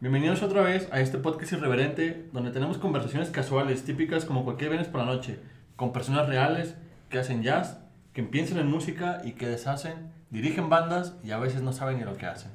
Bienvenidos 0.00 0.42
otra 0.42 0.62
vez 0.62 0.88
a 0.92 1.00
este 1.02 1.18
podcast 1.18 1.52
irreverente 1.52 2.24
donde 2.32 2.52
tenemos 2.52 2.78
conversaciones 2.78 3.28
casuales 3.28 3.84
típicas 3.84 4.24
como 4.24 4.44
cualquier 4.44 4.70
viernes 4.70 4.88
por 4.88 5.00
la 5.00 5.04
noche 5.06 5.38
con 5.76 5.92
personas 5.92 6.26
reales 6.26 6.74
que 7.10 7.18
hacen 7.18 7.42
jazz, 7.42 7.80
que 8.14 8.22
piensan 8.22 8.60
en 8.60 8.66
música 8.68 9.20
y 9.26 9.32
que 9.32 9.46
deshacen, 9.46 10.10
dirigen 10.30 10.70
bandas 10.70 11.16
y 11.22 11.32
a 11.32 11.38
veces 11.38 11.60
no 11.60 11.74
saben 11.74 11.98
ni 11.98 12.04
lo 12.04 12.16
que 12.16 12.24
hacen. 12.24 12.50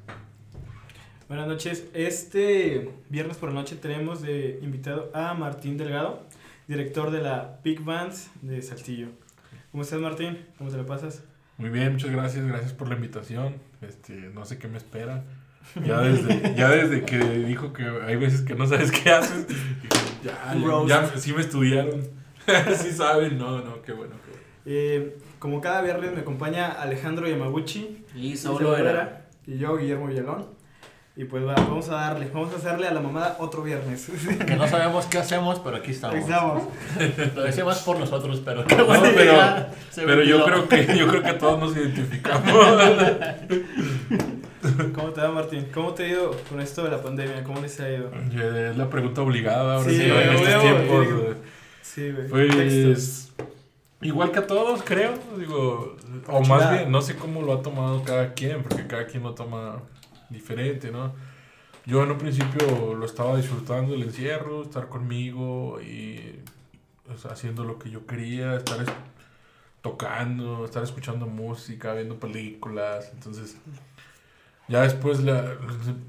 Buenas 1.28 1.46
noches. 1.46 1.86
Este 1.94 2.90
viernes 3.10 3.36
por 3.36 3.50
la 3.50 3.54
noche 3.54 3.76
tenemos 3.76 4.22
de 4.22 4.58
invitado 4.60 5.12
a 5.14 5.32
Martín 5.34 5.76
Delgado, 5.76 6.24
director 6.66 7.12
de 7.12 7.22
la 7.22 7.60
Big 7.62 7.80
Bands 7.80 8.28
de 8.42 8.60
Saltillo. 8.60 9.10
¿Cómo 9.70 9.84
estás, 9.84 10.00
Martín? 10.00 10.44
¿Cómo 10.58 10.70
te 10.70 10.78
lo 10.78 10.84
pasas? 10.84 11.22
Muy 11.58 11.70
bien, 11.70 11.92
muchas 11.92 12.10
gracias, 12.10 12.44
gracias 12.44 12.72
por 12.72 12.88
la 12.88 12.96
invitación. 12.96 13.54
Este, 13.82 14.14
no 14.34 14.44
sé 14.44 14.58
qué 14.58 14.66
me 14.66 14.78
espera. 14.78 15.22
Ya 15.84 16.00
desde, 16.00 16.54
ya 16.54 16.70
desde 16.70 17.04
que 17.04 17.18
dijo 17.18 17.72
que 17.72 17.84
hay 18.06 18.16
veces 18.16 18.42
que 18.42 18.54
no 18.54 18.66
sabes 18.66 18.90
qué 18.90 19.10
haces, 19.10 19.46
ya, 20.22 20.54
ya, 20.54 20.86
ya, 20.86 21.16
sí 21.18 21.32
me 21.32 21.40
estudiaron. 21.40 22.02
sí 22.76 22.92
saben, 22.92 23.38
no, 23.38 23.60
no, 23.62 23.82
qué 23.82 23.92
bueno, 23.92 24.14
qué 24.24 24.30
bueno. 24.30 24.46
Eh, 24.64 25.18
como 25.38 25.60
cada 25.60 25.82
viernes 25.82 26.12
me 26.12 26.20
acompaña 26.20 26.68
Alejandro 26.68 27.28
Yamaguchi. 27.28 28.04
Y 28.14 28.36
Saulo 28.36 28.72
Vera. 28.72 29.26
Y 29.46 29.58
yo, 29.58 29.76
Guillermo 29.76 30.06
Villalón. 30.06 30.55
Y 31.18 31.24
pues 31.24 31.42
vamos 31.46 31.88
a 31.88 31.94
darle, 31.94 32.28
vamos 32.30 32.52
a 32.52 32.56
hacerle 32.56 32.88
a 32.88 32.92
la 32.92 33.00
mamada 33.00 33.36
otro 33.40 33.62
viernes. 33.62 34.06
Que 34.46 34.54
no 34.54 34.68
sabemos 34.68 35.06
qué 35.06 35.16
hacemos, 35.16 35.60
pero 35.60 35.78
aquí 35.78 35.92
estamos. 35.92 36.18
Estamos. 36.18 36.64
Lo 37.34 37.42
decimos 37.42 37.78
por 37.78 37.98
nosotros, 37.98 38.42
pero 38.44 38.66
qué 38.66 38.74
bueno. 38.82 39.06
No, 39.06 39.12
pero 39.14 39.66
pero 39.94 40.22
yo 40.22 40.44
creo 40.44 40.68
que 40.68 40.98
yo 40.98 41.08
creo 41.08 41.22
que 41.22 41.32
todos 41.32 41.58
nos 41.58 41.74
identificamos. 41.74 42.52
¿Cómo 44.94 45.08
te 45.12 45.22
va, 45.22 45.30
Martín? 45.30 45.68
¿Cómo 45.72 45.94
te 45.94 46.04
ha 46.04 46.08
ido 46.08 46.36
con 46.50 46.60
esto 46.60 46.84
de 46.84 46.90
la 46.90 47.00
pandemia? 47.00 47.42
¿Cómo 47.44 47.62
les 47.62 47.80
ha 47.80 47.88
ido? 47.88 48.10
Es 48.68 48.76
la 48.76 48.90
pregunta 48.90 49.22
obligada 49.22 49.76
ahora 49.76 49.88
sí, 49.88 49.96
sí, 49.96 50.02
en 50.02 50.32
estos 50.34 50.60
tiempos. 50.60 51.06
Sí, 51.80 52.12
güey. 52.12 52.28
Pues 52.28 53.32
igual 54.02 54.32
que 54.32 54.40
a 54.40 54.46
todos, 54.46 54.82
creo, 54.82 55.14
digo, 55.38 55.96
o 56.26 56.42
más 56.42 56.70
bien 56.72 56.90
no 56.90 57.00
sé 57.00 57.16
cómo 57.16 57.40
lo 57.40 57.54
ha 57.54 57.62
tomado 57.62 58.02
cada 58.02 58.34
quien, 58.34 58.62
porque 58.62 58.86
cada 58.86 59.06
quien 59.06 59.22
lo 59.22 59.34
toma 59.34 59.80
diferente, 60.30 60.90
¿no? 60.90 61.14
Yo 61.84 62.02
en 62.02 62.10
un 62.10 62.18
principio 62.18 62.94
lo 62.94 63.06
estaba 63.06 63.36
disfrutando 63.36 63.94
el 63.94 64.02
encierro, 64.02 64.62
estar 64.62 64.88
conmigo 64.88 65.80
y 65.80 66.40
haciendo 67.30 67.64
lo 67.64 67.78
que 67.78 67.90
yo 67.90 68.06
quería, 68.06 68.56
estar 68.56 68.84
tocando, 69.82 70.64
estar 70.64 70.82
escuchando 70.82 71.26
música, 71.26 71.94
viendo 71.94 72.18
películas, 72.18 73.10
entonces 73.14 73.56
ya 74.68 74.82
después 74.82 75.20
la, 75.20 75.56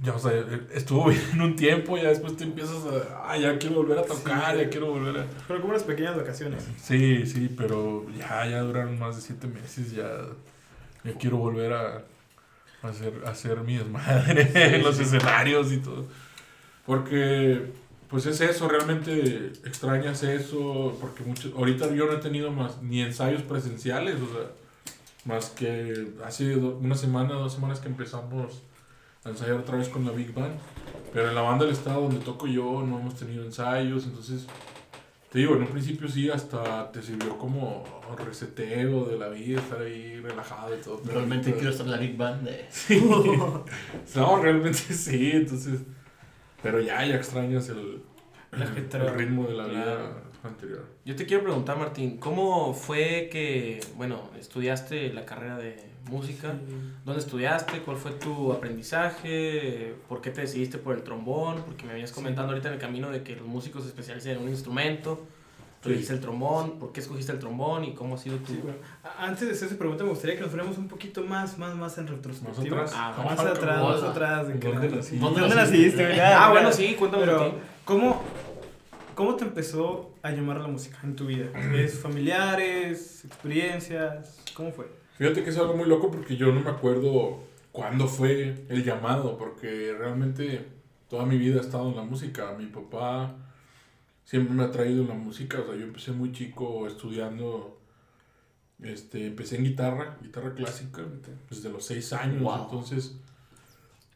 ya, 0.02 0.16
o 0.16 0.20
sea, 0.20 0.32
estuvo 0.74 1.06
bien 1.10 1.42
un 1.42 1.56
tiempo, 1.56 1.96
ya 1.98 2.10
después 2.10 2.36
te 2.36 2.44
empiezas 2.44 2.84
a, 2.86 3.32
ah, 3.32 3.38
ya 3.38 3.60
quiero 3.60 3.76
volver 3.76 4.00
a 4.00 4.04
tocar, 4.04 4.58
ya 4.58 4.68
quiero 4.70 4.88
volver 4.88 5.22
a... 5.22 5.26
Pero 5.48 5.62
como 5.62 5.74
unas 5.74 5.84
pequeñas 5.84 6.18
vacaciones. 6.18 6.68
Sí, 6.82 7.28
sí, 7.28 7.54
pero 7.56 8.10
ya, 8.18 8.48
ya 8.48 8.62
duraron 8.62 8.98
más 8.98 9.16
de 9.16 9.22
siete 9.22 9.46
meses, 9.46 9.92
ya, 9.92 10.10
ya 11.04 11.14
quiero 11.20 11.38
volver 11.38 11.74
a 11.74 12.04
hacer, 12.88 13.14
hacer 13.26 13.60
mi 13.62 13.78
desmadre 13.78 14.76
en 14.76 14.84
los 14.84 15.00
escenarios 15.00 15.72
y 15.72 15.78
todo. 15.78 16.06
Porque, 16.86 17.72
pues 18.10 18.26
es 18.26 18.40
eso, 18.42 18.68
realmente 18.68 19.52
extrañas 19.66 20.24
eso, 20.24 20.98
porque 21.02 21.24
mucho, 21.24 21.54
ahorita 21.58 21.94
yo 21.94 22.06
no 22.06 22.14
he 22.14 22.18
tenido 22.18 22.52
más 22.52 22.82
ni 22.82 23.02
ensayos 23.02 23.42
presenciales, 23.42 24.16
o 24.16 24.34
sea, 24.34 24.52
más 25.26 25.50
que 25.50 26.08
hace 26.26 26.56
una 26.56 26.96
semana, 26.96 27.34
dos 27.34 27.54
semanas 27.54 27.80
que 27.80 27.90
empezamos 27.90 28.62
a 29.26 29.30
ensayar 29.30 29.56
otra 29.58 29.78
vez 29.78 29.90
con 29.90 30.06
la 30.06 30.12
Big 30.12 30.34
Band, 30.34 30.56
pero 31.14 31.30
en 31.30 31.36
la 31.36 31.42
banda 31.42 31.66
del 31.66 31.74
estado 31.74 32.02
donde 32.02 32.20
toco 32.20 32.48
yo 32.48 32.84
no 32.88 33.00
hemos 33.00 33.16
tenido 33.16 33.44
ensayos, 33.44 34.06
entonces 34.06 34.48
te 35.38 35.42
digo, 35.42 35.56
en 35.56 35.62
un 35.62 35.68
principio 35.68 36.08
sí, 36.08 36.32
hasta 36.32 36.92
te 36.92 37.00
sirvió 37.00 37.38
como 37.38 37.84
reseteo 38.26 39.06
de 39.06 39.20
la 39.20 39.30
vida, 39.30 39.60
estar 39.60 39.80
ahí 39.80 40.20
relajado 40.20 40.76
y 40.76 40.82
todo. 40.82 41.00
Realmente 41.06 41.54
quiero 41.54 41.70
estar 41.70 41.86
en 41.86 41.92
la 41.92 41.98
Big 42.00 42.18
Band. 42.18 42.50
Sí. 42.72 43.00
no, 44.16 44.42
realmente 44.42 44.80
sí, 44.80 45.30
entonces. 45.34 45.82
Pero 46.64 46.82
ya, 46.82 47.06
ya 47.06 47.18
extrañas 47.18 47.70
el, 47.70 48.02
el, 48.52 49.14
ritmo 49.16 49.46
de 49.46 49.54
la 49.54 49.68
vida 49.68 50.24
anterior. 50.48 50.86
Yo 51.06 51.16
te 51.16 51.26
quiero 51.26 51.44
preguntar, 51.44 51.78
Martín, 51.78 52.18
¿cómo 52.18 52.74
fue 52.74 53.30
que, 53.32 53.80
bueno, 53.96 54.30
estudiaste 54.40 55.14
la 55.14 55.26
carrera 55.26 55.58
de 55.58 55.78
música? 56.10 56.56
¿Dónde 57.06 57.20
estudiaste? 57.20 57.80
¿Cuál 57.82 57.98
fue 57.98 58.12
tu 58.12 58.52
aprendizaje? 58.52 59.96
¿Por 60.08 60.22
qué 60.22 60.32
te 60.32 60.42
decidiste 60.42 60.78
por 60.78 60.96
el 60.96 61.04
trombón? 61.04 61.64
Porque 61.64 61.86
me 61.86 61.94
habías 61.94 62.12
comentado 62.12 62.50
ahorita 62.50 62.70
en 62.70 62.76
el 62.76 62.80
camino 62.80 63.10
de 63.10 63.24
que 63.24 63.36
los 63.36 63.48
músicos 63.48 63.84
se 63.84 63.90
especializan 63.90 64.34
en 64.34 64.44
un 64.44 64.50
instrumento. 64.50 65.24
Tú 65.82 65.90
sí. 65.94 66.06
el 66.10 66.20
trombón, 66.20 66.80
¿por 66.80 66.92
qué 66.92 67.02
escogiste 67.02 67.32
el 67.32 67.38
trombón 67.38 67.84
y 67.84 67.94
cómo 67.94 68.16
ha 68.16 68.18
sido 68.18 68.38
tu...? 68.38 68.54
Antes 69.20 69.48
de 69.48 69.54
hacer 69.54 69.68
esa 69.68 69.78
pregunta 69.78 70.04
me 70.04 70.10
gustaría 70.10 70.36
que 70.36 70.42
nos 70.42 70.50
fuéramos 70.50 70.76
un 70.80 70.88
poquito 70.88 71.22
más, 71.24 71.60
más, 71.60 71.76
más 71.76 71.98
en 72.00 72.08
retrospectiva. 72.08 72.78
Más 72.78 72.94
atrás. 72.94 72.94
Ah, 72.96 73.24
más 73.24 73.40
atrás, 73.40 73.84
más 73.84 74.04
atrás. 74.04 74.48
De 74.48 74.54
¿Dónde 74.56 74.90
naciste? 74.90 75.20
¿Dónde 75.20 75.56
naciste? 75.56 76.22
Ah, 76.22 76.50
bueno, 76.50 76.72
sí, 76.72 76.96
cuéntame 76.98 77.26
Pero, 77.26 77.54
¿cómo, 77.86 78.24
¿Cómo 79.18 79.36
te 79.36 79.46
empezó 79.46 80.12
a 80.22 80.32
llamar 80.32 80.60
la 80.60 80.68
música 80.68 80.98
en 81.04 81.16
tu 81.16 81.26
vida? 81.26 81.48
¿Es 81.76 82.00
familiares, 82.00 83.26
experiencias? 83.26 84.44
¿Cómo 84.54 84.72
fue? 84.72 84.88
Fíjate 85.18 85.44
que 85.44 85.50
es 85.50 85.58
algo 85.58 85.76
muy 85.76 85.88
loco 85.88 86.12
porque 86.12 86.36
yo 86.36 86.52
no 86.54 86.62
me 86.62 86.70
acuerdo 86.70 87.40
cuándo 87.72 88.08
fue 88.08 88.66
el 88.70 88.84
llamado, 88.84 89.38
porque 89.38 89.96
realmente 89.98 90.68
toda 91.10 91.26
mi 91.26 91.38
vida 91.38 91.58
he 91.58 91.62
estado 91.62 91.90
en 91.90 91.96
la 91.96 92.04
música. 92.04 92.56
Mi 92.58 92.68
papá 92.68 93.36
siempre 94.24 94.54
me 94.54 94.64
ha 94.64 94.72
traído 94.72 95.04
en 95.04 95.08
la 95.08 95.14
música, 95.16 95.60
o 95.62 95.66
sea, 95.66 95.76
yo 95.76 95.86
empecé 95.86 96.12
muy 96.12 96.32
chico 96.32 96.86
estudiando, 96.86 97.80
este, 98.82 99.28
empecé 99.28 99.56
en 99.56 99.64
guitarra, 99.64 100.18
guitarra 100.22 100.54
clásica, 100.54 101.02
desde 101.50 101.70
los 101.70 101.86
seis 101.86 102.12
años, 102.12 102.44
entonces, 102.62 103.18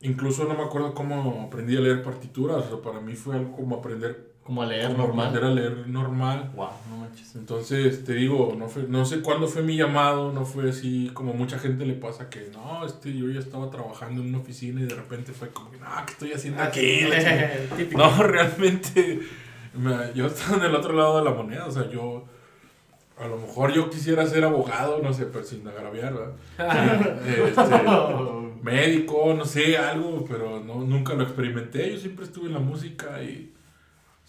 incluso 0.02 0.44
no 0.44 0.54
me 0.54 0.64
acuerdo 0.64 0.94
cómo 0.94 1.44
aprendí 1.48 1.78
a 1.78 1.80
leer 1.80 2.04
partituras, 2.04 2.66
o 2.66 2.70
sea, 2.70 2.82
para 2.82 3.00
mí 3.00 3.16
fue 3.16 3.38
algo 3.38 3.56
como 3.56 3.78
aprender 3.78 4.31
como 4.44 4.64
a 4.64 4.66
leer 4.66 4.88
como 4.88 5.08
normal. 5.08 5.28
aprender 5.28 5.52
a 5.52 5.54
leer 5.54 5.88
normal. 5.88 6.52
Wow, 6.56 6.70
no 6.90 6.98
manches. 6.98 7.36
Entonces, 7.36 8.04
te 8.04 8.14
digo, 8.14 8.56
no, 8.58 8.68
fue, 8.68 8.84
no 8.84 9.06
sé 9.06 9.22
cuándo 9.22 9.48
fue 9.48 9.62
mi 9.62 9.78
llamado, 9.78 10.32
no 10.34 10.46
fue 10.46 10.70
así 10.70 11.12
como 11.14 11.34
mucha 11.34 11.60
gente 11.60 11.86
le 11.86 11.94
pasa 11.94 12.30
que, 12.30 12.50
no, 12.52 12.86
este, 12.86 13.16
yo 13.16 13.30
ya 13.30 13.40
estaba 13.40 13.70
trabajando 13.70 14.22
en 14.22 14.30
una 14.30 14.40
oficina 14.40 14.82
y 14.82 14.86
de 14.86 14.96
repente 14.96 15.32
fue 15.32 15.50
como, 15.50 15.70
no, 15.72 16.06
¿qué 16.06 16.14
estoy 16.14 16.34
haciendo 16.34 16.62
aquí? 16.62 17.02
no, 17.96 18.24
realmente, 18.24 19.20
me, 19.76 20.14
yo 20.16 20.26
estaba 20.26 20.58
en 20.58 20.64
el 20.64 20.76
otro 20.76 20.94
lado 20.94 21.20
de 21.20 21.24
la 21.24 21.32
moneda, 21.32 21.66
o 21.68 21.72
sea, 21.72 21.88
yo, 21.90 22.26
a 23.20 23.28
lo 23.28 23.38
mejor 23.38 23.72
yo 23.72 23.92
quisiera 23.92 24.26
ser 24.26 24.44
abogado, 24.44 25.02
no 25.04 25.14
sé, 25.14 25.28
pero 25.28 25.46
sin 25.46 25.68
agraviar, 25.68 26.16
¿verdad? 26.16 27.22
este, 27.28 28.64
médico, 28.64 29.36
no 29.36 29.46
sé, 29.46 29.78
algo, 29.78 30.26
pero 30.28 30.60
no, 30.60 30.84
nunca 30.84 31.14
lo 31.14 31.24
experimenté, 31.24 31.92
yo 31.92 32.00
siempre 32.00 32.26
estuve 32.26 32.48
en 32.48 32.54
la 32.54 32.60
música 32.60 33.22
y 33.22 33.52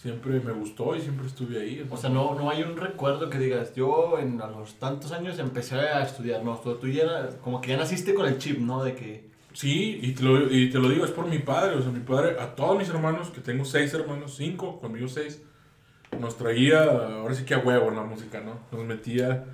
siempre 0.03 0.41
me 0.41 0.53
gustó 0.53 0.97
y 0.97 1.01
siempre 1.01 1.29
estuve 1.29 1.61
ahí. 1.61 1.87
O 1.89 1.97
sea, 1.97 2.11
no, 2.11 2.35
no 2.35 2.51
hay 2.51 2.65
un 2.65 2.77
recuerdo 2.77 3.31
que 3.31 3.39
digas, 3.39 3.73
yo 3.77 4.19
en 4.19 4.43
a 4.43 4.49
los 4.49 4.75
tantos 4.75 5.13
años 5.13 5.39
empecé 5.39 5.77
a 5.77 6.03
estudiar, 6.03 6.43
no, 6.43 6.57
tú, 6.57 6.75
tú 6.75 6.89
ya 6.89 7.29
como 7.41 7.61
que 7.61 7.69
ya 7.69 7.77
naciste 7.77 8.13
con 8.13 8.27
el 8.27 8.39
chip, 8.39 8.59
¿no? 8.59 8.83
De 8.83 8.97
que... 8.97 9.31
Sí, 9.53 10.01
y 10.03 10.13
te, 10.13 10.25
lo, 10.25 10.51
y 10.53 10.71
te 10.71 10.79
lo 10.81 10.89
digo, 10.89 11.05
es 11.05 11.13
por 11.13 11.29
mi 11.29 11.39
padre, 11.39 11.77
o 11.77 11.83
sea, 11.83 11.93
mi 11.93 12.01
padre, 12.01 12.41
a 12.41 12.57
todos 12.57 12.77
mis 12.77 12.89
hermanos, 12.89 13.31
que 13.31 13.41
tengo 13.41 13.65
seis 13.65 13.95
hermanos, 13.95 14.35
cinco, 14.37 14.81
conmigo 14.81 15.07
seis, 15.07 15.41
nos 16.19 16.37
traía, 16.37 16.83
ahora 16.83 17.35
sí 17.35 17.45
que 17.45 17.55
a 17.55 17.59
huevo 17.59 17.89
en 17.89 17.97
la 17.97 18.03
música, 18.03 18.41
¿no? 18.41 18.59
Nos 18.73 18.85
metía 18.85 19.45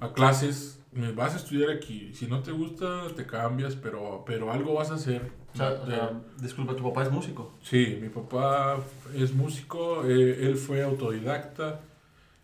a 0.00 0.12
clases, 0.12 0.80
me 0.92 1.12
vas 1.12 1.34
a 1.34 1.36
estudiar 1.38 1.70
aquí, 1.70 2.12
si 2.12 2.26
no 2.26 2.42
te 2.42 2.50
gusta, 2.50 3.04
te 3.16 3.26
cambias, 3.26 3.74
pero, 3.76 4.24
pero 4.26 4.52
algo 4.52 4.74
vas 4.74 4.90
a 4.90 4.94
hacer. 4.94 5.30
O 5.58 5.60
sea, 5.60 5.80
o 5.82 5.86
sea, 5.86 6.12
disculpa, 6.40 6.76
¿tu 6.76 6.84
papá 6.84 7.02
es 7.02 7.10
músico? 7.10 7.52
Sí, 7.62 7.98
mi 8.00 8.08
papá 8.10 8.78
es 9.14 9.34
músico, 9.34 10.04
eh, 10.04 10.46
él 10.46 10.56
fue 10.56 10.82
autodidacta, 10.82 11.80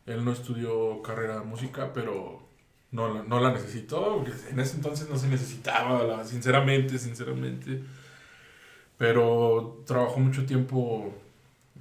él 0.06 0.25
no 0.25 0.32
estudió 0.32 1.00
carrera 1.02 1.38
de 1.38 1.44
música, 1.46 1.93
pero 1.94 2.43
no, 2.90 3.14
la- 3.14 3.22
no 3.22 3.38
la 3.40 3.52
necesitó, 3.52 4.16
porque 4.16 4.32
en 4.50 4.58
ese 4.58 4.76
entonces 4.76 5.08
no 5.08 5.16
se 5.16 5.28
necesitaba, 5.28 6.02
la- 6.02 6.25
sinceramente, 6.25 6.99
sinceramente. 6.99 7.82
Pero 8.99 9.82
trabajó 9.87 10.20
mucho 10.20 10.46
tiempo 10.46 11.12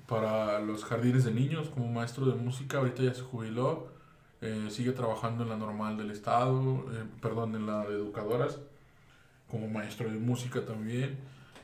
para 0.08 0.60
los 0.60 0.84
jardines 0.86 1.24
de 1.26 1.32
niños 1.32 1.70
como 1.70 1.88
maestro 1.88 2.26
de 2.26 2.36
música, 2.36 2.80
ahorita 2.80 3.04
ya 3.04 3.14
se 3.14 3.22
jubiló, 3.22 3.88
eh, 4.42 4.68
sigue 4.70 4.92
trabajando 4.92 5.44
en 5.44 5.50
la 5.50 5.58
normal 5.58 5.98
del 5.98 6.12
estado, 6.12 6.86
eh, 6.94 7.06
perdón, 7.22 7.56
en 7.56 7.66
la 7.68 7.86
de 7.86 7.96
educadoras, 7.96 8.60
como 9.54 9.68
maestro 9.70 10.10
de 10.10 10.18
música 10.18 10.66
también, 10.66 11.16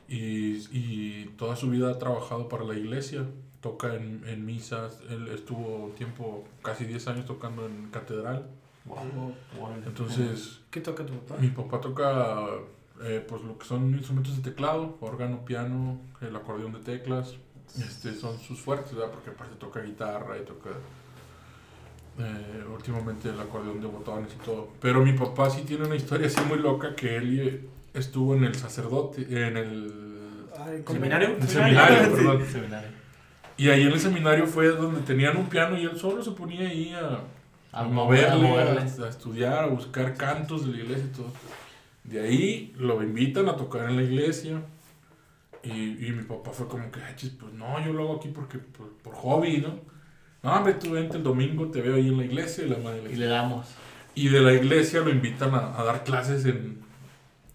y, 0.08 0.56
y 0.70 1.24
toda 1.36 1.56
su 1.56 1.68
vida 1.70 1.90
ha 1.90 1.98
trabajado 1.98 2.48
para 2.48 2.64
la 2.64 2.74
iglesia, 2.74 3.26
toca 3.60 3.94
en, 3.96 4.22
en 4.26 4.46
misas, 4.46 5.00
él 5.10 5.28
estuvo 5.28 5.86
un 5.86 5.92
tiempo, 5.96 6.44
casi 6.62 6.84
10 6.84 7.08
años 7.08 7.26
tocando 7.26 7.66
en 7.66 7.88
catedral, 7.90 8.46
Wow. 8.86 9.34
entonces 9.86 10.60
¿Qué 10.70 10.80
toca 10.80 11.04
tu 11.04 11.12
papá? 11.12 11.40
mi 11.40 11.48
papá 11.48 11.80
toca 11.82 12.46
eh, 13.02 13.24
pues 13.28 13.42
lo 13.42 13.58
que 13.58 13.66
son 13.66 13.92
instrumentos 13.92 14.36
de 14.36 14.42
teclado, 14.50 14.96
órgano, 15.00 15.44
piano, 15.44 16.00
el 16.22 16.34
acordeón 16.34 16.72
de 16.72 16.78
teclas, 16.80 17.34
este, 17.78 18.14
son 18.14 18.38
sus 18.38 18.58
fuertes, 18.60 18.94
¿verdad? 18.94 19.10
Porque 19.12 19.30
aparte 19.30 19.54
toca 19.56 19.80
guitarra 19.80 20.38
y 20.38 20.44
toca 20.46 20.70
eh, 22.18 22.64
últimamente 22.74 23.28
el 23.28 23.38
acordeón 23.40 23.80
de 23.80 23.86
botones 23.86 24.32
y 24.34 24.44
todo. 24.44 24.68
Pero 24.80 25.02
mi 25.04 25.12
papá 25.12 25.50
sí 25.50 25.62
tiene 25.62 25.86
una 25.86 25.96
historia 25.96 26.26
así 26.26 26.40
muy 26.48 26.58
loca 26.58 26.94
que 26.96 27.16
él 27.16 27.40
eh, 27.40 27.68
estuvo 27.94 28.34
en 28.34 28.44
el 28.44 28.54
sacerdote, 28.54 29.22
en 29.22 29.56
el. 29.56 29.92
¿Seminario? 30.86 31.36
Perdón. 31.38 32.44
Seminario. 32.52 32.88
Y 33.56 33.68
ahí 33.68 33.82
en 33.82 33.92
el 33.92 34.00
seminario 34.00 34.46
fue 34.46 34.68
donde 34.68 35.02
tenían 35.02 35.36
un 35.36 35.46
piano 35.48 35.76
y 35.78 35.84
él 35.84 35.96
solo 35.98 36.22
se 36.22 36.30
ponía 36.32 36.68
ahí 36.68 36.94
a, 36.94 37.20
A 37.78 37.82
a 37.82 37.84
mover- 37.86 38.26
a 38.30 38.36
moverle, 38.36 38.48
moverle. 38.48 38.80
a, 39.02 39.06
a 39.06 39.08
estudiar, 39.08 39.64
a 39.64 39.66
buscar 39.66 40.14
cantos 40.16 40.66
de 40.66 40.72
la 40.72 40.78
iglesia 40.82 41.04
y 41.04 41.16
todo. 41.16 41.32
De 42.04 42.20
ahí 42.20 42.72
lo 42.78 43.02
invitan 43.02 43.48
a 43.48 43.56
tocar 43.56 43.88
en 43.90 43.96
la 43.96 44.02
iglesia. 44.02 44.62
Y, 45.62 46.06
y 46.06 46.12
mi 46.12 46.22
papá 46.22 46.52
fue 46.52 46.66
como 46.68 46.90
que, 46.90 47.00
"Ay, 47.02 47.12
chis, 47.16 47.30
pues 47.38 47.52
no, 47.52 47.84
yo 47.84 47.92
lo 47.92 48.04
hago 48.04 48.16
aquí 48.16 48.28
porque 48.28 48.56
por, 48.58 48.88
por 49.02 49.14
hobby, 49.14 49.58
¿no? 49.58 49.74
No, 50.42 50.54
hombre, 50.56 50.72
tú 50.74 50.92
vente 50.92 51.18
el 51.18 51.22
domingo, 51.22 51.70
te 51.70 51.82
veo 51.82 51.96
ahí 51.96 52.08
en 52.08 52.16
la 52.16 52.24
iglesia 52.24 52.64
y 52.64 52.70
la 52.70 52.78
madre 52.78 53.02
Y 53.12 53.16
le 53.16 53.26
damos. 53.26 53.66
y 54.14 54.28
de 54.28 54.40
la 54.40 54.54
iglesia 54.54 55.00
lo 55.00 55.10
invitan 55.10 55.54
a, 55.54 55.78
a 55.78 55.84
dar 55.84 56.02
clases 56.02 56.46
en, 56.46 56.78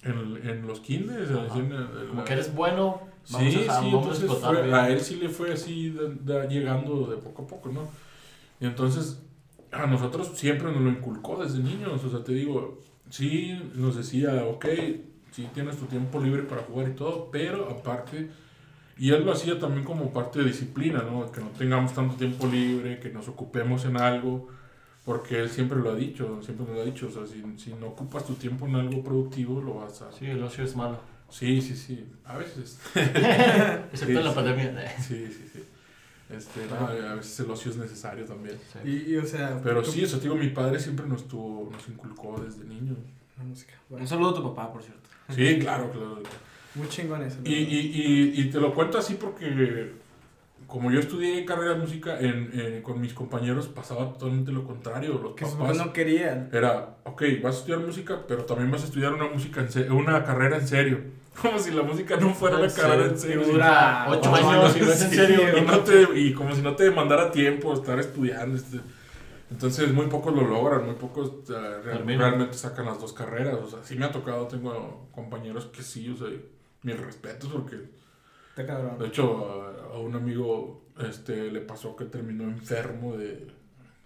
en, 0.06 0.50
en 0.50 0.68
los 0.68 0.80
kinders. 0.80 1.32
Así 1.32 1.60
en 1.60 1.72
el- 1.72 2.08
Como 2.10 2.24
que 2.24 2.34
eres 2.34 2.54
bueno, 2.56 3.02
vamos 3.32 3.54
Sí, 3.54 3.66
a, 3.68 3.80
sí, 3.80 3.86
a 3.86 3.90
entonces 3.90 4.24
explotar 4.24 4.56
fue- 4.56 4.74
a 4.74 4.90
él 4.90 5.00
sí 5.02 5.16
le 5.18 5.30
fue 5.30 5.52
así 5.54 5.90
de- 5.90 6.16
de- 6.16 6.48
llegando 6.48 7.08
de 7.08 7.18
poco 7.18 7.44
a 7.44 7.48
poco, 7.48 7.70
¿no? 7.72 7.88
Y 8.60 8.66
entonces 8.66 9.22
a 9.72 9.86
nosotros 9.88 10.32
siempre 10.36 10.72
nos 10.72 10.82
lo 10.82 10.90
inculcó 10.90 11.44
desde 11.44 11.60
niños, 11.60 12.02
o 12.04 12.10
sea, 12.10 12.24
te 12.24 12.32
digo, 12.34 12.82
sí 13.10 13.60
nos 13.76 13.98
decía, 13.98 14.46
ok, 14.46 14.66
sí 15.32 15.50
tienes 15.54 15.78
tu 15.78 15.86
tiempo 15.86 16.20
libre 16.22 16.44
para 16.44 16.62
jugar 16.62 16.88
y 16.90 16.94
todo, 16.94 17.30
pero 17.32 17.70
aparte, 17.70 18.30
y 18.98 19.12
él 19.12 19.26
lo 19.26 19.34
hacía 19.34 19.60
también 19.60 19.84
como 19.84 20.14
parte 20.14 20.40
de 20.40 20.46
disciplina, 20.46 21.04
¿no? 21.04 21.30
Que 21.32 21.42
no 21.42 21.48
tengamos 21.50 21.94
tanto 21.94 22.16
tiempo 22.16 22.48
libre, 22.48 23.00
que 23.02 23.10
nos 23.10 23.28
ocupemos 23.28 23.84
en 23.84 23.98
algo, 23.98 24.48
porque 25.06 25.40
él 25.40 25.50
siempre 25.50 25.78
lo 25.80 25.92
ha 25.92 25.96
dicho, 25.96 26.42
siempre 26.44 26.66
nos 26.66 26.76
lo 26.76 26.82
ha 26.82 26.86
dicho, 26.86 27.08
o 27.08 27.12
sea, 27.12 27.26
si, 27.28 27.44
si 27.58 27.74
no 27.74 27.88
ocupas 27.88 28.26
tu 28.26 28.34
tiempo 28.34 28.66
en 28.68 28.76
algo 28.76 29.04
productivo, 29.04 29.62
lo 29.62 29.76
vas 29.76 30.02
a... 30.02 30.12
Sí, 30.12 30.26
el 30.26 30.42
ocio 30.44 30.64
es 30.64 30.76
malo. 30.76 31.00
Sí, 31.30 31.62
sí, 31.62 31.76
sí, 31.76 32.06
a 32.24 32.38
veces. 32.38 32.80
Excepto 32.96 34.06
Sí, 34.06 34.12
en 34.12 34.24
la 34.24 34.30
sí. 34.30 34.36
pandemia. 34.36 34.96
Sí, 35.00 35.28
sí, 35.28 35.50
sí. 35.54 35.64
Este, 36.30 36.62
no, 36.68 36.88
a 36.88 37.16
veces 37.16 37.40
el 37.40 37.52
ocio 37.52 37.72
es 37.72 37.78
necesario 37.78 38.26
también. 38.26 38.58
Sí. 38.74 38.80
Y, 39.08 39.14
y, 39.14 39.18
o 39.18 39.26
sea, 39.26 39.60
Pero 39.64 39.82
¿cómo- 39.82 39.94
sí, 39.94 40.04
eso 40.04 40.18
te 40.18 40.24
digo, 40.24 40.36
mi 40.36 40.50
padre 40.50 40.80
siempre 40.80 41.06
nos 41.08 41.28
tuvo, 41.28 41.70
nos 41.72 41.88
inculcó 41.88 42.40
desde 42.44 42.64
niños. 42.66 42.98
La 43.38 43.44
música. 43.44 43.74
Un 43.90 44.08
saludo 44.08 44.30
a 44.32 44.34
tu 44.36 44.44
papá, 44.44 44.72
por 44.74 44.82
cierto. 44.82 45.10
Sí, 45.30 45.60
claro, 45.60 45.92
claro. 45.92 46.20
muy 46.76 46.88
chingón 46.90 47.22
eso. 47.24 47.38
Y, 47.44 47.54
y, 47.54 47.78
y, 48.36 48.42
y 48.42 48.50
te 48.50 48.60
lo 48.60 48.74
cuento 48.74 48.98
así 48.98 49.16
porque 49.16 49.92
como 50.68 50.92
yo 50.92 51.00
estudié 51.00 51.46
carrera 51.46 51.74
de 51.76 51.80
música, 51.80 52.20
en, 52.20 52.50
en- 52.60 52.82
con 52.82 53.00
mis 53.00 53.14
compañeros 53.14 53.68
pasaba 53.68 54.12
totalmente 54.14 54.52
lo 54.52 54.64
contrario. 54.64 55.20
Los 55.22 55.34
que 55.36 55.46
papás 55.46 55.78
no 55.78 55.94
querían. 55.94 56.50
era, 56.54 56.98
ok, 57.04 57.24
vas 57.44 57.56
a 57.56 57.60
estudiar 57.60 57.80
música, 57.82 58.22
pero 58.28 58.46
también 58.46 58.72
vas 58.72 58.82
a 58.82 58.86
estudiar 58.86 59.14
una 59.14 59.28
música 59.28 59.62
en 59.62 59.72
se- 59.72 59.90
una 59.92 60.24
carrera 60.24 60.58
en 60.58 60.68
serio. 60.68 61.00
Como 61.42 61.60
si 61.60 61.72
la 61.72 61.84
música 61.84 62.16
no 62.18 62.34
fuera 62.34 62.58
una 62.60 62.70
carrera 62.74 63.06
en 63.08 63.18
serio. 63.20 63.44
Dura 63.46 64.06
Ocho 64.10 64.34
años 64.34 64.76
y 64.78 64.80
no 64.82 64.92
es 64.92 65.02
en 65.02 65.10
sí, 65.10 65.16
serio. 65.16 65.58
y, 65.58 65.62
no 65.62 65.80
te- 65.82 66.20
y 66.20 66.34
como 66.34 66.56
si 66.56 66.62
no 66.62 66.76
te 66.78 66.86
demandara 66.86 67.30
tiempo 67.32 67.74
estar 67.74 68.00
estudiando. 68.00 68.56
este. 68.56 68.80
Entonces, 69.52 69.92
muy 69.94 70.08
pocos 70.08 70.34
lo 70.34 70.48
logran, 70.48 70.86
muy 70.86 70.96
pocos 70.96 71.32
eh, 71.50 71.82
real- 71.84 72.04
realmente 72.18 72.58
sacan 72.58 72.86
las 72.86 73.00
dos 73.00 73.14
carreras. 73.14 73.56
O 73.56 73.70
sea, 73.70 73.80
sí 73.84 73.96
me 73.96 74.06
ha 74.06 74.12
tocado, 74.12 74.48
tengo 74.48 75.08
compañeros 75.12 75.66
que 75.66 75.84
sí, 75.84 76.10
o 76.10 76.16
sea, 76.18 76.28
mis 76.84 77.00
respetos, 77.00 77.50
porque 77.52 77.76
Está 78.56 78.66
cabrón. 78.66 78.98
de 79.00 79.08
hecho 79.08 79.52
a, 79.92 79.96
a 79.96 80.00
un 80.00 80.16
amigo 80.16 80.86
este, 81.00 81.52
le 81.52 81.62
pasó 81.62 81.96
que 81.96 82.06
terminó 82.06 82.46
enfermo 82.46 83.18
de, 83.18 83.48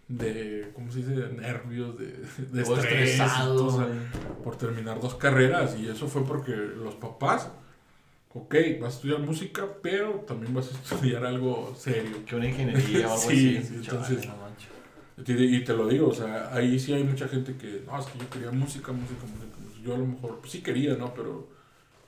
de 0.08 0.72
¿cómo 0.74 0.92
se 0.92 1.00
dice? 1.00 1.12
De 1.12 1.34
nervios, 1.34 1.98
de, 2.00 2.08
de 2.52 2.62
estrés, 2.64 3.12
estresado. 3.12 3.66
o 3.68 3.72
sea, 3.72 3.86
güey. 3.86 4.00
por 4.44 4.58
terminar 4.58 5.00
dos 5.00 5.16
carreras 5.16 5.78
y 5.78 5.88
eso 5.88 6.08
fue 6.08 6.26
porque 6.26 6.52
los 6.52 6.96
papás, 6.96 7.52
ok, 8.34 8.56
vas 8.82 8.94
a 8.94 8.96
estudiar 8.98 9.20
música, 9.20 9.68
pero 9.84 10.22
también 10.28 10.54
vas 10.54 10.74
a 10.74 10.78
estudiar 10.96 11.26
algo 11.26 11.76
serio. 11.78 12.26
Que 12.26 12.36
una 12.36 12.48
ingeniería 12.48 13.08
o 13.08 13.14
algo 13.14 13.18
Sí, 13.30 13.58
así. 13.58 13.68
sí, 13.68 13.76
entonces-. 13.76 14.28
Y 15.28 15.56
y 15.58 15.64
te 15.66 15.74
lo 15.74 15.88
digo, 15.88 16.08
o 16.10 16.14
sea, 16.14 16.54
ahí 16.56 16.80
sí 16.80 16.94
hay 16.94 17.04
mucha 17.04 17.28
gente 17.28 17.56
que, 17.58 17.84
no, 17.86 18.00
es 18.00 18.06
que 18.08 18.18
yo 18.20 18.30
quería 18.30 18.52
música, 18.52 18.92
música, 18.94 19.26
música. 19.26 19.58
música. 19.60 19.82
Yo 19.84 19.96
a 19.96 19.98
lo 19.98 20.06
mejor, 20.08 20.40
pues 20.40 20.52
sí 20.52 20.62
quería, 20.64 20.96
¿no? 20.96 21.14
Pero, 21.14 21.50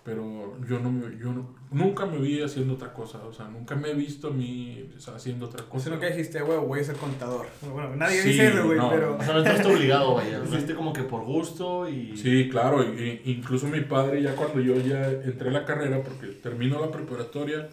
pero 0.03 0.57
yo, 0.67 0.79
no 0.79 0.91
me, 0.91 1.17
yo 1.19 1.31
no- 1.31 1.53
nunca 1.71 2.05
me 2.07 2.17
vi 2.17 2.41
haciendo 2.41 2.73
otra 2.73 2.91
cosa, 2.91 3.19
o 3.23 3.31
sea, 3.31 3.47
nunca 3.47 3.75
me 3.75 3.91
he 3.91 3.93
visto 3.93 4.29
a 4.29 4.31
mí 4.31 4.89
o 4.97 4.99
sea, 4.99 5.15
haciendo 5.15 5.45
otra 5.45 5.63
cosa. 5.65 5.85
sea, 5.85 5.93
nunca 5.93 6.07
dijiste, 6.07 6.41
güey, 6.41 6.57
voy 6.57 6.79
a 6.79 6.83
ser 6.83 6.95
contador. 6.95 7.45
Bueno, 7.61 7.95
nadie 7.95 8.21
Sí, 8.21 8.29
dice 8.29 8.47
eso, 8.47 8.65
güey, 8.65 8.77
no. 8.79 8.89
pero... 8.89 9.17
O 9.17 9.23
sea, 9.23 9.33
no 9.33 9.39
estás 9.43 9.65
obligado, 9.65 10.15
vaya. 10.15 10.39
Lo 10.39 10.45
hiciste 10.45 10.73
como 10.73 10.91
que 10.91 11.03
por 11.03 11.23
gusto 11.23 11.87
y. 11.87 12.17
Sí, 12.17 12.49
claro, 12.49 12.83
y- 12.83 13.21
y- 13.25 13.31
incluso 13.31 13.67
mi 13.67 13.81
padre 13.81 14.21
ya 14.23 14.35
cuando 14.35 14.59
yo 14.59 14.75
ya 14.77 15.07
entré 15.09 15.49
a 15.49 15.53
la 15.53 15.65
carrera, 15.65 16.01
porque 16.01 16.27
terminó 16.41 16.79
la 16.81 16.89
preparatoria, 16.89 17.69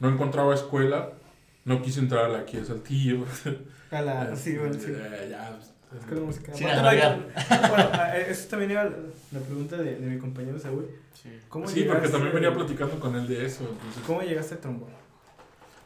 no 0.00 0.08
encontraba 0.08 0.54
escuela, 0.54 1.12
no 1.64 1.80
quise 1.80 2.00
entrar 2.00 2.24
a 2.24 2.28
la 2.28 2.38
aquí 2.40 2.56
de 2.56 2.64
Saltillo. 2.64 3.24
A 3.92 4.02
la... 4.02 4.34
Sí, 4.36 4.56
bueno, 4.56 4.74
sí. 4.74 4.86
Eh, 4.88 5.32
ya, 5.92 5.98
Escuela 5.98 6.20
de 6.20 6.26
música. 6.26 6.54
Sin 6.54 6.66
Bueno, 6.66 7.88
a- 7.92 8.16
eh, 8.16 8.26
eso 8.30 8.48
también 8.48 8.70
era 8.72 8.84
la 8.84 9.40
pregunta 9.40 9.76
de, 9.76 9.96
de 9.96 10.06
mi 10.06 10.18
compañero 10.18 10.58
Saúl. 10.58 10.88
Sí. 11.14 11.30
¿Cómo 11.48 11.66
Sí, 11.68 11.82
porque 11.84 12.00
llegaste- 12.06 12.12
también 12.12 12.34
venía 12.34 12.52
platicando 12.54 12.98
con 12.98 13.14
él 13.16 13.26
de 13.28 13.46
eso. 13.46 13.64
Entonces, 13.70 14.02
¿Cómo 14.06 14.22
llegaste 14.22 14.54
al 14.54 14.60
trombón? 14.60 14.88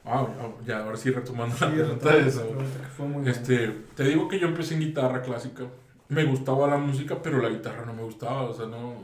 Ah, 0.04 0.26
ah, 0.40 0.48
ya, 0.64 0.84
ahora 0.84 0.96
sí 0.96 1.10
retomando 1.10 1.56
la 1.60 1.66
Sí, 1.68 1.74
pregunta 1.74 2.10
retomando 2.10 2.22
de 2.24 2.28
eso. 2.28 2.46
pregunta, 2.46 2.88
que. 3.24 3.30
Este, 3.30 3.68
te 3.96 4.04
digo 4.04 4.28
que 4.28 4.38
yo 4.38 4.46
empecé 4.46 4.74
en 4.74 4.80
guitarra 4.80 5.20
clásica. 5.22 5.64
Me 6.08 6.24
gustaba 6.24 6.68
la 6.68 6.76
música, 6.78 7.20
pero 7.20 7.42
la 7.42 7.48
guitarra 7.48 7.84
no 7.84 7.92
me 7.92 8.02
gustaba, 8.02 8.42
o 8.42 8.54
sea, 8.54 8.66
no. 8.66 8.94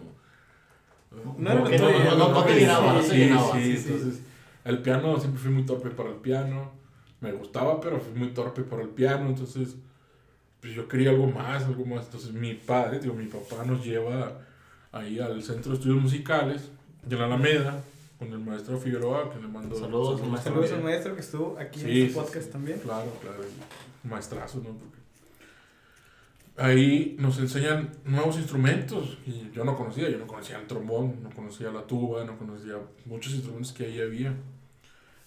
No 1.37 1.65
que 1.65 1.79
no- 1.79 2.29
no 2.29 2.45
te 2.45 2.55
llenaba, 2.61 2.93
no 2.95 3.03
sí, 3.03 3.17
llenaba. 3.17 3.53
sí, 3.53 3.63
Sí, 3.65 3.77
sí. 3.83 3.89
entonces, 3.93 4.21
el 4.65 4.79
piano 4.79 5.19
siempre 5.19 5.41
fui 5.43 5.51
muy 5.51 5.67
torpe 5.67 5.91
para 5.91 6.09
el 6.11 6.15
piano. 6.17 6.71
Me 7.21 7.33
gustaba, 7.33 7.81
pero 7.81 8.01
fui 8.01 8.19
muy 8.19 8.29
torpe 8.29 8.63
para 8.63 8.83
el 8.83 8.89
piano, 8.89 9.27
entonces, 9.29 9.77
pues 10.63 10.75
yo 10.75 10.87
quería 10.87 11.11
algo 11.11 11.27
más, 11.27 11.65
algo 11.65 11.85
más. 11.85 12.05
Entonces, 12.05 12.33
mi 12.33 12.55
padre, 12.55 13.01
digo, 13.01 13.15
mi 13.15 13.27
papá 13.27 13.65
nos 13.67 13.85
lleva 13.85 14.41
ahí 14.93 15.19
al 15.19 15.43
Centro 15.43 15.73
de 15.73 15.79
Estudios 15.79 16.01
Musicales 16.01 16.71
de 17.03 17.17
la 17.17 17.25
Alameda 17.25 17.83
con 18.17 18.33
el 18.33 18.39
maestro 18.39 18.79
Figueroa, 18.79 19.33
que 19.33 19.41
le 19.41 19.49
mando 19.49 19.77
Saludos, 19.77 20.25
maestro. 20.25 20.53
Saludos 20.53 20.73
al 20.73 20.85
maestro 20.85 21.15
que 21.17 21.21
estuvo 21.21 21.59
aquí 21.59 21.81
en 21.81 21.89
este 21.89 22.15
podcast 22.15 22.47
sí. 22.47 22.53
también. 22.53 22.79
Claro, 22.79 23.11
claro. 23.21 23.43
y 23.43 24.09
Maestrazo, 24.09 24.59
¿no? 24.59 24.71
Porque 24.79 24.99
ahí 26.57 27.17
nos 27.19 27.41
enseñan 27.41 27.91
nuevos 28.05 28.37
instrumentos. 28.37 29.19
Y 29.27 29.51
yo 29.51 29.65
no 29.65 29.77
conocía, 29.77 30.09
yo 30.11 30.19
no 30.19 30.29
conocía 30.29 30.61
el 30.61 30.69
trombón, 30.69 31.25
no 31.25 31.31
conocía 31.31 31.73
la 31.73 31.85
tuba, 31.89 32.25
no 32.25 32.39
conocía 32.39 32.75
muchos 33.05 33.35
instrumentos 33.35 33.73
que 33.73 33.87
ahí 33.87 34.01
había. 34.01 34.33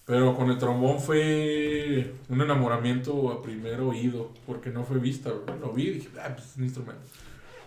Pero 0.06 0.36
con 0.36 0.48
el 0.50 0.56
trombón 0.56 1.00
fue 1.00 2.14
un 2.28 2.40
enamoramiento 2.40 3.32
a 3.32 3.42
primer 3.42 3.80
oído, 3.80 4.30
porque 4.46 4.70
no 4.70 4.84
fue 4.84 4.98
vista. 4.98 5.32
¿verdad? 5.32 5.58
Lo 5.60 5.72
vi 5.72 5.88
y 5.88 5.90
dije, 5.94 6.08
ah, 6.22 6.30
pues 6.32 6.50
es 6.50 6.56
un 6.56 6.64
instrumento. 6.64 7.02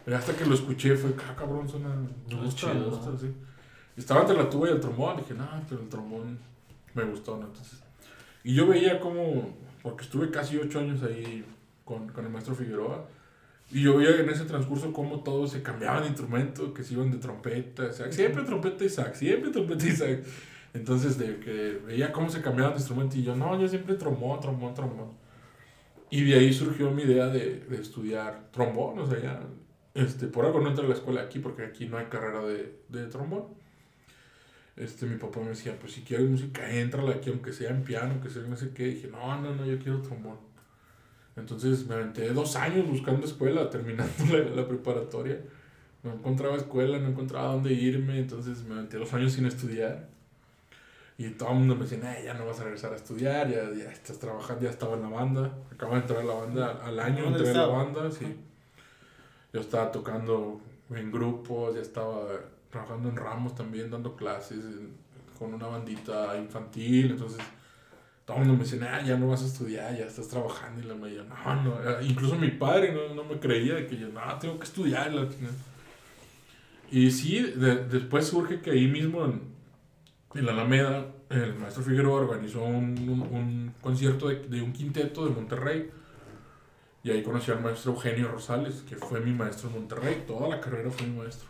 Pero 0.06 0.18
hasta 0.18 0.34
que 0.34 0.46
lo 0.46 0.56
escuché 0.56 0.96
fue, 0.96 1.14
ah, 1.28 1.36
cabrón, 1.38 1.68
suena, 1.68 1.90
me 1.90 2.36
gusta, 2.36 2.74
me 2.74 2.86
gusta, 2.86 3.18
sí. 3.20 3.28
Estaba 3.98 4.22
entre 4.22 4.38
la 4.38 4.50
tuba 4.50 4.70
y 4.70 4.72
el 4.72 4.80
trombón, 4.80 5.18
dije, 5.18 5.34
no, 5.34 5.48
pero 5.68 5.82
el 5.82 5.90
trombón 5.90 6.40
me 6.94 7.04
gustó, 7.04 7.38
¿no? 7.38 7.48
Entonces, 7.48 7.80
y 8.46 8.56
yo 8.56 8.66
veía 8.66 9.02
como, 9.02 9.54
porque 9.84 10.06
estuve 10.06 10.32
casi 10.32 10.58
ocho 10.58 10.80
años 10.80 11.04
ahí 11.04 11.46
con, 11.84 12.08
con 12.08 12.26
el 12.26 12.32
maestro 12.32 12.56
Figueroa, 12.56 13.06
y 13.72 13.82
yo 13.82 13.98
veía 13.98 14.16
en 14.16 14.30
ese 14.30 14.46
transcurso 14.46 14.94
cómo 14.94 15.20
todos 15.20 15.52
se 15.52 15.62
cambiaban 15.62 16.04
de 16.04 16.08
instrumento, 16.08 16.74
que 16.74 16.84
se 16.84 16.94
iban 16.94 17.12
de 17.12 17.18
trompeta, 17.18 17.92
sax, 17.92 18.16
siempre 18.16 18.44
trompeta 18.44 18.86
y 18.86 18.90
sax, 18.90 19.20
siempre 19.20 19.52
trompeta 19.52 19.86
y 19.86 19.92
sax. 19.92 20.20
Entonces, 20.74 21.18
de 21.18 21.40
que 21.40 21.82
veía 21.86 22.12
cómo 22.12 22.30
se 22.30 22.42
cambiaban 22.42 22.74
de 22.74 22.80
instrumento, 22.80 23.18
y 23.18 23.24
yo, 23.24 23.36
no, 23.36 23.60
yo 23.60 23.68
siempre 23.68 23.96
trombón, 23.96 24.40
trombón, 24.40 24.74
trombón. 24.74 25.12
Y 26.10 26.24
de 26.24 26.36
ahí 26.40 26.54
surgió 26.54 26.92
mi 26.92 27.04
idea 27.04 27.28
de, 27.28 27.62
de 27.62 27.82
estudiar 27.82 28.50
trombón, 28.52 29.00
o 29.00 29.08
sea, 29.08 29.20
ya, 29.22 29.42
este, 29.94 30.28
por 30.28 30.46
algo 30.46 30.60
no 30.62 30.70
entré 30.70 30.86
a 30.86 30.90
la 30.90 30.96
escuela 30.96 31.22
aquí, 31.22 31.40
porque 31.40 31.64
aquí 31.64 31.88
no 31.88 31.98
hay 31.98 32.06
carrera 32.06 32.42
de, 32.42 32.80
de 32.90 33.06
trombón 33.08 33.60
este, 34.80 35.06
mi 35.06 35.18
papá 35.18 35.42
me 35.42 35.50
decía, 35.50 35.78
pues 35.78 35.92
si 35.92 36.02
quieres 36.02 36.30
música, 36.30 36.70
entrala 36.72 37.12
aquí, 37.12 37.30
aunque 37.30 37.52
sea 37.52 37.70
en 37.70 37.84
piano, 37.84 38.12
aunque 38.12 38.30
sea 38.30 38.44
no 38.44 38.56
sé 38.56 38.72
qué. 38.72 38.86
dije, 38.86 39.10
no, 39.10 39.42
no, 39.42 39.54
no, 39.54 39.66
yo 39.66 39.78
quiero 39.78 40.02
trombón. 40.02 40.38
Entonces 41.36 41.86
me 41.86 41.96
aventé 41.96 42.30
dos 42.30 42.56
años 42.56 42.88
buscando 42.88 43.26
escuela, 43.26 43.70
terminando 43.72 44.26
la, 44.32 44.40
la 44.56 44.68
preparatoria. 44.68 45.42
No 46.02 46.14
encontraba 46.14 46.56
escuela, 46.56 46.98
no 46.98 47.10
encontraba 47.10 47.52
dónde 47.54 47.74
irme, 47.74 48.20
entonces 48.20 48.64
me 48.64 48.76
aventé 48.76 48.98
dos 48.98 49.14
años 49.14 49.34
sin 49.34 49.46
estudiar. 49.46 50.09
Y 51.20 51.32
todo 51.32 51.50
el 51.50 51.56
mundo 51.56 51.76
me 51.76 51.82
decía, 51.84 51.98
"Nah, 51.98 52.18
ya 52.24 52.34
no 52.34 52.46
vas 52.46 52.62
a 52.62 52.64
regresar 52.64 52.94
a 52.94 52.96
estudiar, 52.96 53.50
ya, 53.50 53.70
ya 53.78 53.92
estás 53.92 54.18
trabajando, 54.20 54.64
ya 54.64 54.70
estaba 54.70 54.96
en 54.96 55.02
la 55.02 55.10
banda. 55.10 55.52
Acabo 55.70 55.94
de 55.96 56.00
entrar 56.00 56.20
a 56.22 56.24
la 56.24 56.34
banda 56.34 56.80
al 56.82 56.98
año, 56.98 57.26
¿Dónde 57.26 57.40
entré 57.40 57.52
a 57.52 57.68
la 57.68 57.74
banda, 57.74 58.10
sí. 58.10 58.38
Yo 59.52 59.60
estaba 59.60 59.92
tocando 59.92 60.62
en 60.90 61.12
grupos, 61.12 61.76
ya 61.76 61.82
estaba 61.82 62.26
trabajando 62.72 63.10
en 63.10 63.18
Ramos 63.18 63.54
también, 63.54 63.92
dando 63.92 64.16
clases 64.16 64.60
en- 64.64 64.94
con 65.38 65.54
una 65.54 65.68
bandita 65.68 66.38
infantil, 66.38 67.12
entonces 67.12 67.40
todo 68.26 68.38
el 68.38 68.44
mundo 68.46 68.64
me 68.64 68.70
decía, 68.70 68.96
"Ah, 68.96 69.02
ya 69.06 69.18
no 69.18 69.28
vas 69.28 69.42
a 69.44 69.48
estudiar, 69.48 69.98
ya 69.98 70.06
estás 70.06 70.30
trabajando, 70.30 70.80
y 70.82 70.86
la 70.86 70.96
mayoría, 70.96 71.24
no, 71.24 71.64
no, 71.64 71.90
eh, 71.90 71.98
incluso 72.08 72.36
mi 72.38 72.52
padre 72.52 72.94
no, 72.94 73.14
no 73.14 73.26
me 73.26 73.40
creía 73.42 73.74
de 73.76 73.88
que 73.88 73.98
yo, 73.98 74.08
no, 74.08 74.22
tengo 74.40 74.58
que 74.58 74.64
estudiar, 74.66 75.12
la 75.12 75.28
chingada". 75.28 75.54
Y 76.92 77.12
sí, 77.12 77.42
de- 77.42 77.86
después 77.88 78.26
surge 78.28 78.62
que 78.62 78.72
ahí 78.72 78.88
mismo 78.88 79.26
en, 79.26 79.59
en 80.36 80.46
la 80.46 80.52
Alameda, 80.54 81.08
el 81.30 81.56
maestro 81.56 81.84
Figueroa 81.84 82.22
organizó 82.22 82.64
un, 82.64 82.98
un- 83.10 83.22
un 83.36 83.74
concierto 83.82 84.28
de, 84.28 84.36
de 84.48 84.62
un 84.62 84.74
quinteto 84.74 85.26
de 85.26 85.32
Monterrey. 85.32 85.90
Y 87.04 87.12
ahí 87.12 87.24
conocí 87.24 87.50
al 87.52 87.62
maestro 87.62 87.94
Eugenio 87.94 88.28
Rosales, 88.28 88.84
que 88.88 88.96
fue 88.96 89.22
mi 89.22 89.32
maestro 89.34 89.70
en 89.70 89.76
Monterrey. 89.76 90.24
Toda 90.28 90.50
la 90.50 90.60
carrera 90.60 90.92
fue 90.92 91.08
mi 91.08 91.18
maestro. 91.18 91.48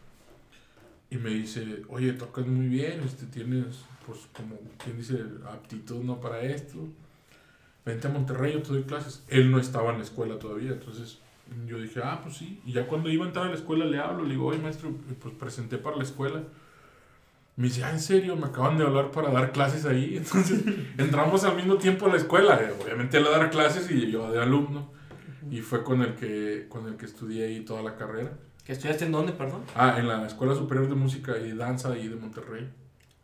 Y 1.09 1.17
me 1.17 1.31
dice, 1.31 1.81
oye, 1.89 2.13
tocas 2.13 2.45
muy 2.45 2.67
bien, 2.67 3.01
este, 3.03 3.25
tienes, 3.25 3.83
pues, 4.05 4.19
como, 4.31 4.55
quien 4.83 4.97
dice, 4.97 5.19
aptitud, 5.51 6.03
¿no? 6.03 6.21
Para 6.21 6.41
esto. 6.41 6.77
Vente 7.85 8.07
a 8.07 8.11
Monterrey, 8.11 8.53
yo 8.53 8.61
te 8.61 8.69
doy 8.69 8.83
clases. 8.83 9.23
Él 9.27 9.49
no 9.49 9.59
estaba 9.59 9.91
en 9.91 9.97
la 9.97 10.03
escuela 10.03 10.37
todavía, 10.37 10.71
entonces 10.71 11.17
yo 11.67 11.79
dije, 11.81 11.99
ah, 12.03 12.19
pues 12.21 12.37
sí. 12.37 12.61
Y 12.63 12.73
ya 12.73 12.85
cuando 12.85 13.09
iba 13.09 13.25
a 13.25 13.27
entrar 13.29 13.47
a 13.47 13.49
la 13.49 13.55
escuela 13.55 13.85
le 13.85 13.97
hablo, 13.97 14.23
le 14.23 14.31
digo, 14.33 14.45
oye, 14.45 14.59
maestro, 14.59 14.91
pues 15.19 15.33
presenté 15.33 15.79
para 15.79 15.97
la 15.97 16.03
escuela. 16.03 16.43
Me 17.59 17.65
dice, 17.67 17.83
ah, 17.83 17.91
¿en 17.91 17.99
serio? 17.99 18.35
Me 18.37 18.45
acaban 18.47 18.77
de 18.77 18.85
hablar 18.85 19.11
para 19.11 19.29
dar 19.31 19.51
clases 19.51 19.85
ahí. 19.85 20.15
Entonces 20.17 20.63
entramos 20.97 21.43
al 21.43 21.55
mismo 21.57 21.75
tiempo 21.75 22.05
a 22.05 22.09
la 22.09 22.15
escuela. 22.15 22.55
Eh, 22.61 22.73
Obviamente 22.83 23.17
él 23.17 23.27
a 23.27 23.31
dar 23.31 23.49
clases 23.51 23.91
y 23.91 24.09
yo 24.09 24.31
de 24.31 24.41
alumno. 24.41 24.91
Y 25.51 25.59
fue 25.61 25.83
con 25.83 26.01
el 26.01 26.15
que, 26.15 26.67
con 26.69 26.87
el 26.87 26.95
que 26.95 27.05
estudié 27.05 27.45
ahí 27.47 27.65
toda 27.65 27.81
la 27.83 27.95
carrera. 27.95 28.31
¿Que 28.63 28.71
estudiaste 28.71 29.05
en 29.05 29.11
dónde, 29.11 29.33
perdón? 29.33 29.61
Ah, 29.75 29.95
en 29.99 30.07
la 30.07 30.25
Escuela 30.25 30.55
Superior 30.55 30.87
de 30.87 30.95
Música 30.95 31.37
y 31.37 31.51
Danza 31.51 31.91
ahí 31.91 32.07
de 32.07 32.15
Monterrey. 32.15 32.69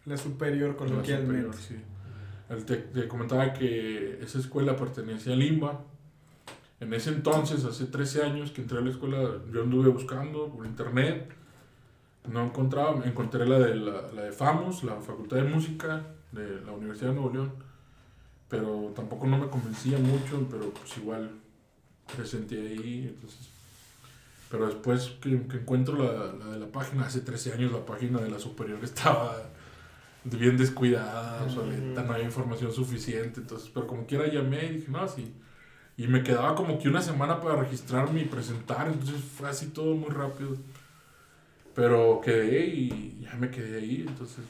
La 0.06 0.18
superior, 0.18 0.72
La 0.72 0.75
coloquialmente. 0.75 1.42
superior, 1.42 1.56
sí. 1.56 1.75
El 2.50 2.65
te, 2.65 2.75
te 2.75 3.08
comentaba 3.08 3.54
que 3.54 4.20
esa 4.22 4.38
escuela 4.39 4.75
pertenecía 4.75 5.32
a 5.34 5.36
Limba. 5.38 5.82
En 6.82 6.94
ese 6.94 7.10
entonces, 7.12 7.63
hace 7.63 7.86
13 7.86 8.24
años 8.24 8.51
que 8.51 8.62
entré 8.62 8.80
a 8.80 8.82
la 8.82 8.89
escuela, 8.89 9.18
yo 9.54 9.62
anduve 9.63 9.89
buscando 9.89 10.50
por 10.50 10.65
internet. 10.65 11.32
No 12.27 12.46
encontraba, 12.46 13.05
encontré 13.05 13.46
la 13.46 13.60
de, 13.60 13.75
la, 13.75 14.01
la 14.13 14.24
de 14.24 14.32
FAMUS, 14.32 14.84
la 14.84 14.96
Facultad 15.01 15.38
de 15.38 15.44
Música 15.44 16.03
de 16.32 16.62
la 16.62 16.72
Universidad 16.72 17.10
de 17.10 17.15
Nuevo 17.15 17.34
León. 17.34 17.53
Pero 18.50 18.94
tampoco 18.96 19.27
no 19.27 19.38
me 19.38 19.48
convencía 19.48 19.98
mucho, 19.98 20.48
pero 20.50 20.70
pues 20.70 20.98
igual 20.98 21.32
presenté 22.15 22.60
ahí. 22.60 23.13
Entonces. 23.13 23.50
Pero 24.50 24.67
después 24.67 25.15
que, 25.22 25.48
que 25.48 25.58
encuentro 25.58 25.98
la, 25.98 26.34
la 26.34 26.51
de 26.53 26.60
la 26.60 26.67
página, 26.67 27.05
hace 27.05 27.22
13 27.22 27.53
años 27.53 27.72
la 27.72 27.86
página 27.86 28.20
de 28.20 28.29
la 28.29 28.39
superior 28.39 28.79
estaba 28.84 29.36
bien 30.25 30.58
descuidada, 30.58 31.44
obsoleta, 31.44 32.03
no 32.03 32.13
había 32.13 32.25
información 32.25 32.72
suficiente, 32.74 33.41
entonces, 33.41 33.70
pero 33.74 33.86
como 33.86 34.05
quiera 34.05 34.27
llamé 34.27 34.65
y 34.65 34.70
dije, 34.77 34.91
no, 34.91 35.08
sí. 35.08 35.34
Y 35.98 36.08
me 36.08 36.24
quedaba 36.24 36.55
como 36.55 36.77
que 36.79 36.89
una 36.89 37.01
semana 37.01 37.39
para 37.39 37.55
registrarme 37.55 38.22
y 38.22 38.25
presentar, 38.25 38.88
entonces 38.88 39.22
fue 39.24 39.48
así 39.50 39.67
todo 39.67 39.96
muy 39.96 40.10
rápido. 40.10 40.58
Pero 41.75 42.22
quedé 42.22 42.65
y 42.67 43.20
ya 43.22 43.36
me 43.36 43.50
quedé 43.51 43.79
ahí, 43.79 44.05
entonces. 44.08 44.46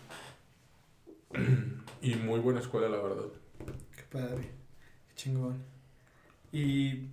y 2.02 2.16
muy 2.16 2.40
buena 2.40 2.60
escuela, 2.60 2.88
la 2.88 2.98
verdad. 3.02 3.26
Qué 3.96 4.04
padre. 4.12 4.44
Qué 5.10 5.16
chingón. 5.16 5.58
¿Y 6.52 7.08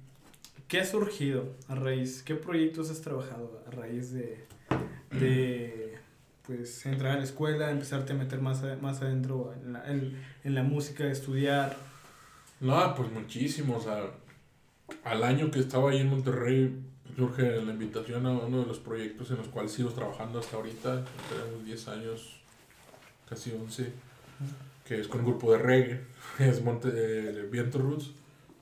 qué 0.68 0.80
ha 0.80 0.84
surgido 0.84 1.54
a 1.68 1.74
raíz? 1.74 2.22
¿Qué 2.22 2.34
proyectos 2.34 2.90
has 2.90 3.00
trabajado 3.00 3.62
a 3.66 3.70
raíz 3.70 4.12
de, 4.12 4.44
de 5.18 5.94
pues, 6.46 6.84
entrar 6.86 7.12
a 7.12 7.18
la 7.18 7.24
escuela, 7.24 7.70
empezarte 7.70 8.12
a 8.12 8.16
meter 8.16 8.40
más, 8.40 8.62
a- 8.64 8.76
más 8.76 9.00
adentro 9.02 9.54
en 9.54 9.72
la, 9.72 9.90
en, 9.90 10.22
en 10.44 10.54
la 10.54 10.62
música, 10.62 11.06
estudiar? 11.10 11.76
No, 12.60 12.94
pues 12.94 13.10
muchísimo, 13.10 13.78
o 13.78 13.80
sea, 13.80 14.10
al 15.04 15.24
año 15.24 15.50
que 15.50 15.58
estaba 15.58 15.90
ahí 15.90 15.98
en 16.00 16.10
Monterrey 16.10 16.78
surge 17.16 17.42
la 17.62 17.72
invitación 17.72 18.26
a 18.26 18.30
uno 18.32 18.60
de 18.60 18.66
los 18.66 18.78
proyectos 18.78 19.30
en 19.30 19.38
los 19.38 19.48
cuales 19.48 19.72
sigo 19.72 19.90
trabajando 19.90 20.38
hasta 20.38 20.56
ahorita, 20.56 21.04
tenemos 21.28 21.64
10 21.64 21.88
años, 21.88 22.40
casi 23.28 23.52
11, 23.52 23.92
que 24.86 25.00
es 25.00 25.08
con 25.08 25.20
un 25.20 25.26
grupo 25.26 25.52
de 25.52 25.58
reggae, 25.58 26.00
es 26.38 26.62
Monte, 26.62 26.88
eh, 26.92 27.48
Viento 27.50 27.78
Roots 27.78 28.10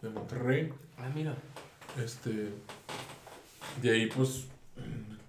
de 0.02 0.11
Monterrey, 0.11 0.73
Ah, 0.99 1.11
mira. 1.14 1.35
este, 2.02 2.49
de 3.83 3.90
ahí 3.90 4.07
pues, 4.07 4.47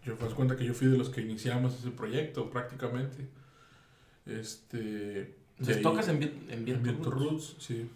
yo 0.06 0.18
me 0.20 0.28
cuenta 0.34 0.56
que 0.58 0.66
yo 0.66 0.74
fui 0.74 0.88
de 0.88 0.98
los 0.98 1.10
que 1.10 1.22
iniciamos 1.22 1.76
ese 1.76 1.92
proyecto 1.92 2.50
prácticamente, 2.50 3.28
este... 4.26 5.36
Entonces 5.60 5.84
tocas 5.84 6.08
en, 6.08 6.24
en 6.24 6.46
en 6.50 6.66
Viento 6.66 6.84
Viento 6.84 7.12
Roots? 7.12 7.24
Roots, 7.32 7.56
sí. 7.60 7.88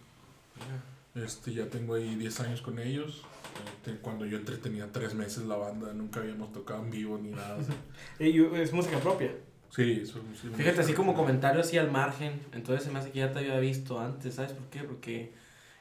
Mira. 0.56 0.95
Este, 1.16 1.54
ya 1.54 1.66
tengo 1.68 1.94
ahí 1.96 2.16
10 2.16 2.40
años 2.42 2.62
con 2.62 2.78
ellos. 2.80 3.24
Este, 3.66 3.98
cuando 4.00 4.26
yo 4.26 4.38
entré 4.38 4.58
tenía 4.58 4.92
3 4.92 5.14
meses 5.14 5.44
la 5.46 5.56
banda, 5.56 5.94
nunca 5.94 6.20
habíamos 6.20 6.52
tocado 6.52 6.84
en 6.84 6.92
vivo 6.92 7.18
ni 7.18 7.30
nada. 7.32 7.58
Yo- 8.20 8.56
es 8.56 8.74
música 8.74 8.98
propia. 9.00 9.32
Sí, 9.70 10.02
eso 10.04 10.20
sí. 10.42 10.50
Fíjate, 10.56 10.82
así 10.82 10.94
como 10.94 11.14
comentario 11.14 11.62
así 11.62 11.78
al 11.78 11.92
margen, 11.92 12.40
entonces 12.54 12.86
se 12.86 12.92
me 12.92 13.00
hace 13.00 13.12
que 13.12 13.20
ya 13.20 13.32
te 13.32 13.40
había 13.40 13.58
visto 13.60 14.00
antes, 14.00 14.36
¿sabes 14.36 14.54
por 14.54 14.66
qué? 14.68 14.84
Porque 14.84 15.34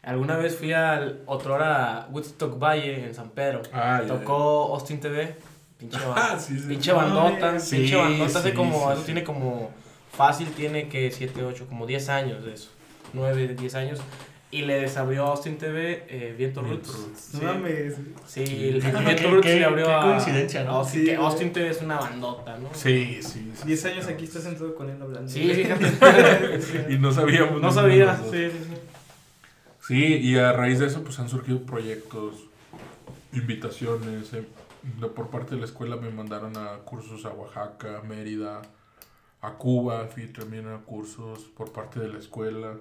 alguna 0.02 0.36
vez 0.36 0.56
fui 0.56 0.72
al 0.72 1.22
otrora 1.26 2.08
Woodstock 2.10 2.58
Valle 2.58 3.04
en 3.06 3.14
San 3.14 3.30
Pedro, 3.30 3.62
Ah, 3.72 4.00
ya, 4.02 4.08
tocó 4.08 4.74
Austin 4.74 4.98
TV, 5.00 5.36
pinche, 5.78 5.98
Ah, 6.16 6.36
sí, 6.40 6.58
sí. 6.58 6.66
pinche 6.68 6.92
bandota, 6.92 7.46
mames. 7.46 7.68
pinche 7.70 7.88
Sí, 7.88 7.94
bandota, 7.94 8.38
hace 8.38 8.50
sí, 8.50 8.54
como, 8.56 8.72
sí, 8.86 8.92
eso 8.92 8.98
sí. 9.00 9.04
tiene 9.06 9.22
como, 9.24 9.70
fácil 10.12 10.48
tiene 10.48 10.88
que 10.88 11.10
7, 11.12 11.44
8, 11.44 11.66
como 11.68 11.86
10 11.86 12.08
años 12.08 12.44
de 12.44 12.54
eso, 12.54 12.70
9, 13.12 13.54
10 13.54 13.74
años, 13.76 14.00
y 14.56 14.62
le 14.62 14.80
desabrió 14.80 15.26
a 15.26 15.30
Austin 15.30 15.58
TV 15.58 16.04
eh, 16.08 16.34
Viento 16.36 16.62
Roots. 16.62 16.88
Roots. 16.94 17.34
No 17.34 17.40
Sí. 17.40 17.44
mames. 17.46 17.94
Sí, 18.26 18.42
el 18.42 18.80
Viento 18.80 19.30
Roots 19.30 19.46
le 19.46 19.64
abrió 19.64 19.86
qué 19.86 19.92
a 19.92 20.00
coincidencia, 20.02 20.64
¿no? 20.64 20.70
a 20.70 20.74
Austin, 20.76 21.00
Sí, 21.00 21.06
que 21.06 21.16
güey. 21.16 21.26
Austin 21.26 21.52
TV 21.52 21.68
es 21.70 21.82
una 21.82 21.98
bandota, 21.98 22.56
¿no? 22.58 22.68
Sí, 22.72 23.18
sí. 23.22 23.52
sí. 23.54 23.66
10 23.66 23.84
años 23.86 24.06
aquí 24.06 24.24
estás 24.24 24.42
sentado 24.44 24.74
con 24.74 24.88
él 24.90 25.00
hablando. 25.00 25.30
Sí, 25.30 25.50
fíjate. 25.52 25.92
Y 26.94 26.98
no 26.98 27.12
sabíamos. 27.12 27.60
No 27.60 27.70
sabía, 27.72 28.16
sí, 28.16 28.50
sí, 28.50 28.58
sí. 28.68 28.74
Sí, 29.86 30.04
y 30.16 30.36
a 30.38 30.52
raíz 30.52 30.78
de 30.78 30.86
eso 30.86 31.02
pues 31.02 31.18
han 31.18 31.28
surgido 31.28 31.62
proyectos, 31.66 32.34
invitaciones. 33.32 34.32
eh, 34.34 34.44
por 35.14 35.28
parte 35.30 35.54
de 35.54 35.60
la 35.60 35.66
escuela 35.66 35.96
me 35.96 36.10
mandaron 36.10 36.56
a 36.56 36.76
cursos 36.84 37.24
a 37.24 37.30
Oaxaca, 37.30 38.02
Mérida, 38.06 38.62
a 39.40 39.50
Cuba, 39.54 40.06
fui 40.06 40.26
también 40.26 40.68
a 40.68 40.78
cursos 40.78 41.40
por 41.56 41.72
parte 41.72 42.00
de 42.00 42.08
la 42.08 42.18
escuela. 42.18 42.76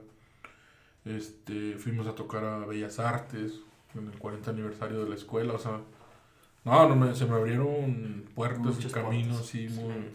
Este, 1.06 1.78
fuimos 1.78 2.08
a 2.08 2.16
tocar 2.16 2.46
a 2.46 2.66
Bellas 2.66 3.00
Artes 3.00 3.60
en 3.96 4.08
el 4.08 4.18
40 4.18 4.52
aniversario 4.52 5.04
de 5.04 5.10
la 5.10 5.16
escuela, 5.16 5.54
o 5.54 5.60
sea, 5.60 5.82
no, 6.64 6.90
no 6.90 6.96
me, 6.96 7.14
se 7.16 7.26
me 7.26 7.36
abrieron 7.36 8.26
puertas 8.34 8.84
y 8.84 8.88
caminos, 8.90 9.46
sí, 9.46 9.68
muy, 9.70 10.12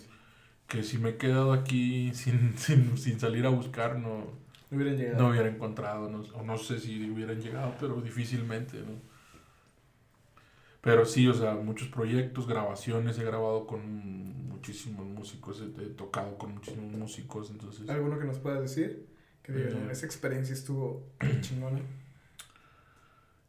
que 0.67 0.83
si 0.83 0.99
me 0.99 1.11
he 1.11 1.17
quedado 1.17 1.53
aquí 1.53 2.13
sin, 2.15 2.57
sin, 2.59 2.97
sin 2.99 3.21
salir 3.21 3.47
a 3.47 3.51
buscar, 3.51 3.99
no, 3.99 4.27
No 4.71 4.77
hubieran 4.77 4.97
llegado. 4.97 5.23
no 5.23 5.29
hubiera 5.31 5.49
encontrado, 5.49 6.11
no, 6.11 6.21
o 6.35 6.43
no 6.43 6.57
sé 6.59 6.79
si 6.81 7.11
hubieran 7.11 7.41
llegado, 7.41 7.75
pero 7.81 8.01
difícilmente, 8.01 8.79
¿no? 8.81 9.01
Pero 10.81 11.05
sí, 11.05 11.27
o 11.29 11.35
sea, 11.35 11.55
muchos 11.55 11.89
proyectos, 11.89 12.47
grabaciones, 12.47 13.19
he 13.19 13.25
grabado 13.25 13.67
con 13.67 14.49
muchísimos 14.49 15.07
músicos, 15.07 15.61
he, 15.61 15.83
he 15.83 15.89
tocado 15.91 16.39
con 16.39 16.55
muchísimos 16.55 16.93
músicos, 16.93 17.51
entonces... 17.51 17.89
¿Alguno 17.89 18.19
que 18.19 18.25
nos 18.25 18.39
puedas 18.39 18.63
decir? 18.63 19.08
Que 19.49 19.69
Eh. 19.69 19.75
"No, 19.85 19.91
esa 19.91 20.07
experiencia 20.07 20.55
estuvo 20.55 21.03
chingona. 21.41 21.81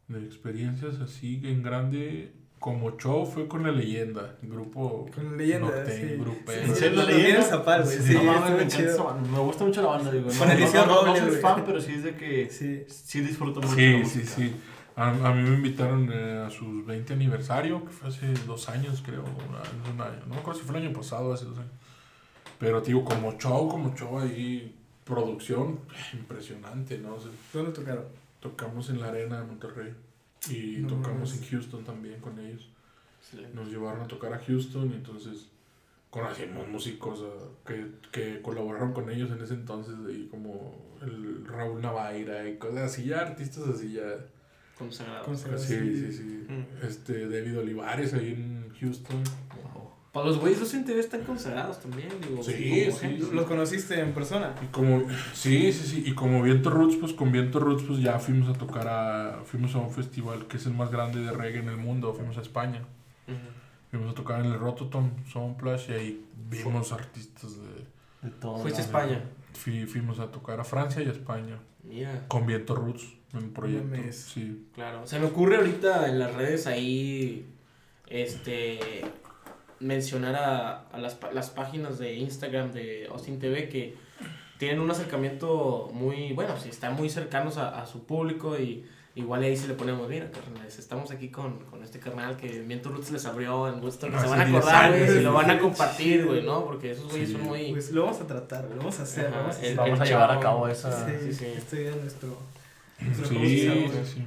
De 0.08 0.24
experiencias 0.24 0.98
así 1.00 1.40
en 1.44 1.62
grande, 1.62 2.32
como 2.58 2.96
show 2.98 3.24
fue 3.24 3.46
con 3.46 3.62
La 3.62 3.70
Leyenda, 3.70 4.34
grupo 4.42 5.06
Con 5.14 5.30
la 5.30 5.36
leyenda, 5.36 5.68
norteño, 5.68 6.08
sí. 6.08 6.16
grupero. 6.16 6.62
Sí, 6.64 6.70
¿En 6.70 6.76
serio, 6.76 6.96
lo 6.96 7.02
la 7.08 7.10
leyenda? 7.16 7.42
Zapal, 7.42 7.82
güey. 7.84 7.96
Sí, 7.96 8.02
Sí, 8.02 8.14
no 8.14 8.24
mames, 8.24 8.40
me, 8.42 8.48
encanta 8.56 8.76
chido. 8.76 8.90
esa 8.90 9.02
banda, 9.04 9.30
me 9.30 9.38
gusta 9.38 9.64
mucho 9.64 9.82
la 9.82 9.88
banda, 9.88 10.10
digo. 10.10 10.28
Con 10.36 10.48
no, 10.48 10.52
Alicia 10.54 10.86
no, 10.86 11.06
no, 11.06 11.14
no 11.14 11.16
soy 11.16 11.36
fan, 11.40 11.62
pero 11.64 11.80
sí 11.80 11.92
es 11.94 12.02
de 12.02 12.16
que 12.16 12.50
Sí. 12.50 12.84
sí 12.88 13.20
disfruto 13.20 13.60
mucho 13.60 13.74
la 13.76 14.04
Sí, 14.04 14.04
sí, 14.04 14.26
sí. 14.26 14.56
A, 14.96 15.10
a 15.10 15.32
mí 15.34 15.48
me 15.48 15.54
invitaron 15.56 16.10
eh, 16.12 16.42
a 16.44 16.50
sus 16.50 16.84
20 16.84 17.12
aniversario, 17.12 17.84
que 17.84 17.90
fue 17.90 18.08
hace 18.08 18.26
dos 18.46 18.68
años, 18.68 19.02
creo. 19.06 19.22
un 19.22 20.00
año. 20.00 20.18
No 20.26 20.34
me 20.34 20.40
acuerdo 20.40 20.60
si 20.60 20.66
fue 20.66 20.76
el 20.78 20.86
año 20.86 20.92
pasado, 20.94 21.32
hace 21.32 21.44
dos 21.44 21.56
años. 21.58 21.70
Pero, 22.58 22.80
digo, 22.80 23.04
como 23.04 23.38
show, 23.38 23.68
como 23.68 23.94
show 23.94 24.18
ahí, 24.18 24.76
producción, 25.10 25.80
impresionante, 26.14 26.98
¿no? 26.98 27.14
O 27.16 27.20
sea, 27.20 27.30
¿Dónde 27.52 27.72
tocaron? 27.72 28.04
tocamos 28.40 28.88
en 28.88 29.00
la 29.00 29.08
arena 29.08 29.40
de 29.40 29.46
Monterrey. 29.46 29.92
Y 30.48 30.78
No 30.80 30.88
tocamos 30.88 31.34
en 31.36 31.44
Houston 31.50 31.84
también 31.84 32.18
con 32.20 32.38
ellos. 32.38 32.70
Excelente. 33.20 33.54
Nos 33.54 33.68
llevaron 33.68 34.00
a 34.02 34.08
tocar 34.08 34.32
a 34.32 34.38
Houston 34.38 34.90
y 34.90 34.94
entonces 34.94 35.48
conocimos 36.08 36.66
músicos 36.68 37.22
que, 37.66 37.86
que 38.10 38.40
colaboraron 38.40 38.92
con 38.94 39.10
ellos 39.10 39.30
en 39.30 39.42
ese 39.42 39.54
entonces, 39.54 39.94
y 40.08 40.26
como 40.28 40.74
el 41.02 41.46
Raúl 41.46 41.80
Navaira 41.82 42.48
y 42.48 42.56
cosas 42.56 42.90
así, 42.92 43.04
ya 43.04 43.20
artistas 43.20 43.68
así 43.68 43.92
ya. 43.92 44.16
Consagrado. 44.78 45.24
Consagrado. 45.26 45.62
Sí, 45.62 45.74
Sí. 45.76 46.06
sí, 46.06 46.12
sí. 46.12 46.46
Mm. 46.48 46.86
Este, 46.86 47.28
David 47.28 47.58
Olivares 47.58 48.14
ahí 48.14 48.32
en 48.32 48.72
Houston. 48.80 49.22
Wow. 50.12 50.24
Pues 50.24 50.26
los 50.26 50.38
güeyes 50.40 50.60
Austin 50.60 50.84
TV 50.84 50.98
están 50.98 51.22
consagrados 51.22 51.80
también, 51.80 52.08
digo. 52.20 52.42
Sí, 52.42 52.52
como 52.52 52.64
sí, 52.74 52.80
ejemplo. 52.80 53.26
sí. 53.28 53.32
¿Los 53.34 53.44
conociste 53.46 54.00
en 54.00 54.12
persona? 54.12 54.54
Y 54.62 54.66
como, 54.66 55.02
sí, 55.34 55.72
sí, 55.72 55.86
sí, 55.86 56.02
y 56.04 56.14
como 56.14 56.42
Viento 56.42 56.68
Roots, 56.70 56.96
pues 56.96 57.12
con 57.12 57.30
Viento 57.30 57.60
Roots, 57.60 57.84
pues 57.84 58.00
ya 58.00 58.18
fuimos 58.18 58.48
a 58.48 58.58
tocar 58.58 58.88
a, 58.88 59.42
fuimos 59.44 59.74
a 59.76 59.78
un 59.78 59.90
festival 59.92 60.46
que 60.48 60.56
es 60.56 60.66
el 60.66 60.72
más 60.74 60.90
grande 60.90 61.20
de 61.20 61.30
reggae 61.30 61.60
en 61.60 61.68
el 61.68 61.76
mundo, 61.76 62.12
fuimos 62.12 62.36
a 62.38 62.40
España, 62.40 62.82
fuimos 63.90 64.10
a 64.10 64.14
tocar 64.16 64.40
en 64.44 64.46
el 64.46 64.58
Rototom 64.58 65.10
Soundplash 65.32 65.90
y 65.90 65.92
ahí 65.92 66.26
vimos 66.48 66.90
artistas 66.92 67.52
de, 67.56 68.28
De 68.28 68.34
todo. 68.40 68.58
Fuiste 68.58 68.80
a. 68.80 68.84
España. 68.84 69.22
fui- 69.52 69.86
fuimos 69.86 70.18
a 70.18 70.26
tocar 70.32 70.58
a 70.58 70.64
Francia 70.64 71.02
y 71.02 71.06
a 71.06 71.12
España, 71.12 71.56
Mira, 71.84 72.24
con 72.26 72.46
Viento 72.46 72.74
Roots, 72.74 73.14
en 73.32 73.44
un 73.44 73.50
proyecto, 73.52 73.96
sí. 74.12 74.66
claro. 74.74 75.06
Se 75.06 75.20
me 75.20 75.26
ocurre 75.26 75.54
ahorita 75.56 76.08
en 76.08 76.18
las 76.18 76.34
redes 76.34 76.66
ahí, 76.66 77.46
este, 78.08 79.02
mencionar 79.80 80.34
a, 80.36 80.80
a 80.92 80.98
las, 80.98 81.14
pa- 81.14 81.32
las 81.32 81.50
páginas 81.50 81.98
de 81.98 82.14
Instagram 82.14 82.72
de 82.72 83.08
Austin 83.10 83.38
TV 83.38 83.68
que 83.68 83.96
tienen 84.58 84.80
un 84.80 84.90
acercamiento 84.90 85.90
muy, 85.92 86.32
bueno, 86.34 86.54
sí, 86.60 86.68
están 86.68 86.94
muy 86.94 87.08
cercanos 87.08 87.56
a, 87.56 87.80
a 87.80 87.86
su 87.86 88.04
público 88.04 88.58
y 88.58 88.84
igual 89.14 89.42
ahí 89.42 89.56
sí 89.56 89.66
le 89.66 89.74
ponemos, 89.74 90.06
mira, 90.08 90.30
carnales, 90.30 90.78
estamos 90.78 91.10
aquí 91.10 91.30
con, 91.30 91.58
con 91.64 91.82
este 91.82 91.98
carnal 91.98 92.36
que 92.36 92.60
Viento 92.60 92.90
Roots 92.90 93.10
les 93.10 93.24
abrió 93.26 93.68
en 93.68 93.80
Woodstock, 93.82 94.10
que 94.10 94.16
se 94.18 94.24
Hace 94.26 94.28
van 94.30 94.40
a 94.40 94.44
10 94.44 94.56
acordar, 94.58 94.90
güey, 94.98 95.18
y 95.18 95.20
lo 95.22 95.32
van 95.32 95.50
a 95.50 95.58
compartir, 95.58 96.26
güey, 96.26 96.42
¿no? 96.42 96.64
Porque 96.64 96.90
esos 96.92 97.08
güeyes 97.08 97.28
Sí. 97.30 97.34
son 97.36 97.44
muy... 97.44 97.72
Pues 97.72 97.90
lo 97.90 98.04
vamos 98.04 98.20
a 98.20 98.26
tratar, 98.26 98.64
lo 98.64 98.76
vamos 98.76 99.00
a 99.00 99.02
hacer. 99.04 99.26
Ajá, 99.28 99.40
vamos 99.40 99.56
a 99.56 99.62
el-. 99.66 99.76
Vamos 99.76 100.00
a 100.00 100.04
llevar 100.04 100.30
a 100.30 100.40
cabo 100.40 100.68
esa. 100.68 101.06
Sí, 101.08 101.12
sí, 101.22 101.32
sí. 101.34 101.44
Este 101.56 101.88
es 101.88 101.96
nuestro. 101.96 102.38
nuestro 103.00 103.26
Sí, 103.28 103.36
sí, 103.68 103.88
sí. 104.04 104.24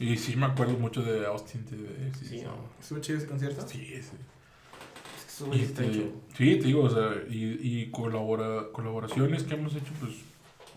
Y 0.00 0.16
sí 0.16 0.36
me 0.36 0.46
acuerdo 0.46 0.72
mucho 0.78 1.02
de 1.02 1.24
Austin 1.26 1.64
TV. 1.64 1.86
Sí, 2.18 2.18
Sí, 2.20 2.38
sí. 2.38 2.42
no, 2.42 2.56
¿Estuvo 2.80 2.98
chido 2.98 3.18
ese 3.18 3.26
concierto? 3.28 3.66
Sí, 3.68 3.78
sí. 4.02 4.16
Este, 5.52 6.12
sí, 6.36 6.56
te 6.56 6.66
digo, 6.66 6.82
o 6.84 6.90
sea, 6.90 7.10
y, 7.28 7.58
y 7.60 7.90
colabora, 7.90 8.64
colaboraciones 8.72 9.42
que 9.44 9.54
hemos 9.54 9.74
hecho, 9.74 9.92
pues 10.00 10.12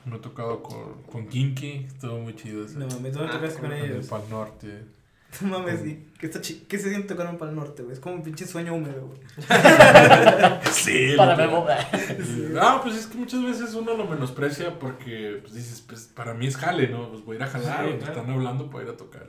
me 0.05 0.15
ha 0.15 0.21
tocado 0.21 0.63
con, 0.63 1.01
con 1.03 1.27
Kinky, 1.27 1.85
estuvo 1.87 2.17
muy 2.19 2.35
chido. 2.35 2.65
ese. 2.65 2.77
No 2.79 2.87
mames, 2.87 3.13
¿dónde 3.13 3.29
Ah, 3.33 3.37
tocaste 3.39 3.59
con 3.59 3.69
con 3.69 3.79
Con 3.79 3.85
el 3.85 3.91
ellos? 3.91 4.07
Pal 4.07 4.21
Norte. 4.29 4.83
No 5.41 5.59
mames, 5.59 5.85
¿y 5.85 6.07
¿qué, 6.17 6.27
está 6.27 6.39
¿qué 6.41 6.79
se 6.79 6.89
siente 6.89 7.09
tocar 7.09 7.27
un 7.29 7.37
pal 7.37 7.53
norte, 7.53 7.83
güey? 7.83 7.93
Es 7.93 7.99
como 7.99 8.15
un 8.15 8.23
pinche 8.23 8.47
sueño 8.47 8.73
húmedo, 8.73 9.07
güey. 9.07 9.19
Sí, 10.71 11.13
Para 11.17 11.35
Memo. 11.35 11.65
No, 12.53 12.81
pues 12.81 12.95
es 12.95 13.07
que 13.07 13.17
muchas 13.17 13.43
veces 13.43 13.73
uno 13.75 13.93
lo 13.95 14.05
menosprecia 14.07 14.79
porque 14.79 15.39
pues 15.41 15.53
dices, 15.53 15.81
pues 15.81 16.09
para 16.15 16.33
mí 16.33 16.47
es 16.47 16.55
jale, 16.55 16.87
¿no? 16.87 17.09
Pues 17.11 17.25
voy 17.25 17.35
a 17.35 17.39
ir 17.39 17.43
a 17.43 17.47
jalar, 17.47 17.83
Sí, 17.85 17.89
o 17.89 17.91
te 17.91 17.97
claro. 18.05 18.13
están 18.21 18.31
hablando 18.33 18.69
para 18.69 18.85
ir 18.85 18.89
a 18.91 18.97
tocar. 18.97 19.27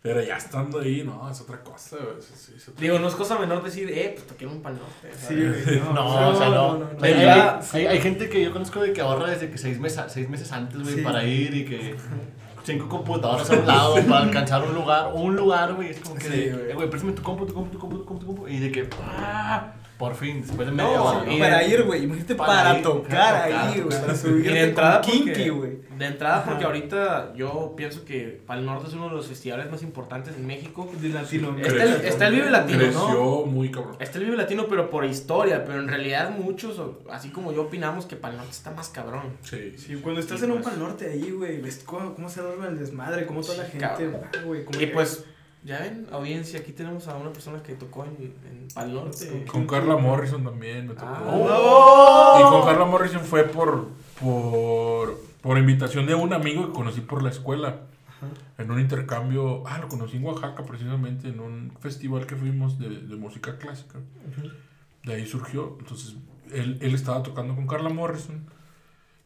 Pero 0.00 0.22
ya 0.22 0.36
estando 0.36 0.78
ahí, 0.78 1.02
no, 1.04 1.28
es 1.28 1.40
otra 1.40 1.60
cosa. 1.60 1.96
es- 2.18 2.30
es- 2.30 2.48
es 2.56 2.68
otra- 2.68 2.80
Digo, 2.80 2.98
no 3.00 3.08
es 3.08 3.14
cosa 3.14 3.36
menor 3.38 3.62
decir, 3.64 3.90
eh, 3.90 4.12
pues 4.14 4.26
toqué 4.28 4.46
un 4.46 4.62
palote. 4.62 4.84
Sí, 5.16 5.34
güey. 5.34 5.80
No, 5.80 5.92
No, 5.94 6.28
o 6.30 6.36
sea, 6.36 6.48
no. 6.50 6.78
no, 6.78 6.88
Hay, 7.02 7.14
Ya. 7.14 7.60
hay- 7.72 7.86
hay 7.86 8.00
gente 8.00 8.28
que 8.28 8.42
yo 8.44 8.52
conozco 8.52 8.80
de 8.80 8.92
que 8.92 9.00
ahorra 9.00 9.28
desde 9.30 9.50
que 9.50 9.58
seis 9.58 9.78
meses, 9.80 10.04
seis 10.08 10.28
meses 10.28 10.52
antes, 10.52 10.80
güey, 10.82 10.94
Sí. 10.96 11.00
para 11.02 11.24
ir 11.24 11.52
y 11.54 11.64
que 11.64 11.96
cinco 12.62 12.88
computadoras 12.88 13.50
a 13.50 13.54
un 13.58 13.66
lado 13.66 13.94
para 14.06 14.18
alcanzar 14.24 14.62
un 14.62 14.74
lugar, 14.74 15.10
un 15.14 15.34
lugar, 15.34 15.74
güey, 15.74 15.90
es 15.90 16.00
como 16.00 16.14
que 16.14 16.24
Sí, 16.24 16.30
de, 16.30 16.52
güey. 16.52 16.70
eh, 16.70 16.74
güey, 16.74 16.90
préstame 16.90 17.12
tu 17.14 17.22
compu, 17.22 17.44
tu 17.46 17.54
compu, 17.54 17.70
tu 17.72 17.78
compu, 17.78 17.98
tu 17.98 18.04
compu, 18.04 18.20
tu 18.20 18.26
compu, 18.26 18.48
y 18.48 18.58
de 18.60 18.70
que, 18.70 18.88
ah, 19.02 19.72
por 19.98 20.14
fin, 20.14 20.40
después 20.42 20.68
de 20.68 20.74
No, 20.74 20.84
media 20.86 21.02
hora, 21.02 21.20
sí, 21.20 21.26
¿no? 21.26 21.32
y- 21.36 21.40
Para 21.40 21.62
ir, 21.64 21.82
güey. 21.82 22.04
Imagínate 22.04 22.34
Para 22.36 22.52
para, 22.52 22.76
ir, 22.78 22.82
tocar 22.84 23.10
para 23.10 23.44
ahí, 23.44 23.80
güey. 23.80 24.00
Para 24.00 24.12
Y 24.12 24.16
subirte 24.16 24.50
de 24.52 24.62
entrada, 24.68 25.00
Kinky, 25.00 25.48
güey. 25.48 25.78
de 25.98 26.06
entrada 26.06 26.44
porque 26.44 26.58
Ajá. 26.64 26.66
ahorita 26.68 27.32
yo 27.34 27.74
pienso 27.76 28.04
que 28.04 28.40
Pal 28.46 28.64
Norte 28.64 28.86
es 28.86 28.94
uno 28.94 29.08
de 29.08 29.16
los 29.16 29.26
festivales 29.26 29.68
más 29.70 29.82
importantes 29.82 30.36
en 30.36 30.46
México. 30.46 30.88
De 31.00 31.08
Latinoamérica. 31.08 31.68
Está 31.72 31.82
el, 31.84 32.04
está 32.06 32.26
el 32.28 32.34
Vive 32.36 32.50
Latino, 32.50 32.78
Creció 32.78 33.08
¿no? 33.12 33.42
muy 33.46 33.70
cabrón. 33.72 33.96
Está 33.98 34.18
el 34.18 34.24
Vive 34.26 34.36
Latino, 34.36 34.66
pero 34.68 34.88
por 34.88 35.04
historia, 35.04 35.64
pero 35.64 35.80
en 35.80 35.88
realidad 35.88 36.30
muchos, 36.30 36.78
o- 36.78 37.00
así 37.10 37.30
como 37.30 37.52
yo, 37.52 37.62
opinamos 37.62 38.06
que 38.06 38.14
Pal 38.14 38.36
Norte 38.36 38.52
está 38.52 38.70
más 38.70 38.88
cabrón. 38.90 39.36
Sí, 39.42 39.74
Sí, 39.76 39.96
cuando 39.96 40.20
estás 40.20 40.38
Sí, 40.38 40.44
en 40.44 40.52
un 40.52 40.58
pues. 40.62 40.68
pal 40.70 40.78
norte 40.78 41.10
ahí, 41.10 41.30
güey, 41.32 41.60
ves 41.60 41.82
cómo, 41.84 42.14
cómo 42.14 42.28
se 42.28 42.40
duerme 42.40 42.68
el 42.68 42.78
desmadre, 42.78 43.26
cómo 43.26 43.40
toda 43.40 43.56
la 43.58 43.64
gente 43.64 43.78
cabrón. 43.84 44.14
va, 44.14 44.42
güey. 44.44 44.64
como 44.64 44.76
Y 44.80 44.86
que- 44.86 44.92
pues, 44.92 45.24
ya 45.64 45.80
ven, 45.80 46.06
audiencia, 46.12 46.60
aquí 46.60 46.72
tenemos 46.72 47.08
a 47.08 47.16
una 47.16 47.32
persona 47.32 47.62
que 47.62 47.74
tocó 47.74 48.04
en, 48.04 48.34
en 48.48 48.68
Pal 48.74 48.92
Norte. 48.94 49.44
Con 49.50 49.66
Carla 49.66 49.96
Morrison 49.96 50.44
también 50.44 50.88
me 50.88 50.94
tocó. 50.94 51.06
Ah. 51.10 52.38
Y 52.40 52.42
con 52.50 52.64
Carla 52.64 52.84
Morrison 52.84 53.22
fue 53.22 53.44
por, 53.44 53.88
por, 54.20 55.20
por 55.40 55.58
invitación 55.58 56.06
de 56.06 56.14
un 56.14 56.32
amigo 56.32 56.66
que 56.66 56.72
conocí 56.72 57.00
por 57.00 57.22
la 57.22 57.30
escuela. 57.30 57.80
En 58.56 58.70
un 58.70 58.80
intercambio, 58.80 59.62
ah, 59.66 59.78
lo 59.78 59.88
conocí 59.88 60.16
en 60.16 60.24
Oaxaca 60.24 60.64
precisamente, 60.64 61.28
en 61.28 61.38
un 61.38 61.72
festival 61.80 62.26
que 62.26 62.34
fuimos 62.34 62.78
de, 62.78 62.88
de 62.88 63.16
música 63.16 63.58
clásica. 63.58 64.00
De 65.04 65.14
ahí 65.14 65.26
surgió. 65.26 65.76
Entonces, 65.78 66.16
él, 66.52 66.78
él 66.80 66.94
estaba 66.94 67.22
tocando 67.22 67.54
con 67.54 67.66
Carla 67.66 67.90
Morrison. 67.90 68.44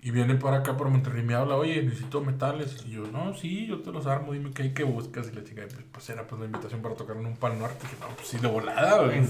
Y 0.05 0.11
viene 0.11 0.35
para 0.35 0.59
acá, 0.59 0.77
para 0.77 0.91
Monterrey, 0.91 1.23
me 1.23 1.35
habla, 1.35 1.55
oye, 1.55 1.81
necesito 1.81 2.21
metales. 2.21 2.85
Y 2.85 2.91
yo, 2.91 3.05
no, 3.13 3.35
sí, 3.35 3.67
yo 3.67 3.83
te 3.83 3.93
los 3.93 4.09
armo, 4.09 4.33
dime 4.33 4.51
qué 4.53 4.65
hay 4.65 4.73
que 4.73 4.83
buscas. 4.83 5.29
Y 5.29 5.33
la 5.33 5.45
chica, 5.45 5.63
pues, 5.63 5.85
pues 5.93 6.11
era 6.11 6.27
pues 6.27 6.41
la 6.41 6.47
invitación 6.47 6.83
para 6.83 6.97
tocar 6.97 7.17
en 7.17 7.27
un 7.27 7.37
pal 7.37 7.57
norte. 7.57 7.87
Que 7.87 7.97
no, 8.01 8.13
pues 8.17 8.27
sí, 8.27 8.39
de 8.39 8.49
volada, 8.49 9.05
güey. 9.05 9.23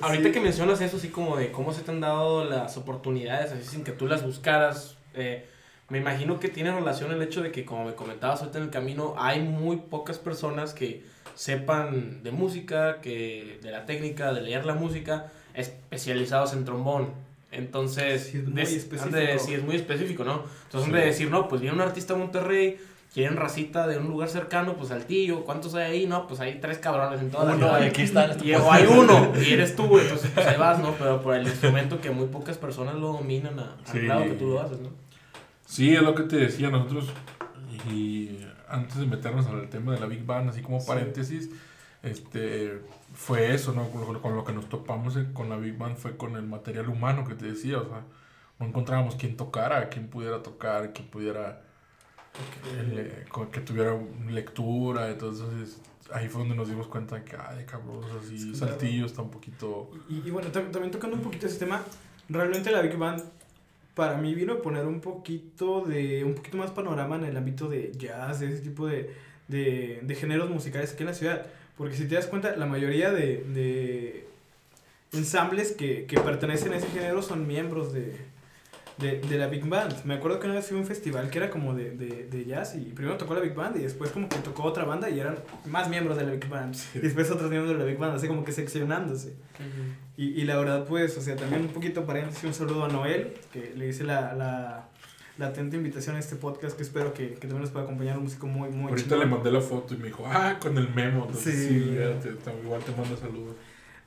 Ahorita 0.00 0.30
que 0.30 0.38
mencionas 0.38 0.80
eso, 0.80 0.98
así 0.98 1.08
como 1.08 1.36
de 1.36 1.50
cómo 1.50 1.72
se 1.72 1.82
te 1.82 1.90
han 1.90 2.00
dado 2.00 2.44
las 2.44 2.76
oportunidades, 2.76 3.50
así 3.50 3.64
sin 3.64 3.82
que 3.82 3.90
tú 3.90 4.06
las 4.06 4.24
buscaras, 4.24 4.96
eh, 5.14 5.48
me 5.88 5.98
imagino 5.98 6.38
que 6.38 6.48
tiene 6.48 6.70
relación 6.70 7.10
el 7.10 7.20
hecho 7.20 7.42
de 7.42 7.50
que, 7.50 7.64
como 7.64 7.84
me 7.84 7.94
comentabas 7.94 8.38
ahorita 8.38 8.58
en 8.58 8.64
el 8.64 8.70
camino, 8.70 9.14
hay 9.18 9.40
muy 9.42 9.78
pocas 9.78 10.18
personas 10.18 10.74
que 10.74 11.02
sepan 11.34 12.22
de 12.22 12.30
música, 12.30 13.00
que 13.00 13.58
de 13.62 13.70
la 13.72 13.84
técnica, 13.84 14.32
de 14.32 14.42
leer 14.42 14.64
la 14.64 14.74
música, 14.74 15.32
especializados 15.54 16.52
en 16.52 16.64
trombón. 16.64 17.26
Entonces, 17.50 18.24
Sí, 18.30 18.38
es 18.38 18.44
muy 18.44 18.54
de- 18.54 18.62
específico. 18.62 19.04
han 19.04 19.10
de- 19.12 19.38
sí, 19.38 19.54
es 19.54 19.62
muy 19.62 19.76
específico, 19.76 20.24
¿no? 20.24 20.44
Entonces, 20.64 20.88
han 20.92 20.92
de 21.00 21.06
decir, 21.06 21.30
no, 21.30 21.48
pues 21.48 21.60
viene 21.60 21.74
un 21.76 21.82
artista 21.82 22.12
de 22.14 22.18
Monterrey, 22.20 22.76
quieren 23.14 23.36
racita 23.36 23.86
de 23.86 23.96
un 23.98 24.08
lugar 24.08 24.28
cercano, 24.28 24.74
pues 24.76 24.90
Saltillo, 24.90 25.44
¿cuántos 25.44 25.74
hay 25.74 25.90
ahí? 25.92 26.06
No, 26.06 26.26
pues 26.26 26.40
hay 26.40 26.60
tres 26.60 26.76
cabrones 26.78 27.20
en 27.20 27.30
toda 27.30 27.44
la 27.46 27.54
Uno, 27.54 27.66
ciudad. 27.68 27.82
aquí 27.82 28.02
está 28.02 28.26
en 28.26 28.30
este 28.32 28.46
Y, 28.48 28.52
hay 28.52 28.86
uno, 28.86 29.32
y 29.40 29.52
eres 29.54 29.74
tú, 29.74 29.86
güey, 29.86 30.06
pues, 30.08 30.26
pues 30.34 30.46
ahí 30.46 30.58
vas, 30.58 30.78
¿no? 30.78 30.92
Pero 30.98 31.22
por 31.22 31.34
el 31.34 31.46
instrumento 31.46 32.00
que 32.02 32.10
muy 32.10 32.26
pocas 32.26 32.58
personas 32.58 32.94
lo 32.96 33.12
dominan 33.14 33.58
a- 33.58 33.76
al 33.86 33.92
Sí. 33.92 34.00
grado 34.00 34.24
que 34.24 34.32
tú 34.32 34.46
lo 34.48 34.60
haces, 34.60 34.78
¿no? 34.80 34.90
Sí, 35.64 35.94
es 35.94 36.02
lo 36.02 36.14
que 36.14 36.24
te 36.24 36.36
decía 36.36 36.68
nosotros. 36.70 37.06
Y 37.90 38.38
antes 38.68 38.98
de 38.98 39.06
meternos 39.06 39.46
al 39.46 39.68
tema 39.70 39.94
de 39.94 40.00
la 40.00 40.06
Big 40.06 40.24
Bang, 40.24 40.48
así 40.48 40.60
como 40.60 40.78
Sí. 40.80 40.86
Este 42.10 42.80
fue 43.14 43.54
eso, 43.54 43.72
¿no? 43.72 43.88
Con 43.90 44.12
lo, 44.12 44.22
con 44.22 44.36
lo 44.36 44.44
que 44.44 44.52
nos 44.52 44.68
topamos 44.68 45.16
eh, 45.16 45.26
con 45.32 45.48
la 45.48 45.56
Big 45.56 45.76
Bang 45.76 45.96
fue 45.96 46.16
con 46.16 46.36
el 46.36 46.42
material 46.44 46.88
humano 46.88 47.26
que 47.26 47.34
te 47.34 47.46
decía, 47.46 47.78
o 47.78 47.84
sea, 47.88 48.02
no 48.58 48.66
encontrábamos 48.66 49.14
quién 49.16 49.36
tocara, 49.36 49.88
quién 49.88 50.08
pudiera 50.08 50.42
tocar, 50.42 50.92
quién 50.92 51.08
pudiera, 51.08 51.62
eh, 52.76 53.24
con- 53.30 53.50
que 53.50 53.60
tuviera 53.60 53.96
lectura, 54.28 55.08
entonces 55.10 55.80
ahí 56.12 56.28
fue 56.28 56.40
donde 56.40 56.54
nos 56.56 56.68
dimos 56.68 56.86
cuenta 56.86 57.24
que, 57.24 57.36
ay, 57.36 57.64
cabrón, 57.66 57.98
o 58.04 58.08
sea, 58.08 58.28
sí, 58.28 58.38
Sí, 58.38 58.54
Saltillo 58.54 59.06
está 59.06 59.22
un 59.22 59.30
poquito... 59.30 59.90
Y, 60.08 60.26
y 60.26 60.30
bueno, 60.30 60.48
tam- 60.50 60.70
también 60.70 60.90
tocando 60.90 61.16
un 61.16 61.22
poquito 61.22 61.46
ese 61.46 61.58
tema, 61.58 61.82
realmente 62.28 62.70
la 62.70 62.80
Big 62.82 62.96
Band 62.96 63.22
para 63.94 64.16
mí 64.16 64.34
vino 64.34 64.54
a 64.54 64.62
poner 64.62 64.86
un 64.86 65.00
poquito 65.00 65.80
de, 65.82 66.24
un 66.24 66.34
poquito 66.34 66.56
más 66.56 66.70
panorama 66.70 67.16
en 67.16 67.24
el 67.24 67.36
ámbito 67.36 67.68
de 67.68 67.92
jazz, 67.96 68.40
de 68.40 68.52
ese 68.52 68.62
tipo 68.62 68.86
de, 68.86 69.14
de, 69.48 70.00
de 70.02 70.14
géneros 70.14 70.48
musicales 70.50 70.92
aquí 70.92 71.02
en 71.02 71.08
la 71.08 71.14
ciudad. 71.14 71.46
Porque 71.78 71.94
si 71.96 72.06
te 72.06 72.16
das 72.16 72.26
cuenta, 72.26 72.56
la 72.56 72.66
mayoría 72.66 73.12
de, 73.12 73.44
de 73.54 74.26
ensambles 75.12 75.72
que, 75.72 76.04
que 76.06 76.18
pertenecen 76.20 76.72
a 76.72 76.76
ese 76.76 76.88
género 76.88 77.22
son 77.22 77.46
miembros 77.46 77.92
de, 77.92 78.16
de, 78.98 79.20
de 79.20 79.38
la 79.38 79.46
Big 79.46 79.64
Band. 79.64 80.04
Me 80.04 80.14
acuerdo 80.14 80.40
que 80.40 80.46
una 80.46 80.56
vez 80.56 80.66
fui 80.66 80.76
a 80.76 80.80
un 80.80 80.86
festival 80.86 81.30
que 81.30 81.38
era 81.38 81.50
como 81.50 81.74
de, 81.74 81.92
de, 81.92 82.26
de 82.26 82.44
jazz 82.44 82.74
y 82.74 82.80
primero 82.90 83.16
tocó 83.16 83.34
la 83.34 83.40
Big 83.40 83.54
Band 83.54 83.76
y 83.76 83.80
después 83.82 84.10
como 84.10 84.28
que 84.28 84.38
tocó 84.38 84.64
otra 84.64 84.84
banda 84.84 85.08
y 85.08 85.20
eran 85.20 85.38
más 85.66 85.88
miembros 85.88 86.18
de 86.18 86.24
la 86.24 86.32
Big 86.32 86.48
Band. 86.48 86.76
Y 86.94 86.98
después 86.98 87.30
otros 87.30 87.48
miembros 87.48 87.72
de 87.72 87.78
la 87.78 87.88
Big 87.88 87.96
Band, 87.96 88.16
así 88.16 88.26
como 88.26 88.44
que 88.44 88.52
seccionándose. 88.52 89.34
Y, 90.16 90.40
y 90.40 90.44
la 90.44 90.56
verdad, 90.56 90.84
pues, 90.84 91.16
o 91.16 91.20
sea, 91.20 91.36
también 91.36 91.62
un 91.62 91.68
poquito 91.68 92.04
paréntesis, 92.04 92.42
un 92.42 92.54
saludo 92.54 92.84
a 92.84 92.88
Noel, 92.88 93.34
que 93.52 93.72
le 93.76 93.86
hice 93.86 94.02
la, 94.02 94.34
la, 94.34 94.88
la 95.38 95.46
atenta 95.48 95.76
invitación 95.76 96.16
a 96.16 96.18
este 96.18 96.36
podcast, 96.36 96.76
que 96.76 96.82
espero 96.82 97.14
que, 97.14 97.30
que 97.30 97.40
también 97.42 97.60
nos 97.62 97.70
pueda 97.70 97.84
acompañar 97.84 98.18
un 98.18 98.24
músico 98.24 98.46
muy, 98.46 98.68
muy 98.70 98.90
Ahorita 98.90 99.16
le 99.16 99.24
mandé 99.26 99.50
la 99.52 99.60
foto 99.60 99.94
y 99.94 99.96
me 99.96 100.06
dijo, 100.08 100.24
ah, 100.26 100.58
con 100.60 100.76
el 100.76 100.88
memo, 100.92 101.24
entonces 101.26 101.54
Sí. 101.54 101.68
sí, 101.68 101.94
ya 101.94 102.18
te- 102.20 102.32
te- 102.32 102.60
igual 102.62 102.82
te 102.82 102.92
mando 102.92 103.16
saludos. 103.16 103.54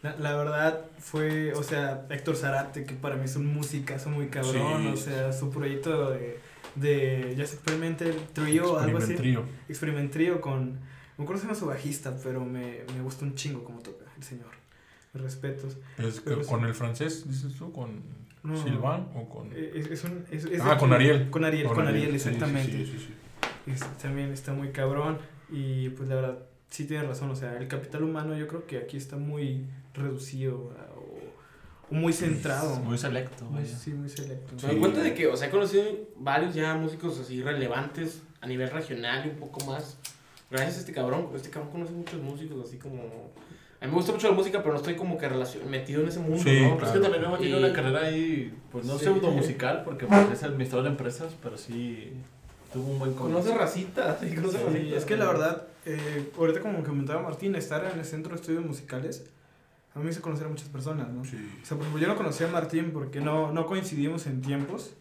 La, 0.02 0.16
la 0.18 0.36
verdad 0.36 0.86
fue, 1.00 1.54
o 1.54 1.64
sea, 1.64 2.06
Héctor 2.10 2.36
Zarate, 2.36 2.86
que 2.86 2.96
para 2.96 3.16
mí 3.16 3.26
es 3.26 3.36
un 3.36 3.46
musicazo 3.54 4.10
muy 4.10 4.28
cabrón, 4.28 4.82
Sí. 4.84 4.88
o 4.94 4.98
sea, 4.98 5.32
su 5.32 5.50
proyecto 5.52 6.10
de, 6.12 6.40
de 6.76 7.34
Jazz 7.38 7.54
Experimental 7.54 8.14
Trio, 8.34 8.78
algo 8.80 8.98
así. 8.98 9.16
Experimentrío. 9.70 10.42
Con, 10.42 10.74
no 10.74 10.80
me 11.18 11.24
acuerdo 11.24 11.36
si 11.36 11.42
se 11.42 11.48
llama 11.48 11.60
su 11.60 11.66
bajista, 11.68 12.18
pero 12.24 12.44
me, 12.44 12.80
me 12.96 13.02
gusta 13.04 13.26
un 13.26 13.36
chingo 13.36 13.64
como 13.64 13.80
toca 13.80 14.06
el 14.18 14.24
señor. 14.24 14.50
Respetos. 15.14 15.78
Es 15.98 16.22
Pero 16.22 16.44
sí. 16.44 16.50
con 16.50 16.66
el 16.66 16.74
francés, 16.74 17.28
dices 17.30 17.54
tú, 17.56 17.72
con 17.72 18.02
No. 18.44 18.58
Silvan 18.58 19.08
o 19.16 19.30
con. 19.30 19.52
Eh, 19.54 19.72
Es, 19.76 19.88
es 19.88 20.04
un, 20.04 20.26
es- 20.32 20.46
es 20.46 20.62
ah, 20.62 20.78
con. 20.78 20.92
Ariel. 20.94 21.30
Con 21.30 21.46
Ariel, 21.46 21.68
con 21.68 21.88
Ariel, 21.88 22.16
exactamente. 22.16 22.72
Sí, 22.72 22.86
sí, 22.86 22.98
sí. 23.00 23.14
Es- 23.72 23.86
también 24.00 24.32
está 24.32 24.54
muy 24.54 24.70
cabrón 24.72 25.20
y 25.50 25.90
pues 25.90 26.10
la 26.10 26.16
verdad 26.16 26.40
sí 26.70 26.86
tienes 26.86 27.08
razón, 27.08 27.30
o 27.30 27.36
sea, 27.36 27.58
el 27.58 27.68
capital 27.68 28.04
humano 28.04 28.36
yo 28.38 28.48
creo 28.48 28.66
que 28.66 28.78
aquí 28.78 28.98
está 28.98 29.18
muy 29.18 29.66
reducido 29.94 30.56
o, 30.96 31.92
o 31.92 31.94
muy 31.94 32.14
centrado. 32.14 32.78
Muy 32.80 32.98
selecto, 32.98 33.46
Muy- 33.46 33.62
vaya. 33.64 33.78
sí, 33.78 33.92
muy 33.92 34.10
selecto. 34.10 34.58
Sí. 34.58 34.66
Me 34.66 34.72
doy 34.74 34.82
cuenta 34.82 35.02
de 35.04 35.14
que, 35.14 35.28
o 35.28 35.36
sea, 35.38 35.50
he 35.50 35.52
conocido 35.52 35.84
varios 36.18 36.56
ya 36.56 36.74
músicos 36.76 37.20
así 37.20 37.44
relevantes 37.44 38.24
a 38.40 38.48
nivel 38.48 38.70
regional 38.72 39.26
y 39.28 39.30
un 39.30 39.36
poco 39.36 39.64
más. 39.66 40.00
Gracias 40.50 40.78
a 40.78 40.80
este 40.80 40.94
cabrón, 40.94 41.28
este 41.36 41.50
cabrón 41.50 41.72
conoce 41.72 41.94
muchos 41.94 42.22
músicos 42.22 42.66
así 42.68 42.78
como... 42.78 43.32
A 43.82 43.86
mí 43.86 43.90
me 43.92 43.98
gusta 43.98 44.12
mucho 44.12 44.30
la 44.30 44.36
música, 44.36 44.60
pero 44.60 44.74
no 44.74 44.78
estoy 44.78 44.96
como 44.96 45.18
que 45.18 45.28
relacion- 45.28 45.66
metido 45.68 46.02
en 46.04 46.10
ese 46.10 46.20
mundo, 46.20 46.38
Sí, 46.38 46.62
¿no? 46.62 46.78
claro. 46.78 46.86
Es 46.86 46.92
que 46.92 47.00
también 47.10 47.38
tiene 47.40 47.56
Y- 47.58 47.64
una 47.64 47.74
carrera 47.74 48.02
ahí, 48.02 48.54
pues 48.72 48.86
no 48.86 48.98
Sí. 49.00 49.06
pseudo 49.06 49.32
musical, 49.32 49.82
porque 49.84 50.06
pues, 50.06 50.32
es 50.32 50.44
administrador 50.44 50.84
de 50.84 50.92
empresas, 50.92 51.34
pero 51.42 51.58
sí 51.58 52.14
tuvo 52.72 52.92
un 52.92 53.00
buen 53.00 53.14
Conoce 53.16 53.58
racita, 53.58 54.18
sí, 54.22 54.36
conoce 54.36 54.60
Sí, 54.60 54.64
racita. 54.66 54.98
es 54.98 55.06
que 55.06 55.18
la 55.18 55.26
verdad, 55.26 55.68
eh, 55.88 56.32
ahorita 56.38 56.60
como 56.62 56.84
comentaba 56.84 57.24
Martín, 57.24 57.56
estar 57.56 57.84
en 57.92 57.98
el 58.00 58.06
centro 58.06 58.36
de 58.36 58.40
estudios 58.40 58.64
musicales, 58.64 59.26
a 59.96 60.00
mí 60.00 60.06
me 60.06 60.12
hizo 60.12 60.22
conocer 60.22 60.46
a 60.46 60.50
muchas 60.50 60.70
personas, 60.70 61.10
¿no? 61.10 61.26
Sí. 61.26 61.38
O 61.62 61.66
sea, 61.66 61.76
por 61.76 61.88
ejemplo, 61.88 62.00
yo 62.02 62.08
no 62.08 62.16
conocía 62.16 62.48
a 62.48 62.52
Martín 62.52 62.92
porque 62.94 63.20
no, 63.20 63.52
no 63.52 63.66
coincidimos 63.66 64.28
en 64.28 64.42
tiempos, 64.42 64.92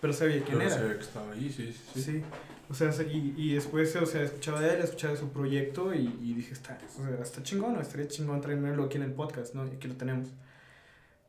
pero 0.00 0.12
sabía 0.12 0.40
quién 0.44 0.56
Pero 0.58 0.70
era. 0.70 0.82
ve 0.82 0.94
que 0.96 1.02
estaba 1.02 1.32
ahí, 1.32 1.50
sí, 1.54 1.76
sí. 1.94 2.00
sí. 2.02 2.22
O 2.70 2.74
sea, 2.74 2.92
se- 2.92 3.12
y, 3.12 3.34
y 3.36 3.54
después, 3.54 3.94
o 3.96 4.06
sea, 4.06 4.22
escuchaba 4.22 4.60
de 4.60 4.74
él, 4.76 4.80
escuchaba 4.82 5.14
de 5.14 5.18
su 5.20 5.28
proyecto 5.30 5.92
y, 5.92 6.06
y 6.22 6.34
dije, 6.34 6.52
está, 6.52 6.78
o 6.98 7.02
sea, 7.04 7.18
está 7.20 7.42
chingón, 7.42 7.74
¿no? 7.74 7.80
estaría 7.80 8.06
chingón 8.06 8.40
traerlo 8.40 8.84
aquí 8.84 8.96
en 8.96 9.02
el 9.02 9.12
podcast, 9.12 9.54
¿no? 9.54 9.66
Y 9.66 9.70
aquí 9.70 9.88
lo 9.88 9.96
tenemos. 9.96 10.28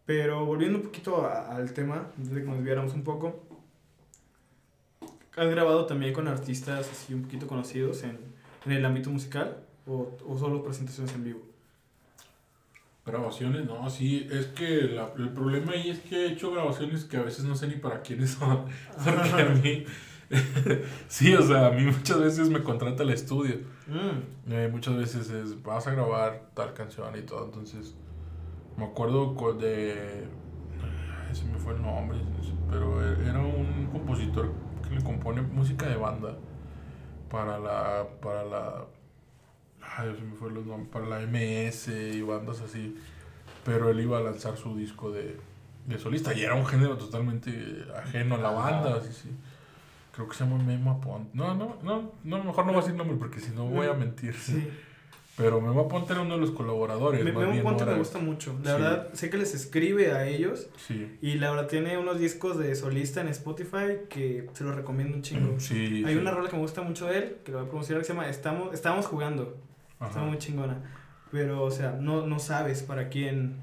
Pero 0.05 0.45
volviendo 0.45 0.77
un 0.77 0.83
poquito 0.85 1.25
a- 1.25 1.55
al 1.55 1.73
tema, 1.73 2.07
antes 2.17 2.31
de 2.31 2.41
que 2.41 2.47
nos 2.47 2.57
desviáramos 2.57 2.93
un 2.93 3.03
poco, 3.03 3.43
¿has 5.35 5.49
grabado 5.49 5.85
también 5.87 6.13
con 6.13 6.27
artistas 6.27 6.87
así 6.91 7.13
un 7.13 7.23
poquito 7.23 7.47
conocidos 7.47 8.03
en, 8.03 8.19
en 8.65 8.71
el 8.73 8.85
ámbito 8.85 9.09
musical 9.09 9.57
o, 9.87 10.15
o 10.27 10.37
solo 10.37 10.61
presentaciones 10.63 11.13
en 11.15 11.23
vivo? 11.23 11.41
Grabaciones, 13.03 13.65
no, 13.65 13.89
sí, 13.89 14.27
es 14.31 14.45
que 14.47 14.81
la- 14.83 15.11
el 15.17 15.29
problema 15.29 15.71
ahí 15.71 15.89
es 15.89 15.99
que 16.01 16.27
he 16.27 16.31
hecho 16.33 16.51
grabaciones 16.51 17.03
que 17.05 17.17
a 17.17 17.23
veces 17.23 17.43
no 17.45 17.55
sé 17.55 17.67
ni 17.67 17.75
para 17.77 18.01
quiénes 18.03 18.31
son. 18.31 18.65
Porque 19.03 19.41
a 19.41 19.49
mí, 19.49 19.85
sí, 21.07 21.33
o 21.33 21.41
sea, 21.41 21.67
a 21.67 21.71
mí 21.71 21.83
muchas 21.83 22.19
veces 22.19 22.49
me 22.49 22.63
contrata 22.63 23.03
el 23.03 23.09
estudio. 23.11 23.57
Mm, 23.87 24.51
Eh, 24.53 24.69
muchas 24.71 24.95
veces 24.95 25.29
es, 25.29 25.61
vas 25.63 25.87
a 25.87 25.91
grabar 25.91 26.49
tal 26.53 26.73
canción 26.73 27.15
y 27.17 27.21
todo, 27.21 27.45
entonces 27.45 27.95
me 28.77 28.85
acuerdo 28.85 29.35
de, 29.53 30.25
ay, 31.29 31.35
se 31.35 31.45
me 31.45 31.57
fue 31.57 31.73
el 31.73 31.81
nombre, 31.81 32.19
pero 32.69 33.03
e- 33.03 33.27
era 33.29 33.39
un 33.39 33.87
compositor 33.91 34.51
que 34.87 34.95
le 34.95 35.03
compone 35.03 35.41
música 35.41 35.87
de 35.87 35.95
banda 35.97 36.37
para 37.29 37.59
la, 37.59 38.07
para 38.21 38.43
la, 38.45 38.85
ay, 39.97 40.15
se 40.17 40.23
me 40.23 40.35
fue 40.35 40.51
los 40.51 40.65
nombres, 40.65 40.89
para 40.91 41.05
la 41.07 41.21
MS 41.21 41.91
y 41.91 42.21
bandas 42.21 42.61
así, 42.61 42.97
pero 43.65 43.89
él 43.89 43.99
iba 44.01 44.17
a 44.19 44.21
lanzar 44.21 44.57
su 44.57 44.75
disco 44.77 45.11
de, 45.11 45.37
de 45.87 45.99
solista 45.99 46.33
y 46.33 46.43
era 46.43 46.55
un 46.55 46.65
género 46.65 46.97
totalmente 46.97 47.85
ajeno 47.97 48.35
a 48.35 48.39
la 48.39 48.51
banda, 48.51 48.97
así, 48.97 49.13
sí. 49.13 49.29
Creo 50.13 50.27
que 50.27 50.35
se 50.35 50.43
llama 50.43 50.61
Memo 50.63 50.91
Aponte. 50.91 51.29
No, 51.33 51.55
no, 51.55 51.77
no, 51.83 52.11
no, 52.23 52.43
mejor 52.43 52.65
no 52.65 52.73
voy 52.73 52.81
a 52.81 52.83
decir 52.83 52.95
nombre 52.97 53.15
porque 53.17 53.39
si 53.39 53.51
no 53.51 53.65
voy 53.65 53.87
a 53.87 53.93
mentir. 53.93 54.33
sí. 54.35 54.67
Pero 55.37 55.61
Memo 55.61 55.81
Aponte 55.81 56.11
era 56.11 56.21
uno 56.21 56.35
de 56.35 56.41
los 56.41 56.51
colaboradores. 56.51 57.23
Me, 57.23 57.31
más 57.31 57.39
Memo 57.41 57.51
bien, 57.53 57.63
Ponte 57.63 57.85
no 57.85 57.91
me 57.91 57.97
gusta 57.97 58.19
mucho. 58.19 58.53
La 58.63 58.75
Sí. 58.75 58.81
verdad, 58.81 59.13
sé 59.13 59.29
que 59.29 59.37
les 59.37 59.55
escribe 59.55 60.11
a 60.11 60.27
ellos 60.27 60.67
Sí. 60.75 61.17
Y 61.21 61.35
la 61.35 61.49
verdad 61.51 61.67
tiene 61.67 61.97
unos 61.97 62.19
discos 62.19 62.57
de 62.59 62.75
solista 62.75 63.21
en 63.21 63.29
Spotify 63.29 64.01
que 64.09 64.49
se 64.53 64.63
los 64.65 64.75
recomiendo 64.75 65.15
un 65.15 65.23
chingo. 65.23 65.57
Sí. 65.59 66.03
Hay 66.05 66.13
sí. 66.13 66.19
una 66.19 66.31
rola 66.31 66.49
que 66.49 66.57
me 66.57 66.61
gusta 66.61 66.81
mucho 66.81 67.07
de 67.07 67.17
él, 67.17 67.37
que 67.45 67.51
lo 67.53 67.59
voy 67.59 67.67
a 67.67 67.69
promocionar, 67.69 68.01
que 68.01 68.07
se 68.07 68.13
llama 68.13 68.27
Estamos, 68.27 68.73
Estamos 68.73 69.07
jugando. 69.07 69.57
Ajá. 69.99 70.09
Está 70.09 70.21
muy 70.21 70.37
chingona. 70.37 70.77
Pero, 71.31 71.63
o 71.63 71.71
sea, 71.71 71.93
no, 71.93 72.27
no 72.27 72.37
sabes 72.37 72.83
para 72.83 73.07
quién. 73.07 73.61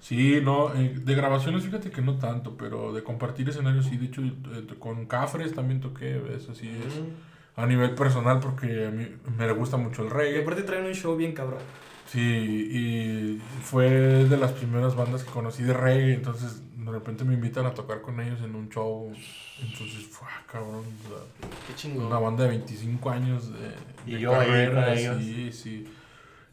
Sí, 0.00 0.40
no, 0.42 0.72
eh, 0.74 0.94
de 1.04 1.14
grabaciones 1.14 1.64
fíjate 1.64 1.90
que 1.90 2.00
no 2.00 2.18
tanto, 2.18 2.56
pero 2.56 2.92
de 2.92 3.02
compartir 3.02 3.48
escenarios 3.48 3.86
sí, 3.86 3.96
de 3.96 4.06
hecho 4.06 4.22
eh, 4.22 4.66
con 4.78 5.06
Cafres 5.06 5.52
también 5.54 5.80
toqué, 5.80 6.22
eso 6.36 6.54
sí 6.54 6.68
es 6.68 6.94
Mm. 6.94 7.60
a 7.60 7.66
nivel 7.66 7.94
personal 7.96 8.38
porque 8.38 8.86
a 8.86 8.90
mí 8.90 9.06
me 9.36 9.52
gusta 9.52 9.76
mucho 9.76 10.02
el 10.02 10.08
Y 10.08 10.10
reggae. 10.12 10.42
aparte 10.42 10.62
traen 10.62 10.84
un 10.86 10.94
show 10.94 11.16
bien 11.16 11.32
cabrón. 11.32 11.58
Sí, 12.06 12.20
y 12.20 13.42
fue 13.62 13.90
de 13.90 14.36
las 14.38 14.52
primeras 14.52 14.94
bandas 14.94 15.24
que 15.24 15.30
conocí 15.30 15.62
de 15.62 15.74
reggae, 15.74 16.14
entonces 16.14 16.62
de 16.76 16.90
repente 16.92 17.24
me 17.24 17.34
invitan 17.34 17.66
a 17.66 17.74
tocar 17.74 18.00
con 18.00 18.18
ellos 18.20 18.40
en 18.42 18.54
un 18.54 18.70
show, 18.70 19.12
entonces 19.60 20.06
fue 20.10 20.26
ah, 20.30 20.42
cabrón, 20.50 20.84
o 21.04 21.08
sea, 21.08 21.48
Qué 21.66 21.74
chingón. 21.74 22.06
una 22.06 22.18
banda 22.18 22.44
de 22.44 22.50
25 22.50 23.10
años 23.10 23.52
de, 23.52 23.74
Y 24.06 24.14
de 24.14 24.20
yo 24.20 24.34
ahí 24.40 24.68
con 24.68 24.84
ellos. 24.84 25.16
sí, 25.20 25.50
sí. 25.52 25.84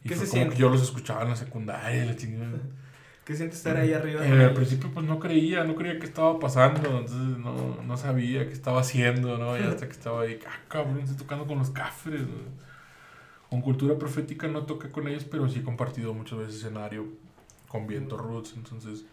Y 0.03 0.09
¿Qué 0.09 0.15
fue 0.15 0.25
se 0.25 0.31
como 0.31 0.41
siente? 0.41 0.55
que 0.55 0.61
yo 0.61 0.69
los 0.69 0.81
escuchaba 0.81 1.21
en 1.23 1.29
la 1.29 1.35
secundaria, 1.37 2.03
la 2.05 2.15
chingada. 2.17 2.59
¿Qué 3.25 3.35
sientes 3.35 3.57
estar 3.57 3.75
ahí 3.77 3.91
arriba? 3.91 4.25
Eh, 4.25 4.45
al 4.45 4.53
principio 4.53 4.91
pues 4.93 5.05
no 5.05 5.19
creía, 5.19 5.63
no 5.63 5.73
creía 5.75 5.97
que 5.99 6.05
estaba 6.05 6.37
pasando, 6.39 6.99
entonces 6.99 7.37
no, 7.39 7.81
no 7.81 7.97
sabía 7.97 8.45
qué 8.47 8.53
estaba 8.53 8.81
haciendo, 8.81 9.37
¿no? 9.39 9.57
Y 9.57 9.63
hasta 9.63 9.87
que 9.87 9.91
estaba 9.93 10.21
ahí, 10.21 10.39
ah, 10.47 10.59
cabrón, 10.67 10.99
estoy 10.99 11.17
tocando 11.17 11.47
con 11.47 11.57
los 11.57 11.71
cafres. 11.71 12.21
¿no? 12.21 12.65
Con 13.49 13.61
Cultura 13.61 13.97
Profética 13.97 14.47
no 14.47 14.63
toqué 14.63 14.89
con 14.91 15.07
ellos, 15.07 15.23
pero 15.25 15.49
sí 15.49 15.59
he 15.59 15.63
compartido 15.63 16.13
muchas 16.13 16.37
veces 16.39 16.55
escenario 16.57 17.07
con 17.67 17.87
Viento 17.87 18.15
Roots, 18.17 18.53
entonces 18.57 19.05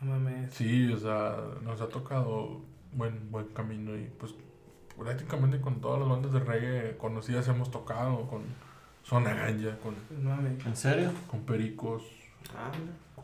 No 0.00 0.12
mames. 0.12 0.54
sí, 0.54 0.90
o 0.92 0.98
sea, 0.98 1.36
nos 1.62 1.80
ha 1.82 1.88
tocado 1.88 2.62
buen, 2.92 3.30
buen 3.30 3.48
camino 3.48 3.94
y 3.96 4.08
pues 4.18 4.34
prácticamente 4.98 5.60
con 5.60 5.80
todas 5.82 6.00
las 6.00 6.08
bandas 6.08 6.32
de 6.32 6.40
reggae 6.40 6.96
conocidas 6.96 7.46
hemos 7.48 7.70
tocado, 7.70 8.26
con 8.26 8.42
Zona 9.04 9.34
Ganja, 9.34 9.76
con, 9.78 9.94
No 10.22 10.30
mames. 10.30 10.64
¿En 10.66 10.76
serio? 10.76 11.10
con 11.26 11.40
Pericos, 11.40 12.04
Ah. 12.56 12.72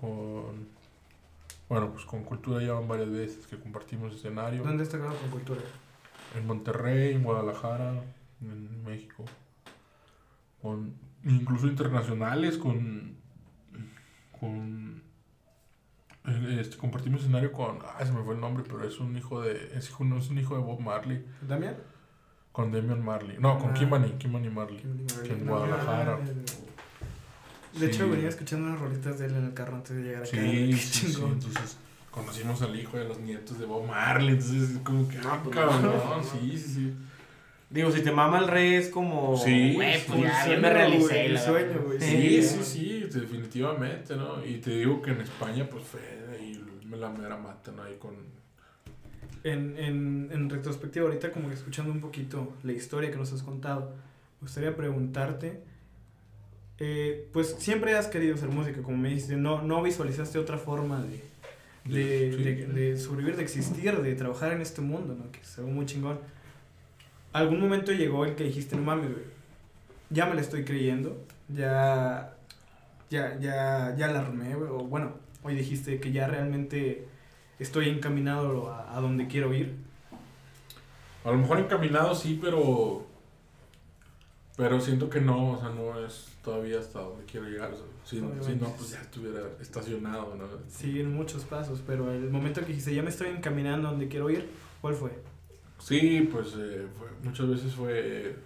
Con 0.00 0.68
bueno 1.68 1.90
pues 1.92 2.04
con 2.04 2.22
cultura 2.24 2.62
ya 2.64 2.72
van 2.74 2.86
varias 2.88 3.10
veces 3.10 3.46
que 3.46 3.58
compartimos 3.58 4.14
escenario 4.14 4.62
¿Dónde 4.62 4.84
está 4.84 4.98
grabado 4.98 5.18
con 5.20 5.30
cultura? 5.30 5.60
en 6.36 6.46
Monterrey 6.46 7.14
en 7.14 7.22
Guadalajara 7.24 7.94
en 8.40 8.84
México 8.84 9.24
con 10.62 10.94
incluso 11.24 11.66
internacionales 11.66 12.56
con 12.58 13.16
con 14.38 15.02
eh, 16.26 16.58
este, 16.60 16.76
compartimos 16.76 17.20
escenario 17.22 17.52
con 17.52 17.78
ah 17.82 18.04
se 18.04 18.12
me 18.12 18.22
fue 18.22 18.34
el 18.34 18.40
nombre 18.40 18.64
pero 18.66 18.84
es 18.86 18.98
un 19.00 19.16
hijo 19.16 19.40
de 19.42 19.72
es 19.76 19.88
hijo 19.88 20.04
no 20.04 20.18
es 20.18 20.28
un 20.30 20.38
hijo 20.38 20.56
de 20.56 20.62
Bob 20.62 20.80
Marley 20.80 21.24
¿Damián? 21.42 21.76
con 22.52 22.70
Damian 22.72 23.04
Marley 23.04 23.36
no 23.38 23.58
con 23.58 23.70
Ah. 23.70 23.74
Kimani 23.74 24.10
Kimani 24.18 24.50
Marley 24.50 24.82
Que 25.24 25.32
en 25.32 25.46
Guadalajara. 25.46 26.18
De 27.78 27.86
hecho, 27.86 28.04
Sí. 28.04 28.10
venía 28.10 28.28
escuchando 28.28 28.66
unas 28.68 28.80
rolitas 28.80 29.18
de 29.18 29.26
él 29.26 29.34
en 29.36 29.44
el 29.44 29.54
carro 29.54 29.76
antes 29.76 29.96
de 29.96 30.02
llegar 30.02 30.22
acá. 30.22 30.30
Sí, 30.30 30.36
Qué 30.70 30.76
sí, 30.76 31.00
sí, 31.00 31.12
chingón. 31.12 31.32
entonces 31.32 31.76
conocimos 32.10 32.62
al 32.62 32.78
hijo 32.78 32.96
de 32.96 33.04
los 33.08 33.18
nietos 33.20 33.58
de 33.58 33.66
Bob 33.66 33.86
Marley, 33.86 34.30
entonces 34.30 34.70
es 34.70 34.78
como 34.78 35.06
que, 35.08 35.18
ah, 35.18 35.42
cabrón, 35.52 35.82
no. 35.82 36.22
sí, 36.22 36.52
sí, 36.58 36.74
sí. 36.74 36.94
Digo, 37.68 37.90
si 37.90 38.00
te 38.00 38.12
mama 38.12 38.38
el 38.38 38.46
rey 38.48 38.74
es 38.74 38.88
como. 38.88 39.36
Sí, 39.36 39.74
güey, 39.74 39.98
sí, 39.98 40.04
pues 40.06 40.20
ya, 40.22 40.28
me 40.38 40.44
sueño, 40.44 40.60
realicé. 40.62 41.04
güey, 41.08 41.26
el 41.26 41.38
sueño, 41.38 41.82
güey, 41.84 42.00
Sí, 42.00 42.42
Sí, 42.42 42.42
sí, 42.42 42.64
sí, 42.64 43.18
definitivamente, 43.18 44.14
¿no? 44.16 44.44
Y 44.46 44.58
te 44.58 44.70
digo 44.70 45.02
que 45.02 45.10
en 45.10 45.20
España, 45.20 45.68
pues 45.68 45.84
fue 45.84 46.00
ahí 46.32 46.62
me 46.84 46.96
la 46.96 47.10
mera 47.10 47.36
mata, 47.36 47.72
¿no? 47.72 47.82
Ahí 47.82 47.96
con... 47.98 48.14
En, 49.42 49.76
en, 49.78 50.28
en 50.32 50.48
retrospectiva, 50.50 51.06
ahorita 51.06 51.32
como 51.32 51.48
que 51.48 51.54
escuchando 51.54 51.92
un 51.92 52.00
poquito 52.00 52.52
la 52.62 52.72
historia 52.72 53.10
que 53.10 53.16
nos 53.16 53.32
has 53.32 53.42
contado, 53.42 53.90
me 54.40 54.42
gustaría 54.46 54.74
preguntarte, 54.76 55.60
eh, 56.78 57.28
pues 57.32 57.56
siempre 57.58 57.96
has 57.96 58.06
querido 58.08 58.36
ser 58.36 58.48
músico, 58.50 58.82
como 58.82 58.96
me 58.98 59.08
dijiste, 59.08 59.36
no, 59.36 59.62
no 59.62 59.82
visualizaste 59.82 60.38
otra 60.38 60.58
forma 60.58 61.02
de, 61.02 61.22
de, 61.84 62.32
Sí. 62.36 62.42
de, 62.42 62.66
de 62.66 62.98
sobrevivir, 62.98 63.36
de 63.36 63.42
existir, 63.42 63.96
de 64.00 64.14
trabajar 64.14 64.52
en 64.52 64.60
este 64.60 64.80
mundo, 64.80 65.14
¿no? 65.14 65.30
Que 65.32 65.40
es 65.40 65.58
algo 65.58 65.70
muy 65.70 65.86
chingón. 65.86 66.18
¿Algún 67.32 67.60
momento 67.60 67.92
llegó 67.92 68.24
el 68.24 68.34
que 68.34 68.44
dijiste, 68.44 68.76
no 68.76 68.82
mames, 68.82 69.10
güey, 69.12 69.24
ya 70.10 70.26
me 70.26 70.34
la 70.34 70.40
estoy 70.40 70.64
creyendo, 70.64 71.16
ya, 71.48 72.34
ya, 73.10 73.38
ya, 73.40 73.94
ya 73.96 74.06
la 74.08 74.20
armé, 74.20 74.54
güey, 74.54 74.70
o 74.70 74.78
bueno, 74.78 75.14
hoy 75.42 75.54
dijiste 75.54 76.00
que 76.00 76.12
ya 76.12 76.26
realmente 76.26 77.06
estoy 77.58 77.88
encaminado 77.88 78.70
a, 78.70 78.96
a 78.96 79.00
donde 79.00 79.26
quiero 79.28 79.52
ir? 79.54 79.74
A 81.24 81.30
lo 81.30 81.38
mejor 81.38 81.58
encaminado 81.58 82.14
sí, 82.14 82.38
pero... 82.42 83.05
Pero 84.56 84.80
siento 84.80 85.10
que 85.10 85.20
no, 85.20 85.52
o 85.52 85.60
sea, 85.60 85.68
no 85.70 85.98
es 86.04 86.28
todavía 86.42 86.78
hasta 86.80 87.00
donde 87.00 87.24
quiero 87.26 87.46
llegar. 87.46 87.72
o 87.72 87.76
sea, 87.76 87.84
si, 88.04 88.16
si 88.16 88.54
no, 88.54 88.72
pues 88.76 88.90
ya 88.90 89.02
estuviera 89.02 89.40
estacionado, 89.60 90.34
¿no? 90.34 90.44
Sí, 90.70 91.00
en 91.00 91.14
muchos 91.14 91.44
pasos, 91.44 91.82
pero 91.86 92.10
el 92.10 92.30
momento 92.30 92.60
que 92.62 92.68
dijiste, 92.68 92.94
ya 92.94 93.02
me 93.02 93.10
estoy 93.10 93.28
encaminando 93.28 93.90
donde 93.90 94.08
quiero 94.08 94.30
ir, 94.30 94.48
¿cuál 94.80 94.94
fue? 94.94 95.10
Sí, 95.78 96.26
pues 96.32 96.54
eh, 96.56 96.86
fue- 96.98 97.08
muchas 97.22 97.48
veces 97.48 97.74
fue 97.74 98.36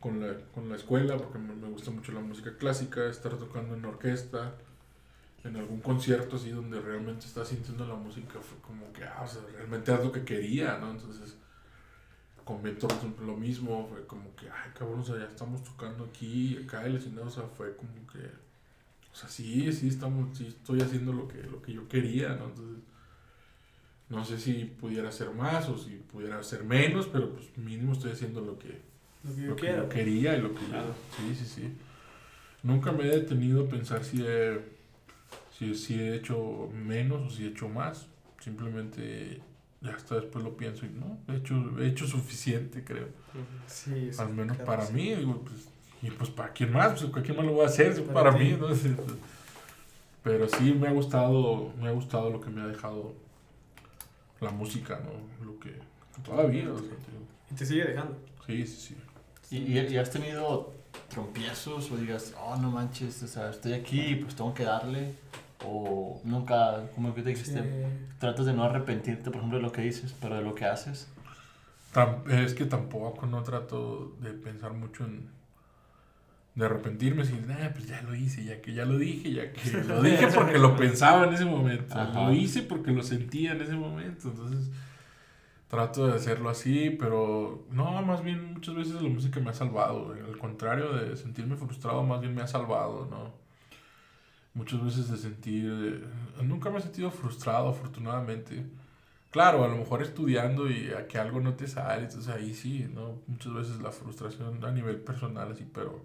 con 0.00 0.20
la, 0.20 0.34
con 0.54 0.68
la 0.68 0.76
escuela, 0.76 1.16
porque 1.18 1.38
me, 1.38 1.54
me 1.54 1.68
gusta 1.68 1.90
mucho 1.90 2.12
la 2.12 2.20
música 2.20 2.56
clásica, 2.56 3.06
estar 3.08 3.34
tocando 3.36 3.74
en 3.74 3.84
orquesta, 3.84 4.54
en 5.44 5.56
algún 5.56 5.80
concierto 5.80 6.36
así 6.36 6.50
donde 6.50 6.80
realmente 6.80 7.26
estás 7.26 7.48
sintiendo 7.48 7.86
la 7.86 7.94
música, 7.94 8.40
fue 8.40 8.58
como 8.60 8.92
que, 8.92 9.04
ah, 9.04 9.22
o 9.24 9.28
sea, 9.28 9.42
realmente 9.54 9.92
es 9.94 10.04
lo 10.04 10.12
que 10.12 10.24
quería, 10.24 10.78
¿no? 10.78 10.90
Entonces, 10.90 11.36
con 12.48 12.62
Metro 12.62 12.88
lo 13.26 13.36
mismo, 13.36 13.86
fue 13.92 14.06
como 14.06 14.34
que, 14.34 14.46
ay 14.46 14.70
cabrón, 14.72 15.00
o 15.00 15.04
sea, 15.04 15.18
ya 15.18 15.26
estamos 15.26 15.62
tocando 15.62 16.04
aquí, 16.04 16.58
acá 16.64 16.82
el 16.86 16.96
escenario, 16.96 17.26
o 17.26 17.30
sea, 17.30 17.42
fue 17.42 17.76
como 17.76 17.92
que, 18.10 18.20
o 18.20 19.14
sea, 19.14 19.28
sí, 19.28 19.70
sí, 19.70 19.88
estamos, 19.88 20.34
sí, 20.38 20.46
estoy 20.46 20.80
haciendo 20.80 21.12
lo 21.12 21.28
que, 21.28 21.42
lo 21.42 21.60
que 21.60 21.74
yo 21.74 21.86
quería, 21.88 22.30
¿no? 22.30 22.46
Entonces, 22.46 22.82
no 24.08 24.24
sé 24.24 24.38
si 24.38 24.64
pudiera 24.64 25.10
hacer 25.10 25.30
más 25.34 25.68
o 25.68 25.76
si 25.76 25.96
pudiera 26.10 26.38
hacer 26.38 26.64
menos, 26.64 27.06
pero 27.08 27.34
pues 27.34 27.54
mínimo 27.58 27.92
estoy 27.92 28.12
haciendo 28.12 28.40
lo 28.40 28.58
que, 28.58 28.80
Lo 29.24 29.34
que 29.34 29.42
yo 29.42 29.48
lo 29.48 29.56
que 29.56 29.66
yo 29.66 29.88
quería 29.90 30.38
y 30.38 30.40
lo 30.40 30.54
que 30.54 30.64
Claro. 30.64 30.86
yo, 30.86 30.94
sí, 31.18 31.34
sí, 31.34 31.44
sí. 31.44 31.72
Nunca 32.62 32.92
me 32.92 33.04
he 33.04 33.08
detenido 33.08 33.66
a 33.66 33.68
pensar 33.68 34.02
si 34.02 34.24
he, 34.26 34.58
si, 35.52 35.74
si 35.74 36.00
he 36.00 36.14
hecho 36.14 36.70
menos 36.72 37.26
o 37.26 37.30
si 37.30 37.44
he 37.44 37.48
hecho 37.48 37.68
más. 37.68 38.06
Simplemente 38.40 39.42
ya 39.80 39.92
hasta 39.94 40.16
después 40.16 40.44
lo 40.44 40.56
pienso 40.56 40.86
y 40.86 40.90
no, 40.90 41.18
he 41.32 41.36
hecho, 41.38 41.54
he 41.80 41.86
hecho 41.88 42.06
suficiente, 42.06 42.82
creo. 42.84 43.08
Sí, 43.66 44.10
sí, 44.12 44.20
Al 44.20 44.30
menos 44.34 44.56
claro, 44.56 44.66
para 44.72 44.86
sí. 44.86 44.92
mí, 44.94 45.14
digo, 45.14 45.42
pues, 45.44 45.68
y 46.02 46.10
pues 46.10 46.30
para 46.30 46.52
quién 46.52 46.72
más, 46.72 46.98
pues 47.00 47.10
para 47.10 47.22
quién 47.22 47.36
más 47.36 47.46
lo 47.46 47.52
voy 47.52 47.64
a 47.64 47.66
hacer, 47.66 47.94
Para 48.06 48.30
para, 48.30 48.38
mí, 48.38 48.56
¿no? 48.58 48.68
Pero 50.22 50.48
sí 50.48 50.72
me 50.74 50.88
ha 50.88 50.92
gustado, 50.92 51.72
me 51.80 51.88
ha 51.88 51.92
gustado 51.92 52.30
lo 52.30 52.40
que 52.40 52.50
me 52.50 52.60
ha 52.60 52.66
dejado 52.66 53.14
la 54.40 54.50
música, 54.50 55.00
¿no? 55.04 55.46
Lo 55.46 55.58
que 55.58 55.74
todavía, 56.24 56.70
o 56.72 56.78
sea, 56.78 56.88
Y 57.50 57.54
te 57.54 57.64
sigue 57.66 57.84
dejando. 57.84 58.16
sí, 58.46 58.66
sí, 58.66 58.76
sí. 58.88 58.96
¿Y, 59.50 59.78
y, 59.78 59.78
y 59.78 59.96
has 59.96 60.10
tenido 60.10 60.72
trompiezos 61.08 61.90
o 61.90 61.96
digas, 61.96 62.34
oh, 62.38 62.56
no 62.56 62.70
manches, 62.70 63.22
o 63.22 63.28
sea, 63.28 63.50
estoy 63.50 63.72
aquí, 63.72 64.16
pues 64.16 64.34
tengo 64.34 64.52
que 64.52 64.64
darle? 64.64 65.14
O 65.64 66.20
nunca, 66.24 66.88
como 66.94 67.14
que 67.14 67.22
te 67.22 67.30
dijiste, 67.30 67.62
tratas 68.18 68.46
de 68.46 68.52
no 68.52 68.64
arrepentirte, 68.64 69.24
por 69.30 69.36
ejemplo, 69.36 69.58
de 69.58 69.62
lo 69.62 69.72
que 69.72 69.82
dices, 69.82 70.14
pero 70.20 70.36
de 70.36 70.42
lo 70.42 70.54
que 70.54 70.64
haces. 70.66 71.08
Es 72.30 72.54
que 72.54 72.64
tampoco 72.64 73.26
no 73.26 73.42
trato 73.42 74.14
de 74.20 74.30
pensar 74.30 74.72
mucho 74.72 75.04
en 75.04 75.36
de 76.58 76.64
arrepentirme 76.64 77.24
sin 77.24 77.46
nah, 77.46 77.70
pues 77.72 77.86
ya 77.86 78.02
lo 78.02 78.16
hice, 78.16 78.42
ya 78.42 78.60
que 78.60 78.74
ya 78.74 78.84
lo 78.84 78.98
dije, 78.98 79.32
ya 79.32 79.52
que 79.52 79.70
lo 79.84 80.02
dije 80.02 80.26
porque 80.26 80.58
lo 80.58 80.76
pensaba 80.76 81.24
en 81.28 81.32
ese 81.32 81.44
momento, 81.44 81.94
Ajá. 81.96 82.24
lo 82.24 82.32
hice 82.32 82.62
porque 82.62 82.90
lo 82.90 83.04
sentía 83.04 83.52
en 83.52 83.62
ese 83.62 83.76
momento, 83.76 84.28
entonces 84.28 84.68
trato 85.68 86.08
de 86.08 86.16
hacerlo 86.16 86.50
así, 86.50 86.90
pero 86.98 87.64
no, 87.70 88.02
más 88.02 88.24
bien 88.24 88.54
muchas 88.54 88.74
veces 88.74 88.94
la 88.94 89.08
música 89.08 89.38
me 89.38 89.50
ha 89.50 89.54
salvado, 89.54 90.12
al 90.12 90.36
contrario 90.36 90.94
de 90.94 91.16
sentirme 91.16 91.54
frustrado, 91.54 92.02
más 92.02 92.20
bien 92.20 92.34
me 92.34 92.42
ha 92.42 92.48
salvado, 92.48 93.06
¿no? 93.08 93.32
Muchas 94.58 94.82
veces 94.82 95.08
de 95.08 95.16
sentir, 95.16 95.70
eh, 95.70 96.42
nunca 96.42 96.68
me 96.68 96.78
he 96.78 96.82
sentido 96.82 97.12
frustrado, 97.12 97.68
afortunadamente. 97.68 98.66
Claro, 99.30 99.62
a 99.64 99.68
lo 99.68 99.76
mejor 99.76 100.02
estudiando 100.02 100.68
y 100.68 100.90
a 100.90 101.06
que 101.06 101.16
algo 101.16 101.40
no 101.40 101.54
te 101.54 101.68
sale, 101.68 102.04
entonces 102.06 102.28
ahí 102.28 102.52
sí, 102.52 102.90
¿no? 102.92 103.20
Muchas 103.28 103.52
veces 103.54 103.80
la 103.80 103.92
frustración 103.92 104.64
a 104.64 104.72
nivel 104.72 104.96
personal, 104.96 105.52
así, 105.52 105.64
pero 105.72 106.04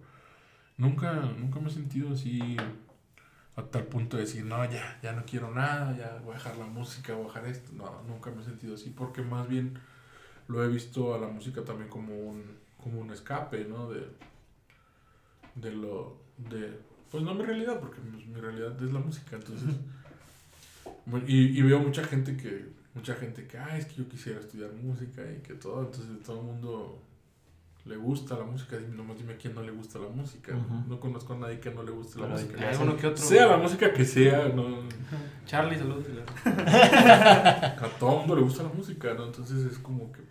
nunca, 0.78 1.14
nunca 1.14 1.60
me 1.60 1.70
he 1.70 1.72
sentido 1.72 2.14
así 2.14 2.56
a 3.56 3.64
tal 3.64 3.86
punto 3.86 4.18
de 4.18 4.24
decir, 4.24 4.46
no, 4.46 4.64
ya, 4.70 5.00
ya 5.02 5.14
no 5.14 5.24
quiero 5.26 5.50
nada, 5.52 5.98
ya 5.98 6.20
voy 6.24 6.34
a 6.36 6.38
dejar 6.38 6.56
la 6.58 6.68
música, 6.68 7.14
voy 7.16 7.24
a 7.24 7.28
dejar 7.30 7.46
esto. 7.48 7.72
No, 7.74 8.04
nunca 8.08 8.30
me 8.30 8.44
he 8.44 8.46
sentido 8.46 8.76
así, 8.76 8.92
porque 8.92 9.24
más 9.24 9.48
bien 9.48 9.80
lo 10.48 10.64
he 10.64 10.68
visto 10.68 11.16
a 11.16 11.18
la 11.18 11.28
música 11.28 11.64
también 11.64 11.90
como 11.90 12.16
un, 12.16 12.44
como 12.84 13.00
un 13.00 13.12
escape, 13.12 13.66
¿no? 13.66 13.90
De, 13.90 14.08
de 15.56 15.72
lo, 15.72 16.18
de, 16.38 16.80
pues 17.14 17.24
no 17.24 17.34
mi 17.36 17.44
realidad, 17.44 17.80
porque 17.80 18.02
pues, 18.02 18.26
mi 18.28 18.42
realidad 18.42 18.76
es 18.84 18.92
la 18.92 19.00
música, 19.00 19.36
entonces... 19.38 19.70
Y, 21.28 21.60
y 21.60 21.62
veo 21.62 21.80
mucha 21.80 22.04
gente 22.04 22.36
que, 22.38 22.66
mucha 22.96 23.14
gente 23.16 23.46
que, 23.46 23.58
ah, 23.58 23.78
es 23.78 23.86
que 23.86 23.96
yo 23.96 24.08
quisiera 24.08 24.40
estudiar 24.40 24.72
música 24.72 25.22
y 25.22 25.42
que 25.42 25.54
todo, 25.54 25.82
entonces 25.82 26.24
todo 26.26 26.40
el 26.40 26.46
mundo 26.46 27.02
le 27.86 27.98
gusta 27.98 28.38
la 28.38 28.46
música, 28.46 28.78
dime, 28.78 28.96
nomás 28.96 29.18
dime 29.18 29.34
a 29.34 29.38
quién 29.38 29.54
no 29.54 29.62
le 29.62 29.72
gusta 29.72 30.00
la 30.00 30.08
música, 30.08 30.56
Ujú. 30.56 30.84
no 30.88 31.00
conozco 31.02 31.34
a 31.34 31.38
nadie 31.38 31.60
que 31.60 31.72
no 31.72 31.84
le 31.84 31.92
guste 31.92 32.20
la 32.20 32.28
Pero 32.28 32.38
música. 32.40 32.58
que- 32.58 32.66
Hay 32.66 32.78
uno 32.82 32.96
que 32.96 33.08
otro. 33.08 33.24
Sea 33.26 33.48
la 33.48 33.58
música 33.58 33.94
que 33.94 34.06
sea, 34.06 34.48
no, 34.50 34.80
Charlie, 35.46 35.78
saludos. 35.78 36.06
a 36.46 37.90
todo 38.00 38.12
el 38.14 38.18
mundo 38.20 38.36
le 38.38 38.42
gusta 38.44 38.64
la 38.64 38.70
música, 38.70 39.14
¿no? 39.14 39.26
Entonces 39.26 39.66
es 39.72 39.78
como 39.80 40.10
que, 40.14 40.22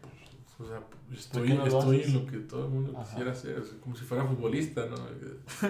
o 0.63 0.67
sea, 0.67 0.81
estoy, 1.13 1.49
qué 1.49 1.55
no 1.55 1.67
estoy 1.67 2.03
en 2.03 2.15
lo 2.15 2.27
que 2.27 2.39
todo 2.39 2.67
el 2.67 2.71
mundo 2.71 2.93
Ajá. 2.97 3.05
quisiera 3.11 3.33
hacer, 3.33 3.59
o 3.59 3.65
sea, 3.65 3.79
como 3.81 3.97
si 3.97 4.05
fuera 4.05 4.25
futbolista, 4.25 4.87
¿no? 4.87 4.97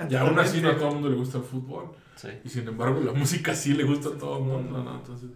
Y 0.08 0.14
aún 0.16 0.38
así 0.38 0.60
no 0.60 0.70
a 0.70 0.76
todo 0.76 0.88
el 0.88 0.94
mundo 0.94 1.08
le 1.08 1.16
gusta 1.16 1.38
el 1.38 1.44
fútbol. 1.44 1.90
Sí. 2.16 2.28
Y 2.44 2.48
sin 2.48 2.68
embargo, 2.68 3.00
la 3.00 3.12
música 3.12 3.54
sí 3.54 3.74
le 3.74 3.84
gusta 3.84 4.10
a 4.10 4.12
todo 4.12 4.38
el 4.38 4.44
mundo, 4.44 4.82
¿no? 4.82 4.96
Entonces, 4.96 5.30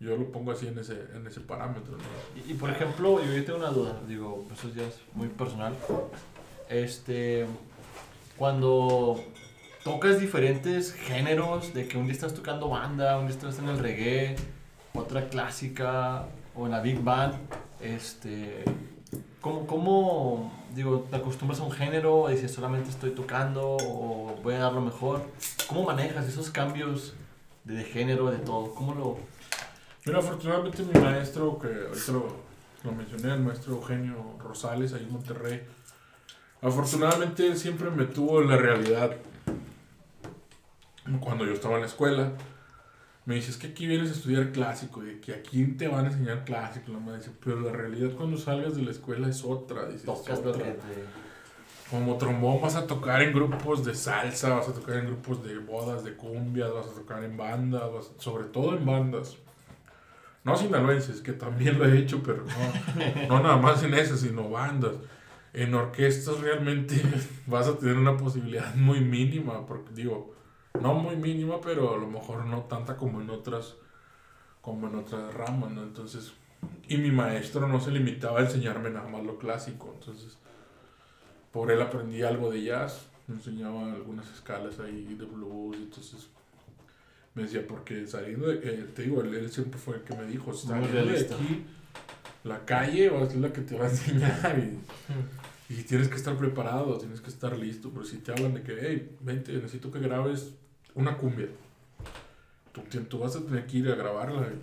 yo 0.00 0.16
lo 0.16 0.30
pongo 0.30 0.52
así 0.52 0.68
en 0.68 0.78
ese, 0.78 1.06
en 1.14 1.26
ese 1.26 1.40
parámetro, 1.40 1.92
¿no? 1.92 2.40
Y, 2.46 2.52
y, 2.52 2.54
por 2.54 2.70
ejemplo, 2.70 3.22
yo, 3.24 3.32
yo 3.32 3.44
tengo 3.44 3.58
una 3.58 3.70
duda, 3.70 4.00
digo, 4.06 4.46
eso 4.52 4.70
ya 4.74 4.84
es 4.84 5.00
muy 5.14 5.28
personal. 5.28 5.74
Este, 6.68 7.46
cuando 8.36 9.20
tocas 9.82 10.20
diferentes 10.20 10.92
géneros, 10.92 11.74
de 11.74 11.88
que 11.88 11.98
un 11.98 12.04
día 12.04 12.12
estás 12.12 12.34
tocando 12.34 12.68
banda, 12.68 13.18
un 13.18 13.26
día 13.26 13.34
estás 13.34 13.58
en 13.58 13.68
el 13.68 13.78
reggae, 13.78 14.36
otra 14.94 15.28
clásica, 15.28 16.26
o 16.58 16.66
en 16.66 16.72
la 16.72 16.80
big 16.80 17.02
band, 17.02 17.34
este, 17.80 18.64
¿cómo, 19.40 19.66
cómo 19.66 20.52
digo, 20.74 21.06
te 21.08 21.16
acostumbras 21.16 21.60
a 21.60 21.62
un 21.62 21.70
género, 21.70 22.22
o 22.22 22.28
dices 22.28 22.52
solamente 22.52 22.90
estoy 22.90 23.10
tocando, 23.10 23.76
o 23.80 24.34
voy 24.42 24.54
a 24.54 24.58
dar 24.58 24.72
lo 24.72 24.80
mejor? 24.80 25.22
¿Cómo 25.68 25.84
manejas 25.84 26.26
esos 26.26 26.50
cambios 26.50 27.14
de, 27.64 27.74
de 27.74 27.84
género, 27.84 28.30
de 28.30 28.38
todo? 28.38 28.74
¿Cómo 28.74 28.94
lo...? 28.94 29.18
Mira, 30.04 30.18
afortunadamente 30.18 30.82
mi 30.82 31.00
maestro, 31.00 31.58
que 31.58 31.68
ahorita 31.68 32.12
lo, 32.12 32.36
lo 32.82 32.92
mencioné, 32.92 33.34
el 33.34 33.40
maestro 33.40 33.74
Eugenio 33.74 34.16
Rosales, 34.40 34.92
ahí 34.94 35.04
en 35.04 35.12
Monterrey, 35.12 35.62
afortunadamente 36.60 37.46
él 37.46 37.56
siempre 37.56 37.88
me 37.90 38.04
tuvo 38.06 38.42
en 38.42 38.48
la 38.48 38.56
realidad. 38.56 39.12
Cuando 41.20 41.46
yo 41.46 41.52
estaba 41.52 41.76
en 41.76 41.82
la 41.82 41.86
escuela, 41.86 42.32
me 43.28 43.34
dice, 43.34 43.50
es 43.50 43.58
que 43.58 43.66
aquí 43.66 43.86
vienes 43.86 44.08
a 44.08 44.14
estudiar 44.14 44.52
clásico, 44.52 45.06
y 45.06 45.16
que 45.16 45.34
aquí 45.34 45.62
te 45.66 45.86
van 45.86 46.06
a 46.06 46.08
enseñar 46.08 46.46
clásico, 46.46 46.92
la 46.92 46.98
madre 46.98 47.18
dice, 47.18 47.30
pero 47.44 47.60
la 47.60 47.72
realidad 47.72 48.12
cuando 48.16 48.38
salgas 48.38 48.74
de 48.74 48.80
la 48.80 48.90
escuela 48.90 49.28
es 49.28 49.44
otra, 49.44 49.82
dice, 49.84 49.96
es 49.98 50.04
Tocas 50.04 50.38
otra". 50.38 50.64
te... 50.64 50.78
Como 51.90 52.16
trombón 52.16 52.62
vas 52.62 52.74
a 52.76 52.86
tocar 52.86 53.20
en 53.20 53.34
grupos 53.34 53.84
de 53.84 53.94
salsa, 53.94 54.54
vas 54.54 54.70
a 54.70 54.72
tocar 54.72 54.96
en 54.96 55.06
grupos 55.08 55.44
de 55.44 55.58
bodas, 55.58 56.04
de 56.04 56.14
cumbias, 56.14 56.72
vas 56.72 56.86
a 56.86 56.94
tocar 56.94 57.22
en 57.22 57.36
bandas, 57.36 57.82
vas- 57.92 58.12
sobre 58.16 58.44
todo 58.44 58.74
en 58.74 58.86
bandas. 58.86 59.36
No 60.42 60.56
sinaloenses, 60.56 61.20
que 61.20 61.32
también 61.34 61.78
lo 61.78 61.84
he 61.84 61.98
hecho, 61.98 62.22
pero 62.22 62.44
no, 62.46 63.28
no 63.28 63.42
nada 63.42 63.58
más 63.58 63.82
en 63.82 63.92
esas, 63.92 64.20
sino 64.20 64.48
bandas. 64.48 64.94
En 65.52 65.74
orquestas 65.74 66.40
realmente 66.40 67.02
vas 67.46 67.68
a 67.68 67.76
tener 67.76 67.96
una 67.98 68.16
posibilidad 68.16 68.74
muy 68.74 69.00
mínima, 69.02 69.66
porque 69.66 69.92
digo, 69.92 70.37
no 70.80 70.94
muy 70.94 71.16
mínima, 71.16 71.60
pero 71.60 71.94
a 71.94 71.98
lo 71.98 72.06
mejor 72.06 72.46
no 72.46 72.62
tanta 72.62 72.96
como 72.96 73.20
en 73.20 73.30
otras, 73.30 73.76
como 74.60 74.88
en 74.88 74.96
otras 74.96 75.32
ramas, 75.34 75.70
¿no? 75.70 75.82
Entonces, 75.82 76.32
y 76.88 76.96
mi 76.96 77.10
maestro 77.10 77.68
no 77.68 77.80
se 77.80 77.90
limitaba 77.90 78.40
a 78.40 78.44
enseñarme 78.44 78.90
nada 78.90 79.08
más 79.08 79.22
lo 79.24 79.38
clásico, 79.38 79.92
entonces 79.94 80.38
por 81.52 81.70
él 81.70 81.80
aprendí 81.80 82.22
algo 82.22 82.50
de 82.50 82.62
jazz, 82.62 83.06
me 83.26 83.36
enseñaba 83.36 83.92
algunas 83.92 84.30
escalas 84.32 84.78
ahí 84.80 85.14
de 85.14 85.24
blues, 85.24 85.76
entonces 85.76 86.28
me 87.34 87.42
decía, 87.44 87.66
porque 87.66 88.06
saliendo 88.06 88.48
de, 88.48 88.56
eh, 88.56 88.86
te 88.94 89.02
digo, 89.02 89.22
él, 89.22 89.34
él 89.34 89.50
siempre 89.50 89.78
fue 89.78 89.96
el 89.96 90.02
que 90.02 90.14
me 90.14 90.24
dijo, 90.24 90.52
saliendo 90.52 91.04
de 91.04 91.20
aquí, 91.20 91.64
la 92.44 92.64
calle 92.64 93.10
ser 93.28 93.36
la 93.36 93.52
que 93.52 93.60
te 93.60 93.76
va 93.76 93.86
a 93.86 93.90
enseñar 93.90 94.58
y, 94.58 94.78
y 95.68 95.82
tienes 95.82 96.08
que 96.08 96.16
estar 96.16 96.36
preparado, 96.36 96.96
tienes 96.98 97.20
que 97.20 97.28
estar 97.30 97.56
listo, 97.56 97.90
pero 97.90 98.04
si 98.04 98.18
te 98.18 98.32
hablan 98.32 98.54
de 98.54 98.62
que, 98.62 98.76
hey, 98.80 99.16
vente, 99.20 99.52
necesito 99.52 99.90
que 99.92 99.98
grabes 100.00 100.54
una 100.94 101.16
cumbia, 101.16 101.48
tú, 102.72 102.82
tú 103.04 103.18
vas 103.18 103.36
a 103.36 103.40
tener 103.42 103.66
que 103.66 103.78
ir 103.78 103.90
a 103.90 103.94
grabarla, 103.94 104.48
y- 104.48 104.62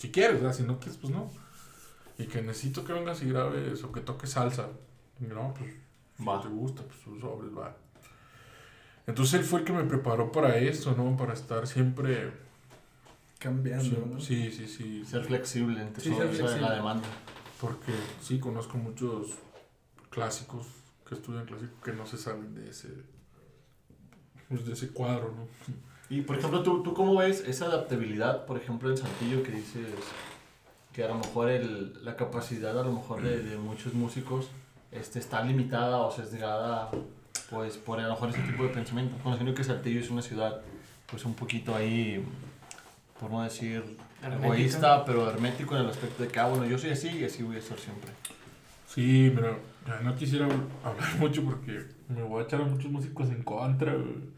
si 0.00 0.10
quieres, 0.10 0.40
¿verdad? 0.40 0.54
si 0.56 0.62
no 0.62 0.78
quieres, 0.78 0.96
pues 0.98 1.12
no. 1.12 1.30
Y 2.18 2.24
que 2.26 2.42
necesito 2.42 2.84
que 2.84 2.92
vengas 2.92 3.22
y 3.22 3.28
grabes 3.28 3.82
o 3.84 3.90
que 3.92 4.00
toques 4.00 4.30
salsa. 4.30 4.68
Y 5.20 5.24
no, 5.24 5.52
pues 5.58 5.70
si 6.16 6.24
Va. 6.24 6.36
no 6.36 6.42
te 6.42 6.48
gusta, 6.48 6.82
pues 6.82 6.98
tus 7.00 7.20
sobres, 7.20 7.50
va. 7.56 7.76
Entonces 9.06 9.40
él 9.40 9.44
fue 9.46 9.60
el 9.60 9.64
que 9.66 9.72
me 9.72 9.84
preparó 9.84 10.30
para 10.32 10.56
esto, 10.56 10.94
¿no? 10.96 11.16
Para 11.16 11.32
estar 11.34 11.66
siempre... 11.66 12.32
Cambiando, 13.38 13.84
Sí, 13.84 13.96
¿no? 14.14 14.20
sí, 14.20 14.50
sí, 14.52 14.66
sí. 14.66 15.04
Ser 15.04 15.24
flexible 15.24 15.82
entre 15.82 16.02
Sí, 16.02 16.08
todo 16.10 16.18
ser 16.20 16.28
eso 16.28 16.36
flexible. 16.38 16.68
la 16.68 16.74
demanda. 16.76 17.08
Porque 17.60 17.92
sí, 18.22 18.38
conozco 18.38 18.78
muchos 18.78 19.32
clásicos 20.14 20.66
que 21.08 21.14
estudian 21.16 21.44
clásico 21.44 21.72
que 21.84 21.92
no 21.92 22.06
se 22.06 22.16
salen 22.16 22.54
de 22.54 22.70
ese... 22.70 22.88
Pues 24.48 24.64
de 24.66 24.74
ese 24.74 24.88
cuadro, 24.90 25.34
¿no? 25.36 25.74
Y 26.08 26.20
por 26.20 26.38
ejemplo, 26.38 26.62
¿tú, 26.62 26.82
¿tú 26.82 26.94
cómo 26.94 27.16
ves 27.16 27.40
esa 27.46 27.64
adaptabilidad, 27.66 28.44
por 28.46 28.56
ejemplo, 28.56 28.90
en 28.90 28.96
Saltillo 28.96 29.42
que 29.42 29.52
dices 29.52 29.88
que 30.92 31.02
a 31.02 31.08
lo 31.08 31.16
mejor 31.16 31.48
el, 31.48 32.04
la 32.04 32.14
capacidad 32.16 32.78
a 32.78 32.84
lo 32.84 32.92
mejor 32.92 33.22
de, 33.22 33.42
de 33.42 33.56
muchos 33.56 33.94
músicos 33.94 34.48
este, 34.92 35.18
está 35.18 35.42
limitada 35.42 35.98
o 35.98 36.10
sesgada 36.12 36.90
pues 37.50 37.76
por 37.76 37.98
a 37.98 38.04
lo 38.04 38.10
mejor 38.10 38.30
ese 38.30 38.42
tipo 38.42 38.62
de 38.62 38.68
pensamiento? 38.68 39.16
Conociendo 39.22 39.54
que 39.54 39.64
Saltillo 39.64 40.00
es 40.00 40.10
una 40.10 40.22
ciudad 40.22 40.60
pues 41.06 41.24
un 41.24 41.34
poquito 41.34 41.74
ahí, 41.74 42.24
por 43.18 43.30
no 43.30 43.42
decir 43.42 43.82
Hermética. 44.22 44.46
egoísta, 44.46 45.04
pero 45.04 45.28
hermético 45.28 45.74
en 45.76 45.82
el 45.82 45.90
aspecto 45.90 46.22
de 46.22 46.28
que, 46.28 46.40
ah, 46.40 46.46
bueno, 46.46 46.66
yo 46.66 46.78
soy 46.78 46.90
así 46.90 47.08
y 47.08 47.24
así 47.24 47.42
voy 47.42 47.56
a 47.56 47.62
ser 47.62 47.78
siempre. 47.78 48.10
Sí, 48.88 49.32
mira, 49.34 49.50
ya 49.50 49.58
no 50.02 50.14
quisiera 50.14 50.46
hablar 50.46 51.14
mucho 51.18 51.42
porque 51.44 51.84
me 52.08 52.22
voy 52.22 52.42
a 52.42 52.44
echar 52.44 52.60
a 52.60 52.64
muchos 52.64 52.90
músicos 52.90 53.28
en 53.28 53.42
contra, 53.42 53.92
güey. 53.92 54.34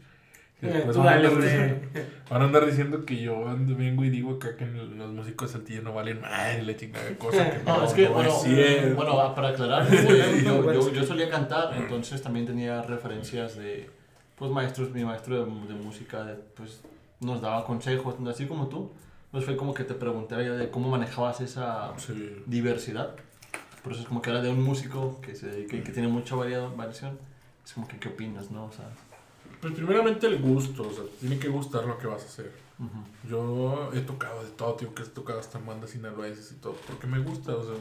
Eh, 0.59 0.69
después 0.69 0.97
van, 0.97 1.07
a 1.07 1.13
andar 1.13 1.39
diciendo, 1.39 1.87
van 2.31 2.41
a 2.41 2.45
andar 2.45 2.65
diciendo 2.65 3.05
que 3.05 3.17
yo 3.21 3.47
ando, 3.47 3.75
vengo 3.75 4.03
y 4.03 4.09
digo 4.09 4.33
acá 4.33 4.55
que 4.57 4.65
los 4.65 5.11
músicos 5.11 5.49
de 5.49 5.53
Saltillo 5.59 5.83
no 5.83 5.93
valen 5.93 6.19
madre, 6.19 6.63
la 6.63 6.75
chingada 6.75 7.15
cosa 7.19 7.51
que 7.51 7.57
no, 7.63 7.77
No, 7.77 7.85
es 7.85 7.93
que, 7.93 8.05
no 8.05 8.13
bueno, 8.13 8.31
es 8.43 8.95
bueno, 8.95 9.21
ah, 9.21 9.35
para 9.35 9.49
aclarar, 9.49 9.87
yo, 9.87 10.73
yo, 10.73 10.91
yo 10.91 11.03
solía 11.03 11.29
cantar, 11.29 11.75
entonces 11.77 12.23
también 12.23 12.47
tenía 12.47 12.81
referencias 12.81 13.55
de, 13.55 13.87
pues, 14.35 14.49
maestros, 14.49 14.89
mi 14.89 15.05
maestro 15.05 15.45
de, 15.45 15.67
de 15.67 15.75
música, 15.75 16.23
de, 16.23 16.33
pues, 16.55 16.81
nos 17.19 17.39
daba 17.39 17.63
consejos, 17.63 18.15
así 18.27 18.47
como 18.47 18.67
tú. 18.67 18.91
Pues 19.29 19.43
fue 19.43 19.57
como 19.57 19.73
que 19.73 19.83
te 19.83 19.93
pregunté 19.93 20.35
de 20.37 20.69
cómo 20.69 20.89
manejabas 20.89 21.41
esa 21.41 21.91
Sí. 21.97 22.41
diversidad. 22.45 23.11
Por 23.87 23.93
eso 23.93 24.01
es 24.01 24.09
como 24.09 24.21
que 24.21 24.31
era 24.31 24.41
de 24.41 24.49
un 24.49 24.61
músico 24.61 25.21
que, 25.21 25.33
se, 25.33 25.47
dedica 25.47 25.77
y 25.77 25.81
que 25.81 25.93
tiene 25.93 26.09
mucha 26.09 26.35
variación. 26.35 27.17
Es 27.65 27.71
como 27.71 27.87
que, 27.87 27.97
¿qué 27.97 28.09
opinas, 28.09 28.51
no? 28.51 28.65
O 28.65 28.71
sea, 28.73 28.89
Pues 29.61 29.75
primeramente 29.75 30.27
el 30.27 30.39
gusto, 30.41 30.89
o 30.89 30.91
sea, 30.91 31.05
tiene 31.21 31.39
que 31.39 31.47
gustar 31.47 31.85
lo 31.85 31.97
que 31.97 32.05
vas 32.05 32.21
a 32.21 32.25
hacer. 32.25 32.51
ujú. 32.79 33.29
Yo 33.29 33.89
he 33.93 34.01
tocado 34.01 34.43
de 34.43 34.49
todo, 34.49 34.73
tío, 34.73 34.93
que 34.93 35.03
he 35.03 35.05
tocado 35.05 35.39
hasta 35.39 35.59
bandas 35.59 35.91
sinaloenses 35.91 36.51
y 36.51 36.55
todo, 36.55 36.75
porque 36.85 37.07
me 37.07 37.19
gusta, 37.19 37.55
o 37.55 37.63
sea. 37.63 37.75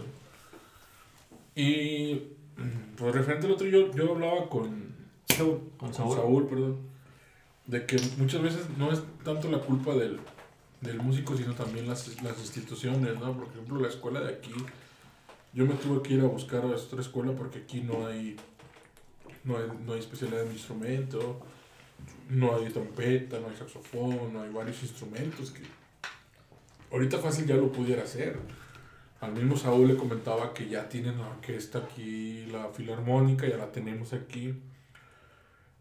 Y, 1.57 2.37
mm, 2.57 2.95
pues 2.97 3.12
referente 3.12 3.47
al 3.49 3.55
otro, 3.55 3.66
yo, 3.66 3.90
yo 3.90 4.12
hablaba 4.12 4.49
con, 4.49 4.95
Con 5.37 5.71
con 5.77 5.92
Saúl. 5.92 6.16
Saúl, 6.16 6.47
perdón, 6.47 6.77
de 7.66 7.85
que 7.85 7.97
muchas 8.19 8.42
veces 8.42 8.61
no 8.79 8.92
es 8.92 9.03
tanto 9.25 9.51
la 9.51 9.59
culpa 9.59 9.92
del, 9.92 10.21
del 10.83 11.01
músico, 11.01 11.37
sino 11.37 11.55
también 11.55 11.88
las, 11.88 12.23
las 12.23 12.38
instituciones, 12.38 13.19
¿no? 13.19 13.33
Por 13.33 13.49
ejemplo, 13.49 13.81
la 13.81 13.88
escuela 13.88 14.21
de 14.21 14.35
aquí, 14.35 14.55
yo 15.57 15.64
me 15.64 15.73
tuve 15.73 16.03
que 16.03 16.12
ir 16.12 16.21
a 16.21 16.27
buscar 16.27 16.62
a 16.64 16.66
otra 16.66 17.01
escuela 17.01 17.33
porque 17.33 17.61
aquí 17.61 17.81
no 17.81 18.07
hay, 18.07 18.37
no 19.42 19.57
hay, 19.57 19.64
no 19.87 19.95
hay 19.95 20.01
especialidad 20.01 20.45
mi 20.45 20.53
instrumento, 20.53 21.40
no 22.29 22.55
hay 22.55 22.69
trompeta, 22.69 23.40
no 23.40 23.49
hay 23.49 23.57
saxofón, 23.57 24.35
no 24.35 24.42
hay 24.42 24.53
varios 24.53 24.83
instrumentos 24.83 25.51
que 25.53 25.62
ahorita 26.92 27.16
fácil 27.16 27.47
ya 27.47 27.57
lo 27.57 27.73
pudiera 27.73 28.03
hacer. 28.03 28.38
Al 29.23 29.33
mismo 29.33 29.57
Saúl 29.57 29.88
le 29.88 29.97
comentaba 29.97 30.53
que 30.53 30.69
ya 30.69 30.90
tienen 30.90 31.16
la 31.19 31.29
orquesta 31.29 31.79
aquí, 31.79 32.45
la 32.53 32.69
filarmónica, 32.69 33.49
ya 33.49 33.57
la 33.57 33.73
tenemos 33.73 34.12
aquí. 34.12 34.61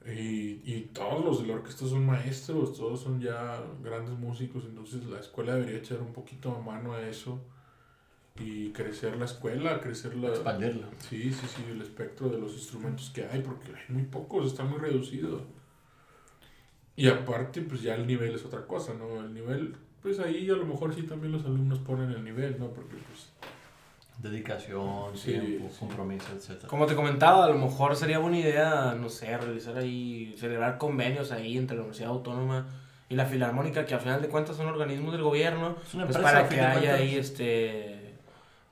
Y, 0.06 0.62
y 0.64 0.90
todos 0.94 1.26
los 1.26 1.42
de 1.42 1.48
la 1.48 1.56
orquesta 1.56 1.86
son 1.86 2.06
maestros, 2.06 2.78
todos 2.78 3.02
son 3.02 3.20
ya 3.20 3.62
grandes 3.84 4.18
músicos, 4.18 4.64
entonces 4.64 5.04
la 5.04 5.20
escuela 5.20 5.56
debería 5.56 5.80
echar 5.80 6.00
un 6.00 6.14
poquito 6.14 6.56
a 6.56 6.62
mano 6.62 6.94
a 6.94 7.06
eso 7.06 7.42
y 8.40 8.72
crecer 8.72 9.16
la 9.18 9.26
escuela, 9.26 9.80
crecer 9.80 10.16
la... 10.16 10.30
Expandirla. 10.30 10.88
Sí, 11.00 11.32
sí, 11.32 11.48
sí, 11.48 11.64
el 11.72 11.82
espectro 11.82 12.30
de 12.30 12.38
los 12.38 12.54
instrumentos 12.54 13.10
que 13.12 13.26
hay, 13.26 13.42
porque 13.42 13.72
hay 13.72 13.96
muy 13.96 14.04
pocos, 14.04 14.48
está 14.48 14.64
muy 14.64 14.78
reducido. 14.78 15.42
Y 16.98 17.08
aparte, 17.08 17.62
pues 17.62 17.82
ya 17.82 17.96
el 17.96 18.06
nivel 18.08 18.36
es 18.36 18.46
otra 18.46 18.66
cosa, 18.66 18.94
¿no? 18.94 19.22
El 19.22 19.34
nivel, 19.34 19.76
pues 20.02 20.20
ahí 20.20 20.50
a 20.50 20.54
lo 20.54 20.66
mejor 20.66 20.94
sí 20.94 21.04
también 21.04 21.32
los 21.34 21.46
alumnos 21.46 21.80
ponen 21.80 22.12
el 22.12 22.24
nivel, 22.24 22.58
¿no? 22.60 22.68
Porque 22.70 22.96
pues... 22.96 23.32
Dedicación, 24.18 25.16
Sí, 25.16 25.34
tiempo, 25.34 25.70
sí. 25.70 25.78
compromiso, 25.80 26.28
etc. 26.34 26.68
Como 26.68 26.86
te 26.86 26.96
comentaba, 26.96 27.46
a 27.46 27.50
lo 27.50 27.58
mejor 27.58 27.98
sería 27.98 28.18
buena 28.20 28.40
idea, 28.40 28.96
no 28.98 29.10
sé, 29.10 29.38
realizar 29.38 29.78
ahí, 29.78 30.34
celebrar 30.40 30.78
convenios 30.78 31.34
ahí 31.34 31.58
entre 31.58 31.76
la 31.76 31.82
Universidad 31.84 32.12
Autónoma 32.12 32.66
y 33.10 33.16
la 33.16 33.26
Filarmónica, 33.26 33.86
que 33.86 33.94
al 33.94 34.00
final 34.00 34.22
de 34.22 34.30
cuentas 34.30 34.56
son 34.56 34.68
organismos 34.68 35.12
del 35.12 35.22
gobierno, 35.22 35.76
Es 35.86 35.94
una 35.94 36.06
pues 36.06 36.16
empresa, 36.16 36.22
para 36.22 36.50
que 36.50 36.62
haya 36.62 36.96
ahí, 36.96 37.16
este, 37.16 37.95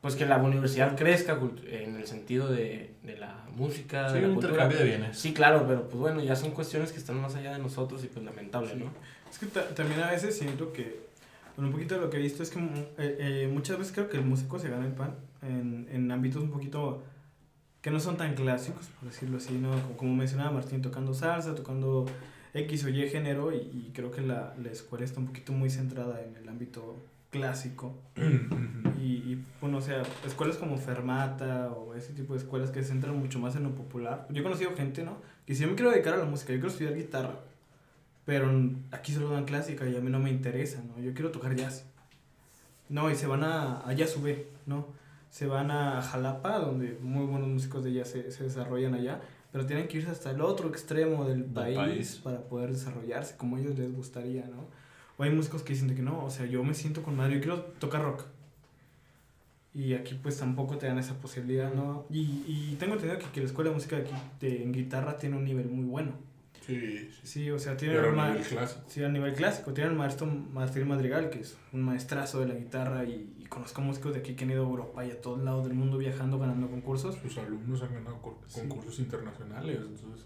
pues 0.03 0.15
que 0.17 0.25
la 0.25 0.37
universidad 0.37 0.95
crezca 0.97 1.39
en 1.65 1.95
el 1.95 2.05
sentido 2.05 2.49
de, 2.49 2.93
de 3.03 3.17
la 3.17 3.45
música, 3.55 4.09
Sí, 4.09 4.15
de 4.15 4.21
la 4.23 4.27
un 4.27 4.33
cultura. 4.33 4.51
intercambio 4.53 4.77
de 4.79 4.83
bienes. 4.85 5.17
Sí, 5.17 5.33
claro, 5.33 5.63
pero 5.65 5.87
pues 5.87 5.95
bueno, 5.97 6.21
ya 6.21 6.35
son 6.35 6.51
cuestiones 6.51 6.91
que 6.91 6.97
están 6.99 7.19
más 7.21 7.35
allá 7.35 7.53
de 7.53 7.59
nosotros 7.59 8.03
y 8.03 8.07
pues 8.07 8.23
lamentable, 8.25 8.71
Sí. 8.73 8.79
¿no? 8.79 8.91
Es 9.31 9.39
que 9.39 9.45
ta- 9.45 9.69
también 9.73 10.01
a 10.01 10.11
veces 10.11 10.37
siento 10.37 10.73
que, 10.73 10.99
bueno, 11.55 11.69
un 11.69 11.71
poquito 11.73 11.95
de 11.95 12.01
lo 12.01 12.09
que 12.09 12.17
he 12.17 12.21
visto 12.21 12.43
es 12.43 12.49
que 12.49 12.59
mu- 12.59 12.77
eh, 12.97 13.17
eh, 13.45 13.49
muchas 13.51 13.77
veces 13.79 13.93
creo 13.93 14.09
que 14.09 14.17
el 14.17 14.25
músico 14.25 14.59
se 14.59 14.69
gana 14.69 14.85
el 14.85 14.91
pan 14.91 15.15
en, 15.41 15.87
en 15.89 16.11
ámbitos 16.11 16.43
un 16.43 16.51
poquito 16.51 17.01
que 17.81 17.89
no 17.89 17.99
son 18.01 18.17
tan 18.17 18.35
clásicos, 18.35 18.87
por 18.99 19.09
decirlo 19.09 19.37
así, 19.37 19.53
¿no? 19.53 19.71
Como, 19.71 19.95
como 19.97 20.13
mencionaba 20.15 20.51
Martín, 20.51 20.81
tocando 20.81 21.13
salsa, 21.13 21.55
tocando 21.55 22.05
X 22.53 22.83
o 22.83 22.89
Y 22.89 23.09
género, 23.09 23.53
y, 23.53 23.55
y 23.57 23.91
creo 23.93 24.11
que 24.11 24.19
la, 24.21 24.53
la 24.61 24.69
escuela 24.69 25.05
está 25.05 25.21
un 25.21 25.27
poquito 25.27 25.53
muy 25.53 25.69
centrada 25.69 26.21
en 26.21 26.35
el 26.35 26.47
ámbito 26.49 26.97
clásico. 27.33 27.97
Y, 29.03 29.15
y, 29.15 29.45
bueno, 29.59 29.79
o 29.79 29.81
sea, 29.81 30.01
escuelas 30.25 30.55
como 30.55 30.77
Fermata 30.77 31.69
o 31.73 31.93
ese 31.93 32.13
tipo 32.13 32.35
de 32.35 32.39
escuelas 32.39 32.71
que 32.71 32.81
se 32.81 32.87
centran 32.87 33.19
mucho 33.19 33.37
más 33.37 33.53
en 33.57 33.63
lo 33.63 33.75
popular. 33.75 34.25
Yo 34.29 34.39
he 34.39 34.43
conocido 34.43 34.73
gente, 34.77 35.03
¿no? 35.03 35.17
Que 35.45 35.55
si 35.55 35.63
yo 35.63 35.67
me 35.67 35.75
quiero 35.75 35.91
dedicar 35.91 36.13
a 36.13 36.17
la 36.17 36.23
música, 36.23 36.53
yo 36.53 36.59
quiero 36.59 36.69
estudiar 36.69 36.95
guitarra, 36.95 37.35
pero 38.23 38.49
aquí 38.91 39.11
solo 39.11 39.31
dan 39.31 39.43
clásica 39.43 39.85
y 39.89 39.97
a 39.97 39.99
mí 39.99 40.09
no 40.09 40.19
me 40.19 40.29
interesa, 40.29 40.81
¿no? 40.87 41.03
Yo 41.03 41.13
quiero 41.13 41.31
tocar 41.31 41.53
jazz. 41.53 41.85
No, 42.87 43.11
y 43.11 43.15
se 43.15 43.27
van 43.27 43.43
a, 43.43 43.81
a 43.81 43.91
Jazz 43.91 44.15
UB, 44.15 44.37
¿no? 44.67 44.87
Se 45.29 45.47
van 45.47 45.69
a 45.69 46.01
Jalapa, 46.01 46.59
donde 46.59 46.97
muy 47.01 47.25
buenos 47.25 47.49
músicos 47.49 47.83
de 47.83 47.91
jazz 47.91 48.07
se, 48.07 48.31
se 48.31 48.45
desarrollan 48.45 48.93
allá, 48.93 49.19
pero 49.51 49.65
tienen 49.65 49.89
que 49.89 49.97
irse 49.97 50.11
hasta 50.11 50.31
el 50.31 50.39
otro 50.39 50.69
extremo 50.69 51.25
del, 51.25 51.43
país, 51.43 51.77
país. 51.77 52.21
para 52.23 52.39
poder 52.39 52.71
desarrollarse 52.71 53.35
como 53.35 53.57
a 53.57 53.59
ellos 53.59 53.77
les 53.77 53.93
gustaría, 53.93 54.45
¿no? 54.45 54.67
O 55.17 55.23
hay 55.23 55.31
músicos 55.31 55.61
que 55.63 55.73
dicen 55.73 55.87
de 55.87 55.95
que 55.95 56.01
no, 56.01 56.23
o 56.25 56.29
sea, 56.29 56.45
yo 56.45 56.63
me 56.63 56.73
siento 56.73 57.03
con 57.03 57.15
madre, 57.15 57.35
yo 57.35 57.39
quiero 57.41 57.57
tocar 57.79 58.01
rock. 58.03 58.23
Y 59.75 59.93
aquí 59.95 60.19
pues 60.21 60.37
tampoco 60.37 60.77
te 60.77 60.85
dan 60.85 60.99
esa 60.99 61.15
posibilidad, 61.15 61.73
¿no? 61.73 62.05
Y, 62.11 62.43
y 62.47 62.75
tengo 62.79 62.93
entendido 62.93 63.19
que, 63.19 63.25
que 63.31 63.39
la 63.39 63.47
escuela 63.47 63.69
de 63.71 63.75
música 63.75 63.95
de 63.95 64.03
aquí 64.03 64.13
de, 64.39 64.63
en 64.63 64.71
guitarra 64.71 65.17
tiene 65.17 65.35
un 65.35 65.43
nivel 65.45 65.67
muy 65.67 65.85
bueno. 65.85 66.11
Sí, 66.65 66.79
sí. 66.79 67.09
Sí, 67.23 67.51
o 67.51 67.57
sea, 67.59 67.75
tiene 67.75 67.99
un 67.99 68.15
nivel 68.15 68.41
clásico. 68.43 68.81
sí, 68.87 69.03
a 69.03 69.09
nivel 69.09 69.33
clásico. 69.33 69.73
Tiene 69.73 69.89
el 69.89 69.95
maestro 69.97 70.27
Martín 70.27 70.87
Madrigal, 70.87 71.29
que 71.29 71.39
es 71.39 71.57
un 71.73 71.81
maestrazo 71.81 72.39
de 72.39 72.47
la 72.47 72.53
guitarra 72.53 73.03
y, 73.03 73.33
y 73.39 73.45
conozco 73.45 73.81
músicos 73.81 74.13
de 74.13 74.19
aquí 74.19 74.35
que 74.35 74.43
han 74.45 74.51
ido 74.51 74.63
a 74.65 74.69
Europa 74.69 75.03
y 75.05 75.11
a 75.11 75.19
todos 75.19 75.43
lados 75.43 75.65
del 75.65 75.73
mundo 75.73 75.97
viajando, 75.97 76.37
ganando 76.39 76.69
concursos. 76.69 77.15
Sus 77.21 77.37
alumnos 77.39 77.81
han 77.81 77.93
ganado 77.95 78.21
cor- 78.21 78.37
Sí. 78.47 78.61
concursos 78.61 78.99
internacionales, 78.99 79.77
entonces 79.81 80.25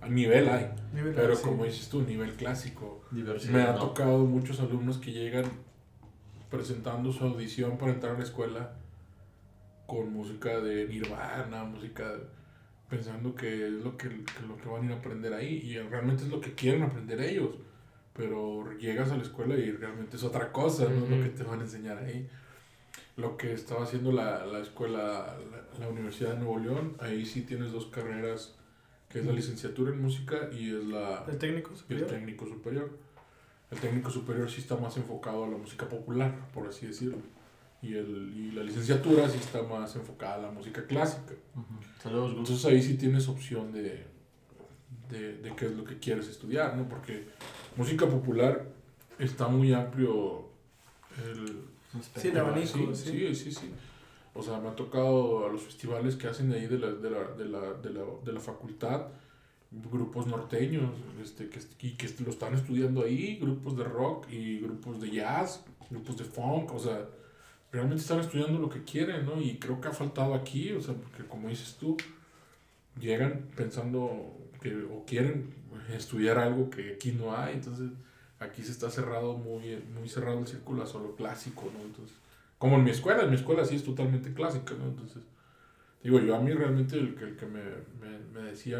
a 0.00 0.08
nivel 0.08 0.48
hay. 0.48 0.70
Nivel- 0.94 1.14
Pero 1.14 1.34
sí. 1.36 1.42
como 1.44 1.64
dices 1.64 1.88
tú, 1.88 2.02
nivel 2.02 2.32
clásico. 2.34 3.02
Diversidad. 3.10 3.52
Me 3.52 3.62
ha 3.62 3.72
¿no? 3.72 3.78
tocado 3.80 4.18
muchos 4.24 4.60
alumnos 4.60 4.98
que 4.98 5.12
llegan 5.12 5.44
presentando 6.50 7.12
su 7.12 7.24
audición 7.24 7.76
para 7.78 7.92
entrar 7.92 8.14
a 8.14 8.18
la 8.18 8.24
escuela 8.24 8.72
con 9.86 10.12
música 10.12 10.60
de 10.60 10.86
Nirvana, 10.86 11.64
música 11.64 12.14
pensando 12.88 13.34
que 13.34 13.66
es 13.66 13.72
lo 13.72 13.96
que, 13.96 14.08
que 14.08 14.46
lo 14.46 14.56
que 14.56 14.68
van 14.68 14.82
a 14.82 14.86
ir 14.86 14.92
a 14.92 14.96
aprender 14.96 15.32
ahí 15.34 15.56
y 15.62 15.78
realmente 15.78 16.22
es 16.24 16.30
lo 16.30 16.40
que 16.40 16.54
quieren 16.54 16.82
aprender 16.82 17.20
ellos. 17.20 17.50
Pero 18.14 18.72
llegas 18.78 19.10
a 19.12 19.16
la 19.16 19.22
escuela 19.22 19.54
y 19.56 19.70
realmente 19.72 20.16
es 20.16 20.24
otra 20.24 20.50
cosa, 20.52 20.88
no 20.88 21.04
es 21.04 21.10
lo 21.10 21.22
que 21.22 21.28
te 21.30 21.42
van 21.44 21.60
a 21.60 21.64
enseñar 21.64 21.98
ahí. 21.98 22.28
Lo 23.16 23.36
que 23.36 23.52
estaba 23.52 23.84
haciendo 23.84 24.10
la, 24.12 24.44
la 24.46 24.60
escuela, 24.60 25.36
la, 25.50 25.78
la 25.84 25.88
Universidad 25.88 26.32
de 26.32 26.38
Nuevo 26.38 26.58
León, 26.58 26.96
ahí 27.00 27.24
sí 27.26 27.42
tienes 27.42 27.72
dos 27.72 27.86
carreras, 27.86 28.57
que 29.08 29.20
es 29.20 29.26
la 29.26 29.32
licenciatura 29.32 29.92
en 29.92 30.02
música 30.02 30.50
y 30.52 30.68
es 30.74 30.84
la, 30.84 31.24
El 31.28 31.38
técnico 31.38 31.70
y 31.70 31.72
el 31.74 31.78
superior. 31.78 32.08
técnico 32.08 32.46
superior. 32.46 32.98
El 33.70 33.78
técnico 33.78 34.10
superior 34.10 34.50
sí 34.50 34.60
está 34.60 34.76
más 34.76 34.96
enfocado 34.96 35.44
a 35.44 35.48
la 35.48 35.56
música 35.56 35.88
popular, 35.88 36.34
por 36.52 36.66
así 36.66 36.86
decirlo. 36.86 37.18
Y, 37.80 37.94
el, 37.94 38.32
y 38.36 38.50
la 38.52 38.62
licenciatura 38.64 39.28
sí 39.28 39.38
está 39.38 39.62
más 39.62 39.94
enfocada 39.96 40.34
a 40.34 40.38
la 40.38 40.50
música 40.50 40.84
clásica. 40.86 41.34
Saludos. 42.02 42.30
Entonces 42.36 42.64
ahí 42.64 42.82
sí 42.82 42.94
tienes 42.96 43.28
opción 43.28 43.72
de, 43.72 44.04
de, 45.10 45.38
de 45.38 45.54
qué 45.56 45.66
es 45.66 45.72
lo 45.72 45.84
que 45.84 45.98
quieres 45.98 46.28
estudiar, 46.28 46.76
¿no? 46.76 46.88
Porque 46.88 47.28
música 47.76 48.06
popular 48.06 48.66
está 49.18 49.48
muy 49.48 49.72
amplio 49.72 50.48
el, 51.24 51.62
Sí, 52.16 52.28
el 52.28 52.38
abanico, 52.38 52.94
sí, 52.94 53.10
sí. 53.10 53.10
sí, 53.10 53.34
sí, 53.34 53.52
sí. 53.52 53.70
O 54.38 54.42
sea, 54.42 54.60
me 54.60 54.68
ha 54.68 54.76
tocado 54.76 55.46
a 55.46 55.48
los 55.52 55.62
festivales 55.62 56.14
que 56.14 56.28
hacen 56.28 56.52
ahí 56.52 56.68
de 56.68 56.78
la, 56.78 56.92
de 56.92 57.10
la, 57.10 57.32
de 57.32 57.44
la, 57.44 57.72
de 57.72 57.90
la, 57.90 58.04
de 58.24 58.32
la 58.32 58.38
facultad, 58.38 59.08
grupos 59.72 60.28
norteños, 60.28 60.92
este, 61.20 61.48
que, 61.48 61.58
y 61.80 61.96
que 61.96 62.08
lo 62.22 62.30
están 62.30 62.54
estudiando 62.54 63.02
ahí, 63.02 63.38
grupos 63.40 63.76
de 63.76 63.82
rock 63.82 64.30
y 64.30 64.60
grupos 64.60 65.00
de 65.00 65.10
jazz, 65.10 65.64
grupos 65.90 66.16
de 66.18 66.24
funk, 66.24 66.72
o 66.72 66.78
sea, 66.78 67.04
realmente 67.72 68.00
están 68.00 68.20
estudiando 68.20 68.60
lo 68.60 68.68
que 68.68 68.84
quieren, 68.84 69.26
¿no? 69.26 69.40
Y 69.40 69.58
creo 69.58 69.80
que 69.80 69.88
ha 69.88 69.92
faltado 69.92 70.34
aquí, 70.34 70.70
o 70.70 70.80
sea, 70.80 70.94
porque 70.94 71.28
como 71.28 71.48
dices 71.48 71.74
tú, 71.74 71.96
llegan 73.00 73.48
pensando 73.56 74.36
que 74.62 74.72
o 74.84 75.04
quieren 75.04 75.52
estudiar 75.92 76.38
algo 76.38 76.70
que 76.70 76.92
aquí 76.92 77.10
no 77.10 77.36
hay, 77.36 77.54
entonces 77.54 77.90
aquí 78.38 78.62
se 78.62 78.70
está 78.70 78.88
cerrado 78.88 79.36
muy, 79.36 79.82
muy 79.98 80.08
cerrado 80.08 80.38
el 80.38 80.46
círculo 80.46 80.84
a 80.84 80.86
solo 80.86 81.16
clásico, 81.16 81.68
¿no? 81.76 81.84
Entonces, 81.84 82.16
como 82.58 82.76
en 82.76 82.84
mi 82.84 82.90
escuela, 82.90 83.22
en 83.22 83.30
mi 83.30 83.36
escuela 83.36 83.64
sí 83.64 83.76
es 83.76 83.84
totalmente 83.84 84.32
clásica, 84.34 84.74
¿no? 84.74 84.86
Entonces, 84.86 85.22
digo, 86.02 86.18
yo 86.20 86.34
a 86.36 86.40
mí 86.40 86.52
realmente 86.52 86.96
el 86.98 87.14
que, 87.14 87.24
el 87.24 87.36
que 87.36 87.46
me, 87.46 87.60
me, 88.00 88.18
me 88.32 88.42
decía 88.50 88.78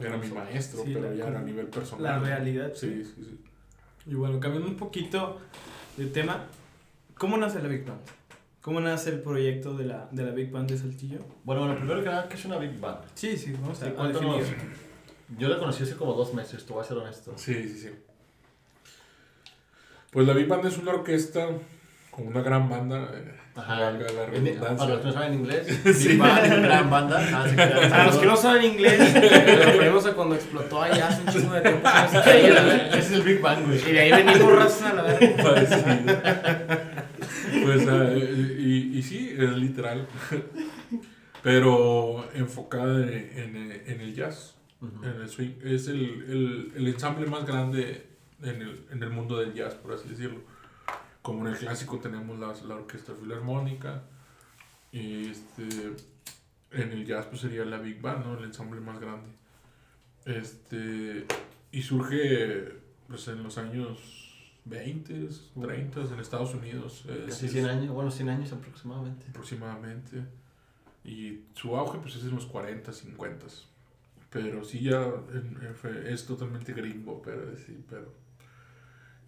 era 0.00 0.16
mi 0.16 0.28
maestro, 0.30 0.82
Sí, 0.84 0.92
pero 0.94 1.08
la- 1.10 1.14
ya 1.14 1.28
era 1.28 1.40
a 1.40 1.42
nivel 1.42 1.66
personal. 1.66 2.02
La 2.04 2.18
¿no? 2.18 2.24
realidad. 2.24 2.72
Sí, 2.74 3.04
sí, 3.04 3.24
sí. 3.24 3.40
Y 4.06 4.14
bueno, 4.14 4.38
cambiando 4.40 4.68
un 4.68 4.76
poquito 4.76 5.40
de 5.96 6.06
tema, 6.06 6.46
¿cómo 7.16 7.36
nace 7.36 7.60
la 7.60 7.68
Big 7.68 7.84
Band? 7.84 8.00
¿Cómo 8.60 8.80
nace 8.80 9.10
el 9.10 9.20
proyecto 9.20 9.76
de 9.76 9.84
la, 9.84 10.08
de 10.10 10.24
la 10.24 10.32
Big 10.32 10.50
Band 10.50 10.68
de 10.70 10.76
Saltillo? 10.78 11.20
Bueno, 11.44 11.62
bueno, 11.62 11.76
primero 11.76 12.00
que 12.02 12.08
nada, 12.08 12.28
¿qué 12.28 12.34
es 12.34 12.44
una 12.44 12.58
Big 12.58 12.78
Band? 12.80 12.98
Sí, 13.14 13.36
sí, 13.36 13.52
vamos 13.52 13.80
a, 13.82 13.86
Sí, 13.86 13.92
a 13.96 14.06
definir. 14.08 14.44
Yo 15.38 15.48
la 15.48 15.58
conocí 15.58 15.82
hace 15.84 15.94
como 15.96 16.14
dos 16.14 16.34
meses, 16.34 16.64
te 16.66 16.72
voy 16.72 16.82
a 16.82 16.84
ser 16.84 16.96
honesto. 16.98 17.32
Sí, 17.36 17.54
sí, 17.68 17.78
sí. 17.78 17.90
Pues 20.10 20.26
la 20.26 20.34
Big 20.34 20.46
Band 20.48 20.64
es 20.66 20.78
una 20.78 20.92
orquesta 20.92 21.48
con 22.16 22.26
una 22.28 22.40
gran 22.40 22.68
banda. 22.68 23.10
eh, 23.14 23.32
Ajá. 23.54 23.80
valga 23.80 24.06
la 24.12 24.24
En- 24.24 24.30
redundancia. 24.44 24.76
para 24.76 24.90
los 24.90 25.00
que 25.00 25.06
no 25.06 25.12
saben 25.12 25.34
inglés, 25.34 25.84
Big 26.08 26.18
Band 26.18 26.62
gran 26.64 26.90
banda. 26.90 27.28
Ah, 27.32 27.46
sí, 27.48 27.54
claro. 27.54 27.80
Para 27.88 28.06
los 28.06 28.16
que 28.18 28.26
no 28.26 28.36
saben 28.36 28.64
inglés, 28.72 29.14
lo 29.14 29.64
referimos 29.64 30.06
a 30.06 30.12
cuando 30.14 30.34
explotó 30.34 30.82
allá 30.82 31.08
hace 31.08 31.22
un 31.22 31.28
chingo 31.28 31.54
de 31.54 31.60
tiempo. 31.62 31.88
Ese 31.88 32.98
es 32.98 33.12
el 33.12 33.22
Big 33.22 33.40
Bang, 33.40 33.64
güey. 33.66 33.78
Y 33.78 33.92
de 33.92 34.00
ahí 34.00 34.10
venimos 34.24 34.52
raza, 34.56 34.92
la 34.94 35.02
verdad. 35.04 35.66
Pues, 37.64 37.88
ah, 37.88 38.10
y, 38.14 38.92
y 38.98 39.02
sí, 39.02 39.34
es 39.38 39.56
literal. 39.56 40.06
Pero 41.42 42.28
enfocada 42.34 43.02
en, 43.06 43.56
en- 43.56 43.82
en 43.86 44.00
el 44.00 44.14
jazz, 44.14 44.54
en 44.82 45.20
el 45.22 45.28
swing. 45.28 45.52
Es 45.64 45.86
el, 45.88 46.00
el, 46.28 46.72
el 46.76 46.86
ensamble 46.88 47.26
más 47.26 47.46
grande 47.46 48.06
en 48.42 48.60
el, 48.62 48.84
en 48.90 49.02
el 49.02 49.10
mundo 49.10 49.38
del 49.38 49.54
jazz, 49.54 49.74
por 49.74 49.92
así 49.94 50.08
decirlo. 50.08 50.40
Como 51.26 51.40
en 51.46 51.52
el 51.54 51.58
clásico 51.58 51.98
tenemos 51.98 52.38
la, 52.38 52.54
la 52.68 52.74
orquesta 52.76 53.12
filarmónica. 53.14 54.02
Y 54.92 55.26
este, 55.30 55.94
en 56.70 56.92
el 56.92 57.04
jazz 57.04 57.26
pues 57.26 57.40
sería 57.40 57.64
la 57.64 57.78
Big 57.78 58.00
Band, 58.00 58.24
¿no? 58.24 58.38
El 58.38 58.44
ensamble 58.44 58.80
más 58.80 58.98
grande. 59.00 59.28
Este, 60.24 61.26
y 61.72 61.82
surge 61.82 62.72
pues 63.08 63.28
en 63.28 63.42
los 63.42 63.58
años 63.58 63.98
20, 64.64 65.28
30 65.60 66.00
en 66.00 66.20
Estados 66.20 66.54
Unidos. 66.54 67.04
Casi 67.26 67.46
es 67.46 67.52
100 67.52 67.66
años, 67.66 67.92
bueno, 67.94 68.10
100 68.10 68.28
años 68.28 68.52
aproximadamente. 68.52 69.26
aproximadamente. 69.28 70.22
Y 71.04 71.40
su 71.54 71.76
auge 71.76 71.98
pues 71.98 72.16
es 72.16 72.24
en 72.24 72.34
los 72.34 72.46
40, 72.46 72.92
50. 72.92 73.46
Pero 74.30 74.64
sí 74.64 74.80
ya 74.80 75.04
en- 75.32 75.58
en- 75.62 76.06
es 76.06 76.26
totalmente 76.26 76.72
gringo, 76.72 77.22
pero 77.22 77.56
sí, 77.56 77.78
pero... 77.88 78.12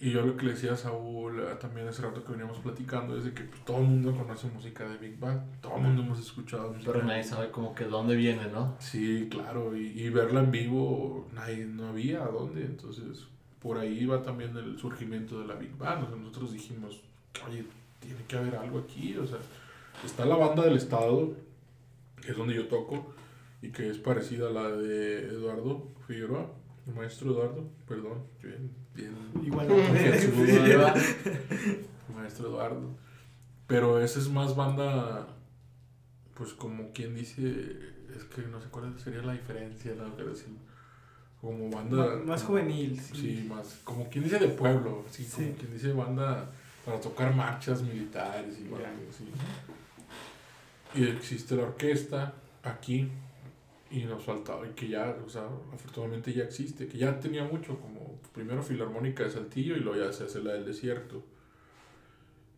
Y 0.01 0.13
yo 0.13 0.23
lo 0.23 0.37
que 0.37 0.47
le 0.47 0.53
decía 0.53 0.75
a 0.75 0.77
Saúl 0.77 1.41
eh, 1.41 1.57
también 1.61 1.89
hace 1.89 2.03
rato 2.03 2.23
que 2.23 2.31
veníamos 2.31 2.59
platicando 2.59 3.17
es 3.17 3.25
de 3.25 3.35
que 3.35 3.43
pues, 3.43 3.65
todo 3.65 3.79
el 3.79 3.85
mundo 3.85 4.17
conoce 4.17 4.47
música 4.49 4.89
de 4.89 4.97
Big 4.97 5.19
Bang, 5.19 5.41
todo 5.61 5.77
el 5.77 5.83
mundo 5.83 6.03
hemos 6.03 6.21
escuchado 6.21 6.69
música. 6.73 6.93
Pero 6.93 7.05
nadie 7.05 7.23
Bang. 7.23 7.31
sabe 7.31 7.51
como 7.51 7.75
que 7.75 7.85
dónde 7.85 8.15
viene, 8.15 8.47
¿no? 8.49 8.77
Sí, 8.79 9.27
claro, 9.29 9.77
y, 9.77 9.89
y 10.01 10.09
verla 10.11 10.41
en 10.41 10.53
vivo 10.53 11.29
nadie, 11.35 11.67
no 11.67 11.89
había 11.89 12.23
a 12.23 12.29
dónde, 12.29 12.65
entonces 12.65 13.27
por 13.61 13.77
ahí 13.77 14.07
va 14.07 14.23
también 14.23 14.57
el 14.57 14.79
surgimiento 14.79 15.41
de 15.41 15.49
la 15.49 15.55
Big 15.55 15.77
Band, 15.77 16.05
o 16.05 16.07
sea, 16.07 16.17
nosotros 16.17 16.53
dijimos, 16.53 17.01
oye, 17.49 17.65
tiene 17.99 18.23
que 18.29 18.37
haber 18.37 18.55
algo 18.55 18.79
aquí, 18.79 19.17
o 19.17 19.27
sea, 19.27 19.39
está 20.05 20.25
la 20.25 20.37
banda 20.37 20.63
del 20.63 20.77
Estado, 20.77 21.33
que 22.23 22.31
es 22.31 22.37
donde 22.37 22.55
yo 22.55 22.69
toco, 22.69 23.15
y 23.63 23.71
que 23.71 23.91
es 23.91 23.99
parecida 23.99 24.49
a 24.49 24.53
la 24.53 24.69
de 24.69 25.25
Eduardo 25.25 25.89
Figueroa, 26.07 26.49
maestro 26.95 27.31
Eduardo, 27.33 27.69
perdón, 27.87 28.25
bien, 28.43 28.71
bien, 28.95 29.15
Igual. 29.45 29.69
maestro 32.15 32.49
Eduardo, 32.49 32.97
pero 33.67 34.01
esa 34.01 34.19
es 34.19 34.29
más 34.29 34.57
banda, 34.57 35.29
pues 36.35 36.53
como 36.55 36.93
quien 36.93 37.15
dice, 37.15 37.43
es 38.17 38.25
que 38.35 38.43
no 38.43 38.61
sé 38.61 38.69
cuál 38.71 38.99
sería 38.99 39.23
la 39.23 39.33
diferencia, 39.33 39.95
¿no? 39.95 40.15
Pero 40.17 40.35
sí, 40.35 40.47
como 41.41 41.71
banda... 41.71 42.17
Más, 42.25 42.43
juvenil. 42.43 42.99
Sí, 43.01 43.47
más, 43.49 43.81
como 43.85 44.09
quien 44.09 44.25
dice 44.25 44.39
de 44.39 44.49
pueblo, 44.49 45.05
sí, 45.11 45.25
como 45.31 45.47
Sí. 45.49 45.55
quien 45.59 45.73
dice 45.73 45.93
banda 45.93 46.51
para 46.85 47.01
tocar 47.01 47.35
marchas 47.35 47.83
militares 47.83 48.59
y 48.59 48.65
algo 48.67 48.79
así. 49.11 49.29
Y 50.95 51.05
existe 51.09 51.55
la 51.55 51.65
orquesta 51.65 52.33
aquí 52.63 53.11
y 53.91 54.05
nos 54.05 54.23
faltaba, 54.23 54.67
y 54.67 54.73
que 54.73 54.89
ya, 54.89 55.17
o 55.25 55.29
sea, 55.29 55.49
afortunadamente 55.73 56.33
ya 56.33 56.45
existe, 56.45 56.87
que 56.89 56.99
ya 56.99 57.19
tenía 57.19 57.45
mucho, 57.45 57.79
como 57.81 58.21
primero 58.35 58.63
Filarmónica 58.63 59.25
de 59.25 59.31
Saltillo 59.31 59.77
y 59.77 59.81
luego 59.81 60.05
ya 60.05 60.13
se 60.13 60.25
hace 60.25 60.43
la 60.43 60.53
del 60.53 60.67
desierto. 60.67 61.23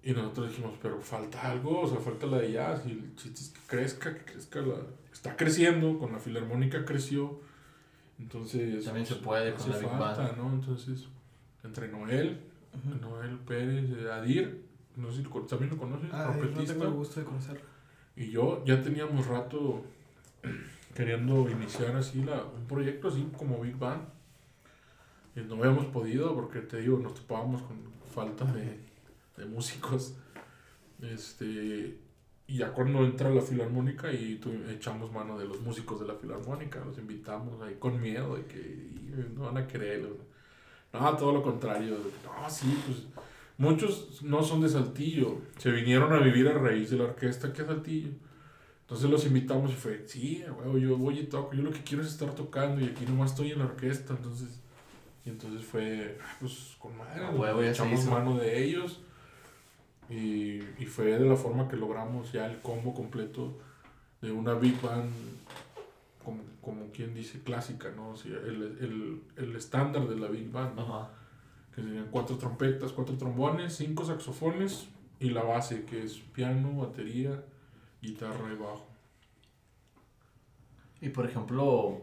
Y 0.03 0.13
nosotros 0.13 0.49
dijimos, 0.49 0.75
pero 0.83 0.99
falta 1.01 1.51
algo, 1.51 1.83
o 1.83 1.89
sea, 1.89 2.01
falta 2.01 2.27
la 2.27 2.39
de 2.39 2.53
jazz, 2.53 2.85
y 2.87 2.93
el 2.93 3.15
chiste 3.17 3.41
es 3.43 3.49
que 3.51 3.61
crezca, 3.67 4.15
que 4.15 4.25
crezca 4.25 4.61
la... 4.61 4.77
Está 5.13 5.37
creciendo, 5.37 5.99
con 5.99 6.13
la 6.13 6.19
Filarmónica 6.19 6.85
creció, 6.85 7.41
entonces... 8.19 8.85
También 8.85 9.07
se 9.07 9.17
puede 9.17 9.53
con 9.55 9.71
la 9.71 9.79
Big 9.79 9.89
falta, 9.89 10.23
Band. 10.23 10.37
¿no? 10.39 10.53
Entonces, 10.55 11.07
entre 11.63 11.89
Noel, 11.89 12.41
Noel 13.01 13.39
Pérez, 13.41 13.91
eh, 13.91 14.11
Adir, 14.11 14.65
no 14.97 15.13
sé 15.13 15.23
si 15.23 15.29
también 15.49 15.71
lo 15.71 15.77
conoces, 15.77 16.09
Ah, 16.13 16.33
no 16.35 16.39
trompetista. 16.41 16.73
tengo 16.73 16.87
el 16.87 16.93
gusto 16.95 17.21
de 17.21 17.27
conocerlo. 17.27 17.61
Y 18.17 18.31
yo 18.31 18.65
ya 18.65 18.83
teníamos 18.83 19.27
rato 19.27 19.85
queriendo 20.95 21.49
iniciar 21.49 21.97
así 21.97 22.23
la, 22.23 22.45
un 22.45 22.67
proyecto 22.67 23.09
así 23.09 23.29
como 23.37 23.61
Big 23.61 23.77
Bang. 23.77 24.01
Y 25.37 25.41
no 25.41 25.57
habíamos 25.57 25.87
podido 25.87 26.35
porque 26.35 26.61
te 26.61 26.79
digo, 26.81 26.99
nos 26.99 27.15
topábamos 27.15 27.63
con 27.63 27.77
falta 28.15 28.45
de, 28.47 28.79
de 29.37 29.45
músicos. 29.47 30.15
Este, 31.03 31.97
y 32.47 32.57
ya 32.59 32.73
cuando 32.73 33.05
entra 33.05 33.31
la 33.31 33.41
filarmónica 33.41 34.13
y 34.13 34.37
tu- 34.37 34.53
echamos 34.69 35.13
mano 35.13 35.39
de 35.39 35.47
los 35.47 35.61
músicos 35.61 36.01
de 36.01 36.07
la 36.07 36.15
filarmónica, 36.15 36.85
los 36.85 36.99
invitamos 36.99 37.61
ahí 37.63 37.77
con 37.79 38.01
miedo 38.01 38.37
de 38.37 38.45
que 38.47 38.59
"Y, 38.59 39.33
no 39.35 39.43
van 39.45 39.59
a 39.59 39.67
querer. 39.67 40.07
No, 40.93 41.17
todo 41.17 41.33
lo 41.33 41.43
contrario. 41.43 41.97
No, 42.25 42.51
sí, 42.51 42.77
pues 42.87 43.05
muchos 43.57 44.23
no 44.23 44.43
son 44.43 44.61
de 44.63 44.69
Saltillo, 44.69 45.39
se 45.59 45.71
vinieron 45.71 46.13
a 46.13 46.19
vivir 46.19 46.49
a 46.49 46.55
raíz 46.59 46.91
de 46.91 46.97
la 46.99 47.05
orquesta 47.05 47.53
que 47.53 47.63
es 47.63 47.69
Saltillo. 47.69 48.11
Entonces 48.91 49.09
los 49.09 49.25
invitamos 49.25 49.71
y 49.71 49.75
fue, 49.75 50.03
sí, 50.09 50.43
huevo, 50.59 50.77
yo 50.77 50.99
voy 50.99 51.21
y 51.21 51.27
toco, 51.27 51.55
yo 51.55 51.63
lo 51.63 51.71
que 51.71 51.81
quiero 51.85 52.03
es 52.03 52.09
estar 52.09 52.35
tocando 52.35 52.81
y 52.81 52.87
aquí 52.87 53.05
nomás 53.07 53.31
estoy 53.31 53.53
en 53.53 53.61
la 53.61 53.67
orquesta, 53.67 54.15
entonces, 54.15 54.61
y 55.25 55.29
entonces 55.31 55.65
fue, 55.65 56.19
ah, 56.21 56.37
pues 56.41 56.75
con 56.77 56.99
madre, 56.99 57.25
huevo, 57.31 57.63
ya 57.63 57.71
echamos 57.71 58.05
mano 58.07 58.37
de 58.37 58.65
ellos 58.65 59.01
y, 60.09 60.59
y 60.77 60.87
fue 60.87 61.05
de 61.05 61.21
la 61.25 61.37
forma 61.37 61.69
que 61.69 61.77
logramos 61.77 62.33
ya 62.33 62.47
el 62.47 62.61
combo 62.63 62.93
completo 62.93 63.59
de 64.21 64.33
una 64.33 64.55
big 64.55 64.81
band, 64.83 65.13
como, 66.25 66.43
como 66.61 66.91
quien 66.91 67.15
dice, 67.15 67.41
clásica, 67.45 67.93
¿no? 67.95 68.11
O 68.11 68.17
sea, 68.17 68.33
el, 68.33 68.77
el, 68.81 69.23
el 69.37 69.55
estándar 69.55 70.09
de 70.09 70.17
la 70.17 70.27
big 70.27 70.51
band, 70.51 70.75
¿no? 70.75 70.83
Ajá. 70.83 71.11
que 71.77 71.83
serían 71.83 72.09
cuatro 72.11 72.37
trompetas, 72.39 72.91
cuatro 72.91 73.17
trombones, 73.17 73.73
cinco 73.77 74.05
saxofones 74.05 74.89
y 75.21 75.31
la 75.31 75.45
base 75.45 75.85
que 75.85 76.03
es 76.03 76.17
piano, 76.19 76.77
batería, 76.77 77.45
guitarra 78.03 78.53
y 78.53 78.57
bajo. 78.57 78.87
Y 81.01 81.09
por 81.09 81.27
ejemplo, 81.27 82.03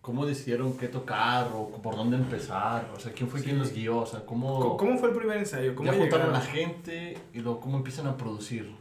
¿cómo 0.00 0.24
decidieron 0.24 0.76
qué 0.78 0.88
tocar 0.88 1.50
o 1.54 1.70
por 1.82 1.96
dónde 1.96 2.16
empezar? 2.16 2.90
O 2.96 2.98
sea, 3.00 3.12
¿quién 3.12 3.28
fue 3.28 3.42
quien 3.42 3.56
Sí. 3.56 3.60
los 3.60 3.72
guió? 3.72 3.98
O 3.98 4.06
sea, 4.06 4.24
¿cómo, 4.24 4.58
¿Cómo, 4.60 4.76
cómo 4.76 4.98
fue 4.98 5.10
el 5.10 5.16
primer 5.16 5.38
ensayo? 5.38 5.74
¿Cómo 5.74 5.92
ya 5.92 5.98
juntaron 5.98 6.30
a 6.30 6.32
la 6.32 6.40
gente 6.40 7.18
y 7.34 7.40
luego 7.40 7.60
cómo 7.60 7.76
empiezan 7.76 8.06
a 8.06 8.16
producir? 8.16 8.74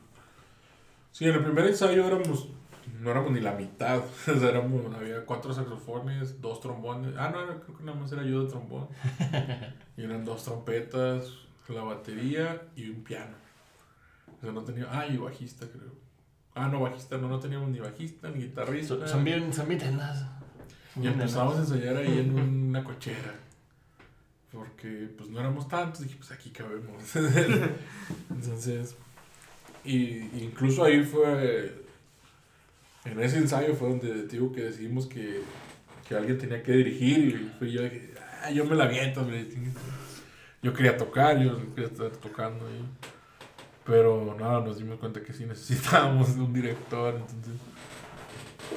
Sí, 1.12 1.26
en 1.26 1.34
el 1.36 1.44
primer 1.44 1.66
ensayo 1.66 2.06
éramos, 2.06 2.48
no 3.02 3.12
éramos 3.12 3.32
ni 3.32 3.40
la 3.42 3.54
mitad, 3.54 3.98
o 4.28 4.40
sea, 4.40 4.50
éramos, 4.50 4.94
había 4.96 5.26
cuatro 5.26 5.54
saxofones, 5.54 6.40
dos 6.40 6.62
trombones, 6.62 7.16
ah, 7.18 7.30
no, 7.30 7.60
creo 7.62 7.78
que 7.78 7.84
nada 7.84 8.00
más 8.00 8.12
era 8.12 8.24
yo 8.24 8.44
de 8.44 8.50
trombón, 8.50 8.88
y 9.98 10.04
eran 10.04 10.24
dos 10.24 10.44
trompetas, 10.44 11.30
la 11.68 11.82
batería 11.82 12.62
y 12.78 12.90
un 12.90 13.04
piano. 13.04 13.36
O 14.38 14.42
sea, 14.42 14.52
no 14.54 14.64
tenía, 14.64 14.88
ah, 14.92 15.08
y 15.08 15.18
bajista 15.18 15.66
creo. 15.68 15.92
Ah, 16.58 16.70
no, 16.70 16.82
bajista, 16.82 17.18
no, 17.18 17.30
no 17.30 17.40
teníamos 17.40 17.70
ni 17.70 17.80
bajista, 17.80 18.30
ni 18.30 18.44
guitarrista. 18.44 18.96
Son, 18.96 19.08
son 19.08 19.24
bien, 19.24 19.54
son 19.54 19.72
Y 19.72 19.76
bien 19.76 21.14
empezamos 21.14 21.56
a 21.56 21.60
ensayar 21.60 21.98
ahí 21.98 22.20
en 22.20 22.40
una 22.70 22.84
cochera. 22.84 23.36
Porque 24.52 25.10
pues 25.16 25.30
no 25.30 25.40
éramos 25.40 25.68
tantos, 25.68 26.02
dije, 26.02 26.16
pues 26.18 26.32
aquí 26.32 26.50
cabemos. 26.50 27.16
Entonces, 28.30 28.96
y 29.84 30.18
incluso 30.42 30.84
ahí 30.84 31.04
fue, 31.04 31.86
en 33.06 33.20
ese 33.20 33.38
ensayo 33.38 33.76
fue 33.76 33.90
donde 33.90 34.26
digo 34.26 34.52
que 34.52 34.64
decidimos 34.64 35.06
que, 35.06 35.42
que 36.08 36.16
alguien 36.16 36.38
tenía 36.38 36.64
que 36.64 36.72
dirigir 36.72 37.54
y 37.62 37.72
yo, 37.72 37.84
dije, 37.84 38.14
ah, 38.42 38.50
yo 38.50 38.66
me 38.66 38.76
la 38.76 38.88
viento, 38.88 39.22
hombre". 39.22 39.48
Yo 40.64 40.74
quería 40.74 40.98
tocar, 40.98 41.40
yo 41.40 41.74
quería 41.76 41.90
estar 41.90 42.10
tocando 42.12 42.66
ahí. 42.66 42.84
Pero 43.88 44.36
nada, 44.38 44.60
nos 44.62 44.78
dimos 44.78 45.00
cuenta 45.00 45.22
que 45.24 45.34
sí 45.34 45.46
necesitábamos 45.46 46.30
un 46.32 46.54
director, 46.54 47.16
entonces 47.16 47.54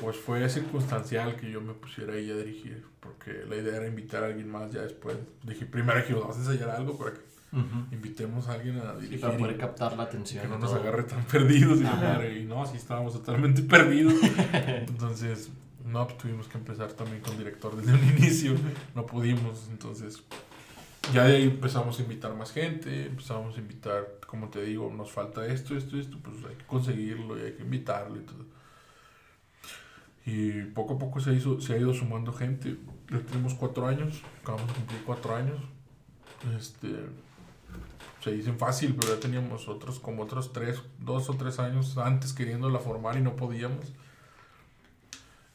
pues 0.00 0.16
fue 0.16 0.48
circunstancial 0.48 1.34
que 1.36 1.50
yo 1.50 1.60
me 1.60 1.74
pusiera 1.74 2.14
ahí 2.14 2.30
a 2.30 2.36
dirigir, 2.36 2.84
porque 3.00 3.44
la 3.48 3.56
idea 3.56 3.76
era 3.76 3.86
invitar 3.88 4.22
a 4.22 4.26
alguien 4.26 4.48
más 4.48 4.70
ya 4.72 4.82
después. 4.82 5.16
Dije, 5.42 5.66
primero 5.66 5.98
dije, 5.98 6.14
vamos 6.14 6.36
a 6.36 6.38
ensayar 6.38 6.70
algo 6.70 6.96
para 6.96 7.12
que 7.14 7.20
invitemos 7.90 8.46
a 8.48 8.52
alguien 8.52 8.78
a 8.78 8.94
Sí, 8.94 9.00
dirigir. 9.02 9.20
para 9.20 9.34
y 9.34 9.38
poder 9.38 9.56
captar 9.58 9.96
la 9.96 10.04
atención. 10.04 10.42
que 10.44 10.48
no 10.48 10.58
nos 10.58 10.70
todo. 10.70 10.80
agarre 10.80 11.02
tan 11.02 11.24
perdidos. 11.24 11.80
Y, 11.80 11.82
madre, 11.82 12.38
y 12.38 12.44
no, 12.44 12.64
sí 12.64 12.76
estábamos 12.76 13.12
totalmente 13.14 13.62
perdidos. 13.62 14.14
Entonces, 14.54 15.50
no, 15.84 16.06
pues 16.06 16.18
tuvimos 16.18 16.46
que 16.46 16.56
empezar 16.58 16.92
también 16.92 17.20
con 17.20 17.36
director 17.36 17.74
desde 17.76 17.92
un 17.92 18.16
inicio. 18.16 18.54
No 18.94 19.04
pudimos, 19.06 19.66
entonces 19.72 20.22
ya 21.12 21.24
de 21.24 21.36
ahí 21.36 21.42
empezamos 21.44 21.98
a 21.98 22.02
invitar 22.02 22.32
más 22.34 22.52
gente, 22.52 23.06
empezamos 23.06 23.56
a 23.56 23.58
invitar, 23.58 24.06
como 24.30 24.48
te 24.48 24.62
digo, 24.62 24.92
nos 24.96 25.10
falta 25.10 25.44
esto, 25.44 25.76
esto, 25.76 25.98
esto, 25.98 26.16
pues 26.22 26.36
hay 26.48 26.54
que 26.54 26.64
conseguirlo 26.64 27.36
y 27.36 27.42
hay 27.42 27.52
que 27.54 27.62
invitarlo 27.62 28.16
y 28.16 28.20
todo. 28.20 28.44
Y 30.24 30.62
poco 30.66 30.94
a 30.94 30.98
poco 30.98 31.18
se, 31.18 31.32
hizo, 31.32 31.60
se 31.60 31.74
ha 31.74 31.78
ido 31.78 31.92
sumando 31.92 32.32
gente. 32.32 32.76
Ya 33.10 33.18
tenemos 33.18 33.54
cuatro 33.54 33.88
años, 33.88 34.22
acabamos 34.40 34.68
de 34.68 34.74
cumplir 34.74 35.02
cuatro 35.04 35.34
años. 35.34 35.58
Este, 36.56 36.88
se 38.22 38.30
dicen 38.30 38.56
fácil, 38.56 38.94
pero 38.94 39.14
ya 39.14 39.20
teníamos 39.20 39.66
otros, 39.66 39.98
como 39.98 40.22
otros 40.22 40.52
tres, 40.52 40.80
dos 41.00 41.28
o 41.28 41.34
tres 41.34 41.58
años 41.58 41.98
antes 41.98 42.32
queriéndola 42.32 42.78
formar 42.78 43.16
y 43.16 43.22
no 43.22 43.34
podíamos. 43.34 43.92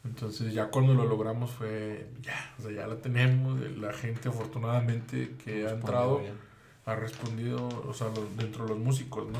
Entonces 0.03 0.53
ya 0.53 0.69
cuando 0.69 0.93
lo 0.93 1.05
logramos 1.05 1.49
fue, 1.51 2.09
ya, 2.21 2.53
o 2.59 2.63
sea, 2.63 2.71
ya 2.71 2.87
la 2.87 2.97
tenemos. 2.97 3.57
La 3.77 3.93
gente 3.93 4.27
afortunadamente 4.27 5.37
que 5.45 5.65
ha 5.65 5.71
entrado 5.71 6.21
ha 6.85 6.95
respondido, 6.95 7.67
o 7.87 7.93
sea, 7.93 8.07
los- 8.09 8.35
dentro 8.37 8.63
de 8.65 8.69
los 8.71 8.79
músicos, 8.79 9.27
¿no? 9.27 9.39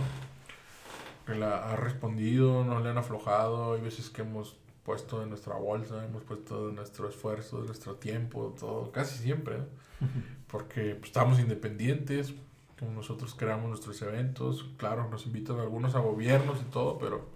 Que 1.25 1.35
la, 1.35 1.57
ha 1.71 1.75
respondido, 1.75 2.63
no 2.63 2.79
le 2.79 2.89
han 2.89 2.97
aflojado. 2.97 3.73
Hay 3.73 3.81
veces 3.81 4.09
que 4.09 4.21
hemos 4.23 4.55
puesto 4.83 5.19
de 5.19 5.25
nuestra 5.25 5.55
bolsa, 5.55 6.05
hemos 6.05 6.23
puesto 6.23 6.67
de 6.67 6.73
nuestro 6.73 7.09
esfuerzo, 7.09 7.61
de 7.61 7.67
nuestro 7.67 7.95
tiempo, 7.95 8.55
todo, 8.59 8.91
casi 8.91 9.17
siempre, 9.23 9.57
¿no? 9.57 9.65
Porque 10.47 10.95
pues, 10.95 11.05
estamos 11.07 11.39
independientes, 11.39 12.33
como 12.79 12.91
nosotros 12.91 13.33
creamos 13.35 13.67
nuestros 13.69 14.01
eventos. 14.03 14.65
Claro, 14.77 15.09
nos 15.09 15.25
invitan 15.25 15.59
algunos 15.59 15.95
a 15.95 15.99
gobiernos 15.99 16.59
y 16.61 16.65
todo, 16.71 16.97
pero 16.99 17.27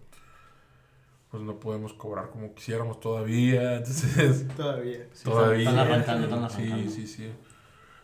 pues 1.32 1.44
no 1.44 1.60
podemos 1.60 1.94
cobrar 1.94 2.30
como 2.32 2.54
quisiéramos 2.54 3.00
todavía. 3.00 3.76
Entonces, 3.78 4.48
Todavía. 4.56 5.08
todavía. 5.24 5.70
están 5.70 5.80
arrancando, 5.80 6.24
están 6.28 6.50
Sí, 6.50 6.68
arrancando. 6.68 6.92
sí, 6.92 7.08
sí. 7.08 7.32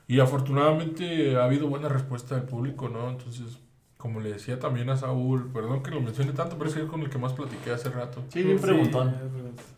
Y 0.08 0.20
afortunadamente 0.20 1.36
ha 1.36 1.46
habido 1.46 1.68
buena 1.68 1.90
respuesta 1.90 2.36
del 2.36 2.44
público, 2.46 2.90
¿no? 2.90 3.10
Entonces, 3.10 3.58
como 3.98 4.20
le 4.20 4.34
decía 4.34 4.60
también 4.60 4.90
a 4.92 4.98
Saúl, 4.98 5.52
perdón 5.52 5.82
que 5.82 5.90
lo 5.92 6.00
mencione 6.02 6.32
tanto, 6.34 6.58
pero 6.58 6.70
es 6.70 6.76
que 6.76 6.84
es 6.84 6.88
con 6.88 7.02
el 7.02 7.10
que 7.10 7.18
más 7.18 7.34
platiqué 7.34 7.72
hace 7.72 7.90
rato. 7.90 8.24
Sí, 8.30 8.44
bien 8.44 8.60
preguntón. 8.60 9.16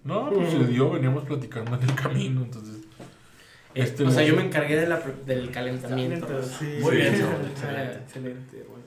No, 0.04 0.30
pues 0.30 0.52
se 0.52 0.66
dio, 0.68 0.90
veníamos 0.92 1.24
platicando 1.24 1.76
en 1.76 1.84
el 1.84 1.96
camino, 1.96 2.42
entonces. 2.44 2.76
Eh, 2.76 3.82
Este 3.84 4.04
o 4.04 4.12
sea, 4.12 4.24
yo 4.26 4.36
me 4.36 4.44
encargué 4.44 4.76
de 4.76 4.88
la, 4.88 5.00
del 5.26 5.50
calentamiento. 5.52 6.44
Sí, 6.44 6.78
Muy 6.82 6.98
bien, 6.98 7.16
sí. 7.16 7.22
Saúl, 7.22 7.36
Ah, 7.36 7.48
excelente. 7.50 8.00
Excelente, 8.04 8.66
bueno. 8.70 8.84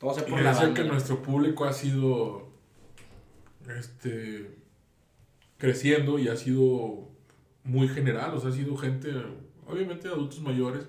Todo 0.00 0.14
sea 0.14 0.24
Y 0.26 0.30
por 0.30 0.40
la 0.42 0.50
decía 0.50 0.64
banda. 0.66 0.82
que 0.82 0.88
nuestro 0.88 1.22
público 1.22 1.64
ha 1.64 1.72
sido 1.72 2.48
este 3.78 4.56
creciendo 5.58 6.18
y 6.18 6.28
ha 6.28 6.36
sido 6.36 7.08
muy 7.64 7.88
general, 7.88 8.32
o 8.34 8.40
sea, 8.40 8.50
ha 8.50 8.52
sido 8.52 8.76
gente, 8.76 9.12
obviamente 9.68 10.08
adultos 10.08 10.40
mayores, 10.40 10.86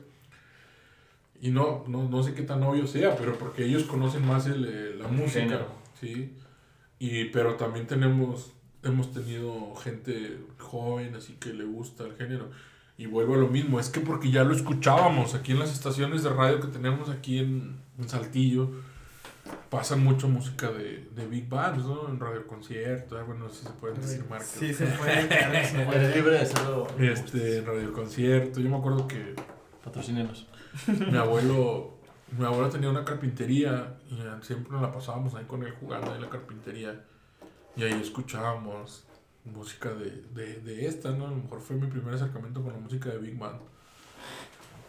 y 1.41 1.51
no, 1.51 1.85
no, 1.87 2.09
no 2.09 2.23
sé 2.23 2.33
qué 2.33 2.43
tan 2.43 2.61
obvio 2.63 2.85
sea, 2.85 3.15
pero 3.15 3.37
porque 3.37 3.65
ellos 3.65 3.83
conocen 3.83 4.25
más 4.25 4.45
el, 4.47 4.65
eh, 4.65 4.95
la 4.97 5.07
música, 5.07 5.41
género. 5.41 5.67
¿sí? 5.99 6.33
Y, 6.99 7.25
pero 7.25 7.55
también 7.55 7.87
tenemos, 7.87 8.51
hemos 8.83 9.13
tenido 9.13 9.73
gente 9.75 10.37
joven, 10.57 11.15
así 11.15 11.33
que 11.39 11.53
le 11.53 11.63
gusta 11.63 12.03
el 12.03 12.15
género. 12.15 12.49
Y 12.97 13.05
vuelvo 13.05 13.35
a 13.35 13.37
lo 13.37 13.47
mismo, 13.47 13.79
es 13.79 13.87
que 13.87 14.01
porque 14.01 14.31
ya 14.31 14.43
lo 14.43 14.53
escuchábamos 14.53 15.33
aquí 15.33 15.53
en 15.53 15.59
las 15.59 15.71
estaciones 15.71 16.23
de 16.23 16.29
radio 16.29 16.59
que 16.59 16.67
tenemos 16.67 17.09
aquí 17.09 17.39
en, 17.39 17.77
en 17.97 18.09
Saltillo, 18.09 18.71
pasan 19.69 20.03
mucho 20.03 20.27
música 20.27 20.71
de, 20.71 21.07
de 21.15 21.27
big 21.27 21.47
bands, 21.47 21.85
¿no? 21.85 22.09
En 22.09 22.19
radio 22.19 22.45
concierto, 22.47 23.17
ah, 23.17 23.23
bueno, 23.23 23.45
no 23.45 23.49
sé 23.49 23.61
si 23.61 23.65
se 23.67 23.73
pueden 23.73 24.01
decir 24.01 24.25
marcas. 24.29 24.47
Sí, 24.47 24.73
se 24.73 24.85
puede, 24.85 25.27
claro 25.27 25.51
que 25.53 25.65
se 25.65 25.85
puede. 25.85 25.97
Eres 26.05 26.15
libre 26.15 26.31
de 26.31 26.39
hacerlo. 26.39 26.87
Este, 26.99 27.57
en 27.59 27.65
radio 27.65 27.93
concierto, 27.93 28.59
yo 28.59 28.69
me 28.69 28.77
acuerdo 28.77 29.07
que 29.07 29.35
Patrocínenos. 29.83 30.47
mi 30.87 31.17
abuelo, 31.17 31.97
mi 32.37 32.45
abuelo 32.45 32.69
tenía 32.69 32.89
una 32.89 33.05
carpintería 33.05 33.97
y 34.09 34.17
siempre 34.45 34.73
nos 34.73 34.81
la 34.81 34.91
pasábamos 34.91 35.33
ahí 35.35 35.45
con 35.45 35.63
él 35.63 35.73
jugando 35.79 36.13
en 36.13 36.21
la 36.21 36.29
carpintería 36.29 37.05
y 37.75 37.83
ahí 37.83 37.99
escuchábamos 38.01 39.05
música 39.45 39.89
de, 39.93 40.23
de, 40.33 40.59
de 40.59 40.85
esta, 40.87 41.11
¿no? 41.11 41.27
A 41.27 41.29
lo 41.29 41.37
mejor 41.37 41.61
fue 41.61 41.77
mi 41.77 41.87
primer 41.87 42.13
acercamiento 42.13 42.61
con 42.61 42.73
la 42.73 42.79
música 42.79 43.09
de 43.09 43.17
Big 43.17 43.37
Band. 43.37 43.59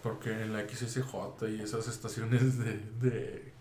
Porque 0.02 0.30
en 0.30 0.52
la 0.52 0.66
XSJ 0.68 1.14
y 1.50 1.60
esas 1.60 1.86
estaciones 1.86 2.58
de, 2.58 2.78
de, 3.00 3.52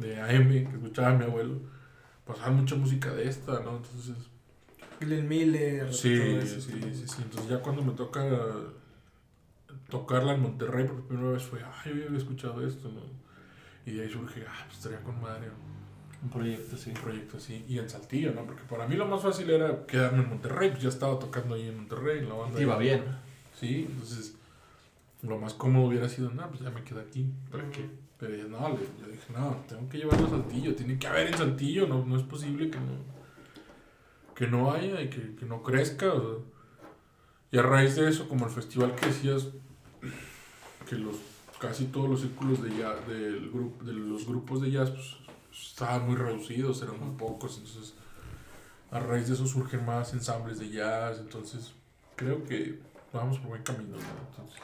de 0.00 0.20
AM 0.20 0.48
que 0.48 0.76
escuchaba 0.76 1.16
mi 1.16 1.24
abuelo, 1.24 1.60
pasaban 2.26 2.56
mucha 2.56 2.76
música 2.76 3.12
de 3.12 3.28
esta, 3.28 3.60
¿no? 3.60 3.76
Entonces, 3.76 4.16
Glenn 5.00 5.28
Miller. 5.28 5.92
Sí, 5.92 6.16
sí, 6.42 6.60
sí, 6.60 7.04
sí. 7.06 7.22
Entonces 7.22 7.48
ya 7.48 7.60
cuando 7.60 7.82
me 7.82 7.92
toca 7.92 8.22
tocarla 9.88 10.34
en 10.34 10.42
Monterrey 10.42 10.86
por 10.86 11.06
primera 11.06 11.32
vez 11.32 11.42
fue, 11.42 11.60
ay, 11.62 11.98
yo 11.98 12.06
había 12.06 12.18
escuchado 12.18 12.66
esto, 12.66 12.88
¿no? 12.88 13.00
Y 13.86 13.96
de 13.96 14.02
ahí 14.02 14.10
surge, 14.10 14.44
ah, 14.46 14.64
pues 14.66 14.78
estaría 14.78 15.02
con 15.02 15.20
madre 15.20 15.48
Un 16.22 16.28
proyecto, 16.30 16.76
sí. 16.76 16.90
un 16.90 16.96
proyecto 16.96 17.38
así. 17.38 17.64
Y 17.68 17.78
en 17.78 17.88
Saltillo, 17.88 18.32
¿no? 18.32 18.44
Porque 18.44 18.62
para 18.64 18.86
mí 18.86 18.94
lo 18.94 19.06
más 19.06 19.22
fácil 19.22 19.50
era 19.50 19.86
quedarme 19.86 20.22
en 20.22 20.28
Monterrey, 20.28 20.70
pues 20.70 20.82
ya 20.82 20.88
estaba 20.90 21.18
tocando 21.18 21.54
ahí 21.54 21.68
en 21.68 21.76
Monterrey, 21.76 22.18
en 22.18 22.28
la 22.28 22.34
banda. 22.34 22.60
Iba 22.60 22.74
ahí. 22.74 22.80
bien. 22.80 23.04
Sí, 23.58 23.86
entonces 23.90 24.36
lo 25.22 25.38
más 25.38 25.54
cómodo 25.54 25.86
hubiera 25.86 26.08
sido, 26.08 26.30
no, 26.30 26.48
pues 26.48 26.60
ya 26.60 26.70
me 26.70 26.82
quedo 26.82 27.00
aquí. 27.00 27.26
¿Para 27.50 27.68
qué? 27.70 27.88
Pero 28.20 28.36
ya 28.36 28.44
no, 28.44 28.68
le, 28.68 28.76
yo 29.00 29.10
dije, 29.10 29.32
no, 29.32 29.56
tengo 29.66 29.88
que 29.88 29.98
llevarlo 29.98 30.26
a 30.26 30.30
Saltillo, 30.30 30.74
tiene 30.76 30.98
que 30.98 31.06
haber 31.06 31.28
en 31.28 31.38
Saltillo, 31.38 31.86
no, 31.86 32.04
no 32.04 32.16
es 32.16 32.22
posible 32.22 32.70
que 32.70 32.78
no, 32.78 32.98
que 34.34 34.46
no 34.46 34.70
haya 34.72 35.00
y 35.00 35.08
que, 35.08 35.34
que 35.34 35.46
no 35.46 35.62
crezca. 35.62 36.12
Y 37.50 37.58
a 37.58 37.62
raíz 37.62 37.96
de 37.96 38.08
eso, 38.08 38.28
como 38.28 38.44
el 38.44 38.52
festival 38.52 38.94
que 38.94 39.06
decías, 39.06 39.48
que 40.88 40.96
los 40.96 41.16
casi 41.58 41.86
todos 41.86 42.08
los 42.08 42.20
círculos 42.20 42.62
de 42.62 42.70
jazz, 42.76 43.06
del 43.06 43.50
grupo, 43.50 43.84
de 43.84 43.92
los 43.92 44.26
grupos 44.26 44.62
de 44.62 44.70
jazz, 44.70 44.90
pues 44.90 45.16
estaban 45.52 46.06
muy 46.06 46.16
reducidos, 46.16 46.82
eran 46.82 46.98
muy 46.98 47.16
pocos, 47.16 47.58
entonces 47.58 47.94
a 48.90 48.98
raíz 48.98 49.28
de 49.28 49.34
eso 49.34 49.46
surgen 49.46 49.84
más 49.84 50.12
ensambles 50.14 50.58
de 50.58 50.70
jazz, 50.70 51.18
entonces 51.20 51.72
creo 52.16 52.42
que 52.44 52.80
vamos 53.12 53.38
por 53.38 53.48
buen 53.48 53.62
camino, 53.62 53.96
¿no? 53.96 54.30
Entonces, 54.30 54.60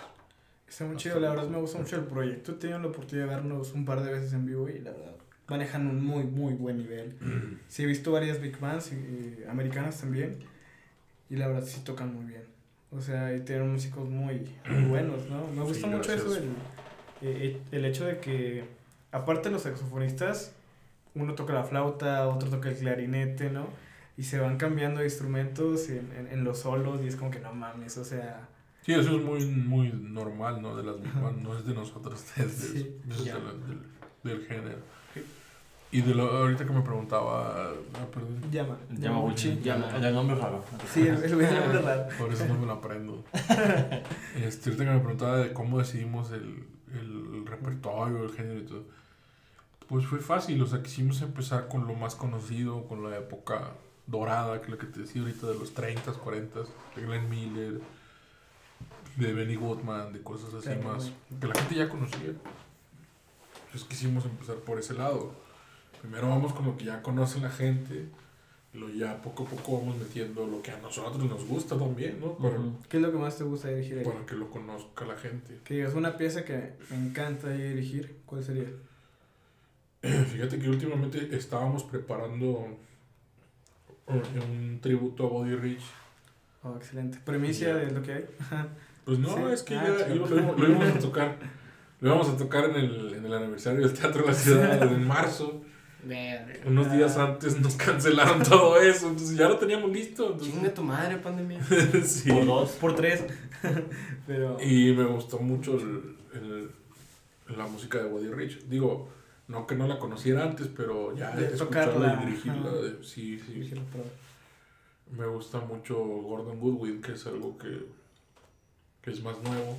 Está 0.69 0.85
muy 0.85 0.97
chido, 0.97 1.21
la 1.21 1.31
verdad 1.31 1.49
me 1.49 1.59
gusta 1.59 1.79
mucho 1.79 1.97
el 1.97 2.05
proyecto. 2.05 2.53
He 2.53 2.55
tenido 2.57 2.79
la 2.81 2.89
oportunidad 2.89 3.29
de 3.29 3.35
vernos 3.37 3.73
un 3.73 3.85
par 3.85 4.03
de 4.03 4.13
veces 4.13 4.33
en 4.33 4.47
vivo 4.47 4.69
y 4.69 4.79
la 4.81 4.91
verdad 4.91 5.15
manejan 5.49 5.87
un 5.87 6.05
muy, 6.05 6.25
muy 6.25 6.55
buen 6.55 6.79
nivel. 6.79 7.17
Sí, 7.69 7.85
he 7.85 7.87
visto 7.87 8.13
varias 8.13 8.41
big 8.41 8.59
bands 8.59 8.93
y, 8.93 8.97
y 8.97 9.45
americanas 9.49 10.01
también 10.01 10.39
y 11.31 11.37
la 11.37 11.49
verdad 11.49 11.65
sí 11.65 11.81
tocan 11.85 12.15
muy 12.15 12.25
bien. 12.25 12.43
O 12.91 13.01
sea, 13.01 13.35
y 13.35 13.41
tienen 13.41 13.71
músicos 13.73 14.09
muy, 14.09 14.49
muy 14.69 14.85
buenos, 14.89 15.29
¿no? 15.29 15.47
Me 15.49 15.63
gusta 15.63 15.87
Sí, 15.87 15.95
mucho 15.95 16.13
eso 16.13 16.31
del 16.31 16.51
eh, 17.23 17.61
el 17.73 17.85
hecho 17.85 18.05
de 18.05 18.19
que, 18.19 18.65
aparte 19.11 19.49
de 19.49 19.55
los 19.55 19.63
saxofonistas, 19.63 20.53
uno 21.15 21.35
toca 21.35 21.55
la 21.55 21.65
flauta, 21.65 22.29
otro 22.29 22.51
toca 22.51 22.69
el 22.69 22.77
clarinete, 22.77 23.51
¿no? 23.51 23.69
Y 24.19 24.25
se 24.25 24.39
van 24.39 24.59
cambiando 24.59 25.01
de 25.01 25.07
instrumentos 25.07 25.89
en, 25.89 26.13
en, 26.13 26.27
en 26.29 26.45
los 26.45 26.59
solos 26.61 27.01
y 27.03 27.07
es 27.07 27.17
como 27.17 27.31
que 27.31 27.39
no 27.41 27.55
mames, 27.55 27.97
o 27.99 28.05
sea... 28.05 28.49
Sí, 28.87 28.93
eso 28.95 29.17
es 29.17 29.23
muy, 29.25 29.45
muy 29.45 29.91
normal, 29.93 30.63
¿no? 30.63 30.77
De 30.77 30.85
las 30.85 30.97
band, 31.21 31.43
no 31.43 31.59
es 31.59 31.67
de 31.67 31.75
nosotros, 31.75 32.25
es, 32.37 32.73
de- 32.73 32.81
Sí, 32.83 32.97
es 33.11 33.19
de 33.19 33.25
ya. 33.25 33.35
la- 33.35 33.53
del, 33.53 33.81
del 34.23 34.47
género. 34.47 34.79
Y 35.93 36.03
de 36.03 36.15
lo, 36.15 36.29
ahorita 36.31 36.65
que 36.67 36.73
me 36.73 36.83
preguntaba, 36.83 37.71
ah, 37.71 38.07
perdón, 38.13 38.41
Llama. 38.51 38.77
El 38.91 38.99
Yamaguchi. 38.99 39.61
Yama. 39.61 39.97
El 39.97 40.15
nombre 40.15 40.37
raro. 40.37 40.65
Sí, 40.93 41.01
el, 41.03 41.17
el, 41.17 41.41
el 41.41 41.55
nombre 41.55 41.83
raro. 41.83 42.09
por 42.19 42.33
eso 42.33 42.47
no 42.47 42.55
me 42.59 42.67
lo 42.67 42.73
aprendo. 42.75 43.25
Este, 44.37 44.71
ahorita 44.71 44.85
que 44.85 44.91
me 44.91 44.99
preguntaba 45.01 45.39
de 45.39 45.53
cómo 45.53 45.79
decidimos 45.79 46.31
el, 46.33 46.65
el 46.93 47.47
repertorio, 47.47 48.25
el 48.25 48.33
género 48.33 48.61
y 48.61 48.65
todo. 48.67 48.85
Pues 49.89 50.05
fue 50.07 50.19
fácil, 50.19 50.61
o 50.63 50.67
sea, 50.67 50.83
quisimos 50.83 51.23
empezar 51.23 51.69
con 51.69 51.87
lo 51.87 51.95
más 51.95 52.15
conocido, 52.17 52.85
con 52.87 53.09
la 53.09 53.17
época 53.17 53.73
dorada, 54.07 54.59
que 54.59 54.65
es 54.67 54.71
lo 54.71 54.79
que 54.79 54.87
te 54.87 55.01
decía 55.01 55.23
ahorita 55.23 55.47
de 55.47 55.55
los 55.55 55.75
30s, 55.75 56.19
40s, 56.23 56.67
de 56.97 57.03
Glenn 57.03 57.29
Miller, 57.31 57.81
de 59.17 59.33
Benny 59.33 59.57
Goodman, 59.57 60.13
de 60.13 60.23
cosas 60.23 60.53
así 60.55 60.69
Claro, 60.69 60.83
más, 60.83 61.11
que 61.41 61.47
la 61.47 61.55
gente 61.55 61.75
ya 61.75 61.89
conocía. 61.89 62.29
Entonces 63.67 63.89
quisimos 63.89 64.25
empezar 64.25 64.57
por 64.57 64.79
ese 64.79 64.95
lado. 64.95 65.33
Primero 66.01 66.29
vamos 66.29 66.53
con 66.53 66.67
lo 66.67 66.77
que 66.77 66.85
ya 66.85 67.03
conoce 67.03 67.41
la 67.41 67.51
gente, 67.51 68.09
y 68.73 68.79
luego 68.79 68.95
ya 68.95 69.21
poco 69.23 69.45
a 69.45 69.47
poco 69.47 69.79
vamos 69.81 69.97
metiendo 69.97 70.47
lo 70.47 70.61
que 70.63 70.71
a 70.71 70.79
nosotros 70.79 71.25
nos 71.25 71.45
gusta 71.47 71.79
también, 71.79 72.21
¿no? 72.21 72.35
Para. 72.37 72.59
¿Qué 72.89 72.99
es 72.99 73.03
lo 73.03 73.11
que 73.11 73.19
más 73.19 73.37
te 73.39 73.45
gusta 73.45 73.69
dirigir? 73.69 73.99
ahí? 73.99 74.05
para 74.05 74.25
que 74.27 74.35
lo 74.35 74.51
conozca 74.51 75.05
la 75.07 75.17
gente. 75.17 75.61
Que 75.65 75.75
digas 75.75 75.95
una 75.95 76.17
pieza 76.17 76.45
que 76.45 76.75
me 76.91 76.97
encanta 76.97 77.49
dirigir, 77.49 78.19
¿cuál 78.27 78.45
sería? 78.45 78.69
Fíjate 80.03 80.59
que 80.59 80.69
últimamente 80.69 81.35
estábamos 81.35 81.83
preparando 81.85 82.77
un, 84.07 84.79
tributo 84.81 85.27
a 85.27 85.31
Body 85.31 85.57
Rich. 85.57 85.83
Oh, 86.63 86.77
excelente. 86.77 87.19
Premicia 87.25 87.69
Ya. 87.69 87.77
de 87.77 87.91
lo 87.93 88.03
que 88.03 88.13
hay. 88.13 88.25
Pues 89.07 89.19
no, 89.19 89.29
Sí. 89.35 89.43
es 89.55 89.63
que 89.63 89.75
Ah, 89.77 89.87
ya 89.99 90.09
lo, 90.09 90.27
íbamos- 90.27 90.61
lo 90.61 90.69
íbamos 90.69 90.89
a 90.97 90.99
tocar. 90.99 91.37
Lo 92.01 92.09
íbamos 92.11 92.29
a 92.29 92.37
tocar 92.37 92.65
en 92.67 92.77
el, 92.77 93.15
en 93.15 93.25
el 93.25 93.33
aniversario 93.33 93.81
del 93.81 93.97
Teatro 93.99 94.21
de 94.23 94.29
la 94.29 94.35
Ciudad 94.35 94.83
en 94.93 95.07
marzo. 95.07 95.63
Verga. 96.05 96.55
Unos 96.67 96.93
días 96.93 97.17
antes 97.17 97.59
nos 97.59 97.75
cancelaron 97.77 98.43
todo 98.43 98.79
eso, 98.81 99.09
entonces 99.09 99.37
ya 99.37 99.49
lo 99.49 99.57
teníamos 99.57 99.91
listo. 99.91 100.33
entonces- 100.33 100.53
Chinga 100.55 100.75
tu 100.75 100.83
madre, 100.83 101.17
pandemia. 101.17 101.59
sí. 102.05 102.31
Por 102.31 102.45
dos. 102.47 102.71
Por 102.73 102.95
tres. 102.95 103.25
Pero. 104.27 104.59
Y 104.63 104.93
me 104.93 105.05
gustó 105.05 105.39
mucho 105.39 105.77
el, 105.79 106.17
el- 106.35 106.71
la 107.57 107.67
música 107.67 107.99
de 108.03 108.09
Buddy 108.09 108.29
Rich. 108.33 108.65
Digo, 108.69 109.09
no 109.49 109.67
que 109.67 109.75
no 109.77 109.87
la 109.87 109.99
conociera 110.01 110.43
antes, 110.43 110.67
pero 110.77 111.15
ya 111.17 111.31
De 111.35 111.47
escucharla 111.55 111.93
tocarla, 111.93 112.23
y 112.23 112.27
dirigirla. 112.27 112.71
de- 112.73 113.05
sí, 113.05 113.39
sí. 113.39 113.73
Me 115.17 115.27
gusta 115.27 115.61
mucho 115.61 115.97
Gordon 115.97 116.59
Goodwin, 116.59 117.01
que 117.01 117.13
es 117.13 117.25
algo 117.27 117.57
que, 117.57 117.87
que 119.07 119.13
es 119.13 119.23
más 119.23 119.41
nuevo. 119.41 119.79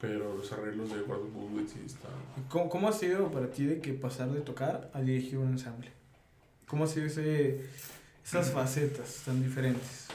Pero 0.00 0.34
los 0.34 0.50
arreglos 0.50 0.90
de 0.90 1.02
Gordon 1.02 1.32
Goodwin 1.32 1.68
sí 1.68 1.80
están. 1.84 2.10
¿Cómo, 2.48 2.68
¿Cómo 2.68 2.88
ha 2.88 2.92
sido 2.92 3.30
para 3.30 3.50
ti 3.50 3.66
de 3.66 3.80
que 3.80 3.92
pasar 3.92 4.30
de 4.30 4.40
tocar 4.40 4.90
a 4.94 5.00
dirigir 5.00 5.38
un 5.38 5.48
ensamble? 5.48 5.90
¿Cómo 6.66 6.84
ha 6.84 6.86
sido 6.86 7.06
ese, 7.06 7.60
esas 8.24 8.50
facetas 8.50 9.22
tan 9.24 9.42
diferentes? 9.42 10.06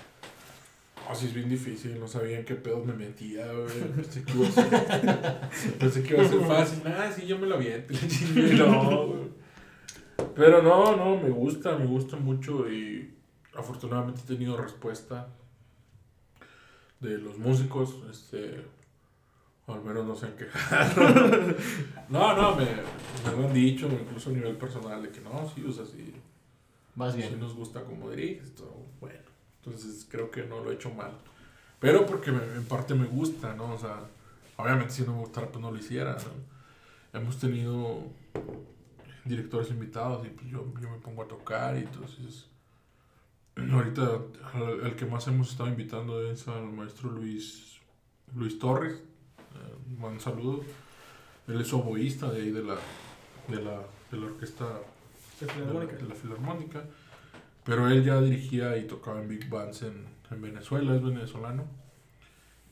Así 1.07 1.27
es 1.27 1.33
bien 1.33 1.49
difícil, 1.49 1.99
no 1.99 2.07
sabía 2.07 2.39
en 2.39 2.45
qué 2.45 2.55
pedos 2.55 2.85
me 2.85 2.93
metía, 2.93 3.45
güey. 3.51 3.79
Pensé 3.95 4.23
que 4.23 4.33
iba 4.33 4.47
a 4.47 4.51
ser, 4.51 5.73
pensé 5.79 6.03
que 6.03 6.13
iba 6.13 6.23
a 6.23 6.29
ser 6.29 6.41
fácil. 6.41 6.81
Ah, 6.85 7.11
sí, 7.15 7.27
yo 7.27 7.37
me 7.37 7.47
lo 7.47 7.59
chingué, 7.59 8.53
No, 8.57 9.07
güey. 9.07 9.21
Pero 10.35 10.61
no, 10.61 10.95
no, 10.95 11.17
me 11.17 11.29
gusta, 11.29 11.77
me 11.77 11.85
gusta 11.85 12.17
mucho 12.17 12.71
y 12.71 13.13
afortunadamente 13.55 14.21
he 14.23 14.27
tenido 14.27 14.57
respuesta 14.57 15.27
de 17.01 17.17
los 17.17 17.37
músicos, 17.37 17.95
este, 18.09 18.63
o 19.67 19.73
al 19.73 19.83
menos 19.83 20.05
no 20.05 20.15
se 20.15 20.27
han 20.27 20.35
quejado. 20.37 21.01
No, 22.09 22.35
no, 22.35 22.55
me, 22.57 22.65
me 22.65 23.37
lo 23.41 23.47
han 23.47 23.53
dicho, 23.53 23.87
incluso 23.87 24.29
a 24.29 24.33
nivel 24.33 24.57
personal, 24.57 25.01
de 25.01 25.09
que 25.09 25.21
no, 25.21 25.49
sí, 25.55 25.63
o 25.67 25.71
sea, 25.71 25.85
sí, 25.85 26.13
Más 26.95 27.15
bien. 27.15 27.39
nos 27.39 27.55
gusta 27.55 27.83
como 27.85 28.09
diriges, 28.09 28.53
todo 28.53 28.75
bueno. 28.99 29.19
Entonces 29.63 30.05
creo 30.09 30.29
que 30.29 30.43
no 30.43 30.61
lo 30.63 30.71
he 30.71 30.75
hecho 30.75 30.89
mal. 30.93 31.11
Pero 31.79 32.05
porque 32.05 32.31
me- 32.31 32.43
en 32.43 32.65
parte 32.65 32.93
me 32.95 33.05
gusta, 33.05 33.53
¿no? 33.55 33.73
O 33.73 33.77
sea, 33.79 33.99
obviamente 34.57 34.93
si 34.93 35.03
no 35.03 35.13
me 35.13 35.19
gustara, 35.19 35.47
pues 35.47 35.61
no 35.61 35.71
lo 35.71 35.77
hiciera, 35.77 36.13
¿no? 36.17 37.19
Hemos 37.19 37.37
tenido 37.39 38.03
directores 39.25 39.69
invitados 39.69 40.25
y 40.25 40.29
pues 40.29 40.47
yo, 40.49 40.65
yo 40.81 40.89
me 40.89 40.97
pongo 40.97 41.23
a 41.23 41.27
tocar 41.27 41.75
y 41.77 41.81
entonces... 41.81 42.45
Ahorita 43.55 44.19
al- 44.53 44.79
el 44.85 44.95
que 44.95 45.05
más 45.05 45.27
hemos 45.27 45.51
estado 45.51 45.69
invitando 45.69 46.23
es 46.29 46.47
al 46.47 46.71
maestro 46.71 47.11
Luis, 47.11 47.77
Luis 48.35 48.57
Torres. 48.59 48.93
Eh, 48.93 50.03
un 50.03 50.19
saludo. 50.19 50.63
Él 51.47 51.59
es 51.61 51.73
oboísta 51.73 52.31
de 52.31 52.41
ahí 52.41 52.51
de 52.51 52.63
la, 52.63 52.75
de 53.47 53.61
la, 53.61 53.81
de 54.11 54.17
la 54.17 54.25
orquesta 54.27 54.65
¿De 55.39 55.47
la, 55.47 55.53
Filarmónica? 55.53 55.95
de 55.95 56.03
la 56.03 56.15
Filarmónica. 56.15 56.83
Pero 57.63 57.87
él 57.89 58.03
ya 58.03 58.19
dirigía 58.21 58.77
y 58.77 58.87
tocaba 58.87 59.21
en 59.21 59.27
big 59.27 59.49
bands 59.49 59.83
en, 59.83 60.05
en 60.31 60.41
Venezuela, 60.41 60.95
es 60.95 61.03
venezolano. 61.03 61.65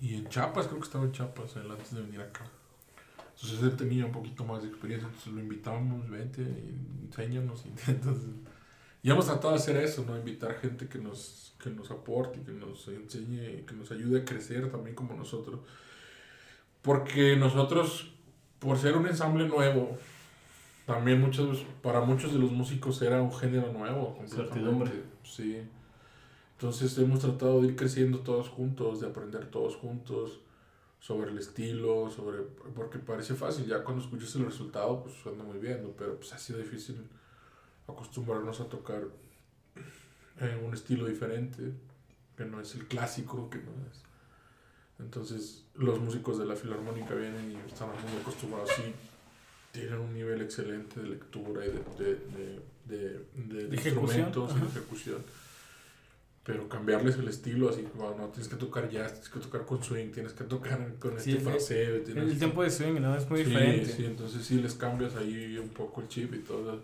Y 0.01 0.15
en 0.15 0.29
Chiapas, 0.29 0.67
creo 0.67 0.79
que 0.79 0.85
estaba 0.85 1.05
en 1.05 1.11
Chiapas 1.11 1.55
él 1.57 1.69
antes 1.69 1.93
de 1.93 2.01
venir 2.01 2.21
acá. 2.21 2.45
Entonces 3.35 3.61
él 3.63 3.75
tenía 3.75 4.05
un 4.05 4.11
poquito 4.11 4.43
más 4.45 4.63
de 4.63 4.69
experiencia, 4.69 5.07
entonces 5.07 5.33
lo 5.33 5.39
invitamos, 5.41 6.09
vente, 6.09 6.41
enséñanos. 7.05 7.65
Y, 7.87 7.91
entonces, 7.91 8.29
y 9.01 9.09
hemos 9.09 9.25
tratado 9.25 9.51
de 9.51 9.59
hacer 9.59 9.77
eso, 9.77 10.03
¿no? 10.05 10.17
Invitar 10.17 10.55
gente 10.55 10.87
que 10.87 10.99
nos, 10.99 11.53
que 11.61 11.69
nos 11.69 11.89
aporte, 11.91 12.41
que 12.41 12.51
nos 12.51 12.87
enseñe, 12.87 13.65
que 13.65 13.73
nos 13.73 13.91
ayude 13.91 14.21
a 14.21 14.25
crecer 14.25 14.69
también 14.69 14.95
como 14.95 15.13
nosotros. 15.15 15.61
Porque 16.81 17.35
nosotros, 17.37 18.11
por 18.59 18.77
ser 18.77 18.97
un 18.97 19.07
ensamble 19.07 19.47
nuevo, 19.47 19.97
también 20.85 21.21
muchos, 21.21 21.65
para 21.81 22.01
muchos 22.01 22.33
de 22.33 22.39
los 22.39 22.51
músicos 22.51 23.01
era 23.01 23.21
un 23.21 23.33
género 23.33 23.71
nuevo. 23.71 24.15
completamente. 24.17 24.53
Certidumbre. 24.53 24.91
Sí. 25.23 25.61
Entonces 26.53 26.97
hemos 26.97 27.19
tratado 27.19 27.61
de 27.61 27.69
ir 27.69 27.75
creciendo 27.77 28.19
todos 28.19 28.49
juntos, 28.49 28.99
de 28.99 29.07
aprender 29.07 29.45
todos 29.45 29.77
juntos 29.77 30.41
sobre 30.99 31.31
el 31.31 31.37
estilo, 31.37 32.09
sobre 32.09 32.39
porque 32.75 32.99
parece 32.99 33.33
fácil, 33.33 33.65
ya 33.65 33.81
cuando 33.81 34.03
escuchas 34.03 34.35
el 34.35 34.45
resultado 34.45 35.01
pues 35.01 35.15
suena 35.15 35.43
muy 35.43 35.57
bien, 35.57 35.83
¿no? 35.83 35.89
pero 35.97 36.17
pues 36.17 36.33
ha 36.33 36.37
sido 36.37 36.59
difícil 36.59 37.07
acostumbrarnos 37.91 38.59
a 38.61 38.65
tocar 38.69 39.03
en 40.39 40.63
un 40.65 40.73
estilo 40.73 41.05
diferente, 41.07 41.71
que 42.37 42.45
no 42.45 42.61
es 42.61 42.75
el 42.75 42.87
clásico, 42.87 43.49
que 43.49 43.57
no 43.57 43.71
es. 43.91 44.01
Entonces 44.99 45.65
los 45.75 45.99
músicos 45.99 46.37
de 46.39 46.45
la 46.45 46.55
filarmónica 46.55 47.13
vienen 47.15 47.51
y 47.51 47.55
están 47.71 47.89
muy 47.89 48.21
acostumbrados, 48.21 48.69
sí, 48.75 48.83
tienen 49.71 49.99
un 49.99 50.13
nivel 50.13 50.41
excelente 50.41 50.99
de 50.99 51.07
lectura 51.09 51.65
y 51.65 51.69
de, 51.69 52.05
de, 52.05 52.61
de, 52.85 53.25
de, 53.69 53.75
instrumentos 53.75 54.51
y 54.55 54.59
de 54.59 54.67
ejecución. 54.67 55.17
Pero 56.43 56.67
cambiarles 56.67 57.15
el 57.17 57.27
estilo, 57.27 57.69
así, 57.69 57.85
bueno, 57.95 58.15
no, 58.17 58.27
tienes 58.29 58.47
que 58.47 58.55
tocar 58.55 58.89
jazz, 58.89 59.11
tienes 59.11 59.29
que 59.29 59.39
tocar 59.39 59.65
con 59.65 59.83
swing, 59.83 60.11
tienes 60.11 60.33
que 60.33 60.45
tocar 60.45 60.95
con 60.97 61.11
Sí, 61.19 61.31
este 61.33 61.43
el- 61.43 61.49
fraseo. 61.49 61.95
El, 61.97 62.03
tienes- 62.05 62.39
tiempo 62.39 62.63
de 62.63 62.71
swing, 62.71 62.99
¿no? 63.01 63.15
Es 63.15 63.29
muy 63.29 63.43
Sí, 63.43 63.49
diferente. 63.49 63.85
Sí, 63.93 64.05
entonces 64.05 64.45
sí 64.45 64.55
les 64.59 64.73
cambias 64.73 65.15
ahí 65.15 65.57
un 65.57 65.69
poco 65.69 66.01
el 66.01 66.07
chip 66.07 66.33
y 66.33 66.39
todo. 66.39 66.81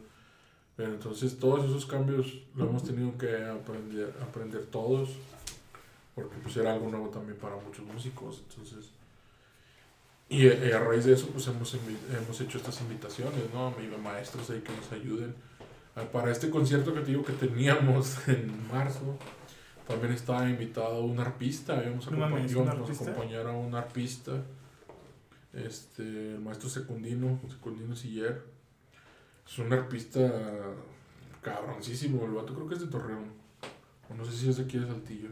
Pero 0.77 0.93
entonces 0.93 1.37
todos 1.39 1.65
esos 1.65 1.85
cambios 1.85 2.33
lo 2.55 2.65
hemos 2.69 2.83
tenido 2.83 3.17
que 3.17 3.45
aprender, 3.45 4.13
aprender 4.21 4.63
todos, 4.65 5.09
porque 6.13 6.35
pues 6.43 6.57
era 6.57 6.73
algo 6.73 6.89
nuevo 6.89 7.07
también 7.09 7.37
para 7.37 7.55
muchos 7.55 7.85
músicos. 7.85 8.43
Entonces, 8.49 8.89
y 10.27 10.47
a 10.49 10.79
raíz 10.79 11.05
de 11.05 11.13
eso 11.13 11.27
pues 11.27 11.47
hemos, 11.47 11.73
hemos 11.75 12.41
hecho 12.41 12.57
estas 12.57 12.81
invitaciones, 12.81 13.41
¿no? 13.53 13.73
Y 13.81 14.01
maestros 14.01 14.49
ahí 14.49 14.59
que 14.61 14.75
nos 14.75 14.91
ayuden. 14.91 15.33
Ah, 15.95 16.03
Para 16.11 16.31
este 16.31 16.49
concierto 16.49 16.93
que 16.93 16.99
te 17.01 17.11
digo 17.11 17.23
que 17.23 17.33
teníamos 17.33 18.15
en 18.27 18.51
marzo, 18.67 19.17
también 19.87 20.11
estaba 20.13 20.49
invitado 20.49 21.03
un 21.03 21.19
arpista, 21.19 21.81
íbamos 21.85 22.07
a, 22.07 22.11
No 22.11 22.17
mames, 22.17 22.51
acompa- 22.51 22.55
¿un 22.57 22.63
íbamos 22.65 22.67
a 22.67 22.81
arpista? 22.83 23.11
acompañar 23.11 23.47
a 23.47 23.51
un 23.53 23.75
arpista, 23.75 24.31
este, 25.53 26.33
el 26.33 26.39
maestro 26.41 26.69
Secundino, 26.69 27.39
Secundino 27.49 27.95
Siller. 27.95 28.54
Es 29.47 29.59
un 29.59 29.71
arpista 29.71 30.19
cabroncísimo, 31.41 32.25
el 32.25 32.31
vato 32.31 32.53
creo 32.53 32.67
que 32.67 32.73
es 32.73 32.81
de 32.81 32.87
Torreón, 32.87 33.25
o 34.09 34.15
no 34.15 34.25
sé 34.25 34.31
si 34.31 34.49
es 34.49 34.57
de 34.57 34.63
aquí 34.63 34.79
de 34.79 34.87
Saltillo, 34.87 35.29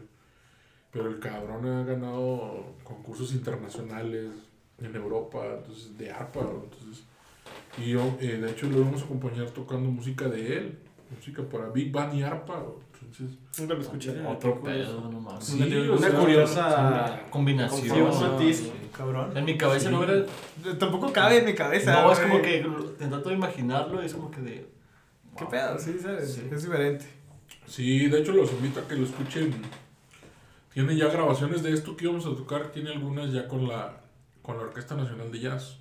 pero 0.92 1.08
el 1.08 1.18
cabrón 1.18 1.66
ha 1.66 1.84
ganado 1.84 2.74
concursos 2.84 3.32
internacionales 3.32 4.30
en 4.78 4.94
Europa, 4.94 5.44
entonces 5.58 5.98
de 5.98 6.12
arpa, 6.12 6.40
entonces, 6.40 7.04
y 7.78 7.90
yo, 7.90 8.16
eh, 8.20 8.38
de 8.38 8.50
hecho 8.50 8.66
lo 8.70 8.80
vamos 8.80 9.02
a 9.02 9.04
acompañar 9.04 9.50
tocando 9.50 9.90
música 9.90 10.28
de 10.28 10.58
él, 10.58 10.78
música 11.14 11.42
para 11.42 11.68
Big 11.70 11.90
Band 11.90 12.14
y 12.14 12.22
arpa, 12.22 12.64
entonces, 13.02 13.38
Nunca 13.58 13.74
lo 13.74 13.80
escuché. 13.80 14.26
Otro 14.26 14.62
pedo, 14.62 15.10
no 15.10 15.20
mames. 15.20 15.44
Sí, 15.44 15.62
una, 15.62 15.92
o 15.92 15.96
una 15.96 16.10
sea, 16.10 16.18
curiosa 16.18 17.20
Combinación. 17.30 18.10
Cabrón. 18.96 19.36
En 19.36 19.44
mi 19.44 19.58
cabeza 19.58 19.90
no 19.90 20.04
era. 20.04 20.24
Tampoco 20.78 21.12
cabe 21.12 21.38
en 21.38 21.46
mi 21.46 21.54
cabeza. 21.54 22.02
No, 22.02 22.12
es 22.12 22.20
como 22.20 22.40
que 22.40 22.64
te 22.98 23.06
trato 23.06 23.28
de 23.28 23.34
imaginarlo 23.34 24.02
y 24.02 24.06
es 24.06 24.14
como 24.14 24.30
que 24.30 24.40
de. 24.40 24.68
¿Qué 25.36 25.44
wow. 25.44 25.50
pedo? 25.50 25.78
Sí, 25.78 25.98
¿sabes? 26.00 26.34
Sí. 26.34 26.48
Es 26.50 26.62
diferente. 26.62 27.06
Sí, 27.66 28.08
de 28.08 28.20
hecho 28.20 28.32
los 28.32 28.52
invito 28.52 28.80
a 28.80 28.88
que 28.88 28.94
lo 28.94 29.04
escuchen. 29.04 29.54
Tiene 30.72 30.96
ya 30.96 31.08
grabaciones 31.08 31.62
de 31.62 31.72
esto 31.72 31.96
que 31.96 32.04
íbamos 32.04 32.26
a 32.26 32.30
tocar, 32.30 32.70
tiene 32.72 32.90
algunas 32.90 33.32
ya 33.32 33.48
con 33.48 33.68
la 33.68 34.00
con 34.42 34.58
la 34.58 34.64
Orquesta 34.64 34.94
Nacional 34.94 35.32
de 35.32 35.40
Jazz. 35.40 35.78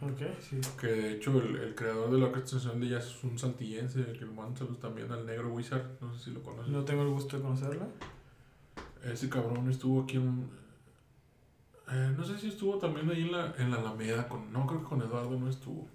Ok, 0.00 0.20
sí. 0.40 0.60
Que 0.80 0.86
de 0.86 1.12
hecho 1.14 1.40
el, 1.40 1.56
el 1.56 1.74
creador 1.74 2.10
de 2.10 2.18
la 2.18 2.26
Orquesta 2.26 2.56
Nacional 2.56 2.80
de 2.80 2.88
Jazz 2.90 3.06
es 3.06 3.24
un 3.24 3.38
saltillense, 3.38 4.04
que 4.12 4.24
le 4.24 4.32
mando 4.32 4.56
saludos 4.56 4.80
también 4.80 5.10
al 5.10 5.26
negro 5.26 5.48
Wizard, 5.48 5.84
no 6.00 6.14
sé 6.14 6.26
si 6.26 6.30
lo 6.30 6.42
conoces. 6.42 6.70
No 6.72 6.84
tengo 6.84 7.02
el 7.02 7.08
gusto 7.08 7.36
de 7.36 7.42
conocerla. 7.42 7.88
Ese 9.02 9.28
cabrón 9.28 9.68
estuvo 9.68 10.02
aquí 10.02 10.16
en... 10.16 10.48
eh, 11.92 12.14
no 12.16 12.24
sé 12.24 12.38
si 12.38 12.48
estuvo 12.48 12.78
también 12.78 13.10
ahí 13.10 13.22
en 13.22 13.32
la, 13.32 13.54
en 13.58 13.70
la 13.70 13.76
Alameda, 13.76 14.28
con, 14.28 14.52
no 14.52 14.66
creo 14.66 14.80
que 14.80 14.88
con 14.88 15.02
Eduardo 15.02 15.38
no 15.38 15.48
estuvo. 15.48 15.88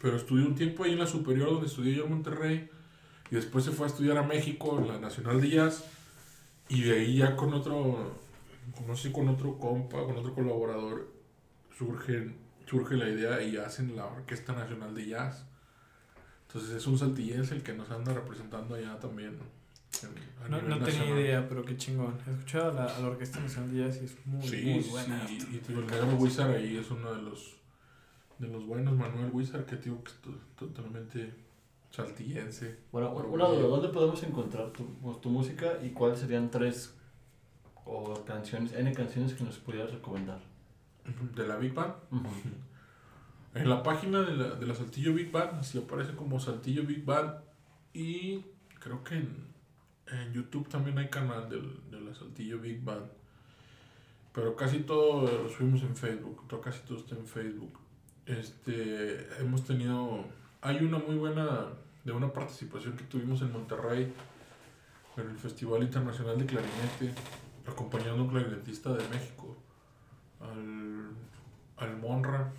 Pero 0.00 0.16
estudió 0.16 0.46
un 0.46 0.54
tiempo 0.54 0.84
ahí 0.84 0.92
en 0.92 0.98
la 1.00 1.06
superior 1.06 1.50
donde 1.50 1.66
estudié 1.66 1.94
yo 1.96 2.04
en 2.04 2.10
Monterrey. 2.10 2.70
Y 3.30 3.34
después 3.34 3.64
se 3.64 3.72
fue 3.72 3.86
a 3.86 3.88
estudiar 3.88 4.16
a 4.18 4.22
México, 4.22 4.78
en 4.78 4.88
la 4.88 4.98
Nacional 4.98 5.40
de 5.40 5.50
Jazz. 5.50 5.84
Y 6.68 6.82
de 6.82 6.98
ahí 6.98 7.16
ya 7.18 7.36
con 7.36 7.52
otro, 7.54 8.16
no 8.86 8.96
sé, 8.96 9.12
con 9.12 9.28
otro 9.28 9.58
compa, 9.58 10.04
con 10.04 10.16
otro 10.16 10.34
colaborador, 10.34 11.12
surge, 11.76 12.34
surge 12.66 12.96
la 12.96 13.08
idea 13.08 13.42
y 13.42 13.56
hacen 13.56 13.96
la 13.96 14.06
Orquesta 14.06 14.52
Nacional 14.52 14.94
de 14.94 15.06
Jazz. 15.06 15.46
Entonces 16.46 16.76
es 16.76 16.86
un 16.86 16.98
saltillense 16.98 17.54
el 17.54 17.62
que 17.62 17.72
nos 17.72 17.90
anda 17.90 18.12
representando 18.12 18.74
allá 18.74 18.98
también. 19.00 19.38
No, 20.48 20.60
no 20.60 20.78
tenía 20.80 21.06
idea, 21.06 21.48
pero 21.48 21.64
qué 21.64 21.76
chingón. 21.76 22.18
He 22.26 22.30
escuchado 22.30 22.70
a 22.70 22.74
la, 22.74 22.96
a 22.96 23.00
la 23.00 23.08
Orquesta 23.08 23.40
Nacional 23.40 23.72
de 23.72 23.84
Jazz 23.84 24.00
y 24.02 24.04
es 24.06 24.26
muy, 24.26 24.46
Sí, 24.48 24.64
muy 24.64 24.80
buena. 24.80 25.26
sí, 25.28 25.38
y 25.50 25.58
digo, 25.68 25.80
el 25.80 25.86
negro 25.86 26.16
Wizard 26.16 26.50
ahí 26.50 26.76
es 26.76 26.90
uno 26.90 27.12
de 27.14 27.22
los 27.22 27.56
de 28.38 28.48
los 28.48 28.66
buenos, 28.66 28.96
Manuel 28.96 29.30
Wizard, 29.32 29.64
que 29.66 29.76
te 29.76 29.84
digo 29.84 30.02
que 30.02 30.10
totalmente 30.56 31.32
saltillense. 31.90 32.78
Bueno, 32.90 33.10
una 33.10 33.46
duda: 33.46 33.68
¿dónde 33.68 33.88
podemos 33.90 34.20
encontrar 34.24 34.70
tu, 34.72 34.84
tu 35.20 35.30
música 35.30 35.78
y 35.82 35.90
cuáles 35.90 36.18
serían 36.18 36.50
tres 36.50 36.92
o 37.84 38.24
canciones, 38.24 38.72
N 38.72 38.92
canciones 38.94 39.34
que 39.34 39.44
nos 39.44 39.58
pudieras 39.58 39.92
recomendar? 39.92 40.40
De 41.36 41.46
la 41.46 41.56
Big 41.56 41.72
Band. 41.74 41.94
En 43.54 43.68
la 43.68 43.82
página 43.82 44.22
de 44.22 44.34
la, 44.34 44.54
de 44.54 44.66
la 44.66 44.74
Saltillo 44.74 45.12
Big 45.12 45.30
Band, 45.30 45.60
así 45.60 45.76
aparece 45.76 46.14
como 46.14 46.40
Saltillo 46.40 46.84
Big 46.86 47.04
Band. 47.04 47.34
Y 47.92 48.46
creo 48.80 49.04
que 49.04 49.16
en, 49.16 49.51
en 50.12 50.32
YouTube 50.32 50.68
también 50.68 50.98
hay 50.98 51.08
canal 51.08 51.48
del, 51.48 51.78
de 51.90 52.00
la 52.00 52.14
Saltillo 52.14 52.58
Big 52.60 52.82
Band. 52.82 53.06
Pero 54.32 54.56
casi 54.56 54.80
todo 54.80 55.22
lo 55.44 55.48
subimos 55.48 55.82
en 55.82 55.94
Facebook, 55.96 56.46
todo, 56.48 56.60
casi 56.60 56.80
todo 56.86 56.98
está 56.98 57.14
en 57.16 57.26
Facebook. 57.26 57.78
Este, 58.26 59.26
hemos 59.40 59.64
tenido, 59.64 60.24
hay 60.62 60.76
una 60.84 60.98
muy 60.98 61.16
buena, 61.16 61.66
de 62.04 62.12
una 62.12 62.32
participación 62.32 62.96
que 62.96 63.04
tuvimos 63.04 63.42
en 63.42 63.52
Monterrey, 63.52 64.12
en 65.16 65.28
el 65.28 65.36
Festival 65.36 65.82
Internacional 65.82 66.38
de 66.38 66.46
Clarinete, 66.46 67.12
acompañando 67.66 68.22
a 68.22 68.24
un 68.24 68.28
clarinetista 68.30 68.90
de 68.94 69.06
México, 69.08 69.54
al, 70.40 71.10
al 71.76 71.96
Monra, 71.98 72.52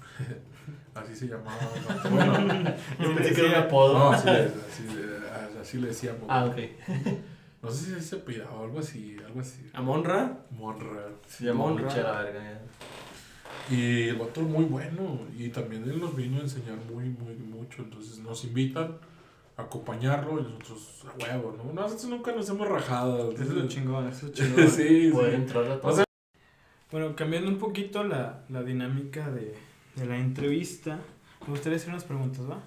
así 0.95 1.15
se 1.15 1.27
llamaba. 1.27 1.57
Bueno, 2.09 2.75
Yo 2.99 3.15
pensé 3.15 3.33
que 3.33 3.41
era 3.47 3.59
un 3.61 3.65
apodo. 3.65 3.97
no, 3.97 4.09
así, 4.11 4.27
le- 4.27 4.33
así 4.43 4.83
le- 4.95 5.59
así 5.59 5.77
le 5.79 5.87
decíamos. 5.87 6.23
Ah, 6.29 6.45
ok. 6.45 6.57
No 7.63 7.71
sé 7.71 7.95
si 7.95 8.01
se 8.01 8.17
apellidaba 8.17 8.51
o 8.59 8.63
algo 8.65 8.79
así, 8.79 9.15
algo 9.25 9.39
así. 9.39 9.69
Amonra. 9.73 10.37
Monra. 10.51 11.09
Monra. 11.53 11.81
Lucha 11.83 12.03
la 12.03 12.21
verga. 12.21 12.41
ya. 12.43 12.61
Y 13.75 14.09
el 14.09 14.17
vato 14.17 14.41
es 14.41 14.47
muy 14.47 14.65
bueno 14.65 15.19
y 15.37 15.47
también 15.49 15.83
él 15.89 15.99
nos 16.01 16.15
vino 16.15 16.37
a 16.39 16.41
enseñar 16.41 16.75
muy, 16.91 17.05
muy, 17.09 17.35
mucho. 17.35 17.83
Entonces 17.83 18.19
nos 18.19 18.43
invitan 18.43 18.97
a 19.55 19.61
acompañarlo 19.61 20.39
y 20.39 20.43
nosotros, 20.43 21.05
a 21.07 21.17
huevo, 21.23 21.55
¿no? 21.57 21.71
Nosotros 21.71 22.09
nunca 22.09 22.33
nos 22.33 22.49
hemos 22.49 22.67
rajado. 22.67 23.31
Eso 23.31 23.43
es 23.43 23.49
lo 23.49 23.67
chingón, 23.67 24.07
eso 24.09 24.27
es 24.27 24.33
Sí, 24.37 24.43
chingón. 24.43 24.69
sí. 24.69 25.09
Poder 25.13 25.33
entrar 25.35 25.63
a 25.71 25.79
todo. 25.79 25.91
O 25.91 25.95
sea, 25.95 26.03
Bueno, 26.91 27.15
cambiando 27.15 27.49
un 27.49 27.57
poquito 27.59 28.03
la, 28.03 28.43
la 28.49 28.61
dinámica 28.63 29.29
de, 29.31 29.55
de 29.95 30.05
la 30.05 30.17
entrevista, 30.17 30.99
me 31.45 31.51
gustaría 31.51 31.77
hacer 31.77 31.89
unas 31.89 32.03
preguntas, 32.03 32.41
¿va? 32.49 32.59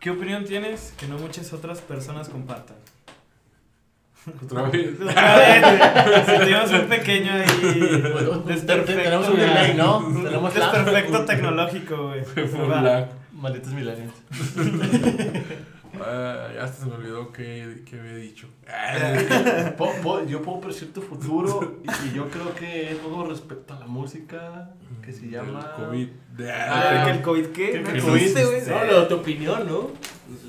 ¿Qué 0.00 0.10
opinión 0.10 0.44
tienes 0.44 0.94
que 0.98 1.06
no 1.06 1.18
muchas 1.18 1.52
otras 1.52 1.80
personas 1.82 2.28
compartan? 2.30 2.76
Otra 4.42 4.62
vez. 4.62 4.96
Sentimos 6.26 6.72
un 6.72 6.88
pequeño 6.88 7.32
ahí. 7.32 8.00
Bueno, 8.12 8.38
desperfecto, 8.40 9.02
Tenemos 9.02 9.28
un 9.28 9.36
delay, 9.36 9.74
¿no? 9.74 9.98
Un 9.98 10.24
Tenemos 10.24 10.54
desperfecto 10.54 11.24
tecnológico, 11.24 12.08
güey. 12.08 12.24
Fue 12.24 12.66
Va. 12.66 12.80
lag. 12.80 13.08
Malditos 13.32 13.72
millennials. 13.72 14.14
Ah, 16.00 16.48
ya 16.54 16.64
hasta 16.64 16.84
se 16.84 16.86
me 16.90 16.94
olvidó 16.96 17.32
qué, 17.32 17.82
qué 17.88 17.98
había 17.98 18.16
dicho. 18.16 18.46
Po- 19.76 19.92
po- 20.02 20.24
yo 20.24 20.42
puedo 20.42 20.60
predecir 20.60 20.92
tu 20.92 21.02
futuro 21.02 21.78
y, 21.82 22.08
y 22.08 22.12
yo 22.14 22.28
creo 22.28 22.54
que 22.54 22.92
es 22.92 23.00
algo 23.00 23.26
respecto 23.26 23.74
a 23.74 23.80
la 23.80 23.86
música 23.86 24.70
que 25.04 25.12
se 25.12 25.28
llama... 25.28 25.74
El 25.78 25.84
COVID. 25.86 26.08
Ah, 26.48 27.02
¿Que 27.06 27.10
el 27.10 27.22
COVID 27.22 27.46
qué? 27.46 27.70
que 27.72 27.80
¿No 27.80 27.90
el 27.90 27.96
existe, 27.96 28.42
COVID, 28.44 28.64
güey? 28.68 28.86
No, 28.88 28.92
no, 29.00 29.06
tu 29.08 29.14
opinión, 29.16 29.66
¿no? 29.68 29.90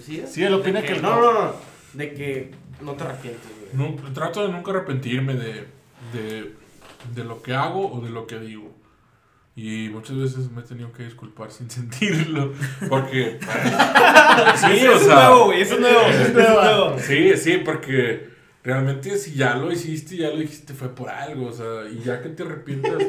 ¿Sí? 0.05 0.23
Sí, 0.27 0.43
él 0.43 0.53
opina 0.53 0.81
De 0.81 0.87
que 0.87 0.93
el 0.93 1.01
No, 1.01 1.19
no, 1.21 1.33
no. 1.33 1.53
De 1.93 2.13
que 2.13 2.51
no 2.81 2.93
te 2.93 3.03
arrepientes, 3.03 3.49
güey. 3.73 3.91
Nu- 3.91 4.13
trato 4.13 4.45
de 4.45 4.53
nunca 4.53 4.71
arrepentirme 4.71 5.33
de, 5.35 5.67
de, 6.13 6.55
de 7.15 7.23
lo 7.23 7.41
que 7.41 7.53
hago 7.53 7.91
o 7.91 8.01
de 8.01 8.09
lo 8.09 8.27
que 8.27 8.39
digo. 8.39 8.71
Y 9.55 9.89
muchas 9.89 10.17
veces 10.17 10.49
me 10.49 10.61
he 10.61 10.63
tenido 10.63 10.91
que 10.93 11.03
disculpar 11.03 11.51
sin 11.51 11.69
sentirlo. 11.69 12.53
Porque. 12.89 13.39
sí, 14.55 14.67
Eso 14.73 14.91
o 14.91 14.95
es 14.95 15.01
sea, 15.03 15.15
nuevo, 15.29 15.45
güey. 15.45 15.61
Eso 15.61 15.75
es 15.75 15.79
nuevo. 15.81 16.01
Eso 16.01 16.21
es 16.21 16.33
nuevo. 16.33 16.99
Sí, 16.99 17.37
sí, 17.37 17.57
porque 17.63 18.29
realmente 18.63 19.17
si 19.17 19.33
ya 19.33 19.55
lo 19.55 19.71
hiciste, 19.71 20.17
ya 20.17 20.29
lo 20.29 20.37
dijiste, 20.37 20.73
fue 20.73 20.89
por 20.95 21.09
algo. 21.09 21.47
O 21.47 21.53
sea, 21.53 21.89
y 21.89 21.99
ya 22.03 22.21
que 22.21 22.29
te 22.29 22.43
arrepientas. 22.43 23.03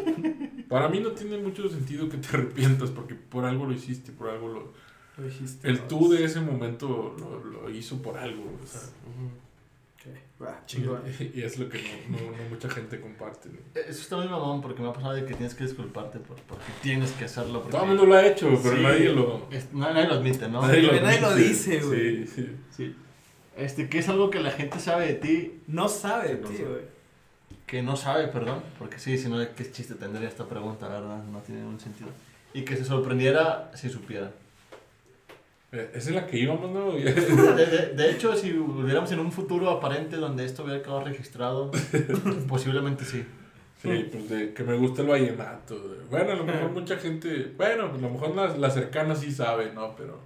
para 0.68 0.88
mí 0.88 1.01
no 1.01 1.12
tiene 1.12 1.38
mucho 1.38 1.68
sentido 1.68 2.09
que 2.09 2.16
te 2.16 2.28
arrepientas 2.28 2.90
porque 2.90 3.14
por 3.14 3.45
algo 3.45 3.66
lo 3.66 3.72
hiciste, 3.72 4.12
por 4.12 4.30
algo 4.30 4.49
lo. 4.49 4.72
Lo 5.18 5.24
dijiste. 5.24 5.68
El 5.68 5.80
tú 5.86 6.09
de 6.09 6.24
ese 6.24 6.40
momento 6.40 7.14
lo, 7.18 7.45
lo 7.45 7.70
hizo 7.70 8.01
por 8.01 8.16
algo. 8.16 8.43
O 8.62 8.66
sea, 8.66 8.80
Va, 10.43 10.61
chingón. 10.66 11.03
y, 11.20 11.38
y 11.40 11.43
es 11.43 11.59
lo 11.59 11.68
que 11.68 11.78
no, 12.09 12.16
no, 12.18 12.36
no 12.36 12.49
mucha 12.51 12.68
gente 12.68 13.01
comparte. 13.01 13.49
¿no? 13.49 13.59
Eso 13.80 14.01
está 14.03 14.16
muy 14.16 14.26
mamón 14.28 14.61
porque 14.61 14.82
me 14.82 14.88
ha 14.88 14.93
pasado 14.93 15.14
de 15.14 15.24
que 15.24 15.34
tienes 15.34 15.55
que 15.55 15.64
disculparte 15.64 16.18
por, 16.18 16.36
porque 16.43 16.64
tienes 16.82 17.12
que 17.12 17.26
hacerlo. 17.26 17.61
Porque 17.61 17.72
Todo 17.72 17.82
el 17.82 17.88
mundo 17.88 18.07
lo 18.07 18.14
ha 18.16 18.26
hecho, 18.26 18.49
pero 18.62 18.76
Sí. 18.76 18.82
nadie 18.82 19.09
lo. 19.11 19.47
Es- 19.51 19.72
na- 19.72 19.93
nadie 19.93 20.09
lo 20.09 20.14
admite, 20.14 20.49
¿no? 20.49 20.62
Nadie 20.62 20.82
lo, 20.82 21.01
Nadie 21.01 21.20
lo 21.20 21.34
dice, 21.34 21.80
güey. 21.80 22.26
Sí, 22.26 22.32
sí. 22.34 22.57
Sí. 22.76 22.97
Este, 23.57 23.88
que 23.88 23.99
es 23.99 24.09
algo 24.09 24.30
que 24.30 24.40
la 24.40 24.51
gente 24.51 24.78
sabe 24.80 25.07
de 25.09 25.14
ti, 25.14 25.61
No 25.66 25.88
sabe, 25.88 26.38
No 26.43 26.49
tío, 26.49 26.57
sabe. 26.59 26.68
güey. 26.70 26.84
que 27.66 27.82
no 27.82 27.97
sabe, 27.97 28.28
perdón. 28.28 28.62
Porque 28.78 28.99
sí, 28.99 29.16
si 29.18 29.28
no, 29.28 29.36
¿qué 29.55 29.70
chiste 29.70 29.95
tendría 29.95 30.28
esta 30.28 30.47
pregunta, 30.47 30.88
la 30.88 31.01
verdad? 31.01 31.22
No 31.24 31.38
tiene 31.40 31.61
ningún 31.62 31.78
sentido. 31.80 32.11
Y 32.55 32.62
que 32.64 32.76
se 32.76 32.84
sorprendiera 32.84 33.70
si 33.74 33.88
supiera. 33.88 34.30
Eh, 35.73 35.91
Esa 35.95 36.11
es 36.11 36.14
la 36.14 36.27
que 36.27 36.39
íbamos, 36.39 36.70
¿no? 36.70 36.93
De, 36.97 37.03
de- 37.66 37.95
de 37.95 38.11
hecho, 38.11 38.35
si 38.37 38.53
volviéramos 38.53 39.11
en 39.12 39.20
un 39.20 39.33
futuro 39.33 39.70
aparente 39.70 40.16
donde 40.16 40.45
esto 40.45 40.64
hubiera 40.64 40.83
quedado 40.83 41.05
registrado, 41.05 41.70
posiblemente 42.49 43.05
sí. 43.05 43.25
Sí, 43.81 44.09
pues 44.12 44.29
de 44.29 44.53
que 44.55 44.62
me 44.62 44.77
gusta 44.77 45.03
el 45.03 45.09
vallenato. 45.09 45.77
Bueno, 46.09 46.33
a 46.33 46.37
lo 46.37 46.45
mejor 46.45 46.70
mucha 46.70 46.97
gente, 46.99 47.53
bueno, 47.57 47.87
a 47.87 47.99
lo 47.99 48.11
mejor 48.11 48.37
la, 48.37 48.57
la 48.57 48.70
cercana 48.70 49.16
sí 49.16 49.33
sabe, 49.33 49.73
¿no? 49.75 49.97
Pero 49.97 50.20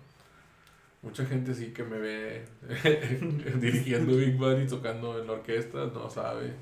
mucha 1.00 1.24
gente 1.24 1.54
sí 1.54 1.68
que 1.68 1.82
me 1.82 1.96
ve 1.98 2.44
dirigiendo 3.60 4.14
Big 4.16 4.36
Band 4.36 4.64
y 4.64 4.66
tocando 4.66 5.18
en 5.18 5.26
la 5.26 5.34
orquesta, 5.34 5.86
no 5.86 6.10
sabe. 6.10 6.52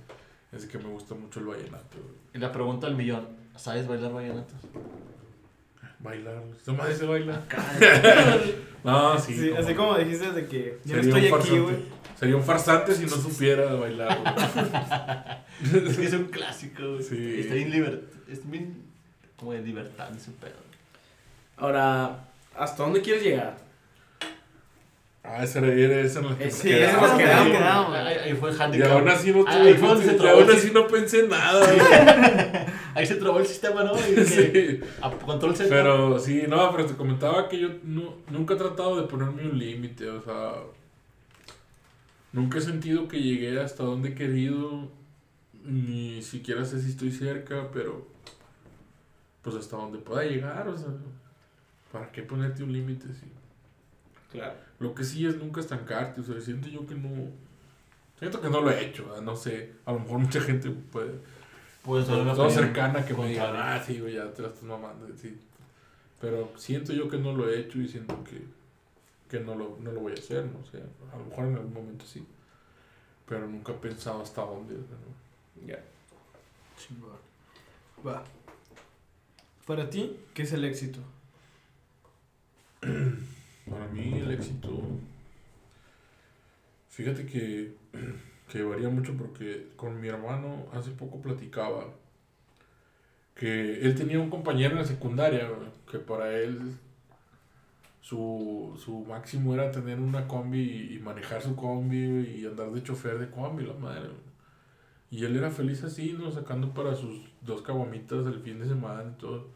Es 0.52 0.66
que 0.66 0.78
me 0.78 0.84
gusta 0.88 1.16
mucho 1.16 1.40
el 1.40 1.46
vallenato. 1.46 1.96
Y 2.32 2.38
la 2.38 2.52
pregunta 2.52 2.86
al 2.86 2.94
millón, 2.96 3.26
¿sabes 3.56 3.88
bailar 3.88 4.12
vallenatos? 4.12 4.60
Bailar, 6.04 6.42
¿su 6.64 6.72
madre 6.74 6.94
se 6.94 7.06
baila? 7.06 7.40
No, 8.84 9.18
sí. 9.18 9.32
Sí, 9.34 9.48
como- 9.48 9.60
así 9.62 9.74
como 9.74 9.96
dijiste 9.98 10.30
de 10.32 10.46
que 10.46 10.78
yo 10.84 10.96
no 10.96 11.02
sería 11.02 11.14
un 11.14 11.18
estoy 11.18 11.20
aquí, 11.20 11.28
farsante. 11.30 11.60
güey. 11.62 11.76
Sería 12.20 12.36
un 12.36 12.42
farsante 12.44 12.94
si 12.94 13.04
no 13.06 13.16
supiera 13.16 13.74
bailar. 13.74 14.18
güey. 14.20 15.84
Es 15.88 15.96
que 15.96 16.04
es 16.04 16.12
un 16.12 16.24
clásico, 16.26 16.82
güey. 16.92 17.02
Sí. 17.02 17.36
Está 17.40 17.54
bien 17.54 17.72
liber- 17.72 18.02
es 18.30 18.50
bien 18.50 18.82
como 19.38 19.52
de 19.52 19.62
libertad 19.62 20.14
ese 20.14 20.30
pedo. 20.32 20.52
Ahora, 21.56 22.26
¿hasta 22.54 22.82
dónde 22.82 23.00
quieres 23.00 23.22
llegar? 23.22 23.56
Ah, 25.26 25.42
esa 25.42 25.58
era, 25.60 26.00
esa 26.00 26.20
en 26.20 26.26
la 26.28 26.36
que 26.36 26.44
Eh, 26.44 26.46
nos 26.48 26.54
sí, 26.54 26.68
quedamos. 26.68 27.08
nos 27.08 27.18
quedamos. 27.18 27.48
quedamos. 27.56 27.96
Ahí, 27.96 28.16
ahí 28.18 28.34
fue 28.34 28.50
el 28.50 28.56
Y 28.56 28.60
handicap. 28.60 28.90
aún 28.92 29.08
así 29.08 29.30
no 29.32 29.44
Ahí 29.48 29.58
tuve, 29.58 29.74
fue 29.76 29.88
donde 29.88 30.04
se 30.04 30.16
y 30.16 30.28
aún 30.28 30.50
así 30.50 30.70
no 30.70 30.86
pensé 30.86 31.20
en 31.20 31.28
nada. 31.30 32.66
Ahí 32.94 33.06
se 33.06 33.14
trabó 33.16 33.38
el 33.40 33.46
sistema, 33.46 33.82
¿no? 33.84 33.94
Y 33.96 34.24
Sí. 34.26 34.80
a 35.00 35.10
control 35.10 35.56
Z. 35.56 35.68
Pero 35.70 36.18
sí, 36.20 36.44
no, 36.46 36.70
pero 36.70 36.86
te 36.86 36.94
comentaba 36.94 37.48
que 37.48 37.58
yo 37.58 37.68
nu- 37.82 38.14
nunca 38.30 38.54
he 38.54 38.56
tratado 38.58 39.00
de 39.00 39.08
ponerme 39.08 39.48
un 39.48 39.58
límite, 39.58 40.08
o 40.10 40.22
sea, 40.22 40.52
nunca 42.32 42.58
he 42.58 42.60
sentido 42.60 43.08
que 43.08 43.20
llegué 43.20 43.60
hasta 43.60 43.82
donde 43.82 44.10
he 44.10 44.14
querido, 44.14 44.88
ni 45.64 46.22
siquiera 46.22 46.64
sé 46.66 46.80
si 46.80 46.90
estoy 46.90 47.10
cerca, 47.10 47.68
pero 47.72 48.06
pues 49.42 49.56
hasta 49.56 49.76
donde 49.76 49.98
pueda 49.98 50.22
llegar, 50.24 50.68
o 50.68 50.76
sea, 50.76 50.88
¿para 51.90 52.12
qué 52.12 52.22
ponerte 52.22 52.62
un 52.62 52.72
límite? 52.72 53.06
Sí? 53.08 53.26
Claro. 54.32 54.54
Lo 54.84 54.94
que 54.94 55.02
sí 55.02 55.26
es 55.26 55.38
nunca 55.38 55.62
estancarte, 55.62 56.20
o 56.20 56.24
sea, 56.24 56.38
siento 56.42 56.68
yo 56.68 56.86
que 56.86 56.94
no, 56.94 57.30
siento 58.18 58.38
que 58.42 58.50
no 58.50 58.60
lo 58.60 58.70
he 58.70 58.84
hecho, 58.84 59.06
¿verdad? 59.06 59.22
no 59.22 59.34
sé, 59.34 59.72
a 59.86 59.92
lo 59.92 60.00
mejor 60.00 60.18
mucha 60.18 60.42
gente 60.42 60.68
puede, 60.68 61.12
Puede 61.82 62.04
ser 62.04 62.16
una 62.16 62.34
todo 62.34 62.50
cercana 62.50 63.02
que 63.02 63.14
me 63.14 63.28
diga, 63.28 63.44
contraria. 63.46 63.74
ah, 63.76 63.82
sí, 63.82 63.98
güey, 63.98 64.16
ya 64.16 64.30
te 64.34 64.42
la 64.42 64.48
estás 64.48 64.64
mamando, 64.64 65.06
sí. 65.16 65.38
Pero 66.20 66.52
siento 66.56 66.92
yo 66.92 67.08
que 67.08 67.16
no 67.16 67.32
lo 67.32 67.48
he 67.48 67.60
hecho 67.60 67.78
y 67.78 67.88
siento 67.88 68.22
que, 68.24 68.42
que 69.30 69.42
no, 69.42 69.54
lo, 69.54 69.78
no 69.80 69.90
lo 69.90 70.00
voy 70.00 70.12
a 70.12 70.16
hacer, 70.16 70.44
no 70.44 70.62
sé, 70.70 70.82
a 71.12 71.16
lo 71.16 71.24
mejor 71.24 71.46
en 71.46 71.54
algún 71.54 71.72
momento 71.72 72.04
sí. 72.04 72.26
Pero 73.26 73.46
nunca 73.48 73.72
he 73.72 73.76
pensado 73.76 74.20
hasta 74.22 74.42
dónde. 74.42 74.74
¿no? 74.74 75.66
Ya. 75.66 75.82
Chingón. 76.78 77.16
Va. 78.06 78.22
Para 79.66 79.88
ti, 79.88 80.20
¿qué 80.34 80.42
es 80.42 80.52
el 80.52 80.64
éxito? 80.66 80.98
Para 83.68 83.86
mí 83.88 84.18
el 84.18 84.30
éxito, 84.30 84.82
fíjate 86.88 87.26
que, 87.26 87.74
que 88.52 88.62
varía 88.62 88.88
mucho 88.88 89.16
porque 89.16 89.68
con 89.76 90.00
mi 90.00 90.08
hermano 90.08 90.66
hace 90.72 90.90
poco 90.90 91.20
platicaba 91.20 91.86
que 93.34 93.80
él 93.80 93.94
tenía 93.94 94.20
un 94.20 94.30
compañero 94.30 94.72
en 94.72 94.78
la 94.78 94.84
secundaria 94.84 95.48
que 95.90 95.98
para 95.98 96.30
él 96.38 96.76
su, 98.00 98.78
su 98.78 99.00
máximo 99.06 99.54
era 99.54 99.70
tener 99.70 99.98
una 99.98 100.28
combi 100.28 100.94
y 100.94 100.98
manejar 100.98 101.40
su 101.42 101.56
combi 101.56 102.36
y 102.36 102.46
andar 102.46 102.70
de 102.70 102.82
chofer 102.82 103.18
de 103.18 103.30
combi, 103.30 103.64
la 103.64 103.72
madre. 103.74 104.10
Y 105.10 105.24
él 105.24 105.36
era 105.36 105.50
feliz 105.50 105.82
así, 105.84 106.12
¿no? 106.12 106.30
Sacando 106.30 106.74
para 106.74 106.94
sus 106.94 107.24
dos 107.40 107.62
caguamitas 107.62 108.26
el 108.26 108.40
fin 108.40 108.58
de 108.58 108.68
semana 108.68 109.10
y 109.10 109.18
todo. 109.18 109.48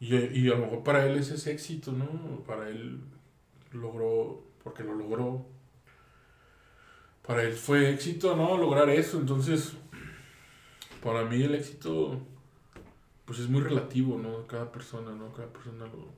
Y, 0.00 0.14
y 0.14 0.48
a 0.48 0.54
lo 0.54 0.58
mejor 0.66 0.82
para 0.82 1.06
él 1.06 1.16
ese 1.18 1.34
es 1.36 1.46
éxito, 1.46 1.92
¿no? 1.92 2.06
Para 2.46 2.68
él 2.68 3.00
logró, 3.72 4.42
porque 4.62 4.82
lo 4.84 4.94
logró. 4.94 5.46
Para 7.26 7.42
él 7.42 7.54
fue 7.54 7.90
éxito, 7.90 8.36
¿no? 8.36 8.56
Lograr 8.56 8.88
eso. 8.90 9.18
Entonces, 9.18 9.72
para 11.02 11.24
mí 11.24 11.42
el 11.42 11.54
éxito 11.54 12.20
pues 13.24 13.40
es 13.40 13.48
muy 13.48 13.60
relativo, 13.60 14.18
¿no? 14.18 14.46
Cada 14.46 14.70
persona, 14.70 15.10
¿no? 15.12 15.32
Cada 15.32 15.48
persona 15.52 15.86
lo, 15.86 16.08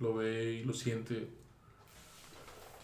lo 0.00 0.14
ve 0.16 0.54
y 0.54 0.64
lo 0.64 0.72
siente 0.72 1.28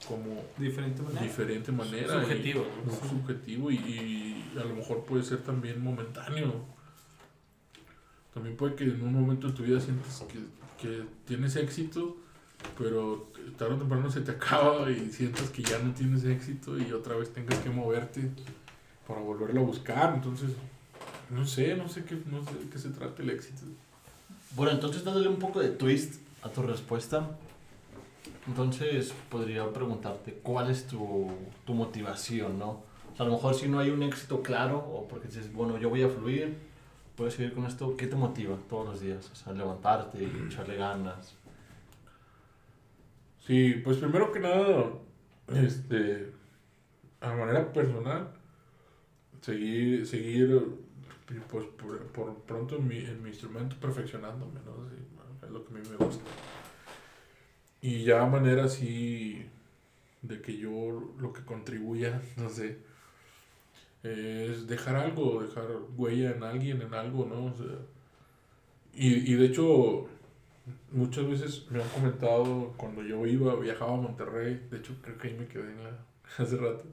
como 0.06 0.44
Diferente 0.58 1.02
manera. 1.02 1.22
diferente 1.22 1.72
manera. 1.72 2.06
y- 2.18 2.20
Subjetivo, 2.22 2.66
¿no? 2.84 2.92
muy 2.92 3.08
subjetivo 3.08 3.70
y, 3.70 3.76
y 3.76 4.58
a 4.58 4.64
lo 4.64 4.74
mejor 4.76 5.04
puede 5.04 5.22
ser 5.24 5.38
también 5.42 5.80
momentáneo. 5.82 6.52
También 8.34 8.56
puede 8.56 8.74
que 8.74 8.84
en 8.84 9.00
un 9.02 9.12
momento 9.12 9.46
de 9.46 9.52
tu 9.54 9.62
vida 9.62 9.80
sientes 9.80 10.22
que, 10.28 10.38
que 10.82 11.04
tienes 11.24 11.54
éxito, 11.54 12.16
pero 12.76 13.28
tarde 13.56 13.74
o 13.74 13.78
temprano 13.78 14.10
se 14.10 14.20
te 14.20 14.30
acaba 14.32 14.90
y 14.90 15.10
sientas 15.10 15.50
que 15.50 15.62
ya 15.62 15.78
no 15.78 15.94
tienes 15.94 16.24
éxito 16.24 16.76
y 16.76 16.92
otra 16.92 17.16
vez 17.16 17.32
tengas 17.32 17.58
que 17.60 17.70
moverte 17.70 18.28
para 19.06 19.20
volverlo 19.20 19.60
a 19.60 19.64
buscar. 19.64 20.14
Entonces, 20.14 20.50
no 21.30 21.46
sé, 21.46 21.76
no 21.76 21.88
sé 21.88 22.04
qué, 22.04 22.20
no 22.30 22.44
sé 22.44 22.52
qué 22.70 22.78
se 22.78 22.90
trata 22.90 23.22
el 23.22 23.30
éxito. 23.30 23.62
Bueno, 24.56 24.72
entonces 24.72 25.04
dándole 25.04 25.28
un 25.28 25.38
poco 25.38 25.60
de 25.60 25.70
twist 25.70 26.20
a 26.42 26.48
tu 26.48 26.62
respuesta, 26.62 27.36
entonces 28.46 29.12
podría 29.30 29.72
preguntarte 29.72 30.38
cuál 30.42 30.70
es 30.70 30.86
tu, 30.86 31.30
tu 31.64 31.74
motivación, 31.74 32.58
¿no? 32.58 32.82
O 33.12 33.16
sea, 33.16 33.26
a 33.26 33.28
lo 33.28 33.36
mejor 33.36 33.54
si 33.54 33.68
no 33.68 33.78
hay 33.78 33.90
un 33.90 34.02
éxito 34.02 34.42
claro 34.42 34.78
o 34.78 35.08
porque 35.08 35.28
dices, 35.28 35.52
bueno, 35.52 35.78
yo 35.78 35.88
voy 35.88 36.02
a 36.02 36.08
fluir, 36.08 36.56
puedes 37.16 37.34
seguir 37.34 37.54
con 37.54 37.66
esto, 37.66 37.96
¿qué 37.96 38.06
te 38.06 38.16
motiva 38.16 38.56
todos 38.68 38.86
los 38.86 39.00
días? 39.00 39.30
O 39.30 39.34
sea, 39.34 39.52
levantarte 39.52 40.22
y 40.22 40.46
echarle 40.46 40.76
ganas. 40.76 41.34
Sí, 43.46 43.80
pues 43.84 43.98
primero 43.98 44.32
que 44.32 44.40
nada, 44.40 44.92
este, 45.48 46.32
a 47.20 47.34
manera 47.34 47.72
personal, 47.72 48.30
seguir, 49.40 50.06
seguir, 50.06 50.62
pues 51.50 51.66
por, 51.66 51.98
por 52.06 52.34
pronto 52.42 52.76
en 52.76 52.88
mi, 52.88 52.98
en 52.98 53.22
mi 53.22 53.28
instrumento 53.28 53.76
perfeccionándome, 53.76 54.60
¿no? 54.64 54.88
Sí, 54.88 54.96
es 55.42 55.50
lo 55.50 55.64
que 55.64 55.74
a 55.74 55.78
mí 55.78 55.88
me 55.90 55.96
gusta. 55.96 56.24
Y 57.82 58.04
ya 58.04 58.22
a 58.22 58.26
manera 58.26 58.64
así 58.64 59.46
de 60.22 60.40
que 60.40 60.56
yo 60.56 61.14
lo 61.18 61.34
que 61.34 61.44
contribuya, 61.44 62.22
no 62.38 62.48
sé, 62.48 62.78
es 64.04 64.66
dejar 64.66 64.96
algo, 64.96 65.42
dejar 65.42 65.66
huella 65.96 66.32
en 66.32 66.42
alguien, 66.42 66.82
en 66.82 66.92
algo, 66.94 67.24
¿no? 67.26 67.46
O 67.46 67.54
sea, 67.54 67.78
y, 68.94 69.32
y 69.32 69.34
de 69.34 69.46
hecho, 69.46 70.06
muchas 70.92 71.26
veces 71.26 71.66
me 71.70 71.82
han 71.82 71.88
comentado 71.88 72.74
cuando 72.76 73.02
yo 73.02 73.26
iba, 73.26 73.56
viajaba 73.56 73.94
a 73.94 73.96
Monterrey, 73.96 74.66
de 74.70 74.78
hecho 74.78 74.94
creo 75.02 75.18
que 75.18 75.28
ahí 75.28 75.34
me 75.34 75.46
quedé 75.46 75.72
en 75.72 75.82
la, 75.82 75.98
hace 76.38 76.56
rato, 76.56 76.84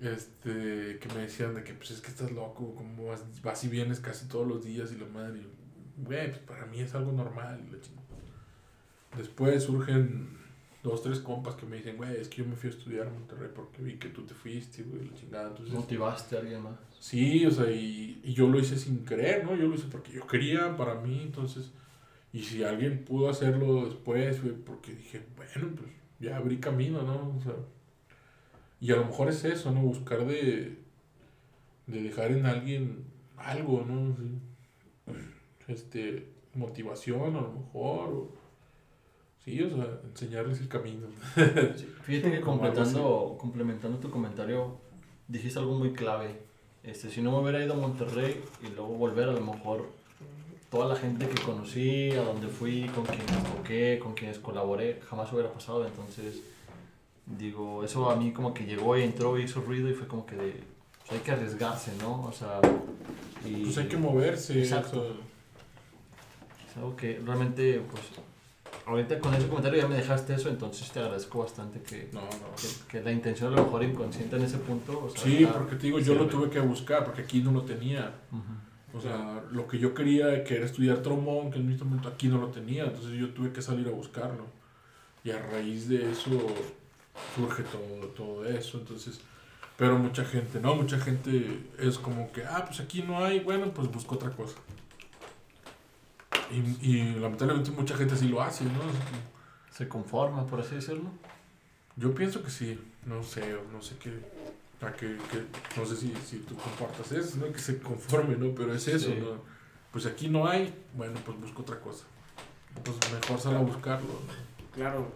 este, 0.00 0.98
que 1.00 1.08
me 1.14 1.22
decían 1.22 1.54
de 1.54 1.64
que 1.64 1.74
pues 1.74 1.90
es 1.90 2.00
que 2.00 2.08
estás 2.08 2.30
loco, 2.30 2.74
como 2.74 3.06
vas, 3.06 3.24
vas 3.42 3.64
y 3.64 3.68
vienes 3.68 4.00
casi 4.00 4.28
todos 4.28 4.46
los 4.46 4.64
días 4.64 4.92
y 4.92 4.96
la 4.98 5.06
madre, 5.06 5.42
güey, 5.96 6.30
pues 6.30 6.38
para 6.40 6.66
mí 6.66 6.80
es 6.80 6.94
algo 6.94 7.10
normal. 7.12 7.60
Después 9.16 9.64
surgen 9.64 10.37
dos, 10.88 11.02
tres 11.02 11.20
compas 11.20 11.54
que 11.54 11.66
me 11.66 11.76
dicen, 11.76 11.96
güey, 11.96 12.16
es 12.16 12.28
que 12.28 12.38
yo 12.38 12.46
me 12.46 12.56
fui 12.56 12.70
a 12.70 12.72
estudiar 12.72 13.06
a 13.06 13.10
Monterrey 13.10 13.50
porque 13.54 13.82
vi 13.82 13.94
que 13.94 14.08
tú 14.08 14.22
te 14.22 14.34
fuiste, 14.34 14.82
güey, 14.82 15.06
la 15.06 15.14
chingada. 15.14 15.48
Entonces, 15.48 15.74
¿Motivaste 15.74 16.36
a 16.36 16.40
alguien 16.40 16.62
más? 16.62 16.78
Sí, 16.98 17.46
o 17.46 17.50
sea, 17.50 17.70
y, 17.70 18.20
y 18.24 18.32
yo 18.32 18.48
lo 18.48 18.58
hice 18.58 18.76
sin 18.76 19.04
querer, 19.04 19.44
¿no? 19.44 19.54
Yo 19.54 19.68
lo 19.68 19.74
hice 19.74 19.86
porque 19.90 20.12
yo 20.12 20.26
quería, 20.26 20.76
para 20.76 20.96
mí, 20.96 21.20
entonces, 21.22 21.70
y 22.32 22.42
si 22.42 22.64
alguien 22.64 23.04
pudo 23.04 23.30
hacerlo 23.30 23.86
después, 23.86 24.38
fue 24.38 24.50
porque 24.52 24.94
dije, 24.94 25.22
bueno, 25.36 25.74
pues 25.76 25.90
ya 26.18 26.36
abrí 26.36 26.58
camino, 26.58 27.02
¿no? 27.02 27.36
O 27.36 27.40
sea, 27.40 27.54
y 28.80 28.92
a 28.92 28.96
lo 28.96 29.06
mejor 29.06 29.28
es 29.28 29.44
eso, 29.44 29.70
¿no? 29.72 29.80
Buscar 29.80 30.26
de, 30.26 30.78
de 31.86 32.02
dejar 32.02 32.32
en 32.32 32.46
alguien 32.46 33.04
algo, 33.36 33.84
¿no? 33.86 34.16
Sí. 34.16 35.12
Este, 35.68 36.28
motivación 36.54 37.36
a 37.36 37.40
lo 37.40 37.52
mejor, 37.52 38.10
o, 38.10 38.32
sí, 39.48 39.62
o 39.62 39.70
sea, 39.70 40.00
enseñarles 40.04 40.60
el 40.60 40.68
camino. 40.68 41.06
Fíjate 42.02 42.30
que 42.30 42.40
completando, 42.42 43.36
complementando 43.38 43.98
tu 43.98 44.10
comentario, 44.10 44.78
dijiste 45.26 45.58
algo 45.58 45.74
muy 45.74 45.92
clave. 45.92 46.40
Este, 46.82 47.10
si 47.10 47.20
no 47.20 47.32
me 47.32 47.38
hubiera 47.38 47.64
ido 47.64 47.74
a 47.74 47.76
Monterrey 47.76 48.42
y 48.62 48.74
luego 48.74 48.88
volver, 48.88 49.28
a 49.28 49.32
lo 49.32 49.40
mejor 49.40 49.88
toda 50.70 50.86
la 50.86 50.96
gente 50.96 51.28
que 51.28 51.42
conocí, 51.42 52.12
a 52.12 52.22
donde 52.22 52.48
fui, 52.48 52.86
con 52.94 53.04
quienes 53.04 53.44
toqué, 53.56 53.98
con 54.02 54.14
quienes 54.14 54.38
colaboré, 54.38 55.00
jamás 55.08 55.32
hubiera 55.32 55.52
pasado. 55.52 55.86
Entonces, 55.86 56.42
digo, 57.26 57.84
eso 57.84 58.10
a 58.10 58.16
mí 58.16 58.32
como 58.32 58.54
que 58.54 58.64
llegó 58.64 58.96
y 58.96 59.02
entró 59.02 59.38
y 59.38 59.44
hizo 59.44 59.60
ruido 59.60 59.88
y 59.88 59.94
fue 59.94 60.06
como 60.06 60.26
que 60.26 60.36
de, 60.36 60.62
pues 61.00 61.12
hay 61.12 61.18
que 61.20 61.30
arriesgarse, 61.32 61.92
¿no? 62.00 62.24
O 62.24 62.32
sea, 62.32 62.60
y 63.44 63.64
Pues 63.64 63.78
hay 63.78 63.88
que 63.88 63.96
moverse. 63.96 64.58
Exacto. 64.58 65.00
o 65.00 65.04
sea, 65.04 66.70
es 66.70 66.76
algo 66.76 66.96
que 66.96 67.20
realmente, 67.24 67.80
pues, 67.90 68.02
ahorita 68.86 69.18
con 69.18 69.34
ese 69.34 69.48
comentario 69.48 69.82
ya 69.82 69.88
me 69.88 69.96
dejaste 69.96 70.34
eso, 70.34 70.48
entonces 70.48 70.90
te 70.90 71.00
agradezco 71.00 71.40
bastante 71.40 71.80
que, 71.80 72.08
no, 72.12 72.20
no. 72.20 72.54
que, 72.56 72.68
que 72.88 73.02
la 73.02 73.12
intención 73.12 73.52
a 73.52 73.56
lo 73.56 73.64
mejor 73.64 73.84
inconsciente 73.84 74.36
en 74.36 74.42
ese 74.42 74.58
punto. 74.58 75.04
O 75.04 75.10
sea, 75.10 75.22
Sí, 75.22 75.46
porque 75.52 75.76
te 75.76 75.86
digo, 75.86 75.98
yo 75.98 76.14
lo 76.14 76.26
tuve 76.26 76.50
que 76.50 76.60
buscar 76.60 77.04
porque 77.04 77.22
aquí 77.22 77.40
no 77.40 77.52
lo 77.52 77.62
tenía. 77.62 78.12
O 78.94 79.00
sea, 79.00 79.44
lo 79.50 79.68
que 79.68 79.78
yo 79.78 79.92
quería, 79.92 80.42
que 80.44 80.56
era 80.56 80.64
estudiar 80.64 80.98
trombón, 80.98 81.50
que 81.50 81.58
en 81.58 81.66
mi 81.66 81.72
instrumento 81.72 82.08
aquí 82.08 82.28
no 82.28 82.38
lo 82.38 82.48
tenía, 82.48 82.84
entonces 82.84 83.12
yo 83.12 83.28
tuve 83.30 83.52
que 83.52 83.60
salir 83.60 83.86
a 83.86 83.90
buscarlo. 83.90 84.46
Y 85.22 85.30
a 85.30 85.38
raíz 85.38 85.88
de 85.88 86.10
eso 86.10 86.30
surge 87.36 87.62
todo, 87.64 88.08
todo 88.08 88.44
eso, 88.46 88.78
entonces... 88.78 89.20
Pero 89.76 89.96
mucha 89.96 90.24
gente, 90.24 90.58
¿no? 90.58 90.74
Mucha 90.74 90.98
gente 90.98 91.60
es 91.78 91.98
como 91.98 92.32
que, 92.32 92.42
ah, 92.44 92.64
pues 92.66 92.80
aquí 92.80 93.02
no 93.02 93.24
hay, 93.24 93.38
bueno, 93.38 93.70
pues 93.72 93.88
busco 93.88 94.16
otra 94.16 94.30
cosa. 94.30 94.56
Y, 96.50 96.86
y 96.90 97.12
lamentablemente 97.14 97.70
mucha 97.70 97.96
gente 97.96 98.16
sí 98.16 98.28
lo 98.28 98.40
hace, 98.42 98.64
¿no? 98.64 98.70
Se 99.70 99.86
conforma, 99.88 100.46
por 100.46 100.60
así 100.60 100.76
decirlo. 100.76 101.10
Yo 101.96 102.14
pienso 102.14 102.42
que 102.42 102.50
sí, 102.50 102.78
no 103.06 103.22
sé, 103.22 103.56
no 103.72 103.82
sé 103.82 103.96
qué, 103.98 104.10
a 104.86 104.92
qué, 104.92 105.16
qué- 105.30 105.44
no 105.78 105.84
sé 105.86 105.96
si, 105.96 106.14
si 106.24 106.38
tú 106.38 106.54
compartas 106.56 107.10
eso, 107.12 107.36
¿no? 107.38 107.52
Que 107.52 107.58
se 107.58 107.78
conforme, 107.78 108.36
¿no? 108.36 108.54
Pero 108.54 108.72
es 108.74 108.86
eso, 108.88 109.08
Sí. 109.10 109.18
¿no? 109.20 109.42
Pues 109.92 110.06
aquí 110.06 110.28
no 110.28 110.46
hay, 110.46 110.72
bueno, 110.94 111.18
pues 111.24 111.40
busco 111.40 111.62
otra 111.62 111.80
cosa. 111.80 112.04
Pues 112.84 112.96
mejor 113.12 113.40
sal 113.40 113.56
a 113.56 113.60
buscarlo, 113.60 114.06
¿no? 114.08 114.64
Claro. 114.74 115.10